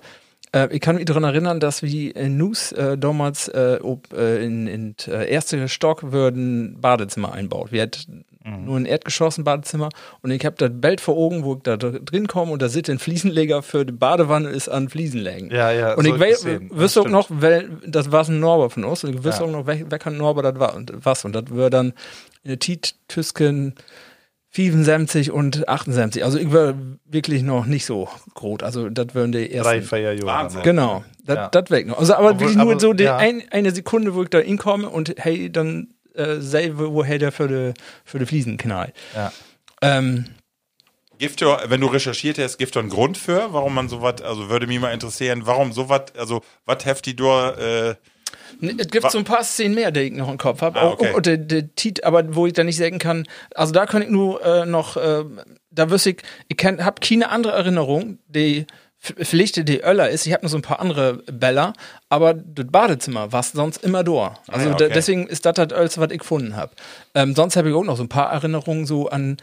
Äh, 0.53 0.67
ich 0.71 0.81
kann 0.81 0.95
mich 0.95 1.05
daran 1.05 1.23
erinnern, 1.23 1.59
dass 1.59 1.81
wir 1.81 2.15
in 2.15 2.37
Nus 2.37 2.71
äh, 2.73 2.97
damals 2.97 3.47
äh, 3.47 3.79
ob, 3.81 4.13
äh, 4.13 4.43
in, 4.45 4.67
in 4.67 4.95
äh, 5.07 5.27
erste 5.29 5.67
Stock 5.67 6.11
würden 6.11 6.77
Badezimmer 6.79 7.33
einbaut. 7.33 7.71
Wir 7.71 7.81
hatten 7.83 8.25
nur 8.63 8.77
ein 8.77 8.85
Erdgeschoss, 8.85 9.39
ein 9.39 9.43
Badezimmer 9.43 9.89
und 10.21 10.29
ich 10.29 10.45
habe 10.45 10.55
das 10.59 10.69
Bild 10.71 11.01
vor 11.01 11.17
Augen, 11.17 11.43
wo 11.43 11.55
ich 11.55 11.63
da 11.63 11.77
dr- 11.77 11.99
drin 11.99 12.27
komme 12.27 12.51
und 12.51 12.61
da 12.61 12.69
sitzt 12.69 12.91
ein 12.91 12.99
Fliesenleger 12.99 13.63
für 13.63 13.85
die 13.87 13.91
Badewanne 13.91 14.49
ist 14.49 14.69
an 14.69 14.87
Fliesenlegen. 14.87 15.49
Ja, 15.49 15.71
ja, 15.71 15.95
Und 15.95 16.05
ich 16.05 16.13
wüsste 16.19 17.01
auch 17.01 17.09
noch, 17.09 17.27
wel, 17.31 17.71
das 17.87 18.11
war 18.11 18.23
ein 18.29 18.39
Norbert 18.39 18.73
von 18.73 18.83
uns 18.83 19.03
und 19.03 19.15
ich 19.15 19.23
wüsste 19.23 19.41
Ja. 19.41 19.47
auch 19.47 19.51
noch, 19.51 19.65
wer, 19.65 19.89
wer 19.89 19.97
kann 19.97 20.15
Norbert 20.17 20.45
das 20.45 20.59
war 20.59 20.75
und 20.75 20.93
was 21.03 21.25
und 21.25 21.33
das 21.33 21.45
wäre 21.49 21.71
dann 21.71 21.93
eine 22.45 22.59
Tiet 22.59 22.93
Tüsken 23.07 23.73
75 24.55 25.31
und 25.31 25.67
78. 25.67 26.23
Also 26.23 26.37
ich 26.39 26.51
war 26.53 26.75
wirklich 27.03 27.43
noch 27.43 27.65
nicht 27.65 27.85
so 27.85 28.07
groß. 28.35 28.63
Also 28.63 28.89
das 28.89 29.13
wären 29.13 29.33
die 29.33 29.51
ersten. 29.51 29.63
drei, 29.69 29.81
vier 29.81 29.99
Jahre. 30.13 30.25
Wahnsinn. 30.25 30.61
Genau, 30.63 31.03
das 31.25 31.35
Ja. 31.35 31.49
das 31.49 31.69
weg 31.71 31.87
noch. 31.87 31.97
Also 31.99 32.13
aber 32.13 32.29
Obwohl- 32.29 32.39
wirklich 32.39 32.55
nur 32.57 32.71
aber- 32.71 32.79
so 32.79 32.93
die 32.93 33.03
ja. 33.03 33.17
ein, 33.17 33.43
eine 33.51 33.71
Sekunde, 33.71 34.15
wo 34.15 34.23
ich 34.23 34.29
da 34.29 34.39
hinkomme 34.39 34.89
und 34.89 35.13
hey, 35.17 35.51
dann 35.51 35.89
äh, 36.13 36.39
selber, 36.39 36.93
woher 36.93 37.17
der 37.19 37.33
für 37.33 37.49
die, 37.49 37.73
für 38.05 38.17
die 38.19 38.25
Fliesen 38.25 38.55
knallt. 38.55 38.93
Ja. 39.13 39.33
Ähm, 39.81 40.25
Gibt 41.17 41.41
ja, 41.41 41.59
wenn 41.67 41.81
du 41.81 41.87
recherchiert 41.87 42.37
hast, 42.39 42.57
gibt 42.57 42.73
es 42.75 42.79
einen 42.79 42.89
Grund 42.89 43.17
für, 43.17 43.47
warum 43.51 43.73
man 43.73 43.89
sowas, 43.89 44.21
also 44.21 44.49
würde 44.49 44.67
mich 44.67 44.79
mal 44.79 44.93
interessieren, 44.93 45.41
warum 45.45 45.73
sowas, 45.73 46.03
also 46.17 46.41
was 46.65 46.85
heftig 46.85 47.17
durch, 47.17 47.57
äh, 47.57 47.95
Es 48.61 48.87
gibt 48.87 49.11
so 49.11 49.17
ein 49.17 49.23
paar 49.23 49.43
Szenen 49.43 49.75
mehr, 49.75 49.91
die 49.91 50.01
ich 50.01 50.13
noch 50.13 50.29
im 50.29 50.37
Kopf 50.37 50.61
habe. 50.61 50.79
Ah, 50.79 50.89
okay. 50.89 51.13
Und 51.13 51.25
der, 51.25 51.37
der 51.37 51.73
Tit, 51.75 52.03
aber 52.03 52.35
wo 52.35 52.47
ich 52.47 52.53
da 52.53 52.63
nicht 52.63 52.77
sagen 52.77 52.99
kann, 52.99 53.27
also 53.53 53.73
da 53.73 53.85
kann 53.85 54.01
ich 54.01 54.09
nur 54.09 54.43
äh, 54.43 54.65
noch, 54.65 54.97
äh, 54.97 55.23
da 55.71 55.89
wüsste 55.89 56.11
ich, 56.11 56.17
ich 56.47 56.65
habe 56.65 56.99
keine 57.01 57.29
andere 57.29 57.53
Erinnerung, 57.53 58.19
die 58.27 58.65
vielleicht 58.97 59.67
die 59.67 59.81
Öller 59.83 60.09
ist. 60.09 60.25
Ich 60.25 60.33
habe 60.33 60.43
noch 60.43 60.49
so 60.49 60.57
ein 60.57 60.63
paar 60.63 60.79
andere 60.79 61.21
Bäller, 61.31 61.73
aber 62.09 62.33
das 62.33 62.65
Badezimmer 62.67 63.31
war 63.31 63.43
sonst 63.43 63.83
immer 63.83 64.03
da. 64.03 64.39
Also 64.47 64.69
Ah 64.69 64.71
ja, 64.71 64.77
da, 64.77 64.85
okay. 64.85 64.93
deswegen 64.93 65.27
ist 65.27 65.45
das 65.45 65.53
das 65.53 65.71
Ölste, 65.71 66.01
was 66.01 66.11
ich 66.11 66.19
gefunden 66.19 66.55
habe. 66.55 66.73
Ähm, 67.13 67.35
sonst 67.35 67.55
habe 67.55 67.69
ich 67.69 67.75
auch 67.75 67.83
noch 67.83 67.97
so 67.97 68.03
ein 68.03 68.09
paar 68.09 68.31
Erinnerungen 68.31 68.85
so 68.85 69.09
an, 69.09 69.37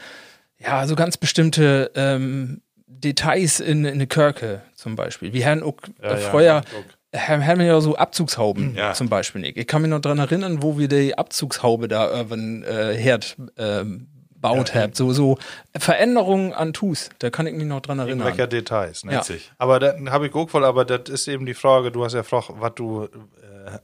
ja, 0.58 0.86
so 0.86 0.96
ganz 0.96 1.16
bestimmte 1.16 1.90
ähm, 1.94 2.62
Details 2.86 3.60
in, 3.60 3.84
in 3.84 3.98
der 3.98 4.08
Kirche 4.08 4.62
zum 4.74 4.96
Beispiel. 4.96 5.32
Wir 5.32 5.46
haben 5.46 5.62
auch 5.62 5.76
äh, 6.00 6.10
ja, 6.10 6.16
früher 6.16 6.54
haben, 6.54 6.66
haben 7.14 7.58
wir 7.58 7.66
ja 7.66 7.80
so 7.80 7.96
Abzugshauben 7.96 8.74
Ja. 8.74 8.94
zum 8.94 9.08
Beispiel 9.08 9.40
nicht. 9.40 9.56
Ich 9.56 9.66
kann 9.66 9.82
mich 9.82 9.90
noch 9.90 10.00
dran 10.00 10.18
erinnern, 10.18 10.62
wo 10.62 10.78
wir 10.78 10.88
die 10.88 11.16
Abzugshaube 11.16 11.88
da 11.88 12.20
über 12.20 12.36
den 12.36 12.62
äh, 12.64 12.94
Herd 12.94 13.36
ähm, 13.58 14.06
baut 14.36 14.74
haben. 14.74 14.92
So, 14.94 15.12
so 15.12 15.38
Veränderungen 15.76 16.52
an 16.52 16.72
Tus, 16.72 17.10
da 17.20 17.30
kann 17.30 17.46
ich 17.46 17.54
mich 17.54 17.66
noch 17.66 17.80
dran 17.80 17.98
erinnern. 17.98 18.26
Welcher 18.26 18.46
Details, 18.46 19.04
ne? 19.04 19.12
Ja. 19.12 19.22
Aber 19.58 19.78
dann 19.78 20.10
habe 20.10 20.26
ich 20.26 20.34
auch 20.34 20.48
voll, 20.50 20.64
aber 20.64 20.84
das 20.84 21.08
ist 21.10 21.28
eben 21.28 21.46
die 21.46 21.54
Frage, 21.54 21.92
du 21.92 22.04
hast 22.04 22.14
ja 22.14 22.22
gefragt, 22.22 22.50
was 22.58 22.74
du 22.74 23.04
äh, 23.04 23.08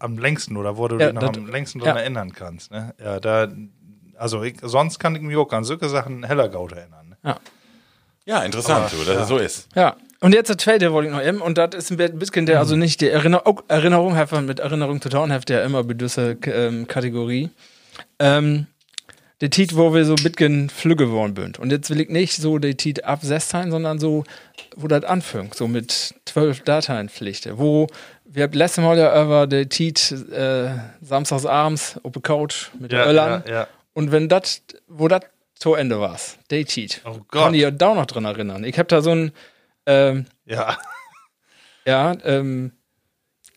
am 0.01 0.19
längsten 0.19 0.57
oder 0.57 0.77
wo 0.77 0.89
du 0.89 0.99
Ja, 0.99 1.13
dich 1.13 1.21
noch 1.21 1.33
am 1.35 1.47
längsten 1.49 1.79
dran 1.81 1.97
ja. 1.97 2.01
erinnern 2.03 2.33
kannst. 2.33 2.71
Ne? 2.73 2.95
Ja, 3.03 3.21
da, 3.21 3.49
also 4.17 4.43
ich, 4.43 4.57
sonst 4.63 4.99
kann 4.99 5.15
ich 5.15 5.23
mich 5.23 5.37
auch 5.37 5.53
an 5.53 5.65
solche 5.65 5.89
Sachen 5.89 6.25
heller 6.25 6.49
Gaut 6.49 6.73
erinnern. 6.73 7.15
Ne? 7.23 7.37
ja, 8.25 8.43
interessant, 8.43 8.87
Aber, 8.87 8.89
so, 8.89 9.05
dass 9.05 9.15
ja. 9.15 9.23
es 9.23 9.29
so 9.29 9.37
ist. 9.39 9.69
Ja. 9.77 9.97
Und 10.21 10.35
jetzt 10.35 10.49
der 10.49 10.59
zweite 10.59 10.93
wollte 10.93 11.09
ich 11.11 11.15
noch 11.15 11.23
eben, 11.25 11.41
und 11.41 11.59
das 11.59 11.75
ist 11.77 11.93
ein 11.93 12.19
bisschen 12.19 12.47
der, 12.47 12.59
also 12.59 12.75
nicht 12.75 13.01
die 13.01 13.09
Erinnerung, 13.09 13.47
auch 13.47 13.63
Erinnerung, 13.69 14.17
einfach 14.17 14.41
mit 14.41 14.59
Erinnerung 14.59 15.01
zu 15.01 15.09
tun, 15.11 15.33
hat 15.33 15.49
ja 15.49 15.63
immer 15.63 15.85
bedüsse 15.85 16.37
ähm, 16.47 16.89
Kategorie. 16.89 17.51
Ähm, 18.19 18.67
der 19.41 19.51
Tit, 19.51 19.77
wo 19.77 19.95
wir 19.95 20.05
so 20.05 20.17
ein 20.17 20.23
bisschen 20.25 20.69
flügge 20.71 21.07
geworden 21.07 21.35
sind. 21.37 21.61
Und 21.61 21.71
jetzt 21.71 21.89
will 21.91 22.01
ich 22.01 22.09
nicht 22.09 22.35
so 22.35 22.59
der 22.59 22.77
Tit 22.77 23.05
ab 23.05 23.21
16, 23.23 23.71
sondern 23.71 24.01
so, 24.01 24.25
wo 24.77 24.89
das 24.89 25.05
anfängt, 25.05 25.55
so 25.55 25.69
mit 25.69 26.15
12 26.25 26.63
Dateienpflichten, 26.63 27.57
wo 27.57 27.87
wir 28.25 28.43
haben 28.43 28.53
letztes 28.53 28.83
Mal 28.83 28.99
ja 28.99 29.23
über 29.25 29.47
der 29.47 29.69
Tit 29.69 30.11
äh, 30.33 30.71
samstags 31.01 31.47
abends 31.47 31.95
auf 32.03 32.11
der 32.13 32.23
Couch 32.23 32.67
mit 32.81 32.91
Ja, 32.93 32.99
der 32.99 33.07
Öllern. 33.09 33.43
ja, 33.47 33.53
ja. 33.53 33.67
Und 33.95 34.11
wenn 34.11 34.29
das, 34.29 34.63
wo 34.89 35.07
das 35.07 35.21
zu 35.55 35.75
Ende 35.75 36.01
war, 36.01 36.19
der 36.51 36.65
Tit, 36.65 37.01
Oh 37.05 37.19
Gott. 37.29 37.45
kann 37.45 37.55
ich 37.55 37.63
ja 37.63 37.71
da 37.71 37.95
noch 37.95 38.07
dran 38.07 38.25
erinnern. 38.25 38.65
Ich 38.65 38.77
habe 38.79 38.89
da 38.89 39.01
so 39.01 39.11
ein, 39.13 39.31
ähm, 39.89 40.27
Ja. 40.45 40.77
ja, 41.87 42.15
ähm, 42.25 42.73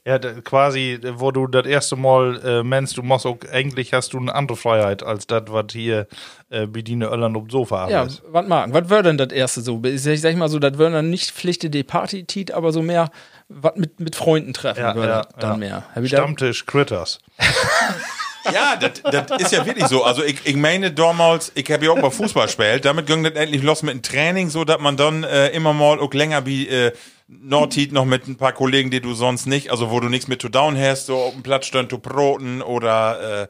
Ja, 0.04 0.18
quasi, 0.18 1.00
wo 1.14 1.30
du 1.32 1.46
das 1.46 1.68
erste 1.68 1.96
Mal 1.96 2.42
äh, 2.44 2.64
meinst, 2.64 2.98
du 2.98 3.04
machst 3.04 3.28
auch, 3.28 3.38
eigentlich 3.52 3.94
hast 3.94 4.14
du 4.14 4.18
eine 4.20 4.34
andere 4.34 4.58
Freiheit 4.58 5.04
als 5.04 5.28
das, 5.28 5.44
was 5.48 5.66
hier 5.74 6.08
äh, 6.50 6.66
Bediene 6.66 7.08
Öllern 7.08 7.36
auf 7.36 7.44
dem 7.44 7.50
Sofa 7.52 7.88
ja, 7.88 8.04
ist. 8.04 8.24
was 8.28 8.48
mag, 8.48 8.74
was 8.74 8.90
wäre 8.90 9.04
denn 9.04 9.18
das 9.20 9.30
erste 9.32 9.62
so? 9.62 9.80
Ich 9.84 10.02
sag, 10.02 10.14
ich 10.14 10.22
sag 10.22 10.36
mal 10.38 10.50
so, 10.50 10.58
das 10.58 10.80
wäre 10.80 10.92
dann 10.92 11.12
nicht 11.12 11.30
Pflichte 11.32 11.70
die 11.70 11.84
Party 11.84 12.24
Tit, 12.24 12.52
aber 12.52 12.72
so 12.72 12.82
mehr, 12.82 13.12
was 13.48 13.76
mit, 13.76 14.00
mit 14.00 14.16
Freunden 14.16 14.54
treffen 14.54 14.80
Ja, 14.82 14.96
würde 14.96 15.08
ja, 15.08 15.22
dann 15.38 15.52
ja. 15.52 15.58
mehr. 15.58 15.84
Hab 15.94 16.08
Stammtisch 16.08 16.66
Critters. 16.66 17.20
Ja, 18.52 18.76
das 18.76 19.42
ist 19.42 19.52
ja 19.52 19.66
wirklich 19.66 19.88
so. 19.88 20.04
Also 20.04 20.24
ich, 20.24 20.46
ich 20.46 20.56
meine 20.56 20.92
damals, 20.92 21.52
ich 21.56 21.70
habe 21.72 21.86
ja 21.86 21.92
auch 21.92 22.02
mal 22.02 22.12
Fußball 22.12 22.48
gespielt, 22.48 22.86
damit 22.86 23.08
ging 23.08 23.24
das 23.24 23.34
endlich 23.34 23.64
los 23.64 23.84
mit 23.84 23.94
dem 23.94 24.02
Training, 24.02 24.50
so 24.50 24.64
dass 24.64 24.80
man 24.80 24.98
dann 24.98 25.24
äh, 25.24 25.50
immer 25.50 25.74
mal 25.74 26.00
auch 26.00 26.14
länger 26.14 26.46
wie 26.46 26.68
äh, 26.68 26.92
Nordheat 27.28 27.92
noch 27.92 28.06
mit 28.06 28.28
ein 28.28 28.36
paar 28.38 28.54
Kollegen, 28.54 28.92
die 28.92 29.00
du 29.00 29.14
sonst 29.14 29.46
nicht, 29.46 29.72
also 29.72 29.89
wo 29.89 30.00
du 30.00 30.10
nichts 30.10 30.28
mit 30.28 30.42
zu 30.42 30.50
down 30.50 30.78
hast, 30.78 31.06
so 31.06 31.18
auf 31.18 31.34
dem 31.34 31.44
Platz 31.44 31.66
stehen 31.66 31.89
zu 31.89 32.00
Broten 32.00 32.62
oder 32.62 33.44
äh, 33.44 33.48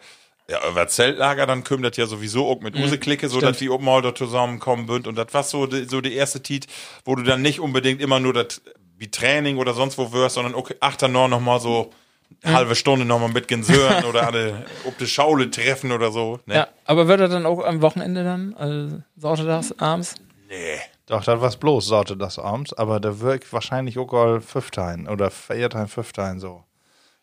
ja, 0.52 0.60
über 0.70 0.88
Zeltlager, 0.88 1.46
dann 1.46 1.64
kümmert 1.64 1.94
das 1.94 1.98
ja 1.98 2.06
sowieso 2.08 2.48
auch 2.48 2.60
mit 2.60 2.76
Use-Klicke, 2.76 3.30
so 3.30 3.40
dass 3.40 3.58
die 3.58 3.70
oben 3.70 3.86
mal 3.86 4.02
da 4.02 4.14
zusammenkommen 4.14 4.86
bünd. 4.86 5.08
Und 5.08 5.16
das 5.16 5.34
war 5.34 5.44
so 5.44 5.66
die, 5.66 5.86
so 5.86 6.02
die 6.02 6.14
erste 6.14 6.44
Tiet, 6.44 6.68
wo 7.06 7.16
du 7.16 7.24
dann 7.24 7.42
nicht 7.42 7.60
unbedingt 7.62 8.02
immer 8.02 8.20
nur 8.20 8.34
das 8.34 8.62
wie 8.98 9.10
Training 9.10 9.58
oder 9.58 9.74
sonst 9.74 9.98
wo 9.98 10.12
wirst, 10.12 10.36
sondern 10.36 10.54
okay, 10.54 10.76
achter 10.80 11.08
noch 11.08 11.40
mal 11.40 11.60
so 11.60 11.92
halbe 12.44 12.76
Stunde 12.76 13.06
noch 13.06 13.20
mal 13.20 13.30
mit 13.30 13.48
Gensören 13.48 14.06
oder 14.10 14.28
alle 14.28 14.66
ob 14.86 14.98
die 14.98 15.08
Schaule 15.08 15.50
treffen 15.52 15.92
oder 15.92 16.12
so. 16.12 16.40
Ne? 16.46 16.56
Ja, 16.56 16.68
aber 16.86 17.08
wird 17.08 17.20
er 17.22 17.28
dann 17.28 17.46
auch 17.46 17.64
am 17.64 17.82
Wochenende 17.82 18.24
dann, 18.24 18.54
also 18.56 19.02
Sorte 19.18 19.62
abends? 19.78 20.16
Nee. 20.50 20.56
Doch, 21.08 21.24
das 21.24 21.42
war's 21.42 21.58
bloß, 21.58 21.88
sagte 21.88 22.16
das 22.16 22.40
abends, 22.40 22.74
aber 22.74 23.00
da 23.00 23.20
wirkt 23.20 23.52
wahrscheinlich 23.52 23.98
auch 23.98 24.14
all 24.14 24.40
Fünftein 24.42 25.08
oder 25.08 25.30
Viertein, 25.30 25.88
Fünftein 25.88 26.40
so. 26.40 26.64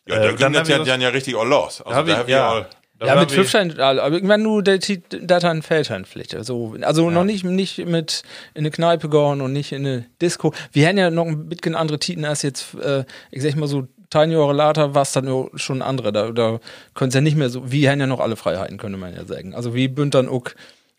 Ja, 0.07 0.17
Äh, 0.17 0.19
da 0.19 0.27
dann 0.27 0.37
ging 0.37 0.53
das 0.53 0.61
hab 0.63 0.69
ja 0.69 0.79
das- 0.79 0.89
dann 0.89 1.01
ja 1.01 1.09
richtig 1.09 1.37
all 1.37 1.49
los. 1.49 1.81
Also 1.83 2.03
da 2.03 2.23
ich- 2.23 2.29
ja. 2.29 2.49
all, 2.51 2.67
ja, 3.01 3.07
war 3.15 3.21
mit 3.21 3.31
wie- 3.31 3.35
Fünfstein, 3.37 3.79
aber 3.79 4.11
irgendwann 4.13 4.43
nur 4.43 4.63
der 4.63 4.79
Tit- 4.81 5.21
Dateien 5.23 5.63
Feldheinpflicht. 5.63 6.35
Also, 6.35 6.75
also 6.83 7.11
noch 7.11 7.25
nicht, 7.25 7.45
nicht 7.45 7.79
mit 7.87 8.23
in 8.55 8.61
eine 8.61 8.71
Kneipe 8.71 9.09
gehen 9.09 9.41
und 9.41 9.53
nicht 9.53 9.73
in 9.73 9.87
eine 9.87 10.07
Disco. 10.21 10.53
Wir 10.73 10.89
haben 10.89 10.99
ja 10.99 11.11
noch 11.11 11.27
ein 11.27 11.49
bisschen 11.49 11.75
andere 11.75 11.99
Titen 11.99 12.25
als 12.25 12.43
jetzt, 12.43 12.75
äh, 12.75 13.05
ich 13.31 13.43
sag 13.43 13.55
mal 13.57 13.69
so, 13.69 13.87
zehn 14.13 14.31
Jahre 14.31 14.53
later 14.53 14.95
war 14.95 15.03
es 15.03 15.13
dann 15.13 15.27
nur 15.27 15.51
schon 15.55 15.83
andere. 15.83 16.13
Da, 16.13 16.31
da 16.33 16.61
können 16.95 17.09
es 17.09 17.15
ja 17.15 17.21
nicht 17.21 17.37
mehr 17.37 17.51
so, 17.51 17.71
wir 17.71 17.91
haben 17.91 18.01
ja 18.01 18.07
noch 18.07 18.21
alle 18.21 18.37
Freiheiten, 18.37 18.79
könnte 18.79 18.99
man 18.99 19.15
ja 19.15 19.25
sagen. 19.25 19.55
Also 19.55 19.75
wie 19.75 19.89
bünd 19.89 20.15
dann 20.15 20.29
auch 20.29 20.45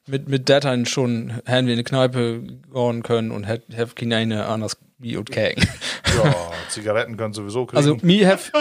mit, 0.08 0.28
mit 0.28 0.50
Dateien 0.50 0.86
schon, 0.86 1.34
haben 1.46 1.68
wir 1.68 1.74
in 1.74 1.80
eine 1.80 1.84
Kneipe 1.84 2.42
gehen 2.74 3.04
können 3.04 3.32
und 3.32 3.44
hätten 3.46 4.10
keine 4.10 4.46
anders 4.46 4.78
wie 4.98 5.18
und 5.18 5.32
kägen. 5.32 5.68
Ja, 6.24 6.34
Zigaretten 6.70 7.18
können 7.18 7.34
sowieso 7.34 7.66
kriegen. 7.66 7.78
Also, 7.78 7.98
have, 8.28 8.52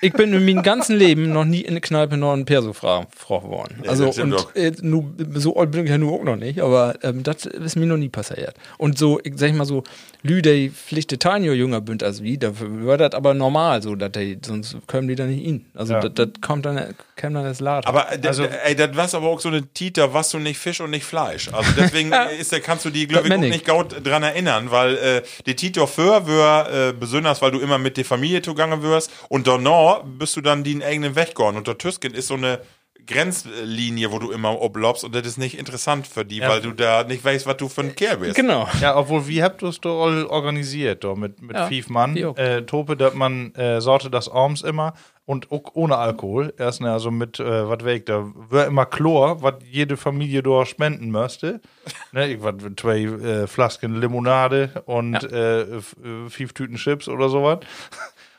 ich 0.00 0.12
bin 0.12 0.32
in 0.32 0.44
meinem 0.44 0.62
ganzen 0.62 0.96
Leben 0.96 1.32
noch 1.32 1.44
nie 1.44 1.60
in 1.62 1.74
der 1.74 1.80
Kneipe 1.80 2.16
noch 2.16 2.32
einen 2.32 2.44
Perso 2.44 2.68
gefragt 2.68 3.08
worden. 3.28 3.80
Ja, 3.84 3.90
also, 3.90 4.10
und 4.22 4.46
äh, 4.56 4.72
nu, 4.80 5.12
so 5.34 5.56
alt 5.56 5.70
bin 5.72 5.84
ich 5.84 5.90
ja 5.90 5.98
nur 5.98 6.12
auch 6.20 6.24
noch 6.24 6.36
nicht, 6.36 6.60
aber 6.60 6.94
ähm, 7.02 7.22
das 7.22 7.46
ist 7.46 7.76
mir 7.76 7.86
noch 7.86 7.96
nie 7.96 8.08
passiert. 8.08 8.54
Und 8.78 8.98
so, 8.98 9.20
ich 9.22 9.34
sag 9.36 9.52
mal 9.54 9.64
so, 9.64 9.82
Lüde 10.22 10.70
Pflichte 10.70 11.18
Tanio 11.18 11.52
jünger 11.52 11.80
bünd 11.80 12.02
als 12.02 12.22
wie, 12.22 12.38
da 12.38 12.52
wird 12.58 13.00
das 13.00 13.12
aber 13.12 13.34
normal 13.34 13.82
so, 13.82 13.94
die, 13.94 14.38
sonst 14.44 14.76
können 14.86 15.08
die 15.08 15.14
da 15.14 15.24
nicht 15.24 15.44
ihn. 15.44 15.66
Also, 15.74 15.94
Ja. 15.94 16.08
das 16.08 16.28
kommt 16.40 16.66
dann, 16.66 16.76
kommt 17.20 17.36
dann 17.36 17.44
das 17.44 17.60
Lad. 17.60 17.86
Aber 17.86 18.12
äh, 18.12 18.26
Also- 18.26 18.44
ey, 18.44 18.74
das 18.74 18.96
war 18.96 19.12
aber 19.20 19.28
auch 19.28 19.40
so 19.40 19.48
eine 19.48 19.62
Tita, 19.72 20.12
was 20.12 20.30
du 20.30 20.38
nicht 20.38 20.58
Fisch 20.58 20.80
und 20.80 20.90
nicht 20.90 21.04
Fleisch. 21.04 21.52
Also 21.52 21.70
deswegen 21.76 22.12
ist, 22.40 22.52
da 22.52 22.58
kannst 22.60 22.84
du 22.84 22.90
die, 22.90 23.06
glaube 23.06 23.28
ich, 23.28 23.34
auch 23.34 23.38
nicht 23.38 23.64
gaut 23.64 24.04
dran 24.04 24.22
erinnern, 24.22 24.70
weil 24.70 24.96
äh, 24.96 25.22
die 25.46 25.54
Tito 25.54 25.86
für 25.86 26.26
wär, 26.26 26.68
äh, 26.88 26.92
besonders, 27.06 27.40
weil 27.42 27.50
du 27.50 27.60
immer 27.60 27.78
mit 27.78 27.96
der 27.96 28.04
Familie 28.04 28.42
zugange 28.42 28.82
wirst 28.82 29.10
und 29.28 29.46
danach 29.46 30.02
bist 30.04 30.36
du 30.36 30.40
dann 30.40 30.64
den 30.64 30.82
eigenen 30.82 31.14
Weg 31.16 31.34
gegangen. 31.34 31.56
Und 31.56 31.66
der 31.66 31.78
Tüsken 31.78 32.12
ist 32.14 32.28
so 32.28 32.34
eine 32.34 32.60
Grenzlinie, 33.06 34.10
wo 34.10 34.18
du 34.18 34.32
immer 34.32 34.60
oblobst 34.60 35.04
und 35.04 35.14
das 35.14 35.26
ist 35.26 35.38
nicht 35.38 35.56
interessant 35.58 36.06
für 36.06 36.24
die, 36.24 36.40
weil 36.40 36.60
du 36.60 36.72
da 36.72 37.04
nicht 37.04 37.24
weißt, 37.24 37.46
was 37.46 37.56
du 37.56 37.68
für 37.68 37.82
ein 37.82 37.94
Kerl 37.94 38.16
bist. 38.18 38.34
genau. 38.34 38.68
Ja, 38.80 38.96
obwohl, 38.96 39.28
wie 39.28 39.42
habt 39.42 39.62
ihr 39.62 39.68
es 39.68 39.80
doch 39.80 40.04
all 40.04 40.26
organisiert, 40.26 41.04
doch, 41.04 41.14
mit, 41.16 41.40
mit 41.40 41.56
Ja, 41.56 41.68
fünf 41.68 41.88
Mann? 41.88 42.16
Äh, 42.16 42.62
Tope, 42.62 42.96
dass 42.96 43.14
man 43.14 43.54
äh, 43.54 43.80
sorte 43.80 44.10
das 44.10 44.28
Arms 44.28 44.62
immer 44.62 44.94
und 45.26 45.52
auch 45.52 45.74
ohne 45.74 45.98
Alkohol. 45.98 46.54
Erst 46.56 46.80
also 46.82 47.10
mit, 47.10 47.38
äh, 47.40 47.68
was 47.68 47.84
weg, 47.84 48.06
da 48.06 48.24
wär 48.48 48.66
immer 48.66 48.86
Chlor, 48.86 49.42
was 49.42 49.54
jede 49.70 49.96
Familie 49.96 50.42
dort 50.42 50.68
spenden 50.68 51.10
müsste. 51.10 51.60
ne, 52.12 52.28
ich 52.28 52.42
was, 52.42 52.54
zwei 52.76 53.00
äh, 53.02 53.46
Flasken 53.46 54.00
Limonade 54.00 54.70
und 54.86 55.22
äh, 55.30 55.62
f- 55.76 55.96
äh, 56.02 56.30
fünf 56.30 56.52
Tüten 56.54 56.76
Chips 56.76 57.08
oder 57.08 57.28
sowas. 57.28 57.58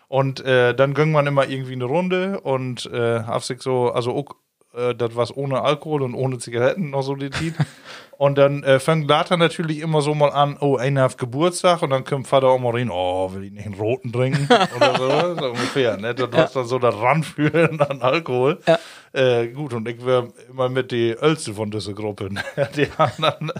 Und 0.10 0.40
äh, 0.46 0.74
dann 0.74 0.94
ging 0.94 1.12
man 1.12 1.28
immer 1.28 1.50
irgendwie 1.50 1.74
eine 1.74 1.84
Runde 1.84 2.40
und 2.40 2.86
äh, 2.86 3.24
hab 3.24 3.44
sich 3.44 3.62
so, 3.62 3.92
also 3.92 4.16
auch, 4.16 4.38
äh, 4.78 4.96
das 4.96 5.16
was 5.16 5.36
ohne 5.36 5.62
Alkohol 5.62 6.04
und 6.04 6.14
ohne 6.14 6.38
Zigaretten 6.38 6.92
noch 6.92 7.02
so 7.02 7.16
die 7.16 7.30
Tiet. 7.30 7.56
Und 8.18 8.40
dann 8.40 8.64
äh, 8.64 8.80
fängt 8.80 9.08
Data 9.10 9.38
natürlich 9.38 9.80
immer 9.80 10.02
so 10.02 10.16
mal 10.16 10.30
an, 10.30 10.58
oh, 10.60 10.76
einer 10.76 11.04
hat 11.04 11.20
Geburtstag 11.20 11.84
und 11.84 11.92
dann 11.92 12.04
kommt 12.04 12.28
Vater 12.28 12.48
auch 12.48 12.58
mal 12.58 12.72
rein, 12.72 12.90
oh, 12.90 13.32
will 13.32 13.44
ich 13.44 13.52
nicht 13.52 13.68
einen 13.68 13.76
roten 13.76 14.12
trinken 14.12 14.50
oder 14.76 14.98
so, 14.98 15.36
so 15.36 15.52
ungefähr, 15.52 15.98
ne? 15.98 16.16
Das 16.16 16.32
was 16.32 16.54
dann 16.54 16.66
so 16.66 16.80
das 16.80 16.96
Ranfühlen 16.96 17.80
an 17.80 18.02
Alkohol. 18.02 18.58
Ja. 18.66 18.80
Äh, 19.14 19.50
gut, 19.50 19.74
und 19.74 19.88
ich 19.88 20.04
wäre 20.04 20.30
immer 20.50 20.68
mit 20.68 20.92
die 20.92 21.12
Ölste 21.12 21.54
von 21.54 21.70
dieser 21.70 21.94
Gruppe, 21.94 22.34
ne? 22.34 22.44
die 22.76 22.88
anderen. 22.98 23.52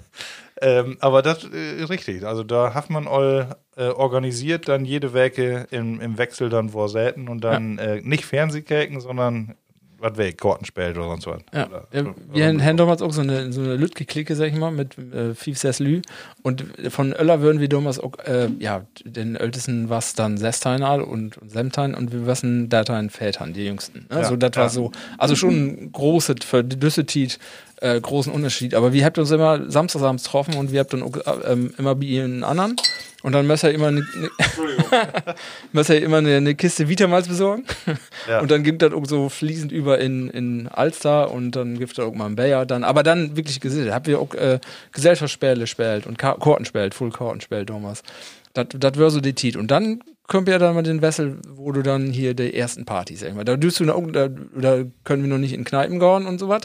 Ähm, 0.60 0.98
aber 1.02 1.22
das 1.22 1.44
äh, 1.44 1.84
ist 1.84 1.92
richtig. 1.92 2.26
Also 2.26 2.44
da 2.44 2.74
hat 2.74 2.90
man 2.90 3.08
all 3.08 3.58
äh, 3.76 3.90
organisiert 3.90 4.68
dann 4.68 4.86
jede 4.86 5.14
Werke 5.14 5.68
im, 5.70 6.02
im 6.02 6.18
Wechsel 6.18 6.50
dann 6.50 6.70
vor 6.70 6.90
Säten 6.90 7.28
und 7.28 7.44
dann 7.44 7.78
äh, 7.78 8.02
nicht 8.02 8.26
Fernsehkäken, 8.26 9.00
sondern 9.00 9.56
was 10.00 10.18
weg, 10.18 10.38
Kortenspelt 10.38 10.98
oder 10.98 11.08
sonst 11.08 11.28
was. 11.28 11.42
Ja, 11.54 11.68
Oder, 11.68 11.88
ja, 11.92 12.06
wir 12.32 12.66
haben 12.66 12.78
damals 12.78 13.02
auch 13.02 13.12
so 13.12 13.22
eine, 13.22 13.52
so 13.52 13.62
eine 13.62 13.76
Lütke-Clique, 13.76 14.36
sag 14.36 14.48
ich 14.48 14.56
mal, 14.56 14.72
mit 14.72 14.98
äh, 14.98 15.34
Fief 15.34 15.62
Lü. 15.80 16.02
Und 16.44 16.66
von 16.90 17.14
Öller 17.14 17.42
würden 17.42 17.60
wir 17.60 17.70
damals 17.70 18.00
auch, 18.00 18.18
äh, 18.20 18.50
ja, 18.60 18.86
den 19.04 19.36
ältesten 19.36 19.90
was 19.90 20.14
dann 20.14 20.38
Sesteinal 20.38 21.02
und, 21.02 21.38
und 21.38 21.52
Semtein 21.52 21.96
und 21.96 22.12
wir 22.12 22.26
wissen 22.26 22.70
Datein 22.70 23.10
Vätern, 23.10 23.54
die 23.54 23.66
jüngsten. 23.66 24.06
Ne? 24.10 24.22
Ja, 24.22 24.24
so, 24.26 24.36
das 24.36 24.56
war 24.56 24.70
so, 24.70 24.92
also 25.18 25.36
schon 25.36 25.54
ein 25.54 25.92
großes, 25.92 26.38
für 26.44 26.64
die 26.64 26.80
Düssetit, 26.80 27.40
äh, 27.82 28.00
großen 28.00 28.32
Unterschied. 28.32 28.74
Aber 28.74 28.94
wir 28.94 29.06
habt 29.06 29.18
uns 29.18 29.32
immer 29.32 29.70
samstagsabends 29.70 30.24
getroffen 30.24 30.56
und 30.56 30.72
wir 30.72 30.80
habt 30.80 30.94
dann 30.94 31.04
auch, 31.04 31.16
äh, 31.16 31.52
ähm, 31.52 31.74
immer 31.78 31.96
bei 31.96 32.06
ihnen 32.06 32.44
anderen. 32.44 32.76
Und 33.28 33.34
dann 33.34 33.46
müsst 33.46 33.66
ihr 33.66 33.72
immer 33.72 33.88
eine, 33.88 34.00
ne, 34.00 34.30
müsst 35.74 35.90
ihr 35.90 36.02
immer 36.02 36.20
eine, 36.20 36.38
eine 36.38 36.56
Kiste 36.56 36.88
Vitamals 36.88 37.28
besorgen. 37.28 37.66
Ja. 38.26 38.40
Und 38.40 38.52
dann 38.52 38.64
gibt 38.64 38.82
das 38.82 38.94
auch 38.94 39.06
so 39.06 39.28
fließend 39.28 39.74
über 39.74 40.00
in, 40.00 40.30
in 40.30 40.70
Alster 40.70 41.30
und 41.30 41.52
dann 41.52 41.78
gibt 41.78 41.92
es 41.92 42.00
auch 42.00 42.14
mal 42.14 42.28
einen 42.28 42.38
Bayer. 42.38 42.66
Dann, 42.66 42.86
aber 42.86 43.04
dann 43.04 43.36
wirklich 43.36 43.60
gesichert. 43.60 43.94
Habt 43.94 44.08
ihr 44.08 44.22
auch 44.22 44.34
äh, 44.34 44.62
Gesellschaftsspiele 44.94 45.60
gespielt 45.60 46.08
und 46.08 46.18
Ka 46.18 46.36
Karten 46.36 46.64
gespielt, 46.64 46.94
Full 46.94 47.12
Karten 47.12 47.40
gespielt 47.40 47.70
damals. 47.70 48.02
Das 48.54 48.98
wäre 48.98 49.12
so 49.12 49.20
die 49.20 49.34
Tit. 49.34 49.58
Und 49.58 49.72
dann 49.72 50.00
kommt 50.28 50.48
ja 50.48 50.58
dann 50.58 50.74
mal 50.74 50.84
den 50.84 51.02
Wessel, 51.02 51.38
wo 51.50 51.74
du 51.74 51.84
dann 51.84 52.12
hier 52.12 52.34
die 52.34 52.54
ersten 52.54 52.86
Partys, 52.86 53.20
sag 53.20 53.30
ich 53.30 53.36
mal. 53.36 53.44
Da, 53.44 53.58
du 53.58 53.68
noch, 53.84 54.02
da, 54.10 54.30
da 54.30 54.84
können 55.04 55.24
wir 55.24 55.30
noch 55.30 55.38
nicht 55.38 55.54
in 55.54 55.66
Kneipen 55.66 56.00
gehen 56.00 56.26
und 56.28 56.40
so 56.40 56.48
was. 56.48 56.62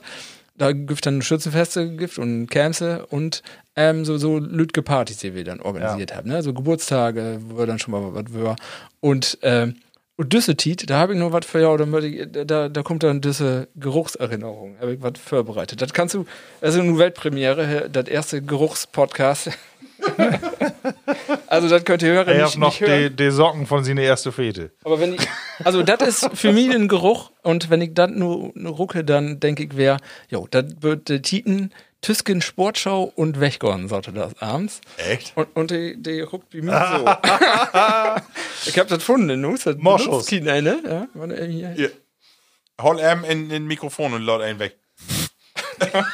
Da 0.63 0.71
gibt 0.71 1.05
dann 1.07 1.23
Schützenfeste 1.23 1.97
gibt 1.97 2.19
und 2.19 2.47
Camse 2.47 3.05
und 3.07 3.43
ähm, 3.75 4.05
so, 4.05 4.17
so 4.17 4.39
lütge 4.39 4.81
Partys, 4.81 5.17
die 5.17 5.35
wir 5.35 5.43
dann 5.43 5.61
organisiert 5.61 6.15
haben. 6.15 6.29
Ne? 6.29 6.41
So 6.41 6.55
Geburtstage, 6.55 7.41
wo 7.49 7.59
wir 7.59 7.67
dann 7.67 7.81
schon 7.81 7.91
mal 7.91 8.15
was 8.15 8.33
war. 8.33 8.55
Und, 9.01 9.39
ähm, 9.43 9.75
und 10.15 10.33
Düssetit, 10.33 10.89
da 10.89 11.01
habe 11.01 11.15
ich 11.15 11.19
nur 11.19 11.33
was 11.33 11.47
für, 11.47 11.63
ja, 11.63 11.69
oder 11.69 11.85
da, 12.45 12.69
da 12.69 12.83
kommt 12.85 13.03
dann 13.03 13.21
diese 13.21 13.67
Geruchserinnerung, 13.75 14.77
habe 14.81 14.95
ich 14.95 15.03
was 15.03 15.15
vorbereitet. 15.19 15.83
Das 15.83 15.93
kannst 15.93 16.15
du, 16.15 16.27
also 16.61 16.81
eine 16.81 16.97
Weltpremiere, 16.97 17.91
das 17.93 18.07
erste 18.07 18.41
Geruchspodcast. 18.41 19.51
Also 21.47 21.69
das 21.69 21.85
könnt 21.85 22.03
ihr 22.03 22.13
hören, 22.13 22.29
Er 22.29 22.45
nicht, 22.45 22.53
hat 22.53 22.57
noch 22.57 22.77
die, 22.77 23.11
die 23.11 23.31
Socken 23.31 23.67
von 23.67 23.85
seiner 23.85 24.03
erste 24.03 24.33
Fete. 24.33 24.73
Aber 24.85 25.01
wenn 25.01 25.15
ich, 25.15 25.21
also 25.65 25.83
das 25.83 26.03
ist 26.03 26.31
für 26.35 26.53
mich 26.53 26.71
ein 26.75 26.89
Geruch 26.89 27.31
und 27.43 27.71
wenn 27.71 27.81
ich 27.81 27.95
dann 27.95 28.19
nur, 28.19 28.53
nur 28.55 28.75
rucke, 28.75 29.05
dann 29.05 29.41
denke 29.41 29.65
ich, 29.65 29.77
wer, 29.77 29.99
jo, 30.29 30.47
das 30.51 30.65
wird 30.81 31.09
der 31.09 31.23
Titen 31.23 31.73
Tüsken 32.03 32.43
Sportschau 32.43 33.13
und 33.15 33.39
Wechgorn 33.39 33.89
sollte 33.89 34.13
das 34.13 34.37
abends. 34.43 34.81
Echt? 34.97 35.37
Und, 35.37 35.47
und 35.55 35.71
die, 35.71 35.95
die 36.03 36.21
ruckt 36.21 36.53
wie 36.53 36.61
mir 36.61 36.73
so. 36.73 37.05
ich 38.67 38.77
hab 38.77 38.89
das 38.89 38.99
gefunden, 38.99 39.41
ne? 39.41 39.55
Das 39.65 39.77
Moschus. 39.77 40.29
ne? 40.33 40.81
Ja, 40.85 41.07
warte, 41.15 41.47
hier. 41.47 41.71
Hier. 41.71 41.93
Hol 42.81 42.99
M 42.99 43.25
in 43.25 43.49
den 43.49 43.67
Mikrofon 43.67 44.15
und 44.15 44.23
laut 44.23 44.43
einen 44.43 44.59
weg. 44.59 44.77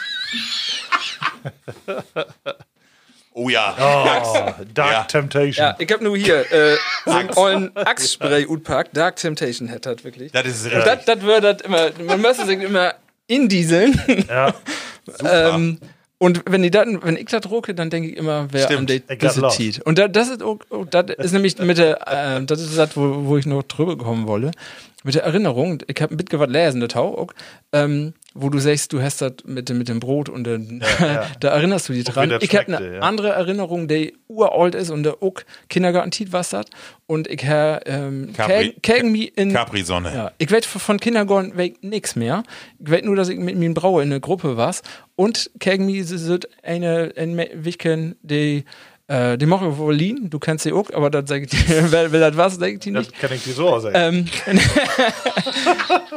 oh 3.33 3.49
ja. 3.49 3.74
Oh, 3.79 4.64
Dark 4.74 4.93
Ja. 4.93 5.03
Temptation. 5.05 5.66
Ja, 5.66 5.76
ich 5.79 5.91
hab 5.93 6.01
nur 6.01 6.16
hier 6.16 6.51
äh, 6.53 6.76
so 7.07 7.11
einen 7.12 7.31
ollen 7.37 7.76
Axtspray 7.76 8.47
utpackt. 8.47 8.97
Dark 8.97 9.16
Temptation 9.16 9.70
hat 9.70 9.87
das 9.87 10.05
wirklich. 10.05 10.33
Das 10.33 10.47
ist 10.47 10.66
richtig. 10.66 10.85
das, 10.85 11.05
das 11.05 11.20
wird 11.22 11.45
das 11.45 11.62
immer, 11.62 11.91
man 12.07 12.20
müsste 12.20 12.47
sich 12.47 12.61
immer 12.61 12.95
indieseln. 13.26 14.01
Ja. 14.29 14.55
Ähm, 15.24 15.79
und 16.18 16.43
wenn, 16.51 16.62
die 16.62 16.70
dat, 16.70 16.87
wenn 17.03 17.16
ich 17.16 17.26
das 17.26 17.41
drucke, 17.43 17.74
dann 17.74 17.91
denke 17.91 18.11
ich 18.11 18.16
immer, 18.16 18.49
wer 18.51 18.64
Stimmt. 18.64 18.81
am 18.81 18.87
Date 18.87 19.53
zieht. 19.53 19.81
Und 19.87 19.99
da, 19.99 20.09
das 20.09 20.29
ist 20.29 20.43
auch- 20.43 20.59
das 20.91 21.07
ist 21.18 21.33
nämlich 21.33 21.57
mit 21.59 21.79
der, 21.79 22.37
äh, 22.37 22.45
das 22.45 22.61
ist 22.61 22.76
das, 22.76 22.97
wo, 22.97 23.24
wo 23.26 23.37
ich 23.39 23.47
noch 23.47 23.62
drüber 23.62 23.97
kommen 23.97 24.26
wolle. 24.26 24.51
Mit 25.05 25.14
der 25.14 25.22
Erinnerung, 25.22 25.79
ich 25.87 26.03
habe 26.03 26.12
ein 26.12 26.16
bisschen 26.16 26.41
was 26.41 26.49
lesen, 26.51 26.81
das 26.81 26.97
auch, 26.97 27.29
ähm, 27.72 28.14
wo 28.41 28.51
du 28.51 28.59
sagst, 28.59 28.93
du 28.93 29.03
hast 29.03 29.20
das 29.20 29.32
mit, 29.45 29.68
dem- 29.68 29.78
mit 29.78 29.89
dem 29.89 30.01
Brot 30.01 30.28
und 30.28 30.45
den, 30.45 30.82
ja. 31.01 31.26
da 31.41 31.49
erinnerst 31.49 31.89
du 31.89 31.93
dich 31.93 32.05
dran. 32.05 32.32
Ich 32.41 32.55
habe 32.57 32.76
eine 32.76 32.95
ja. 32.97 33.01
andere 33.01 33.30
Erinnerung, 33.30 33.89
die 33.89 34.16
uralt 34.28 34.74
ist 34.74 34.91
und 34.91 35.03
der 35.03 35.22
auch 35.22 35.34
Kindergarten-Tit 35.68 36.32
was 36.32 36.51
das. 36.51 36.66
Und 37.07 37.26
ich 37.28 37.45
habe 37.47 37.80
ähm, 37.86 38.32
Capri- 38.36 39.03
mich 39.05 39.36
in 39.36 39.53
Capri-Sonne. 39.53 40.12
ja, 40.14 40.32
ich 40.39 40.51
weiß 40.51 40.66
von 40.66 40.99
Kindergarten 41.01 41.57
weg 41.57 41.76
nix 41.82 42.16
mehr. 42.16 42.43
Ich 42.78 42.91
weiß 42.91 43.03
nur, 43.03 43.16
dass 43.16 43.28
ich 43.28 43.39
mit 43.39 43.57
mir 43.57 43.72
Brauer 43.74 44.03
in 44.03 44.11
der 44.11 44.20
Gruppe 44.20 44.57
war. 44.57 44.74
Und 45.16 45.51
gegen 45.59 45.86
mich 45.86 46.07
sind 46.07 46.49
eine, 46.62 47.12
ein 47.16 47.36
Wichken, 47.55 48.16
die, 48.22 48.64
äh, 49.09 49.36
die 49.38 49.46
machen 49.46 49.76
wohl 49.78 49.94
Lean. 49.94 50.28
Du 50.30 50.38
kennst 50.38 50.64
sie 50.64 50.72
auch, 50.72 50.90
aber 50.92 51.11
das 51.11 51.24
sag 51.28 51.42
ich 51.42 51.48
dir, 51.50 51.59
wer, 51.90 52.12
wer 52.12 52.20
das 52.30 52.36
was, 52.36 52.54
sag 52.56 52.68
ich 52.72 52.78
dir 52.80 52.92
Das 52.92 53.06
nicht. 53.09 53.18
kann 53.18 53.32
ich 53.32 53.42
dir 53.44 53.52
so 53.54 53.68
auch 53.68 53.80
sagen. 53.80 54.28
Ähm, 54.46 54.56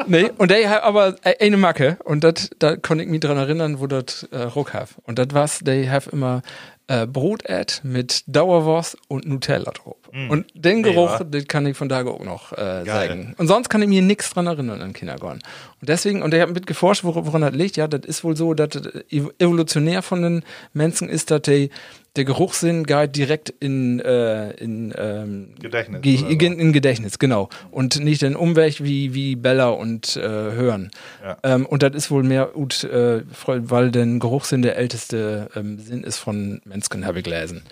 nee, 0.08 0.30
und 0.38 0.52
der 0.52 0.70
hat 0.70 0.84
aber 0.84 1.16
eine 1.40 1.58
Macke 1.58 1.98
und 2.04 2.24
das, 2.24 2.50
da 2.60 2.76
konnte 2.76 3.04
ich 3.04 3.10
mich 3.10 3.20
dran 3.22 3.38
erinnern, 3.38 3.80
wo 3.80 3.88
das 3.88 4.24
äh, 4.32 4.38
Ruck 4.44 4.74
hat. 4.74 4.90
Und 5.04 5.20
das 5.20 5.28
war's, 5.32 5.60
die 5.60 5.90
have 5.90 6.10
immer 6.12 6.42
äh, 6.88 7.06
Brot 7.08 7.50
ad 7.50 7.76
mit 7.84 8.24
Dauerwurst 8.28 8.98
und 9.08 9.26
Nutella 9.26 9.72
drauf. 9.72 9.96
Und 10.28 10.46
den 10.54 10.84
Geruch, 10.84 11.22
wa? 11.22 11.24
den 11.24 11.48
kann 11.48 11.66
ich 11.66 11.78
von 11.78 11.88
da 11.88 12.04
auch 12.06 12.22
noch 12.26 12.52
äh, 12.52 12.84
sagen. 12.84 13.34
Und 13.38 13.48
sonst 13.48 13.70
kann 13.70 13.82
ich 13.82 13.88
mir 13.88 14.02
nichts 14.02 14.30
dran 14.32 14.46
erinnern 14.46 14.82
an 14.82 14.92
Kindergarten. 14.92 15.40
Und 15.80 15.88
deswegen, 15.88 16.22
und 16.22 16.34
ich 16.34 16.42
habe 16.42 16.52
mit 16.52 16.68
geforscht, 16.68 17.06
wor- 17.06 17.26
woran 17.26 17.44
das 17.44 17.54
liegt. 17.54 17.78
Ja, 17.78 17.88
das 17.88 18.02
ist 18.06 18.26
wohl 18.26 18.36
so, 18.36 18.54
dass 18.54 18.70
das 18.72 18.88
ev- 19.10 19.32
evolutionär 19.40 20.02
von 20.02 20.22
den 20.22 20.44
Menschen 20.74 21.08
ist, 21.08 21.32
dass 21.32 21.44
die, 21.44 21.70
der 22.16 22.26
Geruchssinn 22.26 22.84
geht 22.84 23.16
direkt 23.16 23.50
in, 23.50 24.00
äh, 24.02 24.52
in 24.52 24.94
ähm, 24.98 25.56
Gedächtnis 25.60 26.02
Ge 26.02 26.18
so. 26.18 26.28
in, 26.28 26.74
Gedächtnis, 26.74 27.20
genau. 27.20 27.50
Und 27.72 28.00
nicht 28.00 28.22
in 28.24 28.36
Umweg 28.36 28.84
wie, 28.84 29.14
wie 29.14 29.36
Bella 29.36 29.70
und 29.70 30.18
äh, 30.18 30.22
Hören. 30.22 30.92
Ja. 31.24 31.38
Ähm, 31.44 31.66
und 31.66 31.84
das 31.84 31.96
ist 31.96 32.12
wohl 32.12 32.24
mehr, 32.24 32.48
gut, 32.48 32.84
äh, 32.84 33.22
weil 33.46 33.92
der 33.92 34.06
Geruchssinn 34.06 34.62
der 34.62 34.76
älteste 34.76 35.50
ähm, 35.56 35.80
Sinn 35.80 36.04
ist 36.04 36.18
von 36.18 36.62
Menschen, 36.66 37.06
habe 37.06 37.20
ich 37.20 37.24
gelesen. 37.24 37.64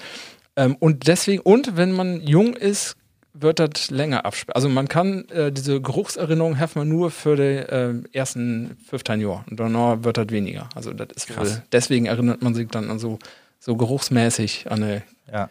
Ähm, 0.55 0.77
und 0.79 1.07
deswegen, 1.07 1.41
und 1.41 1.75
wenn 1.75 1.91
man 1.91 2.21
jung 2.21 2.53
ist, 2.53 2.95
wird 3.33 3.59
das 3.59 3.91
länger 3.91 4.25
abspielen. 4.25 4.55
Also 4.55 4.69
man 4.69 4.87
kann 4.87 5.27
äh, 5.29 5.51
diese 5.51 5.81
Geruchserinnerung 5.81 6.59
hat 6.59 6.75
man 6.75 6.87
nur 6.87 7.11
für 7.11 7.35
die 7.35 7.63
ähm, 7.69 8.05
ersten 8.11 8.77
15 8.89 9.21
Jahre. 9.21 9.43
Und 9.49 9.59
danach 9.59 10.03
wird 10.03 10.17
das 10.17 10.29
weniger. 10.29 10.69
Also 10.75 10.93
das 10.93 11.09
ist 11.15 11.37
wohl, 11.37 11.61
deswegen 11.71 12.05
erinnert 12.05 12.41
man 12.41 12.55
sich 12.55 12.67
dann 12.69 12.89
an 12.89 12.99
so, 12.99 13.19
so 13.59 13.75
geruchsmäßig 13.75 14.69
an 14.69 14.83
eine 14.83 15.03
ja. 15.31 15.49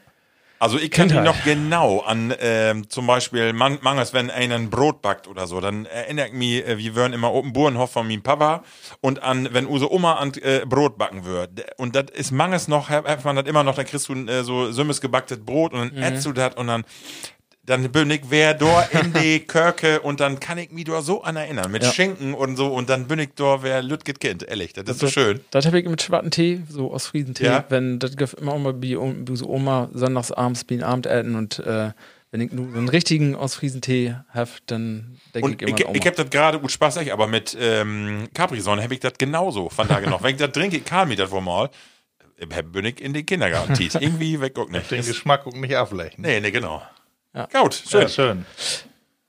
Also 0.61 0.76
ich 0.76 0.90
kann 0.90 1.06
mich 1.06 1.20
noch 1.20 1.44
genau 1.44 2.00
an 2.00 2.34
ähm, 2.40 2.90
zum 2.90 3.06
Beispiel 3.06 3.52
man, 3.52 3.78
manches, 3.80 4.12
wenn 4.12 4.28
einer 4.28 4.56
ein 4.56 4.70
Brot 4.70 5.02
backt 5.02 5.28
oder 5.28 5.46
so, 5.46 5.61
dann 5.61 5.86
erinnert 5.86 6.32
mich, 6.32 6.66
äh, 6.66 6.78
wir 6.78 6.96
wären 6.96 7.12
immer 7.12 7.32
oben 7.32 7.52
Burenhof 7.52 7.92
von 7.92 8.09
meinem 8.09 8.22
Papa 8.22 8.64
und 9.00 9.22
an, 9.22 9.48
wenn 9.52 9.66
unsere 9.66 9.92
Oma 9.92 10.14
an 10.14 10.32
äh, 10.42 10.66
Brot 10.66 10.98
backen 10.98 11.24
würde. 11.24 11.64
Und 11.76 11.94
das 11.94 12.06
ist 12.12 12.32
manches 12.32 12.66
noch, 12.66 12.88
hat 12.88 13.06
hat 13.06 13.24
man 13.24 13.36
das 13.36 13.46
immer 13.46 13.62
noch, 13.62 13.76
dann 13.76 13.86
kriegst 13.86 14.09
du 14.09 14.14
äh, 14.14 14.42
so 14.42 14.72
sümmes 14.72 15.00
gebacktes 15.00 15.44
Brot 15.44 15.74
und 15.74 15.92
dann 15.94 16.02
ätzt 16.02 16.26
du 16.26 16.32
das 16.32 16.56
und 16.56 16.66
dann 16.66 16.84
dann 17.68 17.92
bin 17.92 18.10
ich 18.10 18.22
wer 18.28 18.54
dort 18.54 18.92
in 18.94 19.12
die 19.12 19.40
Kirche 19.46 20.00
und 20.00 20.20
dann 20.20 20.40
kann 20.40 20.56
ich 20.58 20.70
mich 20.72 20.84
da 20.84 21.02
so 21.02 21.22
an 21.22 21.36
erinnern, 21.36 21.70
mit 21.70 21.82
Ja. 21.84 21.92
Schinken 21.92 22.32
und 22.34 22.56
so 22.56 22.68
und 22.74 22.88
dann 22.88 23.06
bin 23.06 23.18
ich 23.18 23.30
da 23.36 23.62
wer 23.62 23.82
Lütget 23.82 24.20
Kind, 24.20 24.42
ehrlich, 24.42 24.72
das 24.72 24.88
ist 24.88 25.00
so 25.00 25.08
schön. 25.08 25.40
Das 25.50 25.66
habe 25.66 25.78
ich 25.78 25.86
mit 25.86 26.00
schwarzen 26.00 26.30
Tee, 26.30 26.62
so 26.68 26.92
aus 26.92 27.06
Friesentee, 27.08 27.44
Ja. 27.44 27.64
wenn 27.68 27.98
das 27.98 28.32
immer 28.34 28.54
immer 28.56 28.80
wie, 28.82 28.96
so 29.34 29.48
Oma 29.48 29.90
sonntags 29.92 30.32
abends 30.32 30.64
wie 30.68 30.74
ein 30.74 30.82
Abendessen 30.82 31.34
und 31.36 31.58
äh, 31.60 31.90
wenn 32.30 32.40
ich 32.40 32.52
nur 32.52 32.70
so 32.70 32.76
einen 32.78 32.88
richtigen 32.88 33.34
aus 33.34 33.54
Friesentee 33.54 34.14
habe, 34.30 34.50
dann 34.66 35.18
denke 35.34 35.50
ich 35.50 35.62
immer 35.62 35.78
ich, 35.78 35.80
ich, 35.84 35.86
Oma. 35.88 35.98
hab 36.06 36.16
das 36.16 36.30
gerade 36.30 36.58
gut 36.60 36.70
Spaß, 36.72 36.98
aber 37.10 37.26
mit 37.26 37.56
ähm, 37.60 38.28
Capri-Sonne 38.34 38.82
habe 38.82 38.94
ich 38.94 39.00
das 39.00 39.14
genauso 39.18 39.68
von 39.70 39.88
da 39.88 40.00
noch. 40.00 40.22
Wenn 40.22 40.32
ich 40.34 40.40
das 40.40 40.52
trinke, 40.52 40.80
kann 40.80 41.08
mir 41.08 41.16
das 41.16 41.30
wohl 41.30 41.40
mal, 41.40 41.70
äh, 42.38 42.62
bin 42.62 42.84
ich 42.84 43.00
in 43.00 43.12
den 43.14 43.24
Kindergarten. 43.26 43.72
Irgendwie 44.00 44.40
weg 44.40 44.58
auch 44.58 44.68
nicht. 44.68 44.90
Den 44.90 45.04
Geschmack 45.04 45.46
und 45.46 45.60
nicht 45.60 45.74
ablechen. 45.76 46.22
Nee, 46.22 46.40
nee, 46.40 46.50
genau. 46.50 46.82
Ja. 47.39 47.62
Gut, 47.62 47.74
schön. 47.89 48.01
Ja, 48.03 48.09
schön. 48.09 48.47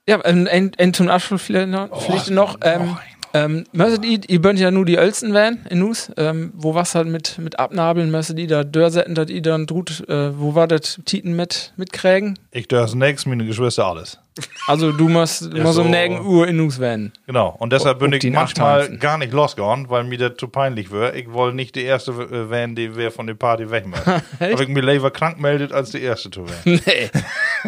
Ja, 0.07 0.19
ähm, 0.25 0.47
ein, 0.49 0.71
ein 0.79 0.93
zum 0.93 1.09
Abschluss 1.09 1.43
vielleicht 1.43 1.69
noch, 1.69 1.91
Oh, 1.91 1.99
vielleicht 1.99 2.31
noch 2.31 2.57
ähm, 2.63 2.97
ähm, 3.33 3.65
möchtet 3.71 4.03
ihr, 4.05 4.19
ihr 4.27 4.41
bönnt 4.41 4.59
ja 4.59 4.71
nur 4.71 4.85
die 4.85 4.95
Ölzen 4.95 5.33
werden 5.35 5.65
in 5.69 5.79
Nus, 5.79 6.11
ähm, 6.17 6.51
wo 6.55 6.73
was 6.73 6.95
halt 6.95 7.07
mit, 7.07 7.37
mit 7.37 7.59
Abnabeln, 7.59 8.09
möchtet 8.09 8.39
ihr 8.39 8.47
da 8.47 8.63
Dörrsetten, 8.63 9.13
dass 9.13 9.29
ihr 9.29 9.43
dann 9.43 9.67
drut, 9.67 10.07
äh, 10.09 10.37
wo 10.39 10.55
war 10.55 10.67
das 10.67 10.99
Titen 11.05 11.35
mit, 11.35 11.73
mitkriegen? 11.77 12.39
Ich 12.49 12.67
darf 12.67 12.95
nächstes 12.95 13.27
meine 13.27 13.45
Geschwister 13.45 13.85
alles. 13.85 14.17
Also 14.67 14.91
du 14.93 15.09
musst, 15.09 15.51
musst 15.53 15.73
so. 15.73 15.81
um 15.81 15.89
nägen 15.89 16.25
Uhr 16.25 16.47
in 16.47 16.55
Nus 16.57 16.79
werden. 16.79 17.11
Genau. 17.25 17.55
Und 17.59 17.73
deshalb 17.73 17.99
bin 17.99 18.13
ob 18.13 18.23
ich 18.23 18.31
manchmal 18.31 18.77
nachtanzen. 18.79 18.99
gar 18.99 19.17
nicht 19.17 19.33
losgegangen, 19.33 19.89
weil 19.89 20.03
mir 20.05 20.17
das 20.17 20.37
zu 20.37 20.47
peinlich 20.47 20.91
wäre. 20.91 21.15
Ich 21.17 21.31
wollte 21.33 21.55
nicht 21.57 21.75
die 21.75 21.83
Erste 21.83 22.11
äh, 22.11 22.49
werden, 22.49 22.75
die 22.75 22.95
wer 22.95 23.11
von 23.11 23.27
der 23.27 23.33
Party 23.33 23.69
weg 23.69 23.85
muss. 23.87 23.99
Aber 24.39 24.61
ich 24.61 24.67
mir 24.69 24.81
lieber 24.81 25.11
krank 25.11 25.39
meldet, 25.41 25.73
als 25.73 25.89
die 25.91 26.01
Erste 26.01 26.29
zu 26.31 26.47
werden. 26.47 26.81
Nee, 26.89 27.09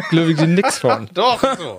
glaube 0.09 0.31
ich 0.31 0.37
dir 0.37 0.47
nix 0.47 0.77
von. 0.79 1.09
Doch, 1.13 1.41
so. 1.57 1.77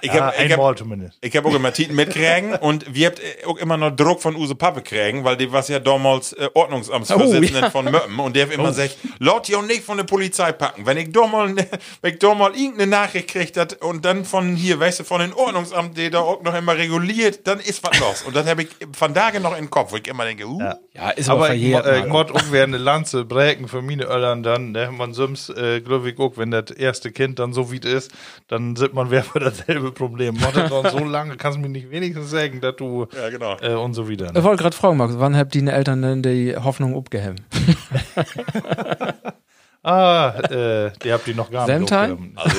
Ich 0.00 0.12
Ja, 0.12 0.26
habe 0.26 0.34
ich 0.36 0.50
hab, 0.52 0.58
einmal 0.58 0.74
zumindest. 0.74 1.16
ich 1.20 1.36
hab 1.36 1.44
auch 1.46 1.54
immer 1.54 1.72
Titen 1.72 1.94
mitkriegen 1.94 2.54
und 2.56 2.92
wir 2.92 3.06
habt 3.06 3.20
auch 3.46 3.56
immer 3.58 3.76
noch 3.76 3.90
Druck 3.92 4.20
von 4.20 4.34
Use 4.34 4.54
Pappe 4.56 4.82
kriegen, 4.82 5.22
weil 5.22 5.36
die 5.36 5.52
was 5.52 5.68
ja 5.68 5.78
damals 5.78 6.32
äh, 6.32 6.48
Ordnungsamtsvorsitzenden 6.52 7.54
Oh, 7.62 7.66
ja. 7.66 7.70
von 7.70 7.84
Möppen 7.90 8.18
und 8.18 8.34
der 8.34 8.46
hat 8.46 8.52
immer 8.52 8.68
gesagt, 8.68 8.96
laut 9.20 9.48
ihr 9.48 9.58
auch 9.58 9.62
nicht 9.62 9.84
von 9.84 9.96
der 9.96 10.04
Polizei 10.04 10.50
packen. 10.52 10.84
Wenn 10.84 10.96
ich 10.96 11.12
doch 11.12 11.30
mal, 11.30 11.52
ne- 11.52 11.68
wenn 12.02 12.14
ich 12.14 12.18
doch 12.18 12.34
mal 12.34 12.54
irgendeine 12.54 12.88
Nachricht 12.90 13.28
kriegt 13.28 13.56
dat, 13.56 13.74
und 13.82 14.04
dann 14.04 14.13
von 14.22 14.54
hier, 14.54 14.78
weißt 14.78 15.00
du, 15.00 15.04
von 15.04 15.20
den 15.20 15.32
Ordnungsamt, 15.32 15.96
der 15.96 16.10
da 16.10 16.20
auch 16.20 16.42
noch 16.42 16.54
immer 16.54 16.76
reguliert, 16.76 17.46
dann 17.46 17.58
ist 17.58 17.82
was 17.82 17.98
los. 17.98 18.22
Und 18.22 18.36
das 18.36 18.46
habe 18.46 18.62
ich 18.64 18.68
von 18.92 19.14
Tage 19.14 19.40
noch 19.40 19.52
in 19.56 19.64
den 19.64 19.70
Kopf, 19.70 19.92
wo 19.92 19.96
ich 19.96 20.06
immer 20.06 20.24
denke, 20.26 20.46
uh, 20.46 20.60
Ja. 20.60 20.76
Ja, 20.92 21.10
ist 21.10 21.28
Aber 21.30 21.46
ich, 21.54 21.60
verjährt. 21.62 21.86
äh, 21.86 22.00
ich 22.00 22.06
muss 22.06 22.30
auch 22.30 22.52
werden 22.52 22.74
eine 22.74 22.84
Lanze 22.84 23.24
brechen 23.24 23.66
für 23.66 23.82
meine 23.82 24.04
Öllern 24.04 24.42
dann. 24.42 24.72
Ne? 24.72 24.90
Man 24.92 25.14
sims, 25.14 25.48
äh, 25.48 25.80
glaube 25.80 26.10
ich, 26.10 26.18
auch, 26.20 26.36
wenn 26.36 26.50
das 26.50 26.70
erste 26.70 27.10
Kind 27.10 27.38
dann 27.38 27.52
so 27.52 27.72
wie 27.72 27.78
es 27.78 27.86
ist, 27.86 28.12
dann 28.48 28.76
sieht 28.76 28.92
man, 28.94 29.10
wer 29.10 29.24
für 29.24 29.40
dasselbe 29.40 29.90
Problem. 29.90 30.34
Man 30.36 30.54
hat 30.54 30.70
dann 30.70 30.90
so 30.92 30.98
lange, 31.04 31.36
kannst 31.36 31.56
du 31.56 31.62
mir 31.62 31.68
nicht 31.70 31.90
wenigstens 31.90 32.30
sagen, 32.30 32.60
dass 32.60 32.76
du 32.76 33.06
Ja, 33.16 33.30
genau. 33.30 33.56
äh, 33.60 33.74
und 33.74 33.94
so 33.94 34.08
wieder. 34.08 34.26
Ich 34.26 34.32
Ne? 34.34 34.44
wollte 34.44 34.62
gerade 34.62 34.76
fragen, 34.76 34.96
Markus, 34.98 35.18
wann 35.18 35.36
habt 35.36 35.54
deine 35.54 35.72
Eltern 35.72 36.02
denn 36.02 36.22
die 36.22 36.54
Hoffnung 36.56 36.96
abgehemmt? 36.96 37.42
Ah, 39.84 40.30
äh, 40.50 40.92
die 41.02 41.12
habt 41.12 41.28
ihr 41.28 41.34
noch 41.34 41.50
gar 41.50 41.68
nicht. 41.68 41.92
Aufgehoben. 41.92 42.32
Also 42.36 42.56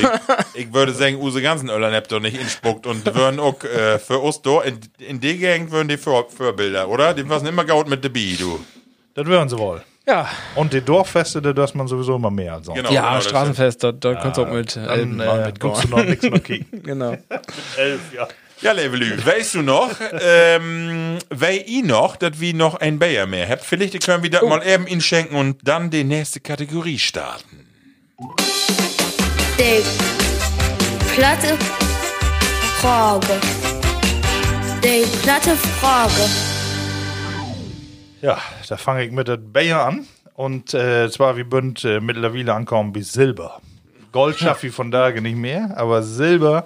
ich, 0.54 0.66
ich 0.68 0.74
würde 0.74 0.94
sagen, 0.94 1.16
Use 1.16 1.42
ganzen 1.42 1.70
Öllern 1.70 1.92
habt 1.94 2.12
doch 2.12 2.20
nicht 2.20 2.40
inspuckt 2.40 2.86
und 2.86 3.04
würden 3.16 3.40
auch 3.40 3.64
äh, 3.64 3.98
für 3.98 4.20
uns 4.20 4.42
in, 4.64 4.80
in 5.00 5.20
die 5.20 5.38
Gegend 5.38 5.72
würden 5.72 5.88
die 5.88 5.98
Vor 5.98 6.30
Vorbilder, 6.30 6.88
oder? 6.88 7.16
Die 7.16 7.28
waren 7.28 7.44
immer 7.48 7.66
gaut 7.66 7.90
mit 7.90 8.04
der 8.04 8.10
Bi, 8.10 8.38
du. 8.38 8.64
Das 9.16 9.26
wären 9.26 9.50
sie 9.50 9.58
wohl. 9.58 9.82
Ja, 10.08 10.30
Und 10.54 10.72
die 10.72 10.82
Dorffeste, 10.82 11.42
da 11.42 11.52
darf 11.52 11.74
man 11.74 11.88
sowieso 11.88 12.16
immer 12.18 12.30
mehr 12.30 12.54
als 12.54 12.68
sonst. 12.68 12.78
Genau, 12.78 12.92
ja, 12.92 13.10
genau, 13.10 13.22
Straßenfest, 13.22 13.84
da, 13.84 13.92
da 13.92 14.14
kannst 14.14 14.38
du 14.38 14.44
auch 14.44 14.52
mit 14.52 14.76
mal 14.76 15.48
äh, 15.48 15.54
guckst 15.60 15.86
du 15.86 15.88
noch 15.88 16.06
nichts 16.06 16.30
mehr 16.30 16.40
kicken. 16.40 16.84
Genau. 16.84 17.18
Elf, 17.76 18.14
ja. 18.14 18.28
Ja, 18.62 18.72
Levelü, 18.72 19.18
weißt 19.24 19.56
du 19.56 19.62
noch, 19.62 19.92
ähm, 20.14 21.20
wei 21.30 21.66
i 21.68 21.82
noch, 21.82 22.16
dass 22.16 22.40
wir 22.40 22.54
noch 22.54 22.76
ein 22.76 23.00
Bayer 23.00 23.26
mehr 23.26 23.50
habt? 23.50 23.66
Vielleicht 23.66 24.02
können 24.06 24.24
wir 24.24 24.30
das 24.30 24.44
mal 24.44 24.66
eben 24.66 24.88
ihn 24.88 25.02
schenken 25.02 25.36
und 25.36 25.60
dann 25.68 25.90
die 25.90 26.06
nächste 26.06 26.40
Kategorie 26.40 26.98
starten. 26.98 27.68
Die 29.60 29.84
platte 31.14 31.58
Frage. 32.80 33.42
Die 34.84 35.06
platte 35.22 35.56
Frage. 35.82 36.30
Ja, 38.22 38.42
da 38.70 38.78
fange 38.78 39.04
ich 39.04 39.12
mit 39.12 39.28
der 39.28 39.38
Bayer 39.38 39.86
an. 39.86 40.08
Und 40.34 40.74
äh, 40.74 41.10
zwar, 41.10 41.38
wir 41.38 41.46
bünd 41.46 41.84
äh, 41.84 42.00
mittlerweile 42.00 42.54
ankommen 42.54 42.94
bis 42.94 43.14
Silber. 43.14 43.62
Gold 44.12 44.38
schaffe 44.40 44.68
ich 44.68 44.74
von 44.74 44.92
da 44.92 45.12
nicht 45.12 45.38
mehr, 45.38 45.74
aber 45.78 46.04
Silber. 46.04 46.66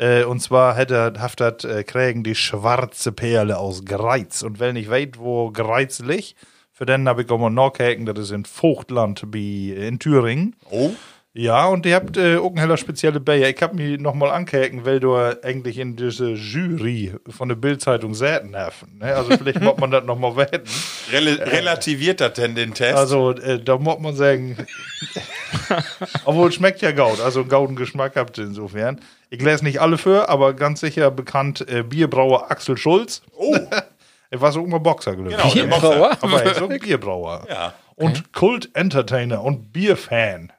Äh, 0.00 0.24
und 0.24 0.40
zwar 0.40 0.76
hätte 0.76 1.12
haftet 1.18 1.64
äh, 1.64 1.84
kriegen 1.84 2.22
die 2.22 2.34
schwarze 2.34 3.12
Perle 3.12 3.58
aus 3.58 3.84
Greiz. 3.84 4.42
Und 4.42 4.58
wenn 4.58 4.76
ich 4.76 4.88
weiß, 4.88 5.10
wo 5.18 5.50
Greiz 5.50 5.98
liegt, 6.00 6.36
für 6.72 6.86
den 6.86 7.06
habe 7.06 7.22
ich 7.22 7.30
auch 7.30 7.38
mal 7.38 7.50
nachgehakt, 7.50 8.08
das 8.08 8.18
ist 8.18 8.30
in 8.30 8.46
Vogtland 8.46 9.30
bei, 9.30 9.74
in 9.76 9.98
Thüringen. 9.98 10.56
Oh? 10.70 10.92
Ja, 11.32 11.66
und 11.66 11.86
ihr 11.86 11.94
habt 11.94 12.16
äh, 12.16 12.38
auch 12.38 12.50
eine 12.50 12.60
heller 12.60 12.76
spezielle 12.76 13.20
Bayer. 13.20 13.48
Ich 13.48 13.62
hab 13.62 13.72
mich 13.72 14.00
nochmal 14.00 14.30
angehakt, 14.30 14.84
weil 14.84 14.98
du 14.98 15.14
eigentlich 15.14 15.78
in 15.78 15.94
diese 15.94 16.30
Jury 16.30 17.14
von 17.28 17.48
der 17.48 17.54
Bildzeitung 17.54 18.14
säten 18.14 18.56
hast. 18.56 18.84
Ne? 18.98 19.14
Also 19.14 19.36
vielleicht 19.36 19.60
muss 19.60 19.76
man 19.78 19.92
das 19.92 20.04
nochmal 20.04 20.34
wetten. 20.36 20.68
Rel 21.12 21.40
relativiert 21.40 22.20
das 22.20 22.32
denn 22.32 22.56
den 22.56 22.74
Test? 22.74 22.96
Also 22.96 23.30
äh, 23.30 23.62
da 23.62 23.78
muss 23.78 24.00
man 24.00 24.16
sagen, 24.16 24.56
obwohl 26.24 26.48
es 26.48 26.56
schmeckt 26.56 26.82
ja 26.82 26.90
Gaut, 26.90 27.20
also 27.20 27.40
einen 27.40 27.48
gauden 27.48 27.76
Geschmack 27.76 28.16
habt 28.16 28.36
ihr 28.38 28.44
insofern. 28.44 29.00
Ich 29.28 29.40
lese 29.40 29.62
nicht 29.62 29.80
alle 29.80 29.98
für, 29.98 30.28
aber 30.28 30.54
ganz 30.54 30.80
sicher 30.80 31.12
bekannt 31.12 31.64
äh, 31.68 31.84
Bierbrauer 31.84 32.50
Axel 32.50 32.76
Schulz. 32.76 33.22
oh, 33.36 33.56
Er 34.32 34.40
war 34.40 34.52
so 34.52 34.64
immer 34.64 34.78
Boxer, 34.78 35.16
glaube 35.16 35.30
genau, 35.30 35.46
ich. 35.46 35.54
Bierbrauer? 35.54 36.16
Aber 36.20 36.42
er 36.42 36.52
ist 36.52 36.58
so 36.58 36.68
ein 36.68 36.78
Bierbrauer. 36.78 37.46
Ja. 37.48 37.74
Und 37.96 38.32
Kult-Entertainer 38.32 39.42
und 39.42 39.72
Bierfan. 39.72 40.52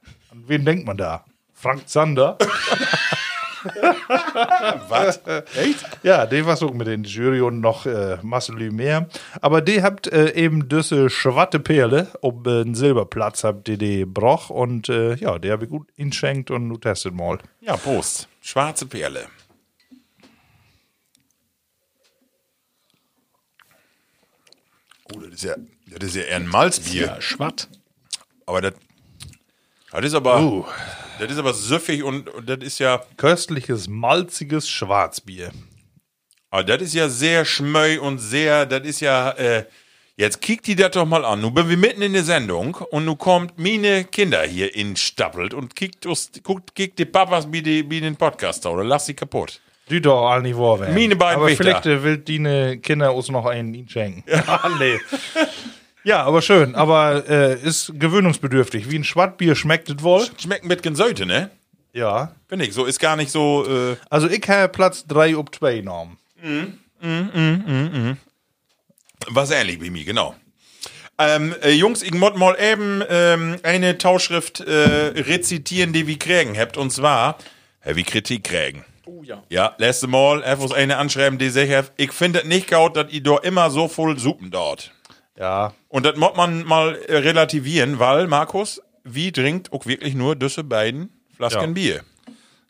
Wen 0.52 0.66
denkt 0.66 0.86
man 0.86 0.98
da? 0.98 1.24
Frank 1.54 1.88
Zander. 1.88 2.38
Was? 4.90 5.22
Echt? 5.56 5.86
Ja, 6.04 6.26
der 6.26 6.46
war 6.46 6.58
so 6.58 6.68
mit 6.74 6.88
die 6.88 7.10
Jury 7.10 7.40
und 7.40 7.62
noch 7.62 7.86
äh, 7.86 8.18
Marcel 8.22 8.70
mehr. 8.70 9.08
Aber 9.40 9.62
die 9.62 9.82
habt 9.82 10.08
äh, 10.08 10.34
eben 10.34 10.68
diese 10.68 11.10
schwatte 11.10 11.62
Perle 11.62 12.10
um 12.20 12.44
äh, 12.46 12.64
einen 12.64 12.76
Silberplatz 12.76 13.46
habt 13.46 13.70
ihr 13.70 13.78
die 13.78 14.04
broch 14.04 14.50
und 14.50 14.90
äh, 14.90 15.16
ja, 15.16 15.40
der 15.40 15.54
habe 15.54 15.64
ich 15.64 15.70
gut 15.70 15.88
inschenkt 15.96 16.52
und 16.52 16.68
nu 16.68 16.76
testet 16.76 17.14
mal. 17.14 17.40
Ja, 17.62 17.78
Prost. 17.78 18.28
Schwarze 18.42 18.88
Perle. 18.88 19.28
Oh, 25.14 25.20
das 25.22 25.30
ist 25.36 25.44
ja, 25.44 25.56
das 25.88 26.10
ist 26.10 26.16
ja 26.18 26.24
eher 26.24 26.36
ein 26.36 26.48
Malzbier. 26.48 27.06
Ja, 27.06 27.22
schwatt. 27.22 27.70
Aber 28.46 28.60
das, 28.60 28.74
das 30.00 30.06
ist 30.06 30.14
aber, 30.16 30.40
Uh. 30.42 30.66
das 31.20 31.32
ist 31.32 31.38
aber 31.38 31.54
süffig 31.54 32.04
und, 32.04 32.30
und 32.30 32.48
das 32.50 32.60
ist 32.60 32.80
ja, 32.80 33.02
Köstliches, 33.18 33.88
malziges 33.88 34.70
Schwarzbier. 34.70 35.52
aber 36.50 36.64
das 36.64 36.82
ist 36.82 36.94
ja 36.94 37.10
sehr 37.10 37.44
schmöi 37.46 37.98
und 38.00 38.20
sehr, 38.20 38.66
das 38.66 38.86
ist 38.88 39.00
ja, 39.02 39.32
äh, 39.32 39.66
jetzt 40.16 40.42
kickt 40.42 40.68
die 40.68 40.76
das 40.76 40.92
doch 40.92 41.06
mal 41.06 41.26
an. 41.26 41.42
Nun 41.42 41.54
bin 41.54 41.68
wir 41.70 41.78
mitten 41.78 42.02
in 42.02 42.14
der 42.14 42.24
Sendung 42.24 42.76
und 42.76 43.06
nun 43.06 43.18
kommt 43.18 43.58
meine 43.58 44.04
Kinder 44.06 44.44
hier 44.44 44.74
in 44.76 44.96
Stappelt 44.96 45.54
und 45.54 45.76
kickt, 45.76 46.06
us, 46.06 46.32
guckt, 46.44 46.76
kickt 46.76 47.00
die 47.00 47.06
Papas 47.06 47.52
wie, 47.52 47.62
die, 47.62 47.90
wie 47.90 48.00
den 48.02 48.16
Podcaster 48.16 48.72
oder 48.72 48.84
lass 48.84 49.06
sie 49.08 49.14
kaputt. 49.14 49.60
Die 49.90 50.00
doch 50.00 50.30
all 50.30 50.42
nicht 50.42 50.58
wahr 50.58 50.80
werden. 50.80 50.94
Meine 50.94 51.16
beiden 51.18 51.38
Aber 51.38 51.48
Wächter. 51.48 51.64
vielleicht 51.64 51.86
äh, 51.86 52.04
will 52.04 52.18
die 52.20 52.80
Kinder 52.82 53.14
uns 53.14 53.30
noch 53.30 53.46
einen 53.46 53.74
inschenken. 53.74 54.24
Ja, 54.32 54.72
nee. 54.80 54.98
Ja, 56.04 56.24
aber 56.24 56.42
schön. 56.42 56.76
Aber 56.76 57.30
äh, 57.30 57.60
ist 57.62 57.94
gewöhnungsbedürftig. 57.96 58.90
Wie 58.90 58.98
ein 58.98 59.04
Schwattbier 59.04 59.56
schmeckt 59.56 59.90
es 59.90 60.02
wohl. 60.02 60.26
Schmeckt 60.38 60.66
mit 60.66 60.98
Säute, 60.98 61.26
ne? 61.26 61.52
Ja. 61.94 62.34
Finde 62.48 62.66
ich, 62.66 62.74
so 62.74 62.86
ist 62.86 63.00
gar 63.00 63.16
nicht 63.16 63.32
so, 63.32 63.66
äh, 63.68 63.98
Also 64.10 64.30
ich 64.30 64.48
habe 64.50 64.70
Platz 64.70 65.06
3 65.08 65.38
ob 65.38 65.54
2 65.54 65.76
genommen. 65.78 66.18
Was 69.28 69.52
ähnlich 69.52 69.82
wie 69.82 69.90
mir, 69.90 70.06
genau. 70.06 70.36
Ähm, 71.18 71.54
äh, 71.62 71.72
Jungs, 71.72 72.02
ich 72.02 72.14
muss 72.14 72.36
mal 72.36 72.58
eben 72.60 73.04
ähm, 73.08 73.58
eine 73.64 73.98
Tauschschrift 73.98 74.62
äh, 74.62 75.14
rezitieren, 75.22 75.94
die 75.94 76.08
wir 76.08 76.18
kriegen 76.18 76.58
habt. 76.58 76.78
Und 76.78 76.92
zwar, 76.92 77.38
äh, 77.82 77.96
wie 77.96 78.04
Kritik 78.04 78.46
kriegen. 78.46 78.86
Oh 79.06 79.22
ja. 79.24 79.44
Ja, 79.50 79.76
letzte 79.78 80.08
Mal 80.08 80.44
einfach 80.44 80.72
eine 80.72 80.98
anschreiben, 80.98 81.38
die 81.38 81.50
sagt, 81.50 81.92
ich 81.98 82.12
finde 82.12 82.40
es 82.40 82.46
nicht 82.46 82.72
gut, 82.72 82.96
dass 82.96 83.12
ihr 83.12 83.22
dort 83.22 83.46
immer 83.46 83.70
so 83.70 83.88
voll 83.88 84.18
Suppen 84.18 84.50
dort. 84.50 84.92
Ja. 85.42 85.74
Und 85.90 86.06
das 86.06 86.16
muss 86.18 86.36
man 86.38 86.64
mal 86.66 86.96
äh, 87.08 87.18
relativieren, 87.18 87.98
weil, 88.00 88.28
Markus, 88.28 88.82
wie 89.04 89.32
trinkt 89.32 89.74
auch 89.74 89.88
wirklich 89.88 90.14
nur 90.14 90.36
diese 90.36 90.64
beiden 90.64 91.10
Flasken 91.36 91.62
Ja. 91.70 91.74
Bier. 91.74 92.02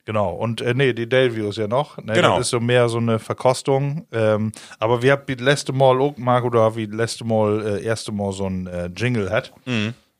Genau, 0.06 0.32
und 0.34 0.62
äh, 0.62 0.74
nee, 0.74 0.94
die 0.94 1.08
Delvius 1.08 1.58
ja 1.58 1.68
noch. 1.68 1.98
Ne, 1.98 2.14
Genau. 2.14 2.38
Das 2.38 2.48
ist 2.48 2.52
so 2.52 2.60
mehr 2.60 2.90
so 2.90 2.98
eine 2.98 3.20
Verkostung. 3.20 4.08
Ähm, 4.12 4.52
aber 4.80 5.02
wir 5.04 5.12
haben 5.12 5.24
wie 5.28 5.36
letzte 5.36 5.74
Mal 5.74 6.00
auch, 6.02 6.18
Marco, 6.18 6.50
da 6.50 6.76
wie 6.76 6.86
letzte 6.86 7.24
Mal, 7.26 7.78
äh, 7.80 7.84
erste 7.84 8.12
Mal 8.12 8.32
so 8.32 8.48
ein 8.48 8.66
äh, 8.68 8.90
Jingle 8.96 9.30
hat. 9.30 9.54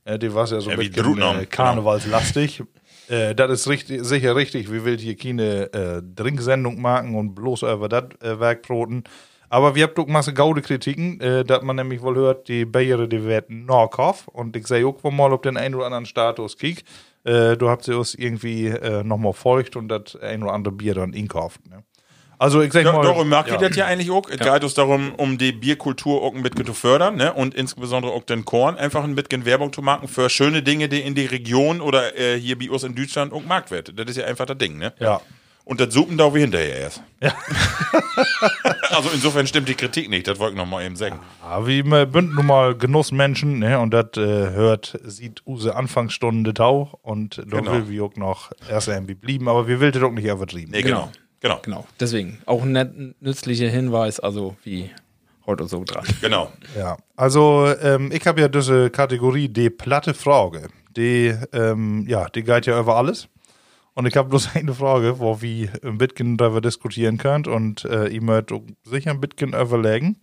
Äh, 0.04 0.20
die 0.20 0.34
war 0.34 0.46
ja 0.48 0.60
so 0.60 0.70
Mhm. 0.70 0.76
Ja, 0.76 0.80
ein 0.82 0.92
bisschen 0.92 1.06
äh, 1.06 1.14
genau. 1.16 1.34
karnevalslastig. 1.50 2.64
äh, 3.08 3.34
das 3.34 3.50
ist 3.52 3.68
richtig, 3.70 4.04
sicher 4.06 4.36
richtig. 4.36 4.72
Wir 4.72 4.86
will 4.86 4.98
hier 5.00 5.16
keine 5.16 5.74
äh, 5.74 6.02
Trinksendung 6.16 6.80
machen 6.82 7.16
und 7.16 7.34
bloß 7.34 7.64
über 7.64 7.90
das 7.90 8.04
äh, 8.22 8.40
Werk 8.40 8.62
broten. 8.64 9.04
Aber 9.52 9.76
wir 9.76 9.84
haben 9.84 9.96
doch 9.96 10.08
masse 10.08 10.34
gaude 10.34 10.62
Kritiken, 10.62 11.20
äh, 11.20 11.44
dass 11.44 11.62
man 11.62 11.76
nämlich 11.76 12.02
wohl 12.02 12.16
hört, 12.16 12.48
die 12.48 12.64
Bayer, 12.64 13.06
die 13.06 13.26
werden 13.26 13.66
Norkoff. 13.66 14.30
Und 14.30 14.56
ich 14.56 14.66
sehe 14.66 14.88
auch 14.88 15.04
mal, 15.04 15.34
ob 15.34 15.44
den 15.44 15.58
einen 15.58 15.76
oder 15.76 15.88
anderen 15.88 16.06
Status 16.06 16.58
kiek. 16.58 16.86
Äh, 17.26 17.58
du 17.58 17.68
habt 17.70 17.84
sie 17.84 17.94
uns 17.94 18.16
irgendwie 18.16 18.68
äh, 18.68 19.04
nochmal 19.04 19.34
feucht 19.34 19.76
und 19.76 19.90
das 19.90 20.16
ein 20.16 20.42
oder 20.42 20.54
andere 20.54 20.74
Bier 20.74 20.96
dann 20.96 21.12
inkauft. 21.12 21.60
Ne? 21.70 21.84
Also 22.40 22.62
ich 22.62 22.72
sag 22.72 22.86
Ja, 22.86 22.94
mal. 22.94 23.04
darum 23.04 23.28
mag 23.28 23.50
ja. 23.50 23.56
ich 23.56 23.60
das 23.60 23.76
ja 23.76 23.88
eigentlich 23.88 24.10
auch. 24.10 24.30
Es 24.30 24.40
geht 24.40 24.64
uns 24.64 24.74
darum, 24.74 25.14
um 25.18 25.38
die 25.38 25.52
Bierkultur 25.52 26.24
auch 26.24 26.34
ein 26.34 26.44
bisschen 26.44 26.66
zu 26.66 26.74
fördern, 26.74 27.18
ne? 27.18 27.34
Und 27.34 27.54
insbesondere 27.54 28.14
auch 28.14 28.24
den 28.24 28.46
Korn 28.46 28.78
einfach 28.78 29.04
ein 29.04 29.16
bisschen 29.16 29.44
Werbung 29.44 29.74
zu 29.74 29.82
machen 29.82 30.08
für 30.08 30.30
schöne 30.30 30.64
Dinge, 30.64 30.88
die 30.88 31.02
in 31.02 31.14
die 31.14 31.26
Region 31.26 31.82
oder 31.82 32.18
äh, 32.18 32.40
hier 32.40 32.58
bei 32.58 32.70
uns 32.72 32.84
in 32.84 32.96
Deutschland 32.96 33.34
auch 33.34 33.44
markt 33.44 33.70
wird. 33.70 34.00
Das 34.00 34.08
ist 34.08 34.16
ja 34.16 34.26
einfach 34.26 34.46
das 34.46 34.58
Ding, 34.58 34.78
ne? 34.78 34.94
Ja. 34.98 35.20
Und 35.64 35.80
das 35.80 35.94
suchen 35.94 36.18
da 36.18 36.34
wir 36.34 36.42
hinterher 36.42 36.76
erst. 36.80 37.04
also 38.90 39.10
insofern 39.14 39.48
stimmt 39.48 39.70
die 39.70 39.76
Kritik 39.76 40.10
nicht, 40.10 40.28
das 40.28 40.40
wollte 40.40 40.54
ich 40.54 40.58
noch 40.58 40.66
mal 40.66 40.84
eben 40.84 40.96
sagen. 40.96 41.20
Ja, 41.44 41.66
wie 41.68 41.84
wir 41.84 42.06
bünd 42.06 42.34
nun 42.36 42.46
mal 42.48 42.76
Genussmenschen, 42.76 43.60
ne, 43.60 43.80
und 43.80 43.92
das 43.94 44.18
äh, 44.18 44.20
hört, 44.52 45.00
sieht 45.04 45.46
use 45.46 45.76
Anfangsstunde 45.76 46.54
Tau 46.54 47.00
und 47.04 47.38
da 47.48 47.60
Genau. 47.60 47.72
will 47.74 47.90
wir 47.90 48.04
auch 48.04 48.16
noch 48.16 48.52
erst 48.70 48.88
irgendwie 48.88 49.14
blieben, 49.14 49.48
aber 49.48 49.68
wir 49.68 49.80
will 49.80 49.92
das 49.92 50.02
auch 50.04 50.12
nicht 50.12 50.26
übertrieben. 50.26 50.72
Nee, 50.72 50.82
genau. 50.82 51.12
Genau. 51.42 51.60
Genau, 51.64 51.88
deswegen 52.00 52.40
auch 52.46 52.62
ein 52.62 52.72
net, 52.72 52.92
nützlicher 53.20 53.68
Hinweis, 53.70 54.20
also 54.20 54.56
wie 54.64 54.92
heute 55.48 55.68
so 55.68 55.84
dran. 55.84 56.06
Genau. 56.22 56.52
Ja, 56.78 56.98
also 57.16 57.68
ähm, 57.82 58.12
ich 58.14 58.26
habe 58.28 58.42
ja 58.42 58.48
diese 58.48 58.92
Kategorie 58.92 59.48
die 59.50 59.72
platte 59.72 60.14
Frage, 60.14 60.68
die, 60.96 61.34
ähm, 61.52 62.06
ja, 62.08 62.30
die 62.30 62.44
geht 62.44 62.68
ja 62.68 62.80
über 62.80 62.96
alles. 62.96 63.28
Und 63.94 64.06
ich 64.06 64.16
habe 64.16 64.30
bloß 64.30 64.50
eine 64.56 64.74
Frage, 64.74 65.20
wo 65.20 65.42
wir 65.42 65.70
ein 65.84 65.98
bisschen 65.98 66.38
darüber 66.38 66.62
diskutieren 66.62 67.18
könnt 67.18 67.48
und 67.48 67.86
äh, 67.86 68.08
ihr 68.08 68.22
mögt 68.22 68.52
auch 68.52 68.64
sicher 68.84 69.12
ein 69.12 69.22
bisschen 69.22 69.54
überlegen. 69.54 70.18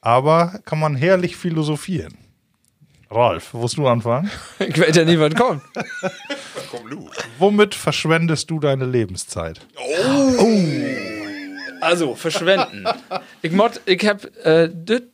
Aber 0.00 0.60
kann 0.64 0.78
man 0.78 0.94
herrlich 0.94 1.36
philosophieren. 1.36 2.16
Ralf, 3.10 3.54
willst 3.54 3.76
du 3.76 3.86
anfangen? 3.86 4.30
ich 4.58 4.78
weiß 4.80 4.96
ja 4.96 5.04
nie, 5.04 5.18
was 5.18 5.34
kommt. 5.34 5.62
Komm, 6.70 6.86
Lu. 6.88 7.08
Womit 7.38 7.74
verschwendest 7.74 8.50
du 8.50 8.58
deine 8.58 8.84
Lebenszeit? 8.84 9.60
Also, 11.86 12.14
verschwenden. 12.16 12.84
ich 13.42 13.52
mod, 13.52 13.80
ich 13.86 14.04
hab 14.06 14.24
äh, 14.44 14.68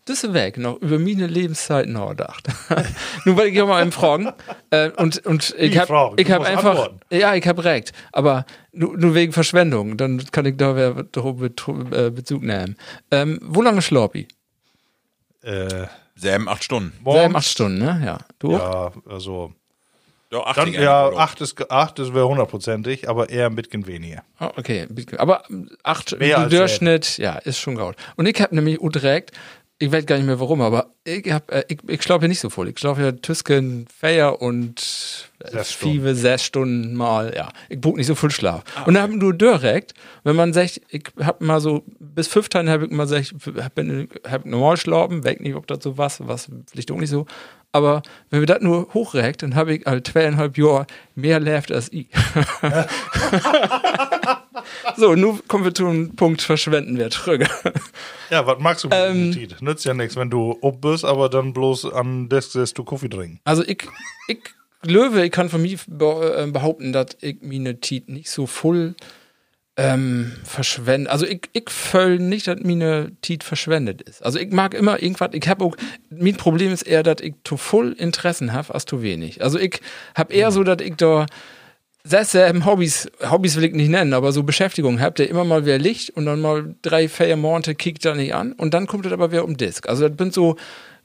diese 0.08 0.32
Weg 0.32 0.56
noch 0.56 0.80
über 0.80 0.98
meine 0.98 1.26
Lebenszeit 1.26 1.86
nachgedacht. 1.88 2.46
Nun 3.26 3.36
wollte 3.36 3.50
ich 3.50 3.56
ja 3.56 3.66
mal 3.66 3.82
einen 3.82 3.92
fragen. 3.92 4.32
Äh, 4.70 4.90
und, 4.96 5.24
und 5.26 5.54
ich 5.58 5.76
hab, 5.78 5.88
ich 6.18 6.30
hab 6.30 6.42
einfach, 6.42 6.70
antworten. 6.70 7.00
ja, 7.10 7.34
ich 7.34 7.46
hab 7.46 7.62
recht. 7.62 7.92
Aber 8.12 8.46
nur, 8.72 8.96
nur 8.96 9.14
wegen 9.14 9.32
Verschwendung, 9.32 9.96
dann 9.98 10.24
kann 10.32 10.46
ich 10.46 10.56
da 10.56 10.74
wer- 10.74 10.96
äh, 10.96 12.10
Bezug 12.10 12.42
nehmen. 12.42 12.76
Ähm, 13.10 13.38
wo 13.42 13.60
lange 13.60 13.82
schlafe 13.82 14.18
ich? 14.20 14.28
Äh, 15.42 15.86
Selben 16.14 16.48
acht 16.48 16.64
Stunden. 16.64 16.90
Selben 16.92 17.04
morgens? 17.04 17.34
acht 17.36 17.46
Stunden, 17.48 17.78
ne? 17.78 18.02
Ja. 18.04 18.18
Du? 18.38 18.52
Ja, 18.52 18.92
also. 19.08 19.52
Ja, 20.32 20.40
acht 20.46 20.56
Dann, 20.56 20.72
ja, 20.72 21.08
acht 21.12 21.40
ist, 21.42 21.70
acht 21.70 21.98
ist 21.98 22.14
wäre 22.14 22.26
hundertprozentig, 22.26 23.08
aber 23.08 23.28
eher 23.28 23.46
ein 23.46 23.54
bisschen 23.54 23.86
weniger. 23.86 24.22
Ah, 24.38 24.50
okay, 24.56 24.86
aber 25.18 25.42
ähm, 25.50 25.68
acht 25.82 26.18
Mehr 26.18 26.38
im 26.44 26.48
Durchschnitt, 26.48 27.18
ja, 27.18 27.34
ist 27.36 27.58
schon 27.58 27.74
gut. 27.76 27.96
Und 28.16 28.24
ich 28.26 28.40
habe 28.40 28.54
nämlich 28.54 28.78
direkt, 28.80 29.32
ich 29.78 29.92
weiß 29.92 30.06
gar 30.06 30.16
nicht 30.16 30.24
mehr 30.24 30.40
warum, 30.40 30.62
aber 30.62 30.86
ich 31.04 31.30
hab, 31.30 31.50
äh, 31.50 31.64
ich, 31.68 31.80
ich 31.86 32.02
schlafe 32.02 32.22
ja 32.22 32.28
nicht 32.28 32.40
so 32.40 32.48
voll. 32.48 32.68
Ich 32.68 32.78
schlafe 32.78 33.02
ja 33.02 33.12
Tüsken, 33.12 33.86
Feier 33.94 34.40
und 34.40 35.28
äh, 35.40 35.50
Sechs 35.50 35.72
Stunden. 35.74 36.02
Five, 36.06 36.16
sechs 36.16 36.44
Stunden 36.44 36.94
mal, 36.94 37.34
ja. 37.36 37.50
Ich 37.68 37.80
buch 37.80 37.96
nicht 37.96 38.06
so 38.06 38.14
viel 38.14 38.30
Schlaf. 38.30 38.62
Und 38.86 38.94
dann 38.94 39.02
haben 39.02 39.20
du 39.20 39.32
direkt, 39.32 39.92
wenn 40.24 40.36
man 40.36 40.52
sagt, 40.54 40.80
ich 40.88 41.04
hab 41.18 41.42
mal 41.42 41.60
so, 41.60 41.82
bis 41.98 42.28
fünf 42.28 42.48
Tage 42.48 42.70
habe 42.70 42.86
ich 42.86 42.90
mal 42.90 43.04
gesagt, 43.04 43.34
hab, 43.60 43.74
bin- 43.74 44.08
hab 44.30 44.46
normal 44.46 44.78
schlafen, 44.78 45.24
weg 45.24 45.40
nicht, 45.42 45.56
ob 45.56 45.66
das 45.66 45.80
so 45.82 45.98
was, 45.98 46.26
was 46.26 46.48
vielleicht 46.70 46.90
auch 46.90 46.96
nicht 46.96 47.10
so. 47.10 47.26
Aber 47.72 48.02
wenn 48.30 48.40
wir 48.40 48.46
das 48.46 48.60
nur 48.60 48.92
hochregt, 48.92 49.42
dann 49.42 49.54
habe 49.54 49.74
ich 49.74 49.86
halt 49.86 50.06
zweieinhalb 50.06 50.58
Jahre 50.58 50.86
mehr 51.14 51.40
läuft 51.40 51.72
als 51.72 51.90
ich. 51.90 52.08
so, 54.96 55.14
nun 55.14 55.40
kommen 55.48 55.64
wir 55.64 55.74
zum 55.74 56.14
Punkt 56.14 56.42
verschwenden 56.42 56.98
wir 56.98 57.08
Trüge. 57.08 57.48
Ja, 58.28 58.46
was 58.46 58.58
magst 58.58 58.84
du 58.84 58.88
mit 58.88 58.98
Ähm, 58.98 59.32
ähm, 59.32 59.48
Nützt 59.60 59.86
ja 59.86 59.94
nichts, 59.94 60.16
wenn 60.16 60.28
du 60.28 60.58
ob 60.60 60.82
bist, 60.82 61.04
aber 61.04 61.30
dann 61.30 61.54
bloß 61.54 61.90
an 61.92 62.28
Desk 62.28 62.52
sitzt 62.52 62.76
du 62.76 62.84
Kaffee 62.84 63.08
trinken. 63.08 63.40
Also 63.44 63.64
ich, 63.64 63.88
ich 64.28 64.40
Löwe, 64.84 65.24
ich 65.24 65.32
kann 65.32 65.48
von 65.48 65.62
mir 65.62 65.72
äh, 65.72 66.46
behaupten, 66.46 66.92
dass 66.92 67.16
ich 67.20 67.38
meine 67.40 67.80
Tiet 67.80 68.08
nicht 68.08 68.28
so 68.28 68.46
voll 68.46 68.94
ähm, 69.76 70.32
verschwende. 70.44 71.10
Also 71.10 71.26
ich, 71.26 71.48
ich 71.52 71.70
fühl 71.70 72.18
nicht, 72.18 72.46
dass 72.46 72.60
meine 72.62 73.12
Tiet 73.22 73.42
verschwendet 73.42 74.02
ist. 74.02 74.22
Also 74.22 74.38
ich 74.38 74.52
mag 74.52 74.74
immer 74.74 75.02
irgendwas, 75.02 75.30
ich 75.32 75.48
habe 75.48 75.64
auch, 75.64 75.76
mein 76.10 76.36
Problem 76.36 76.72
ist 76.72 76.82
eher, 76.82 77.02
dass 77.02 77.20
ich 77.22 77.34
zu 77.44 77.56
voll 77.56 77.92
Interessen 77.92 78.52
habe, 78.52 78.74
als 78.74 78.84
zu 78.84 79.02
wenig. 79.02 79.42
Also 79.42 79.58
ich 79.58 79.80
habe 80.14 80.34
eher 80.34 80.50
so, 80.50 80.62
dass 80.62 80.82
ich 80.82 80.96
da 80.96 81.26
selbst 82.04 82.34
ähm, 82.34 82.66
Hobbys, 82.66 83.10
Hobbys 83.30 83.56
will 83.56 83.64
ich 83.64 83.72
nicht 83.72 83.88
nennen, 83.88 84.12
aber 84.12 84.32
so 84.32 84.42
Beschäftigung 84.42 85.00
habt 85.00 85.20
ihr 85.20 85.30
immer 85.30 85.44
mal 85.44 85.64
wer 85.64 85.78
Licht 85.78 86.10
und 86.10 86.26
dann 86.26 86.40
mal 86.40 86.74
drei, 86.82 87.08
vier 87.08 87.36
Monate 87.36 87.74
kickt 87.74 88.04
er 88.04 88.14
nicht 88.14 88.34
an 88.34 88.52
und 88.52 88.74
dann 88.74 88.86
kommt 88.86 89.06
es 89.06 89.12
aber 89.12 89.30
wieder 89.30 89.44
um 89.44 89.56
Disk. 89.56 89.88
Also 89.88 90.08
das 90.08 90.18
sind 90.18 90.34
so 90.34 90.56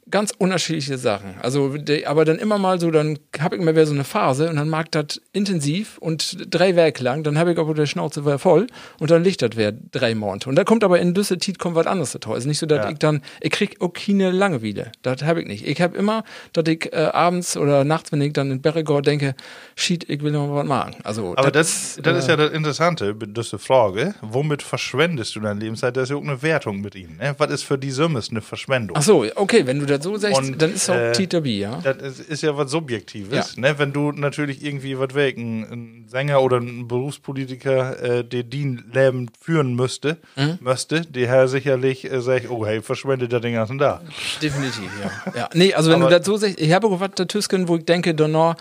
ganz 0.09 0.33
unterschiedliche 0.37 0.97
Sachen. 0.97 1.35
Also, 1.41 1.75
aber 2.05 2.25
dann 2.25 2.37
immer 2.39 2.57
mal 2.57 2.79
so, 2.79 2.91
dann 2.91 3.19
habe 3.39 3.55
ich 3.55 3.61
immer 3.61 3.71
wieder 3.73 3.85
so 3.85 3.93
eine 3.93 4.03
Phase 4.03 4.49
und 4.49 4.55
dann 4.55 4.69
mag 4.69 4.91
das 4.91 5.21
intensiv 5.33 5.97
und 5.99 6.37
drei 6.49 6.75
Werke 6.75 7.03
lang, 7.03 7.23
dann 7.23 7.37
habe 7.37 7.51
ich 7.53 7.57
aber 7.57 7.73
der 7.73 7.85
Schnauze 7.85 8.25
wieder 8.25 8.39
voll 8.39 8.67
und 8.99 9.11
dann 9.11 9.23
liegt 9.23 9.41
das 9.41 9.51
wieder 9.51 9.71
drei 9.71 10.15
Monate. 10.15 10.49
Und 10.49 10.55
da 10.55 10.63
kommt 10.63 10.83
aber 10.83 10.99
in 10.99 11.13
Düsseldorf 11.13 11.57
kommt 11.57 11.75
was 11.75 11.87
anderes 11.87 12.11
dazu. 12.11 12.33
Es 12.33 12.39
ist 12.39 12.45
nicht 12.45 12.59
so, 12.59 12.65
dass 12.65 12.85
Ja. 12.85 12.91
ich 12.91 12.97
dann, 12.99 13.21
ich 13.41 13.51
krieg 13.51 13.81
auch 13.81 13.93
keine 13.93 14.31
Langeweile. 14.31 14.91
Das 15.01 15.23
habe 15.23 15.41
ich 15.41 15.47
nicht. 15.47 15.67
Ich 15.67 15.81
habe 15.81 15.97
immer, 15.97 16.23
dass 16.53 16.65
ich 16.67 16.91
äh, 16.93 16.97
abends 16.97 17.57
oder 17.57 17.83
nachts, 17.83 18.11
wenn 18.11 18.21
ich 18.21 18.33
dann 18.33 18.51
in 18.51 18.61
Berregor 18.61 19.01
denke, 19.01 19.35
shit, 19.75 20.09
ich 20.09 20.21
will 20.23 20.31
noch 20.31 20.47
mal 20.47 20.55
was 20.55 20.67
machen. 20.67 20.95
Also, 21.03 21.33
Aber 21.37 21.51
das, 21.51 21.99
das 22.01 22.15
äh, 22.15 22.19
ist 22.19 22.27
ja 22.27 22.35
das 22.35 22.51
Interessante, 22.51 23.15
diese 23.15 23.59
Frage. 23.59 24.15
Womit 24.21 24.61
verschwendest 24.63 25.35
du 25.35 25.39
deine 25.39 25.59
Lebenszeit? 25.59 25.95
Das 25.95 26.03
ist 26.03 26.09
ja 26.09 26.15
auch 26.15 26.21
eine 26.23 26.41
Wertung 26.41 26.81
mit 26.81 26.95
ihnen. 26.95 27.17
Ne? 27.17 27.35
Was 27.37 27.51
ist 27.51 27.63
für 27.63 27.77
die 27.77 27.91
Summes 27.91 28.29
eine 28.29 28.41
Verschwendung? 28.41 28.97
Ach 28.97 29.03
so, 29.03 29.25
okay, 29.35 29.65
wenn 29.65 29.79
du 29.79 29.85
das 29.85 29.96
so 30.01 30.17
sagst, 30.17 30.37
Und, 30.37 30.61
dann 30.61 30.73
ist 30.73 30.89
auch 30.89 30.95
äh, 30.95 31.11
Tita 31.13 31.39
B, 31.39 31.59
ja. 31.59 31.79
Das 31.81 32.19
ist, 32.19 32.43
ja 32.43 32.55
was 32.57 32.71
Subjektives, 32.71 33.55
Ja. 33.55 33.61
ne? 33.61 33.77
Wenn 33.79 33.93
du 33.93 34.11
natürlich 34.11 34.63
irgendwie 34.63 34.97
was 34.99 35.13
weg, 35.15 35.37
ein, 35.37 35.63
ein 35.63 36.05
Sänger 36.07 36.41
oder 36.41 36.57
ein 36.57 36.87
Berufspolitiker, 36.87 38.01
äh, 38.19 38.23
der 38.23 38.43
den 38.43 38.83
Leben 38.93 39.29
führen 39.39 39.75
müsste, 39.75 40.17
Mhm. 40.35 40.57
müsste, 40.61 41.01
der 41.01 41.27
Herr 41.27 41.47
sicherlich 41.47 42.09
äh, 42.11 42.21
sagt, 42.21 42.49
oh 42.49 42.65
hey, 42.65 42.81
verschwendet 42.81 43.31
der 43.31 43.39
den 43.39 43.53
ganzen 43.53 43.77
da. 43.77 44.01
Definitiv, 44.41 44.89
ja. 45.01 45.33
ja. 45.35 45.49
Nee, 45.53 45.73
also 45.73 45.89
wenn 45.91 46.01
Aber- 46.01 46.09
du 46.11 46.17
das 46.17 46.25
so 46.25 46.37
sagst, 46.37 46.59
ich 46.59 46.71
habe 46.71 46.87
auch 46.87 46.99
was 46.99 47.11
da 47.15 47.25
Tüsken, 47.25 47.67
wo 47.67 47.77
ich 47.77 47.85
denke, 47.85 48.13
Donor, 48.13 48.55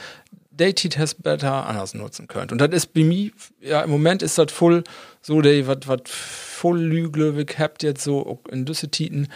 Dated 0.51 0.97
has 0.97 1.12
better 1.14 1.66
anders 1.66 1.93
nutzen 1.93 2.28
könnt. 2.28 2.51
Und 2.51 2.59
das 2.62 2.70
ist 2.70 2.95
bei 2.95 3.05
mir, 3.05 3.30
ja, 3.61 3.82
im 3.82 3.91
Moment 3.91 4.22
ist 4.22 4.39
das 4.39 4.51
voll 4.51 4.84
so, 5.20 5.43
der, 5.43 5.66
was, 5.66 5.78
voll 6.07 6.80
Lüglöwig 6.80 7.59
habt 7.59 7.82
jetzt 7.82 8.03
so 8.05 8.41
in 8.51 8.64
düsse 8.64 8.89
Titen, 8.89 9.28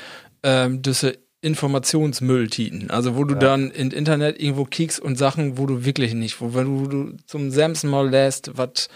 ähm, 0.42 0.80
düsse 0.80 1.18
Informationsmülltiten. 1.42 2.90
Also 2.90 3.16
wo 3.16 3.24
du 3.24 3.34
dann 3.34 3.70
im 3.70 3.90
Internet 3.90 4.40
irgendwo 4.40 4.64
kiekst 4.64 5.00
und 5.00 5.16
Sachen, 5.16 5.56
wo 5.56 5.66
du 5.66 5.84
wirklich 5.84 6.14
nicht, 6.14 6.40
wo 6.40 6.54
wenn 6.54 6.66
du, 6.66 6.88
du 6.88 7.16
zum 7.26 7.50
Samson 7.50 7.90
mal 7.90 8.08
lässt, 8.08 8.56
was 8.56 8.88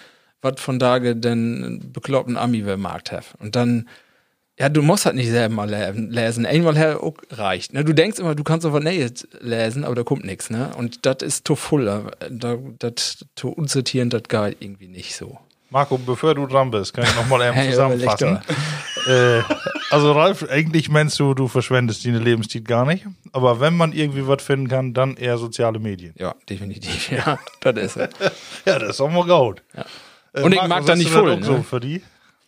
was 0.42 0.60
von 0.60 0.78
Tage 0.78 1.16
den 1.16 1.90
bekloppten 1.92 2.36
Ami 2.36 2.66
wer 2.66 2.76
Markt 2.76 3.12
hat. 3.12 3.24
Und 3.38 3.56
dann 3.56 3.88
ja, 4.56 4.68
du 4.68 4.82
musst 4.82 5.04
halt 5.04 5.16
nicht 5.16 5.30
selber 5.30 5.52
mal 5.52 5.68
lesen. 5.68 6.46
Einmal 6.46 6.76
her 6.76 7.02
auch 7.02 7.16
reicht. 7.30 7.72
Ne? 7.72 7.84
Du 7.84 7.92
denkst 7.92 8.20
immer, 8.20 8.36
du 8.36 8.44
kannst 8.44 8.64
auf 8.64 8.78
Nähe 8.78 9.10
lesen, 9.40 9.82
aber 9.82 9.96
da 9.96 10.04
kommt 10.04 10.24
nichts. 10.24 10.48
Ne? 10.48 10.70
Und 10.76 11.04
das 11.06 11.22
ist 11.22 11.48
zu 11.48 11.56
voll. 11.56 11.86
Da, 12.30 12.58
das 12.78 13.24
zu 13.34 13.48
unsortieren, 13.48 14.10
das 14.10 14.22
geht 14.28 14.58
irgendwie 14.60 14.86
nicht 14.86 15.16
so. 15.16 15.40
Marco, 15.74 15.98
bevor 15.98 16.36
du 16.36 16.46
dran 16.46 16.70
bist, 16.70 16.94
kann 16.94 17.02
ich 17.02 17.16
nochmal 17.16 17.48
eben 17.48 17.52
Hey, 17.54 17.70
zusammenfassen. 17.70 18.38
äh, 19.08 19.40
also 19.90 20.12
Ralf, 20.12 20.48
eigentlich 20.48 20.88
meinst 20.88 21.18
du, 21.18 21.34
du 21.34 21.48
verschwendest 21.48 22.06
deine 22.06 22.20
Lebenszeit 22.20 22.64
gar 22.64 22.86
nicht. 22.86 23.04
Aber 23.32 23.58
wenn 23.58 23.76
man 23.76 23.92
irgendwie 23.92 24.24
was 24.28 24.40
finden 24.40 24.68
kann, 24.68 24.94
dann 24.94 25.16
eher 25.16 25.36
soziale 25.36 25.80
Medien. 25.80 26.14
Ja, 26.16 26.36
definitiv. 26.48 27.10
Ja, 27.10 27.40
das 27.58 27.76
ist 27.76 27.96
es. 27.96 28.08
Ja, 28.66 28.78
das 28.78 28.90
ist 28.90 29.00
auch 29.00 29.10
mal 29.10 29.24
gut. 29.26 29.64
Ja. 29.76 29.84
Äh, 30.32 30.42
Und 30.42 30.52
ich 30.52 30.58
Marco, 30.58 30.68
mag 30.68 30.86
da 30.86 30.94
nicht 30.94 31.10
voll, 31.10 31.38
ne? 31.38 31.44
so 31.44 31.62
für 31.64 31.80
die? 31.80 32.02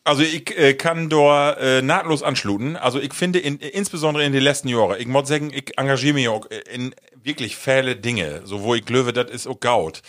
Also 0.05 0.23
ich 0.23 0.57
äh, 0.57 0.75
kann 0.75 1.09
da 1.09 1.55
äh, 1.55 1.83
nahtlos 1.83 2.23
anschluten. 2.23 2.77
Also 2.77 3.01
ich 3.01 3.13
finde 3.13 3.41
in, 3.41 3.59
insbesondere 3.59 4.25
in 4.25 4.33
den 4.33 4.43
letzten 4.43 4.69
Jahren, 4.69 5.01
ich 5.01 5.09
muss 5.09 5.27
sagen, 5.27 5.51
ich 5.53 5.77
engagiere 5.77 6.15
mich 6.15 6.29
auch 6.29 6.47
in 6.73 6.95
wirklich 7.25 7.57
viele 7.57 7.97
Dinge, 7.97 8.43
so 8.45 8.63
wo 8.63 8.77
ich 8.77 8.85
glaube, 8.85 9.13
das 9.13 9.33
ist 9.33 9.49
auch 9.49 9.59
Gaut. 9.59 10.03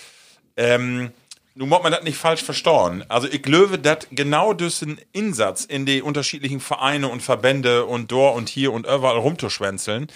Ähm, 0.55 1.09
nun 1.57 1.69
muss 1.69 1.81
man 1.81 1.91
das 1.91 2.03
nicht 2.03 2.17
falsch 2.17 2.43
verstauen. 2.43 3.03
Also 3.09 3.27
ich 3.27 3.41
glaube, 3.41 3.79
dass 3.79 4.07
genau 4.11 4.53
diesen 4.53 4.99
Insatz 5.11 5.65
in 5.65 5.87
die 5.87 6.03
unterschiedlichen 6.03 6.59
Vereine 6.59 7.07
und 7.07 7.21
Verbände 7.21 7.85
und 7.85 8.11
dort 8.11 8.37
und 8.37 8.47
hier 8.47 8.71
und 8.71 8.85
überall 8.85 9.17
rumzuschwänzeln, 9.17 10.07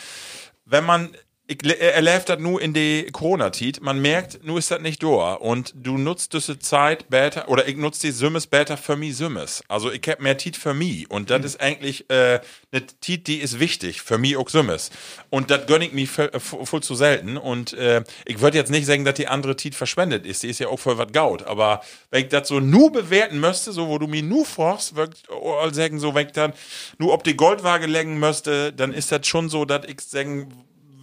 wenn 0.65 0.85
man 0.85 1.09
ich 1.51 1.81
erlebt 1.81 2.29
das 2.29 2.39
nur 2.39 2.61
in 2.61 2.73
die 2.73 3.07
Corona-Zeit. 3.11 3.81
Man 3.81 4.01
merkt, 4.01 4.41
nur 4.45 4.57
ist 4.57 4.71
das 4.71 4.79
nicht 4.79 5.03
da. 5.03 5.33
Und 5.33 5.73
du 5.75 5.97
nutzt 5.97 6.33
diese 6.33 6.59
Zeit 6.59 7.09
besser, 7.09 7.49
oder 7.49 7.67
ich 7.67 7.75
nutze 7.75 8.07
die 8.07 8.11
Sümmes 8.11 8.47
besser 8.47 8.77
für 8.77 8.95
mich 8.95 9.17
Sümmes. 9.17 9.61
Also 9.67 9.91
ich 9.91 10.01
habe 10.07 10.23
mehr 10.23 10.37
Zeit 10.37 10.55
für 10.55 10.73
mich. 10.73 11.11
Und 11.11 11.29
das 11.29 11.39
mhm. 11.39 11.45
ist 11.45 11.59
eigentlich 11.59 12.09
äh, 12.09 12.39
eine 12.71 12.85
Zeit, 13.01 13.27
die 13.27 13.41
ist 13.41 13.59
wichtig, 13.59 14.01
für 14.01 14.17
mich 14.17 14.37
auch 14.37 14.47
Sümmes. 14.47 14.91
Und 15.29 15.51
das 15.51 15.67
gönne 15.67 15.85
ich 15.85 15.91
mir 15.91 16.07
voll 16.07 16.83
zu 16.83 16.95
selten. 16.95 17.35
Und 17.35 17.73
äh, 17.73 18.05
ich 18.23 18.39
würde 18.39 18.57
jetzt 18.57 18.71
nicht 18.71 18.85
sagen, 18.85 19.03
dass 19.03 19.15
die 19.15 19.27
andere 19.27 19.57
Zeit 19.57 19.75
verschwendet 19.75 20.25
ist. 20.25 20.43
Die 20.43 20.49
ist 20.49 20.59
ja 20.59 20.69
auch 20.69 20.79
voll 20.79 20.97
was 20.97 21.11
gaut. 21.11 21.43
Aber 21.43 21.81
wenn 22.11 22.23
ich 22.23 22.29
das 22.29 22.47
so 22.47 22.61
nur 22.61 22.93
bewerten 22.93 23.41
müsste, 23.41 23.73
so 23.73 23.89
wo 23.89 23.97
du 23.97 24.07
mir 24.07 24.23
nur 24.23 24.45
forst, 24.45 24.95
würde 24.95 25.17
ich 25.17 25.75
sagen, 25.75 25.99
so 25.99 26.15
wenn 26.15 26.27
ich 26.27 26.33
dann 26.33 26.53
nur 26.97 27.13
ob 27.13 27.25
die 27.25 27.35
Goldwaage 27.35 27.87
legen 27.87 28.19
müsste, 28.19 28.71
dann 28.71 28.93
ist 28.93 29.11
das 29.11 29.27
schon 29.27 29.49
so, 29.49 29.65
dass 29.65 29.85
ich 29.85 29.99
sagen 29.99 30.47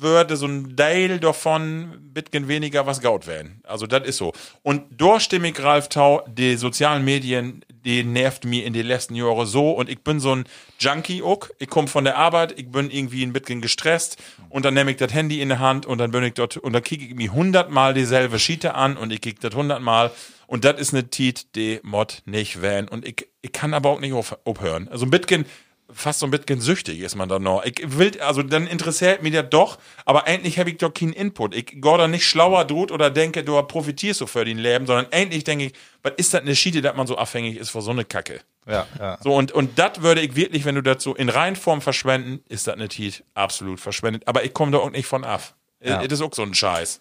würde 0.01 0.37
so 0.37 0.47
ein 0.47 0.77
Teil 0.77 1.19
davon 1.21 2.09
bisschen 2.23 2.49
weniger 2.49 2.87
was 2.87 3.01
gaut 3.01 3.27
werden. 3.27 3.61
Also 3.65 3.87
das 3.87 4.07
ist 4.07 4.17
so. 4.17 4.33
Und 4.63 5.01
durchstimmig 5.01 5.63
Ralf 5.63 5.89
Tau, 5.89 6.23
die 6.27 6.57
sozialen 6.57 7.05
Medien, 7.05 7.65
die 7.85 8.03
nervt 8.03 8.45
mir 8.45 8.65
in 8.65 8.73
den 8.73 8.87
letzten 8.87 9.15
Jahren 9.15 9.47
so 9.47 9.71
und 9.71 9.89
ich 9.89 10.03
bin 10.03 10.21
so 10.21 10.35
ein 10.35 10.45
Junkie 10.79 11.23
auch. 11.23 11.49
Ich 11.59 11.69
komme 11.69 11.89
von 11.89 12.05
der 12.05 12.17
Arbeit, 12.17 12.59
ich 12.59 12.71
bin 12.71 12.91
irgendwie 12.91 13.23
ein 13.23 13.33
bisschen 13.33 13.61
gestresst 13.61 14.23
und 14.49 14.65
dann 14.65 14.75
nehme 14.75 14.91
ich 14.91 14.97
das 14.97 15.13
Handy 15.13 15.41
in 15.41 15.49
der 15.49 15.61
Hand 15.61 15.87
und 15.87 15.99
dann 15.99 16.11
bin 16.11 16.25
ich 16.25 16.35
dort 16.35 16.57
und 16.57 16.73
dann 16.73 16.83
kicke 16.83 17.05
ich 17.05 17.15
mir 17.15 17.33
hundertmal 17.33 17.95
dieselbe 17.95 18.39
Schiete 18.39 18.75
an 18.75 18.97
und 18.97 19.13
ich 19.13 19.21
kicke 19.21 19.41
das 19.41 19.55
hundertmal 19.55 20.11
und 20.47 20.65
das 20.65 20.81
ist 20.81 20.93
eine 20.93 21.09
Tiet, 21.09 21.55
die 21.55 21.81
Mod 21.83 22.23
nicht 22.25 22.63
werden 22.63 22.89
und 22.89 23.07
ich, 23.07 23.29
ich 23.43 23.53
kann 23.53 23.75
aber 23.75 23.91
auch 23.91 24.01
nicht 24.01 24.13
aufhören. 24.13 24.89
Also 24.89 25.07
ein 25.07 25.11
bisschen 25.11 25.47
fast 25.91 26.21
so 26.21 26.27
ein 26.27 26.31
bisschen 26.31 26.61
süchtig 26.61 27.01
ist 27.01 27.17
man 27.17 27.29
dann 27.29 27.43
noch. 27.43 27.65
Ich 27.65 27.99
will, 27.99 28.21
also 28.21 28.43
dann 28.43 28.67
interessiert 28.67 29.23
mich 29.23 29.33
das 29.33 29.49
doch, 29.51 29.79
aber 30.05 30.27
endlich 30.29 30.59
habe 30.59 30.71
ich 30.71 30.79
doch 30.79 30.93
keinen 30.93 31.13
Input. 31.13 31.55
Ich 31.55 31.67
gehe 31.67 31.81
da 31.81 32.07
nicht 32.09 32.27
schlauer 32.27 32.67
tut 32.67 32.93
oder 32.93 33.11
denke, 33.11 33.43
du 33.43 33.61
profitierst 33.63 34.19
so 34.19 34.27
für 34.27 34.45
den 34.45 34.59
Leben, 34.59 34.87
sondern 34.87 35.07
endlich 35.11 35.45
denke 35.45 35.67
ich, 35.67 35.73
was 36.03 36.13
ist 36.17 36.35
das 36.35 36.43
eine 36.43 36.55
Schiede, 36.55 36.83
dass 36.83 36.95
man 36.95 37.07
so 37.07 37.17
abhängig 37.17 37.57
ist 37.57 37.71
vor 37.71 37.83
so 37.83 37.91
eine 37.91 38.05
Kacke? 38.05 38.41
Ja, 38.67 38.87
ja. 38.99 39.19
So, 39.23 39.35
und, 39.35 39.53
und 39.53 39.79
das 39.79 40.03
würde 40.03 40.21
ich 40.21 40.37
wirklich, 40.37 40.65
wenn 40.67 40.75
du 40.75 40.83
das 40.83 41.03
so 41.03 41.15
in 41.15 41.31
Reihenform 41.31 41.81
verschwenden, 41.81 42.45
ist 42.49 42.67
das 42.67 42.75
eine 42.75 42.89
Tiet 42.89 43.25
absolut 43.35 43.81
verschwendet. 43.81 44.25
Aber 44.27 44.45
ich 44.45 44.53
komme 44.53 44.73
da 44.73 44.79
auch 44.79 44.91
nicht 44.91 45.07
von 45.07 45.25
ab. 45.25 45.55
Ja. 45.81 46.03
Das 46.03 46.13
ist 46.13 46.23
auch 46.23 46.35
so 46.35 46.43
ein 46.43 46.55
Scheiß. 46.55 47.01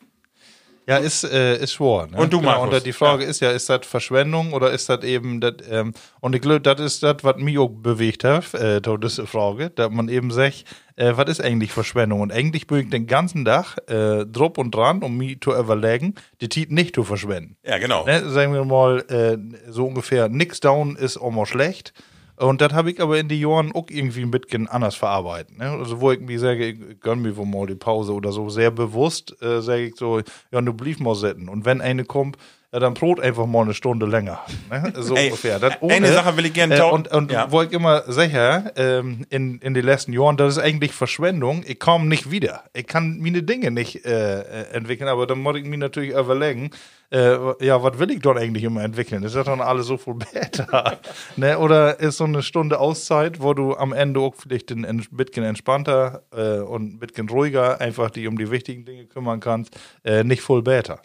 Ja, 0.87 0.97
ist, 0.97 1.25
äh, 1.25 1.57
ist 1.57 1.73
schwer. 1.73 2.07
Ne? 2.09 2.17
Und 2.17 2.31
du, 2.31 2.39
genau, 2.39 2.51
Markus. 2.51 2.77
Und 2.77 2.85
die 2.85 2.93
Frage 2.93 3.23
ja. 3.23 3.29
ist 3.29 3.41
ja, 3.41 3.51
ist 3.51 3.69
das 3.69 3.85
Verschwendung 3.85 4.53
oder 4.53 4.71
ist 4.71 4.87
das 4.87 5.03
eben, 5.03 5.41
das, 5.41 5.55
ähm, 5.69 5.93
und 6.21 6.33
ich 6.33 6.41
glaube, 6.41 6.61
das 6.61 6.79
ist 6.79 7.03
das, 7.03 7.17
was 7.23 7.35
mich 7.37 7.57
auch 7.57 7.67
bewegt 7.67 8.23
hat, 8.23 8.53
äh, 8.53 8.79
diese 8.81 9.27
Frage, 9.27 9.69
dass 9.69 9.91
man 9.91 10.07
eben 10.07 10.31
sagt, 10.31 10.63
äh, 10.95 11.11
was 11.15 11.29
ist 11.29 11.41
eigentlich 11.41 11.73
Verschwendung? 11.73 12.21
Und 12.21 12.31
eigentlich 12.31 12.67
bin 12.67 12.79
ich 12.79 12.89
den 12.89 13.05
ganzen 13.05 13.43
Tag 13.43 13.77
äh, 13.89 14.25
drupp 14.25 14.57
und 14.57 14.73
dran, 14.73 15.03
um 15.03 15.17
mich 15.17 15.41
zu 15.41 15.53
überlegen, 15.53 16.15
die 16.39 16.47
Tiet 16.47 16.71
nicht 16.71 16.95
zu 16.95 17.03
verschwenden. 17.03 17.57
Ja, 17.65 17.79
genau. 17.79 18.05
Ne? 18.05 18.29
Sagen 18.29 18.53
wir 18.53 18.63
mal, 18.63 18.99
äh, 19.09 19.37
so 19.69 19.85
ungefähr, 19.85 20.29
nix 20.29 20.61
down 20.61 20.95
ist 20.95 21.17
auch 21.17 21.31
mal 21.31 21.45
schlecht. 21.45 21.93
Und 22.37 22.61
das 22.61 22.71
habe 22.73 22.91
ich 22.91 23.01
aber 23.01 23.17
in 23.17 23.27
die 23.27 23.39
Jahren 23.39 23.71
auch 23.71 23.87
irgendwie 23.89 24.21
ein 24.21 24.29
bisschen 24.29 24.67
anders 24.67 24.95
verarbeitet. 24.95 25.57
Ne? 25.57 25.71
Also, 25.71 25.99
wo 26.01 26.11
ich 26.11 26.19
mir 26.19 26.39
sage, 26.39 26.67
ich 26.67 26.99
gönn 26.99 27.21
mir 27.21 27.35
wohl 27.35 27.47
mal 27.47 27.65
die 27.65 27.75
Pause 27.75 28.13
oder 28.13 28.31
so, 28.31 28.49
sehr 28.49 28.69
bewusst 28.69 29.35
äh, 29.41 29.61
sage 29.61 29.87
ich 29.87 29.95
so, 29.95 30.21
ja, 30.51 30.61
du 30.61 30.73
blieb 30.73 30.99
mal 30.99 31.15
sitzen. 31.15 31.49
Und 31.49 31.65
wenn 31.65 31.81
eine 31.81 32.05
kommt, 32.05 32.37
ja, 32.73 32.79
dann 32.79 32.95
Brot 32.95 33.21
einfach 33.21 33.45
mal 33.45 33.61
eine 33.61 33.73
Stunde 33.73 34.05
länger. 34.05 34.41
Ne? 34.69 34.91
So 35.07 35.15
Ey, 35.15 35.27
ungefähr. 35.27 35.57
Das 35.57 35.75
ohne, 35.79 35.93
eine 35.93 36.11
Sache 36.11 36.35
will 36.35 36.45
ich 36.47 36.53
gerne 36.53 36.75
äh, 36.75 36.81
Und, 36.81 37.07
und 37.09 37.31
ja. 37.31 37.49
wo 37.49 37.61
ich 37.61 37.71
immer 37.71 38.03
sicher, 38.11 38.73
ähm, 38.75 39.25
in, 39.29 39.59
in 39.59 39.73
den 39.73 39.85
letzten 39.85 40.11
Jahren, 40.11 40.35
das 40.35 40.57
ist 40.57 40.63
eigentlich 40.63 40.91
Verschwendung. 40.91 41.63
Ich 41.65 41.79
komme 41.79 42.07
nicht 42.07 42.29
wieder. 42.29 42.63
Ich 42.73 42.85
kann 42.85 43.19
meine 43.19 43.43
Dinge 43.43 43.71
nicht 43.71 44.05
äh, 44.05 44.41
äh 44.41 44.73
entwickeln, 44.73 45.07
aber 45.07 45.25
dann 45.27 45.39
muss 45.39 45.55
ich 45.55 45.63
mir 45.63 45.77
natürlich 45.77 46.11
überlegen, 46.11 46.71
äh, 47.09 47.65
ja, 47.65 47.81
was 47.81 47.99
will 47.99 48.11
ich 48.11 48.19
dort 48.19 48.37
eigentlich 48.37 48.65
immer 48.65 48.83
entwickeln? 48.83 49.23
Ist 49.23 49.35
das 49.35 49.45
dann 49.45 49.61
alles 49.61 49.85
so 49.85 49.97
viel 49.97 50.15
besser? 50.33 50.99
ne? 51.37 51.57
Oder 51.59 52.01
ist 52.01 52.17
so 52.17 52.25
eine 52.25 52.43
Stunde 52.43 52.79
Auszeit, 52.79 53.41
wo 53.41 53.53
du 53.53 53.77
am 53.77 53.93
Ende 53.93 54.19
auch 54.19 54.35
vielleicht 54.35 54.71
ein 54.71 55.05
bisschen 55.11 55.45
entspannter 55.45 56.23
äh, 56.35 56.59
und 56.59 56.95
ein 56.95 56.99
bisschen 56.99 57.29
ruhiger 57.29 57.79
einfach 57.79 58.09
dich 58.09 58.27
um 58.27 58.37
die 58.37 58.51
wichtigen 58.51 58.83
Dinge 58.83 59.05
kümmern 59.05 59.39
kannst, 59.39 59.79
äh, 60.03 60.25
nicht 60.25 60.41
voll 60.41 60.63
besser? 60.63 60.99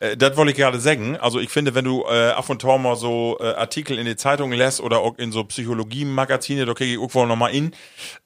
Äh, 0.00 0.16
das 0.16 0.36
wollte 0.36 0.50
ich 0.50 0.56
gerade 0.56 0.80
sagen. 0.80 1.16
Also 1.16 1.38
ich 1.38 1.50
finde, 1.50 1.74
wenn 1.74 1.84
du 1.84 2.04
äh, 2.10 2.30
ab 2.30 2.48
und 2.48 2.60
zu 2.60 2.66
mal 2.66 2.96
so 2.96 3.38
äh, 3.40 3.44
Artikel 3.44 3.98
in 3.98 4.06
die 4.06 4.16
Zeitung 4.16 4.52
lässt 4.52 4.80
oder 4.80 4.98
auch 4.98 5.16
in 5.18 5.30
so 5.30 5.44
Psychologie-Magazine, 5.44 6.64
da 6.66 6.74
kriege 6.74 6.90
ich 6.90 6.96
irgendwo 6.96 7.26
nochmal 7.26 7.54
in, 7.54 7.72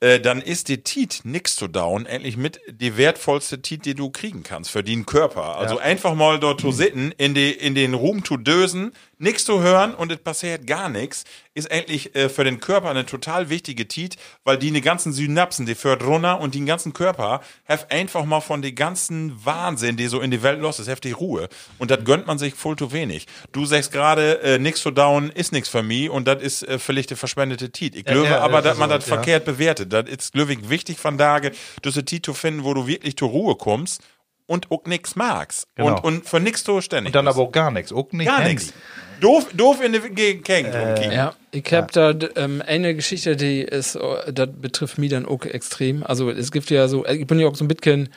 äh, 0.01 0.21
dann 0.21 0.41
ist 0.41 0.69
die 0.69 0.83
Tiet 0.83 1.21
nix 1.25 1.57
zu 1.57 1.69
down 1.69 2.07
endlich 2.07 2.37
mit 2.37 2.61
die 2.71 2.97
wertvollste 2.97 3.61
Tiet, 3.61 3.85
die 3.85 3.95
du 3.95 4.11
kriegen 4.11 4.43
kannst 4.43 4.71
für 4.71 4.83
den 4.83 5.05
Körper. 5.05 5.57
Also 5.57 5.77
ja. 5.77 5.83
einfach 5.83 6.15
mal 6.15 6.39
dort 6.39 6.61
zu 6.61 6.73
sitzen, 6.73 7.13
in, 7.19 7.35
die, 7.35 7.51
in 7.51 7.75
den 7.75 7.95
Ruhm 7.95 8.25
zu 8.25 8.37
dösen, 8.37 8.93
nichts 9.19 9.45
zu 9.45 9.63
hören 9.63 9.95
und 9.95 10.13
es 10.13 10.19
passiert 10.19 10.67
gar 10.67 10.89
nichts, 10.89 11.25
ist 11.55 11.71
eigentlich 11.71 12.15
äh, 12.15 12.29
für 12.29 12.45
den 12.45 12.61
Körper 12.61 12.91
eine 12.91 13.07
total 13.07 13.49
wichtige 13.49 13.87
Tiet, 13.87 14.17
weil 14.45 14.59
die 14.59 14.71
ne 14.71 14.81
ganzen 14.81 15.13
Synapsen, 15.13 15.67
die 15.67 15.75
führt 15.75 16.03
runter 16.03 16.41
und 16.41 16.55
den 16.55 16.67
ganzen 16.67 16.93
Körper 16.93 17.41
have 17.69 17.91
einfach 17.91 18.25
mal 18.25 18.41
von 18.41 18.63
dem 18.63 18.75
ganzen 18.75 19.45
Wahnsinn, 19.45 19.97
die 19.97 20.09
so 20.09 20.21
in 20.21 20.31
die 20.31 20.43
Welt 20.43 20.61
los 20.61 20.79
ist, 20.79 20.89
heftig 20.89 21.19
Ruhe. 21.19 21.49
Und 21.79 21.91
das 21.91 22.05
gönnt 22.05 22.27
man 22.27 22.39
sich 22.39 22.55
voll 22.55 22.77
zu 22.77 22.93
wenig. 22.93 23.27
Du 23.53 23.65
sagst 23.67 23.93
gerade, 23.93 24.41
äh, 24.43 24.59
nix 24.59 24.81
zu 24.81 24.91
down 24.91 25.31
ist 25.31 25.53
nix 25.53 25.69
für 25.69 25.83
mich 25.83 26.11
und 26.11 26.27
das 26.27 26.43
ist 26.43 26.63
äh, 26.65 26.79
völlig 26.79 27.07
die 27.07 27.17
verschwendete 27.17 27.71
Tiet. 27.71 27.95
Ich 27.95 28.05
glaube 28.05 28.25
ja, 28.25 28.33
ja, 28.33 28.41
aber, 28.41 28.63
dass 28.63 28.79
man 28.79 28.91
das 28.91 29.07
ja. 29.07 29.15
verkehrt 29.15 29.45
bewertet. 29.45 29.93
Das 29.93 30.09
ist, 30.09 30.33
glaube 30.33 30.53
ich, 30.53 30.69
wichtig 30.69 30.99
von 30.99 31.19
Tage, 31.19 31.53
diese 31.85 32.05
Tiet 32.05 32.27
zu 32.27 32.35
finden, 32.35 32.65
wo 32.65 32.75
du 32.75 32.87
wirklich 32.87 33.17
zur 33.17 33.29
Ruhe 33.29 33.55
kommst 33.55 34.03
und 34.47 34.71
auch 34.71 34.85
nix 34.87 35.17
magst. 35.17 35.67
Genau. 35.75 35.97
Und, 35.97 36.05
und 36.05 36.29
für 36.29 36.41
nix 36.41 36.65
zu 36.65 36.81
ständig. 36.81 37.11
Und 37.11 37.17
dann 37.17 37.29
aber 37.29 37.43
auch 37.43 37.53
gar 37.53 37.71
nichts. 37.71 37.93
Auch 37.93 38.11
nicht 38.13 38.27
gar 38.27 38.45
nichts. 38.45 38.73
Doof, 39.21 39.47
doof 39.55 39.83
in 39.83 39.93
der 39.93 40.01
Gegend 40.03 40.49
äh, 40.49 41.15
Ja, 41.15 41.35
ich 41.51 41.73
habe 41.73 41.87
ja. 41.95 42.13
da 42.13 42.29
ähm, 42.37 42.63
eine 42.67 42.95
Geschichte, 42.95 43.37
die 43.37 43.61
ist, 43.61 43.95
äh, 43.95 44.33
das 44.33 44.49
betrifft 44.61 44.99
mich 44.99 45.11
dann 45.11 45.25
auch 45.25 45.45
extrem. 45.45 46.03
Also 46.03 46.31
es 46.31 46.53
gibt 46.53 46.69
ja 46.71 46.89
so, 46.89 47.07
ich 47.07 47.27
bin 47.27 47.39
ja 47.39 47.47
auch 47.47 47.55
so 47.55 47.65
ein 47.65 47.69
bisschen 47.69 48.11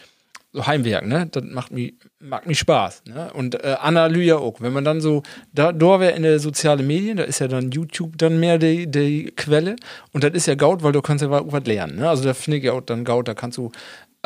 so 0.54 0.66
Heimwerk, 0.66 1.06
ne? 1.06 1.28
Das 1.32 1.44
macht 1.44 1.72
mir, 1.72 1.94
macht 2.20 2.48
mir 2.48 2.56
Spaß, 2.56 3.04
ne? 3.06 3.32
Und 3.34 3.64
äh, 3.64 3.76
Analyse 3.80 4.40
auch. 4.40 4.60
Wenn 4.60 4.74
man 4.74 4.84
dann 4.84 5.02
so, 5.02 5.24
da, 5.54 5.72
da 5.72 6.00
wäre 6.00 6.14
in 6.14 6.24
der 6.24 6.40
sozialen 6.40 6.88
Medien, 6.88 7.18
da 7.18 7.24
ist 7.24 7.40
ja 7.40 7.48
dann 7.48 7.72
YouTube 7.72 8.18
dann 8.18 8.40
mehr 8.40 8.58
die, 8.58 8.90
die 8.90 9.32
Quelle 9.36 9.76
und 10.14 10.24
das 10.24 10.32
ist 10.32 10.48
ja 10.48 10.56
Gaut, 10.56 10.84
weil 10.84 10.94
du 10.94 11.02
kannst 11.02 11.22
ja 11.22 11.30
was 11.30 11.66
lernen, 11.66 11.98
ne? 11.98 12.10
Also 12.10 12.24
da 12.24 12.34
finde 12.34 12.58
ich 12.58 12.64
ja 12.64 12.74
auch 12.74 12.82
dann 12.82 13.06
Gaut, 13.06 13.28
da 13.28 13.34
kannst 13.34 13.58
du 13.58 13.72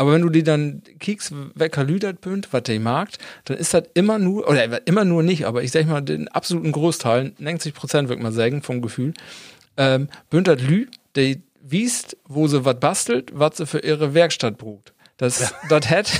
aber 0.01 0.13
wenn 0.13 0.23
du 0.23 0.29
die 0.29 0.41
dann 0.41 0.81
kiekst, 0.99 1.31
wecker 1.53 1.83
lüdert 1.83 2.21
bünd, 2.21 2.51
was 2.51 2.63
der 2.63 2.79
mag, 2.79 3.09
dann 3.45 3.57
ist 3.57 3.75
das 3.75 3.83
immer 3.93 4.17
nur, 4.17 4.49
oder 4.49 4.87
immer 4.87 5.05
nur 5.05 5.21
nicht, 5.21 5.45
aber 5.45 5.61
ich 5.61 5.69
sag 5.69 5.85
mal, 5.85 6.01
den 6.01 6.27
absoluten 6.27 6.71
Großteil, 6.71 7.33
90 7.37 7.75
Prozent, 7.75 8.09
würde 8.09 8.23
man 8.23 8.33
sagen, 8.33 8.63
vom 8.63 8.81
Gefühl, 8.81 9.13
ähm, 9.77 10.07
bünd 10.31 10.47
das 10.47 10.59
Lü, 10.59 10.87
der 11.13 11.35
wiest, 11.61 12.17
wo 12.27 12.47
sie 12.47 12.65
was 12.65 12.79
bastelt, 12.79 13.29
was 13.31 13.57
sie 13.57 13.67
für 13.67 13.77
ihre 13.77 14.15
Werkstatt 14.15 14.57
brugt. 14.57 14.91
Das, 15.17 15.39
ja. 15.39 15.51
das 15.69 15.87
hätte, 15.91 16.13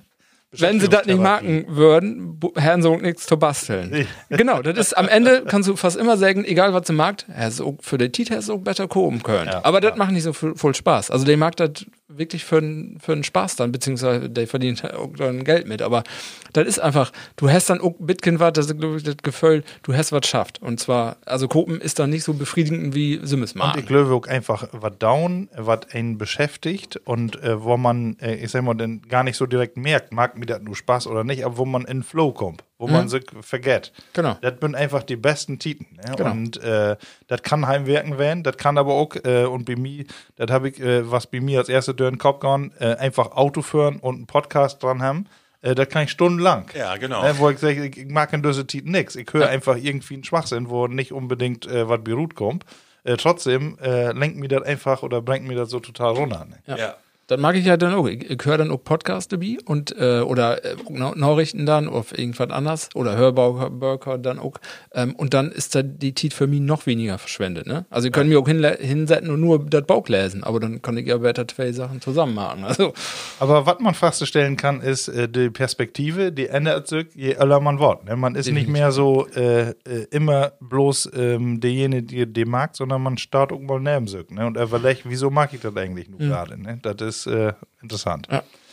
wenn 0.50 0.80
sie 0.80 0.88
das 0.88 1.06
nicht 1.06 1.20
machen 1.20 1.66
würden, 1.68 2.40
Herrn 2.56 2.82
so 2.82 2.96
nichts 2.96 3.26
zu 3.26 3.36
basteln. 3.36 4.08
genau, 4.28 4.60
das 4.60 4.76
ist 4.76 4.98
am 4.98 5.06
Ende 5.06 5.44
kannst 5.46 5.68
du 5.68 5.76
fast 5.76 5.96
immer 5.96 6.16
sagen, 6.16 6.44
egal 6.44 6.74
was 6.74 6.88
sie 6.88 6.94
mag, 6.94 7.24
für 7.78 7.96
den 7.96 8.10
Titel 8.10 8.34
es 8.34 8.50
auch 8.50 8.58
besser 8.58 8.88
kommen 8.88 9.22
können. 9.22 9.46
Ja, 9.46 9.64
Aber 9.64 9.80
das 9.80 9.96
macht 9.96 10.10
nicht 10.10 10.24
so 10.24 10.32
voll 10.32 10.74
Spaß. 10.74 11.12
Also 11.12 11.24
der 11.24 11.36
mag 11.36 11.54
das 11.54 11.86
wirklich 12.16 12.44
für, 12.44 12.60
für 12.98 13.12
einen 13.12 13.24
Spaß 13.24 13.56
dann, 13.56 13.72
beziehungsweise 13.72 14.28
der 14.28 14.46
verdient 14.46 14.84
auch 14.94 15.12
dann 15.16 15.44
Geld 15.44 15.66
mit. 15.66 15.82
Aber 15.82 16.04
das 16.52 16.66
ist 16.66 16.78
einfach, 16.78 17.12
du 17.36 17.50
hast 17.50 17.70
dann 17.70 17.80
auch 17.80 17.94
Bitcoin 17.98 18.40
was, 18.40 18.52
das 18.52 18.66
ist 18.66 18.78
glaube 18.78 18.96
ich 18.96 19.02
das 19.02 19.16
Gefühl, 19.18 19.64
du 19.82 19.94
hast 19.94 20.12
was 20.12 20.26
schafft. 20.26 20.62
Und 20.62 20.80
zwar, 20.80 21.16
also 21.26 21.48
Kopen 21.48 21.80
ist 21.80 21.98
dann 21.98 22.10
nicht 22.10 22.24
so 22.24 22.34
befriedigend 22.34 22.94
wie 22.94 23.20
Simmes 23.22 23.54
Und 23.74 23.80
ich 23.80 23.86
glaube 23.86 24.12
auch 24.12 24.26
einfach 24.26 24.68
was 24.72 24.98
down, 24.98 25.48
was 25.56 25.80
einen 25.92 26.18
beschäftigt 26.18 26.96
und 26.96 27.42
äh, 27.42 27.62
wo 27.62 27.76
man, 27.76 28.18
äh, 28.20 28.36
ich 28.36 28.50
sag 28.50 28.62
mal, 28.62 28.74
dann 28.74 29.02
gar 29.02 29.24
nicht 29.24 29.36
so 29.36 29.46
direkt 29.46 29.76
merkt, 29.76 30.12
mag 30.12 30.38
mir 30.38 30.46
das 30.46 30.60
nur 30.62 30.76
Spaß 30.76 31.06
oder 31.06 31.24
nicht, 31.24 31.44
aber 31.44 31.58
wo 31.58 31.64
man 31.64 31.84
in 31.84 32.02
Flow 32.02 32.32
kommt 32.32 32.64
wo 32.80 32.86
mhm. 32.86 32.92
man 32.94 33.08
sich 33.08 33.24
vergeht. 33.42 33.92
Genau. 34.14 34.38
Das 34.40 34.54
sind 34.60 34.74
einfach 34.74 35.02
die 35.02 35.16
besten 35.16 35.58
Titen. 35.58 35.86
Ne? 35.96 36.14
Genau. 36.16 36.30
Und 36.30 36.62
äh, 36.62 36.96
das 37.28 37.42
kann 37.42 37.66
Heimwerken 37.66 38.18
werden, 38.18 38.42
das 38.42 38.56
kann 38.56 38.78
aber 38.78 38.94
auch, 38.94 39.14
äh, 39.22 39.44
und 39.44 39.66
bei 39.66 39.76
mir, 39.76 40.06
das 40.36 40.50
habe 40.50 40.70
ich, 40.70 40.80
äh, 40.80 41.08
was 41.08 41.26
bei 41.26 41.40
mir 41.40 41.58
als 41.58 41.68
erste 41.68 41.94
durch 41.94 42.10
den 42.10 42.18
Kopf 42.18 42.40
gegangen, 42.40 42.72
äh, 42.80 42.94
einfach 42.94 43.32
Auto 43.32 43.60
führen 43.60 43.98
und 44.00 44.16
einen 44.16 44.26
Podcast 44.26 44.82
dran 44.82 45.02
haben. 45.02 45.26
Äh, 45.60 45.74
das 45.74 45.90
kann 45.90 46.04
ich 46.04 46.10
stundenlang. 46.10 46.70
Ja, 46.74 46.96
genau. 46.96 47.22
Ne, 47.22 47.38
wo 47.38 47.50
ich 47.50 47.58
sage, 47.58 47.84
ich, 47.84 47.98
ich 47.98 48.08
mag 48.08 48.32
in 48.32 48.42
dieser 48.42 48.66
Zeit 48.66 48.86
nix. 48.86 49.14
Ich 49.14 49.30
höre 49.30 49.48
einfach 49.48 49.76
irgendwie 49.76 50.14
einen 50.14 50.24
Schwachsinn, 50.24 50.70
wo 50.70 50.86
nicht 50.86 51.12
unbedingt 51.12 51.66
äh, 51.66 51.86
was 51.86 52.02
beruht 52.02 52.34
kommt. 52.34 52.64
Äh, 53.04 53.18
trotzdem 53.18 53.78
äh, 53.82 54.12
lenkt 54.12 54.38
mir 54.38 54.48
das 54.48 54.62
einfach 54.62 55.02
oder 55.02 55.20
bringt 55.20 55.46
mir 55.46 55.56
das 55.56 55.68
so 55.68 55.80
total 55.80 56.14
runter. 56.14 56.46
Ne? 56.46 56.78
ja. 56.78 56.96
Das 57.30 57.38
mag 57.40 57.54
ich 57.56 57.64
ja 57.64 57.76
dann 57.76 57.94
auch. 57.94 58.06
Ich, 58.06 58.28
ich 58.28 58.44
höre 58.44 58.58
dann 58.58 58.70
auch 58.70 58.82
Podcasts 58.82 59.28
dabei 59.28 59.56
und 59.64 59.94
äh, 59.98 60.20
oder 60.20 60.64
äh, 60.64 60.74
Na- 60.88 61.14
Nachrichten 61.14 61.64
dann 61.64 61.88
auf 61.88 62.16
irgendwas 62.18 62.50
anderes 62.50 62.88
oder 62.94 63.16
Hörbauburger 63.16 64.18
dann 64.18 64.38
auch. 64.38 64.54
Ähm, 64.92 65.14
und 65.14 65.32
dann 65.32 65.52
ist 65.52 65.74
da 65.74 65.82
die 65.82 66.14
Zeit 66.14 66.32
für 66.34 66.46
mich 66.46 66.60
noch 66.60 66.86
weniger 66.86 67.18
verschwendet. 67.18 67.66
Ne? 67.66 67.86
Also 67.90 68.08
ihr 68.08 68.12
könnt 68.12 68.28
mir 68.30 68.38
auch 68.40 68.48
hinle- 68.48 68.78
hinsetzen 68.78 69.30
und 69.30 69.40
nur 69.40 69.64
das 69.64 69.84
Bauch 69.86 70.08
lesen, 70.08 70.42
aber 70.42 70.58
dann 70.60 70.82
kann 70.82 70.96
ich 70.96 71.06
ja 71.06 71.22
weiter 71.22 71.46
zwei 71.46 71.70
Sachen 71.72 72.00
zusammen 72.00 72.34
machen. 72.34 72.64
Also 72.64 72.92
Aber 73.38 73.64
was 73.66 73.78
man 73.80 73.94
feststellen 73.94 74.56
kann, 74.56 74.80
ist, 74.80 75.08
äh, 75.08 75.28
die 75.28 75.50
Perspektive, 75.50 76.32
die 76.32 76.48
ändert 76.48 76.88
sich, 76.88 77.06
je 77.14 77.32
älter 77.34 77.60
man 77.60 77.78
wird. 77.78 78.04
Ne? 78.06 78.16
Man 78.16 78.34
ist 78.34 78.50
nicht 78.50 78.68
mehr 78.68 78.90
so 78.90 79.26
äh, 79.36 79.70
äh, 79.70 79.74
immer 80.10 80.52
bloß 80.60 81.10
ähm, 81.14 81.60
derjenige, 81.60 82.26
der 82.26 82.26
die 82.26 82.44
mag, 82.44 82.76
sondern 82.76 83.02
man 83.02 83.18
startet 83.18 83.56
auch 83.56 83.62
mal 83.62 83.78
neben 83.80 84.08
sich. 84.08 84.28
Ne? 84.30 84.46
Und 84.46 84.56
überlegt, 84.56 85.02
wieso 85.04 85.30
mag 85.30 85.52
ich 85.52 85.60
das 85.60 85.76
eigentlich 85.76 86.08
nur 86.08 86.18
gerade? 86.18 86.60
Ne? 86.60 86.78
Das 86.82 86.96
ist 87.00 87.19
äh, 87.26 87.52
interessant. 87.82 88.28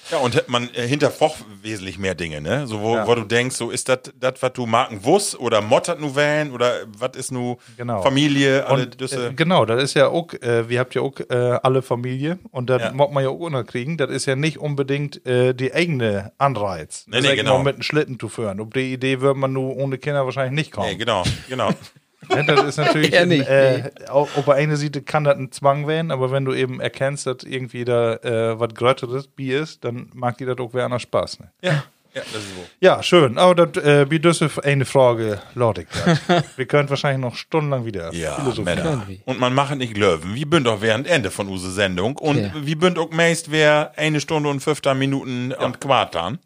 Ja, 0.10 0.20
und 0.20 0.42
man 0.48 0.70
hinterfrocht 0.70 1.44
wesentlich 1.62 2.00
mehr 2.00 2.16
Dinge, 2.16 2.40
ne? 2.40 2.66
So, 2.66 2.80
wo, 2.80 2.96
Ja. 2.96 3.06
wo 3.06 3.14
du 3.16 3.24
denkst, 3.26 3.58
so 3.58 3.72
ist 3.72 3.90
das, 3.90 4.00
das, 4.18 4.36
was 4.40 4.54
du 4.54 4.66
Marken 4.66 5.04
wusst 5.04 5.38
oder 5.38 5.62
mottert 5.62 6.00
nu 6.00 6.16
wählen 6.16 6.54
oder 6.54 6.72
was 6.98 7.18
ist 7.18 7.30
nu 7.34 7.58
Genau. 7.76 8.02
Familie, 8.02 8.66
alle 8.68 8.84
Und, 8.84 9.02
Düsse. 9.02 9.28
äh, 9.28 9.34
genau, 9.34 9.66
das 9.66 9.84
ist 9.84 9.96
ja 9.96 10.08
auch, 10.08 10.32
äh, 10.36 10.70
wir 10.70 10.80
habt 10.80 10.96
ja 10.96 11.02
auch 11.02 11.20
äh, 11.30 11.36
alle 11.62 11.82
Familie 11.82 12.40
und 12.52 12.70
das 12.70 12.82
Ja. 12.84 12.92
muss 12.94 13.12
man 13.12 13.22
ja 13.22 13.30
auch 13.30 13.40
unterkriegen. 13.40 13.98
Das 13.98 14.10
ist 14.10 14.26
ja 14.28 14.38
nicht 14.38 14.60
unbedingt 14.60 15.26
äh, 15.26 15.54
die 15.54 15.74
eigene 15.74 16.32
Anreiz. 16.38 17.04
Nee, 17.08 17.20
nee, 17.20 17.36
genau. 17.36 17.60
mit 17.60 17.74
einem 17.76 17.84
Schlitten 17.84 18.18
zu 18.18 18.30
führen. 18.30 18.62
Ob 18.62 18.74
die 18.76 18.94
Idee 18.94 19.20
wird 19.20 19.36
man 19.36 19.52
nur 19.52 19.76
ohne 19.76 19.98
Kinder 19.98 20.24
wahrscheinlich 20.24 20.54
nicht 20.56 20.72
kommen. 20.72 20.88
nee, 20.88 20.96
genau, 20.96 21.24
genau. 21.50 21.72
Ne, 22.30 22.44
das 22.46 22.64
ist 22.64 22.78
natürlich, 22.78 23.16
ein, 23.20 23.28
nicht, 23.30 23.48
äh, 23.48 23.92
auf, 24.10 24.36
auf 24.38 24.46
der 24.46 24.56
einen 24.56 24.76
Seite 24.76 25.02
kann 25.02 25.24
das 25.24 25.38
ein 25.38 25.52
Zwang 25.52 25.88
werden, 25.88 26.12
aber 26.12 26.32
wenn 26.32 26.46
du 26.46 26.54
eben 26.54 26.80
erkennst, 26.82 27.28
dass 27.28 27.44
irgendwie 27.44 27.86
da 27.86 28.16
äh, 28.16 28.60
was 28.60 28.74
Grötteres 28.74 29.28
Bier 29.28 29.62
ist, 29.62 29.84
dann 29.86 30.10
mag 30.14 30.38
dir 30.38 30.48
das 30.48 30.58
auch 30.58 30.74
wer 30.74 30.86
anders 30.86 31.04
Spaß. 31.04 31.40
Ne? 31.42 31.52
ja, 31.62 31.84
ja, 32.14 32.24
das 32.34 32.42
ist 32.42 32.56
so. 32.56 32.66
Ja, 32.80 33.04
schön. 33.04 33.38
Aber 33.38 33.68
das 33.68 33.84
äh, 33.84 34.10
wie 34.10 34.20
das 34.20 34.42
eine 34.64 34.86
Frage, 34.86 35.40
lautet. 35.54 35.88
Wir 36.56 36.66
können 36.66 36.90
wahrscheinlich 36.90 37.22
noch 37.22 37.36
stundenlang 37.36 37.86
wieder 37.86 38.12
Ja, 38.12 38.34
philosophieren. 38.34 38.80
Männer. 38.80 39.06
Und 39.26 39.40
man 39.40 39.54
macht 39.54 39.76
nicht 39.76 39.96
Löwen. 39.96 40.34
Wie 40.34 40.46
bünd 40.46 40.68
auch 40.68 40.82
während 40.82 41.06
Ende 41.08 41.30
von 41.30 41.48
use 41.48 41.72
Sendung. 41.72 42.18
Und 42.18 42.38
Ja. 42.40 42.52
wie 42.56 42.74
bünd 42.74 42.98
auch 42.98 43.12
meist 43.12 43.52
wer 43.52 43.92
eine 43.98 44.20
Stunde 44.20 44.50
und 44.50 44.62
15 44.62 44.98
Minuten 44.98 45.52
und 45.54 45.80
Quartan. 45.80 46.40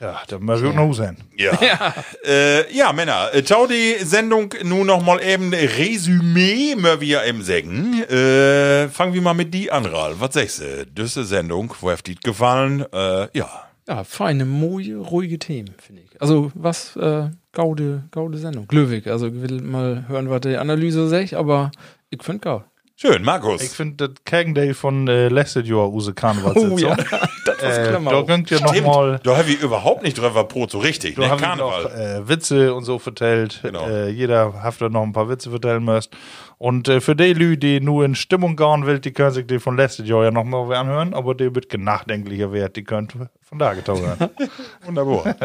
Ja, 0.00 0.20
da 0.28 0.38
müssen 0.38 0.62
wir 0.62 0.70
auch 0.70 0.74
noch 0.74 0.92
sein. 0.92 1.16
Ja. 1.36 1.58
Ja, 1.60 1.94
äh, 2.24 2.72
ja 2.72 2.92
Männer, 2.92 3.34
äh, 3.34 3.42
schau 3.46 3.66
die 3.66 3.96
Sendung 4.04 4.54
nun 4.62 4.86
noch 4.86 5.04
mal 5.04 5.20
eben 5.20 5.52
Resümee, 5.52 6.76
mal 6.76 7.00
wir 7.00 7.24
eben 7.24 7.42
sagen. 7.42 8.02
Äh, 8.04 8.88
fangen 8.88 9.14
wir 9.14 9.22
mal 9.22 9.34
mit 9.34 9.52
die 9.52 9.72
an, 9.72 9.86
Ral. 9.86 10.20
Was 10.20 10.34
sagst 10.34 10.60
du? 10.60 10.86
Düsse 10.86 11.24
Sendung, 11.24 11.74
wo 11.80 11.90
hat 11.90 12.06
die 12.06 12.14
gefallen? 12.14 12.84
Äh, 12.92 13.36
ja. 13.36 13.48
ja, 13.88 14.04
feine, 14.04 14.44
moje, 14.44 14.98
ruhige 14.98 15.40
Themen, 15.40 15.74
finde 15.78 16.02
ich. 16.02 16.22
Also 16.22 16.52
was, 16.54 16.94
äh, 16.94 17.30
gaude, 17.52 18.04
gaude 18.12 18.38
Sendung. 18.38 18.68
Glöwig, 18.68 19.08
also 19.08 19.26
ich 19.26 19.42
will 19.42 19.60
mal 19.62 20.04
hören, 20.06 20.30
was 20.30 20.42
die 20.42 20.56
Analyse 20.56 21.08
sagt, 21.08 21.34
aber 21.34 21.72
ich 22.10 22.22
finde 22.22 22.40
gaud. 22.40 22.64
Schön, 23.00 23.22
Markus. 23.22 23.62
Ich 23.62 23.70
finde 23.70 24.08
das 24.08 24.24
Keggendale 24.24 24.74
von 24.74 25.06
äh, 25.06 25.28
letztes 25.28 25.68
Jahr 25.68 25.88
Use 25.88 26.12
Karnevalssitzung. 26.14 26.72
Oh 26.72 26.78
ja, 26.78 26.96
das 27.46 27.62
was 27.62 27.78
Äh, 27.78 27.92
da 27.92 28.22
könnt 28.24 28.50
ihr 28.50 28.58
da 28.58 29.36
habe 29.36 29.50
ich 29.50 29.62
überhaupt 29.62 30.02
nicht 30.02 30.18
drüber 30.18 30.42
Brot 30.42 30.72
so 30.72 30.78
richtig. 30.80 31.14
Da 31.14 31.22
Ne? 31.22 31.30
haben 31.30 31.40
Karneval. 31.40 31.82
noch 31.84 31.94
äh, 31.94 32.28
Witze 32.28 32.74
und 32.74 32.82
so 32.82 32.98
vertellt. 32.98 33.60
Genau. 33.62 33.86
Äh, 33.88 34.08
jeder 34.08 34.64
hat 34.64 34.80
da 34.80 34.88
noch 34.88 35.04
ein 35.04 35.12
paar 35.12 35.28
Witze 35.28 35.50
vertellen 35.50 35.84
müsst. 35.84 36.10
Und 36.58 36.88
äh, 36.88 37.00
für 37.00 37.14
die 37.14 37.34
Leute, 37.34 37.58
die 37.58 37.80
nur 37.80 38.04
in 38.04 38.16
Stimmung 38.16 38.56
gehen 38.56 38.84
will, 38.84 38.98
die 38.98 39.12
können 39.12 39.30
sich 39.30 39.46
die 39.46 39.60
von 39.60 39.76
letztes 39.76 40.08
Jahr 40.08 40.24
ja 40.24 40.30
noch 40.32 40.42
mal 40.42 40.74
anhören, 40.74 41.14
aber 41.14 41.36
die 41.36 41.54
wird 41.54 41.72
nachdenklicher 41.78 42.52
wert, 42.52 42.74
die 42.74 42.82
könnt 42.82 43.14
von 43.48 43.58
da 43.58 43.74
hören. 43.74 44.30
Wunderbar. 44.84 45.36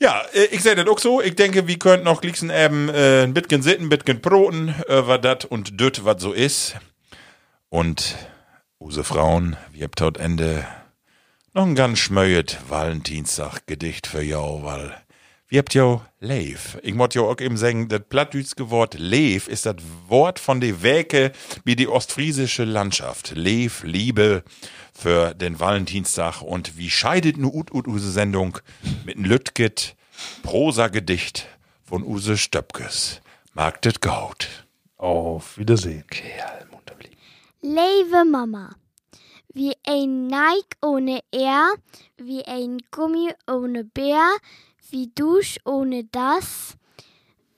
ja, 0.00 0.22
äh, 0.32 0.44
ich 0.46 0.62
sehe 0.62 0.74
das 0.74 0.88
auch 0.88 0.98
so. 0.98 1.22
Ich 1.22 1.36
denke, 1.36 1.68
wir 1.68 1.78
könnten 1.78 2.04
noch 2.04 2.20
gleich 2.20 2.42
eben 2.42 2.88
äh, 2.88 3.22
ein 3.22 3.34
bisschen 3.34 3.62
sitten, 3.62 3.84
ein 3.84 3.88
bisschen 3.88 4.20
proten, 4.20 4.74
äh, 4.88 5.18
das 5.20 5.44
und 5.44 5.80
döt, 5.80 6.04
was 6.04 6.20
so 6.20 6.32
ist. 6.32 6.74
Und 7.68 8.16
use 8.80 9.04
Frauen, 9.04 9.56
wir 9.70 9.84
habt 9.84 10.00
haut 10.00 10.18
Ende 10.18 10.66
noch 11.54 11.64
ein 11.64 11.74
ganz 11.74 11.98
schmöet 11.98 12.58
Valentinstag-Gedicht 12.68 14.06
für 14.06 14.22
jou, 14.22 14.62
weil 14.64 14.96
wir 15.48 15.58
habt 15.58 15.74
jo 15.74 16.00
Leif. 16.18 16.78
Ich 16.82 16.96
wollte 16.96 17.18
jo 17.18 17.30
auch 17.30 17.38
eben 17.38 17.58
sagen, 17.58 17.88
das 17.88 18.00
plattdütske 18.08 18.70
Wort 18.70 18.98
Leif 18.98 19.48
ist 19.48 19.66
das 19.66 19.76
Wort 20.08 20.38
von 20.38 20.62
de 20.62 20.82
Wäke 20.82 21.30
wie 21.64 21.76
die 21.76 21.88
ostfriesische 21.88 22.64
Landschaft. 22.64 23.34
Leif, 23.36 23.82
Liebe 23.84 24.44
für 24.92 25.34
den 25.34 25.58
Valentinstag 25.58 26.42
und 26.42 26.76
wie 26.76 26.90
scheidet 26.90 27.36
nu 27.36 27.50
ut 27.52 27.72
ut 27.72 27.88
use 27.88 28.10
Sendung 28.12 28.58
mit 29.04 29.16
n 29.16 29.24
Lütget 29.24 29.96
Prosa-Gedicht 30.42 31.46
von 31.84 32.02
Use 32.04 32.36
Stöpkes. 32.36 33.20
Magdet 33.54 34.00
Gaut. 34.00 34.48
Auf 34.96 35.58
Wiedersehen. 35.58 36.06
Kerl, 36.08 36.66
munter 36.70 36.94
blieb. 36.94 37.12
Lieve 37.60 38.24
Mama. 38.24 38.74
Wie 39.52 39.74
ein 39.86 40.28
Nike 40.28 40.76
ohne 40.80 41.20
R, 41.32 41.74
wie 42.16 42.44
ein 42.44 42.78
Gummi 42.90 43.34
ohne 43.46 43.84
Bär, 43.84 44.30
wie 44.90 45.10
Dusch 45.14 45.58
ohne 45.64 46.04
das, 46.04 46.78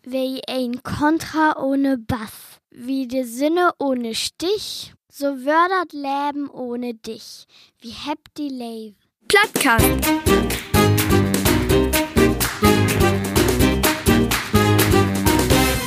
wie 0.03 0.43
ein 0.49 0.83
Kontra 0.83 1.57
ohne 1.57 1.99
Bass, 1.99 2.61
wie 2.71 3.07
die 3.07 3.23
Sinne 3.23 3.71
ohne 3.79 4.15
Stich, 4.17 4.93
so 5.17 5.27
wördert 5.27 5.93
Leben 5.93 6.51
ohne 6.51 6.95
dich, 6.95 7.47
wie 7.81 7.91
hebt 7.91 8.37
die 8.37 8.49
Leve. 8.49 8.97
Plattkast. 9.29 9.85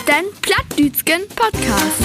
Den 0.08 0.32
Plattdütschen 0.42 1.28
Podcast. 1.36 2.04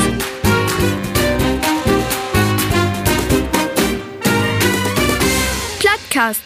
Plattkast. 5.78 6.42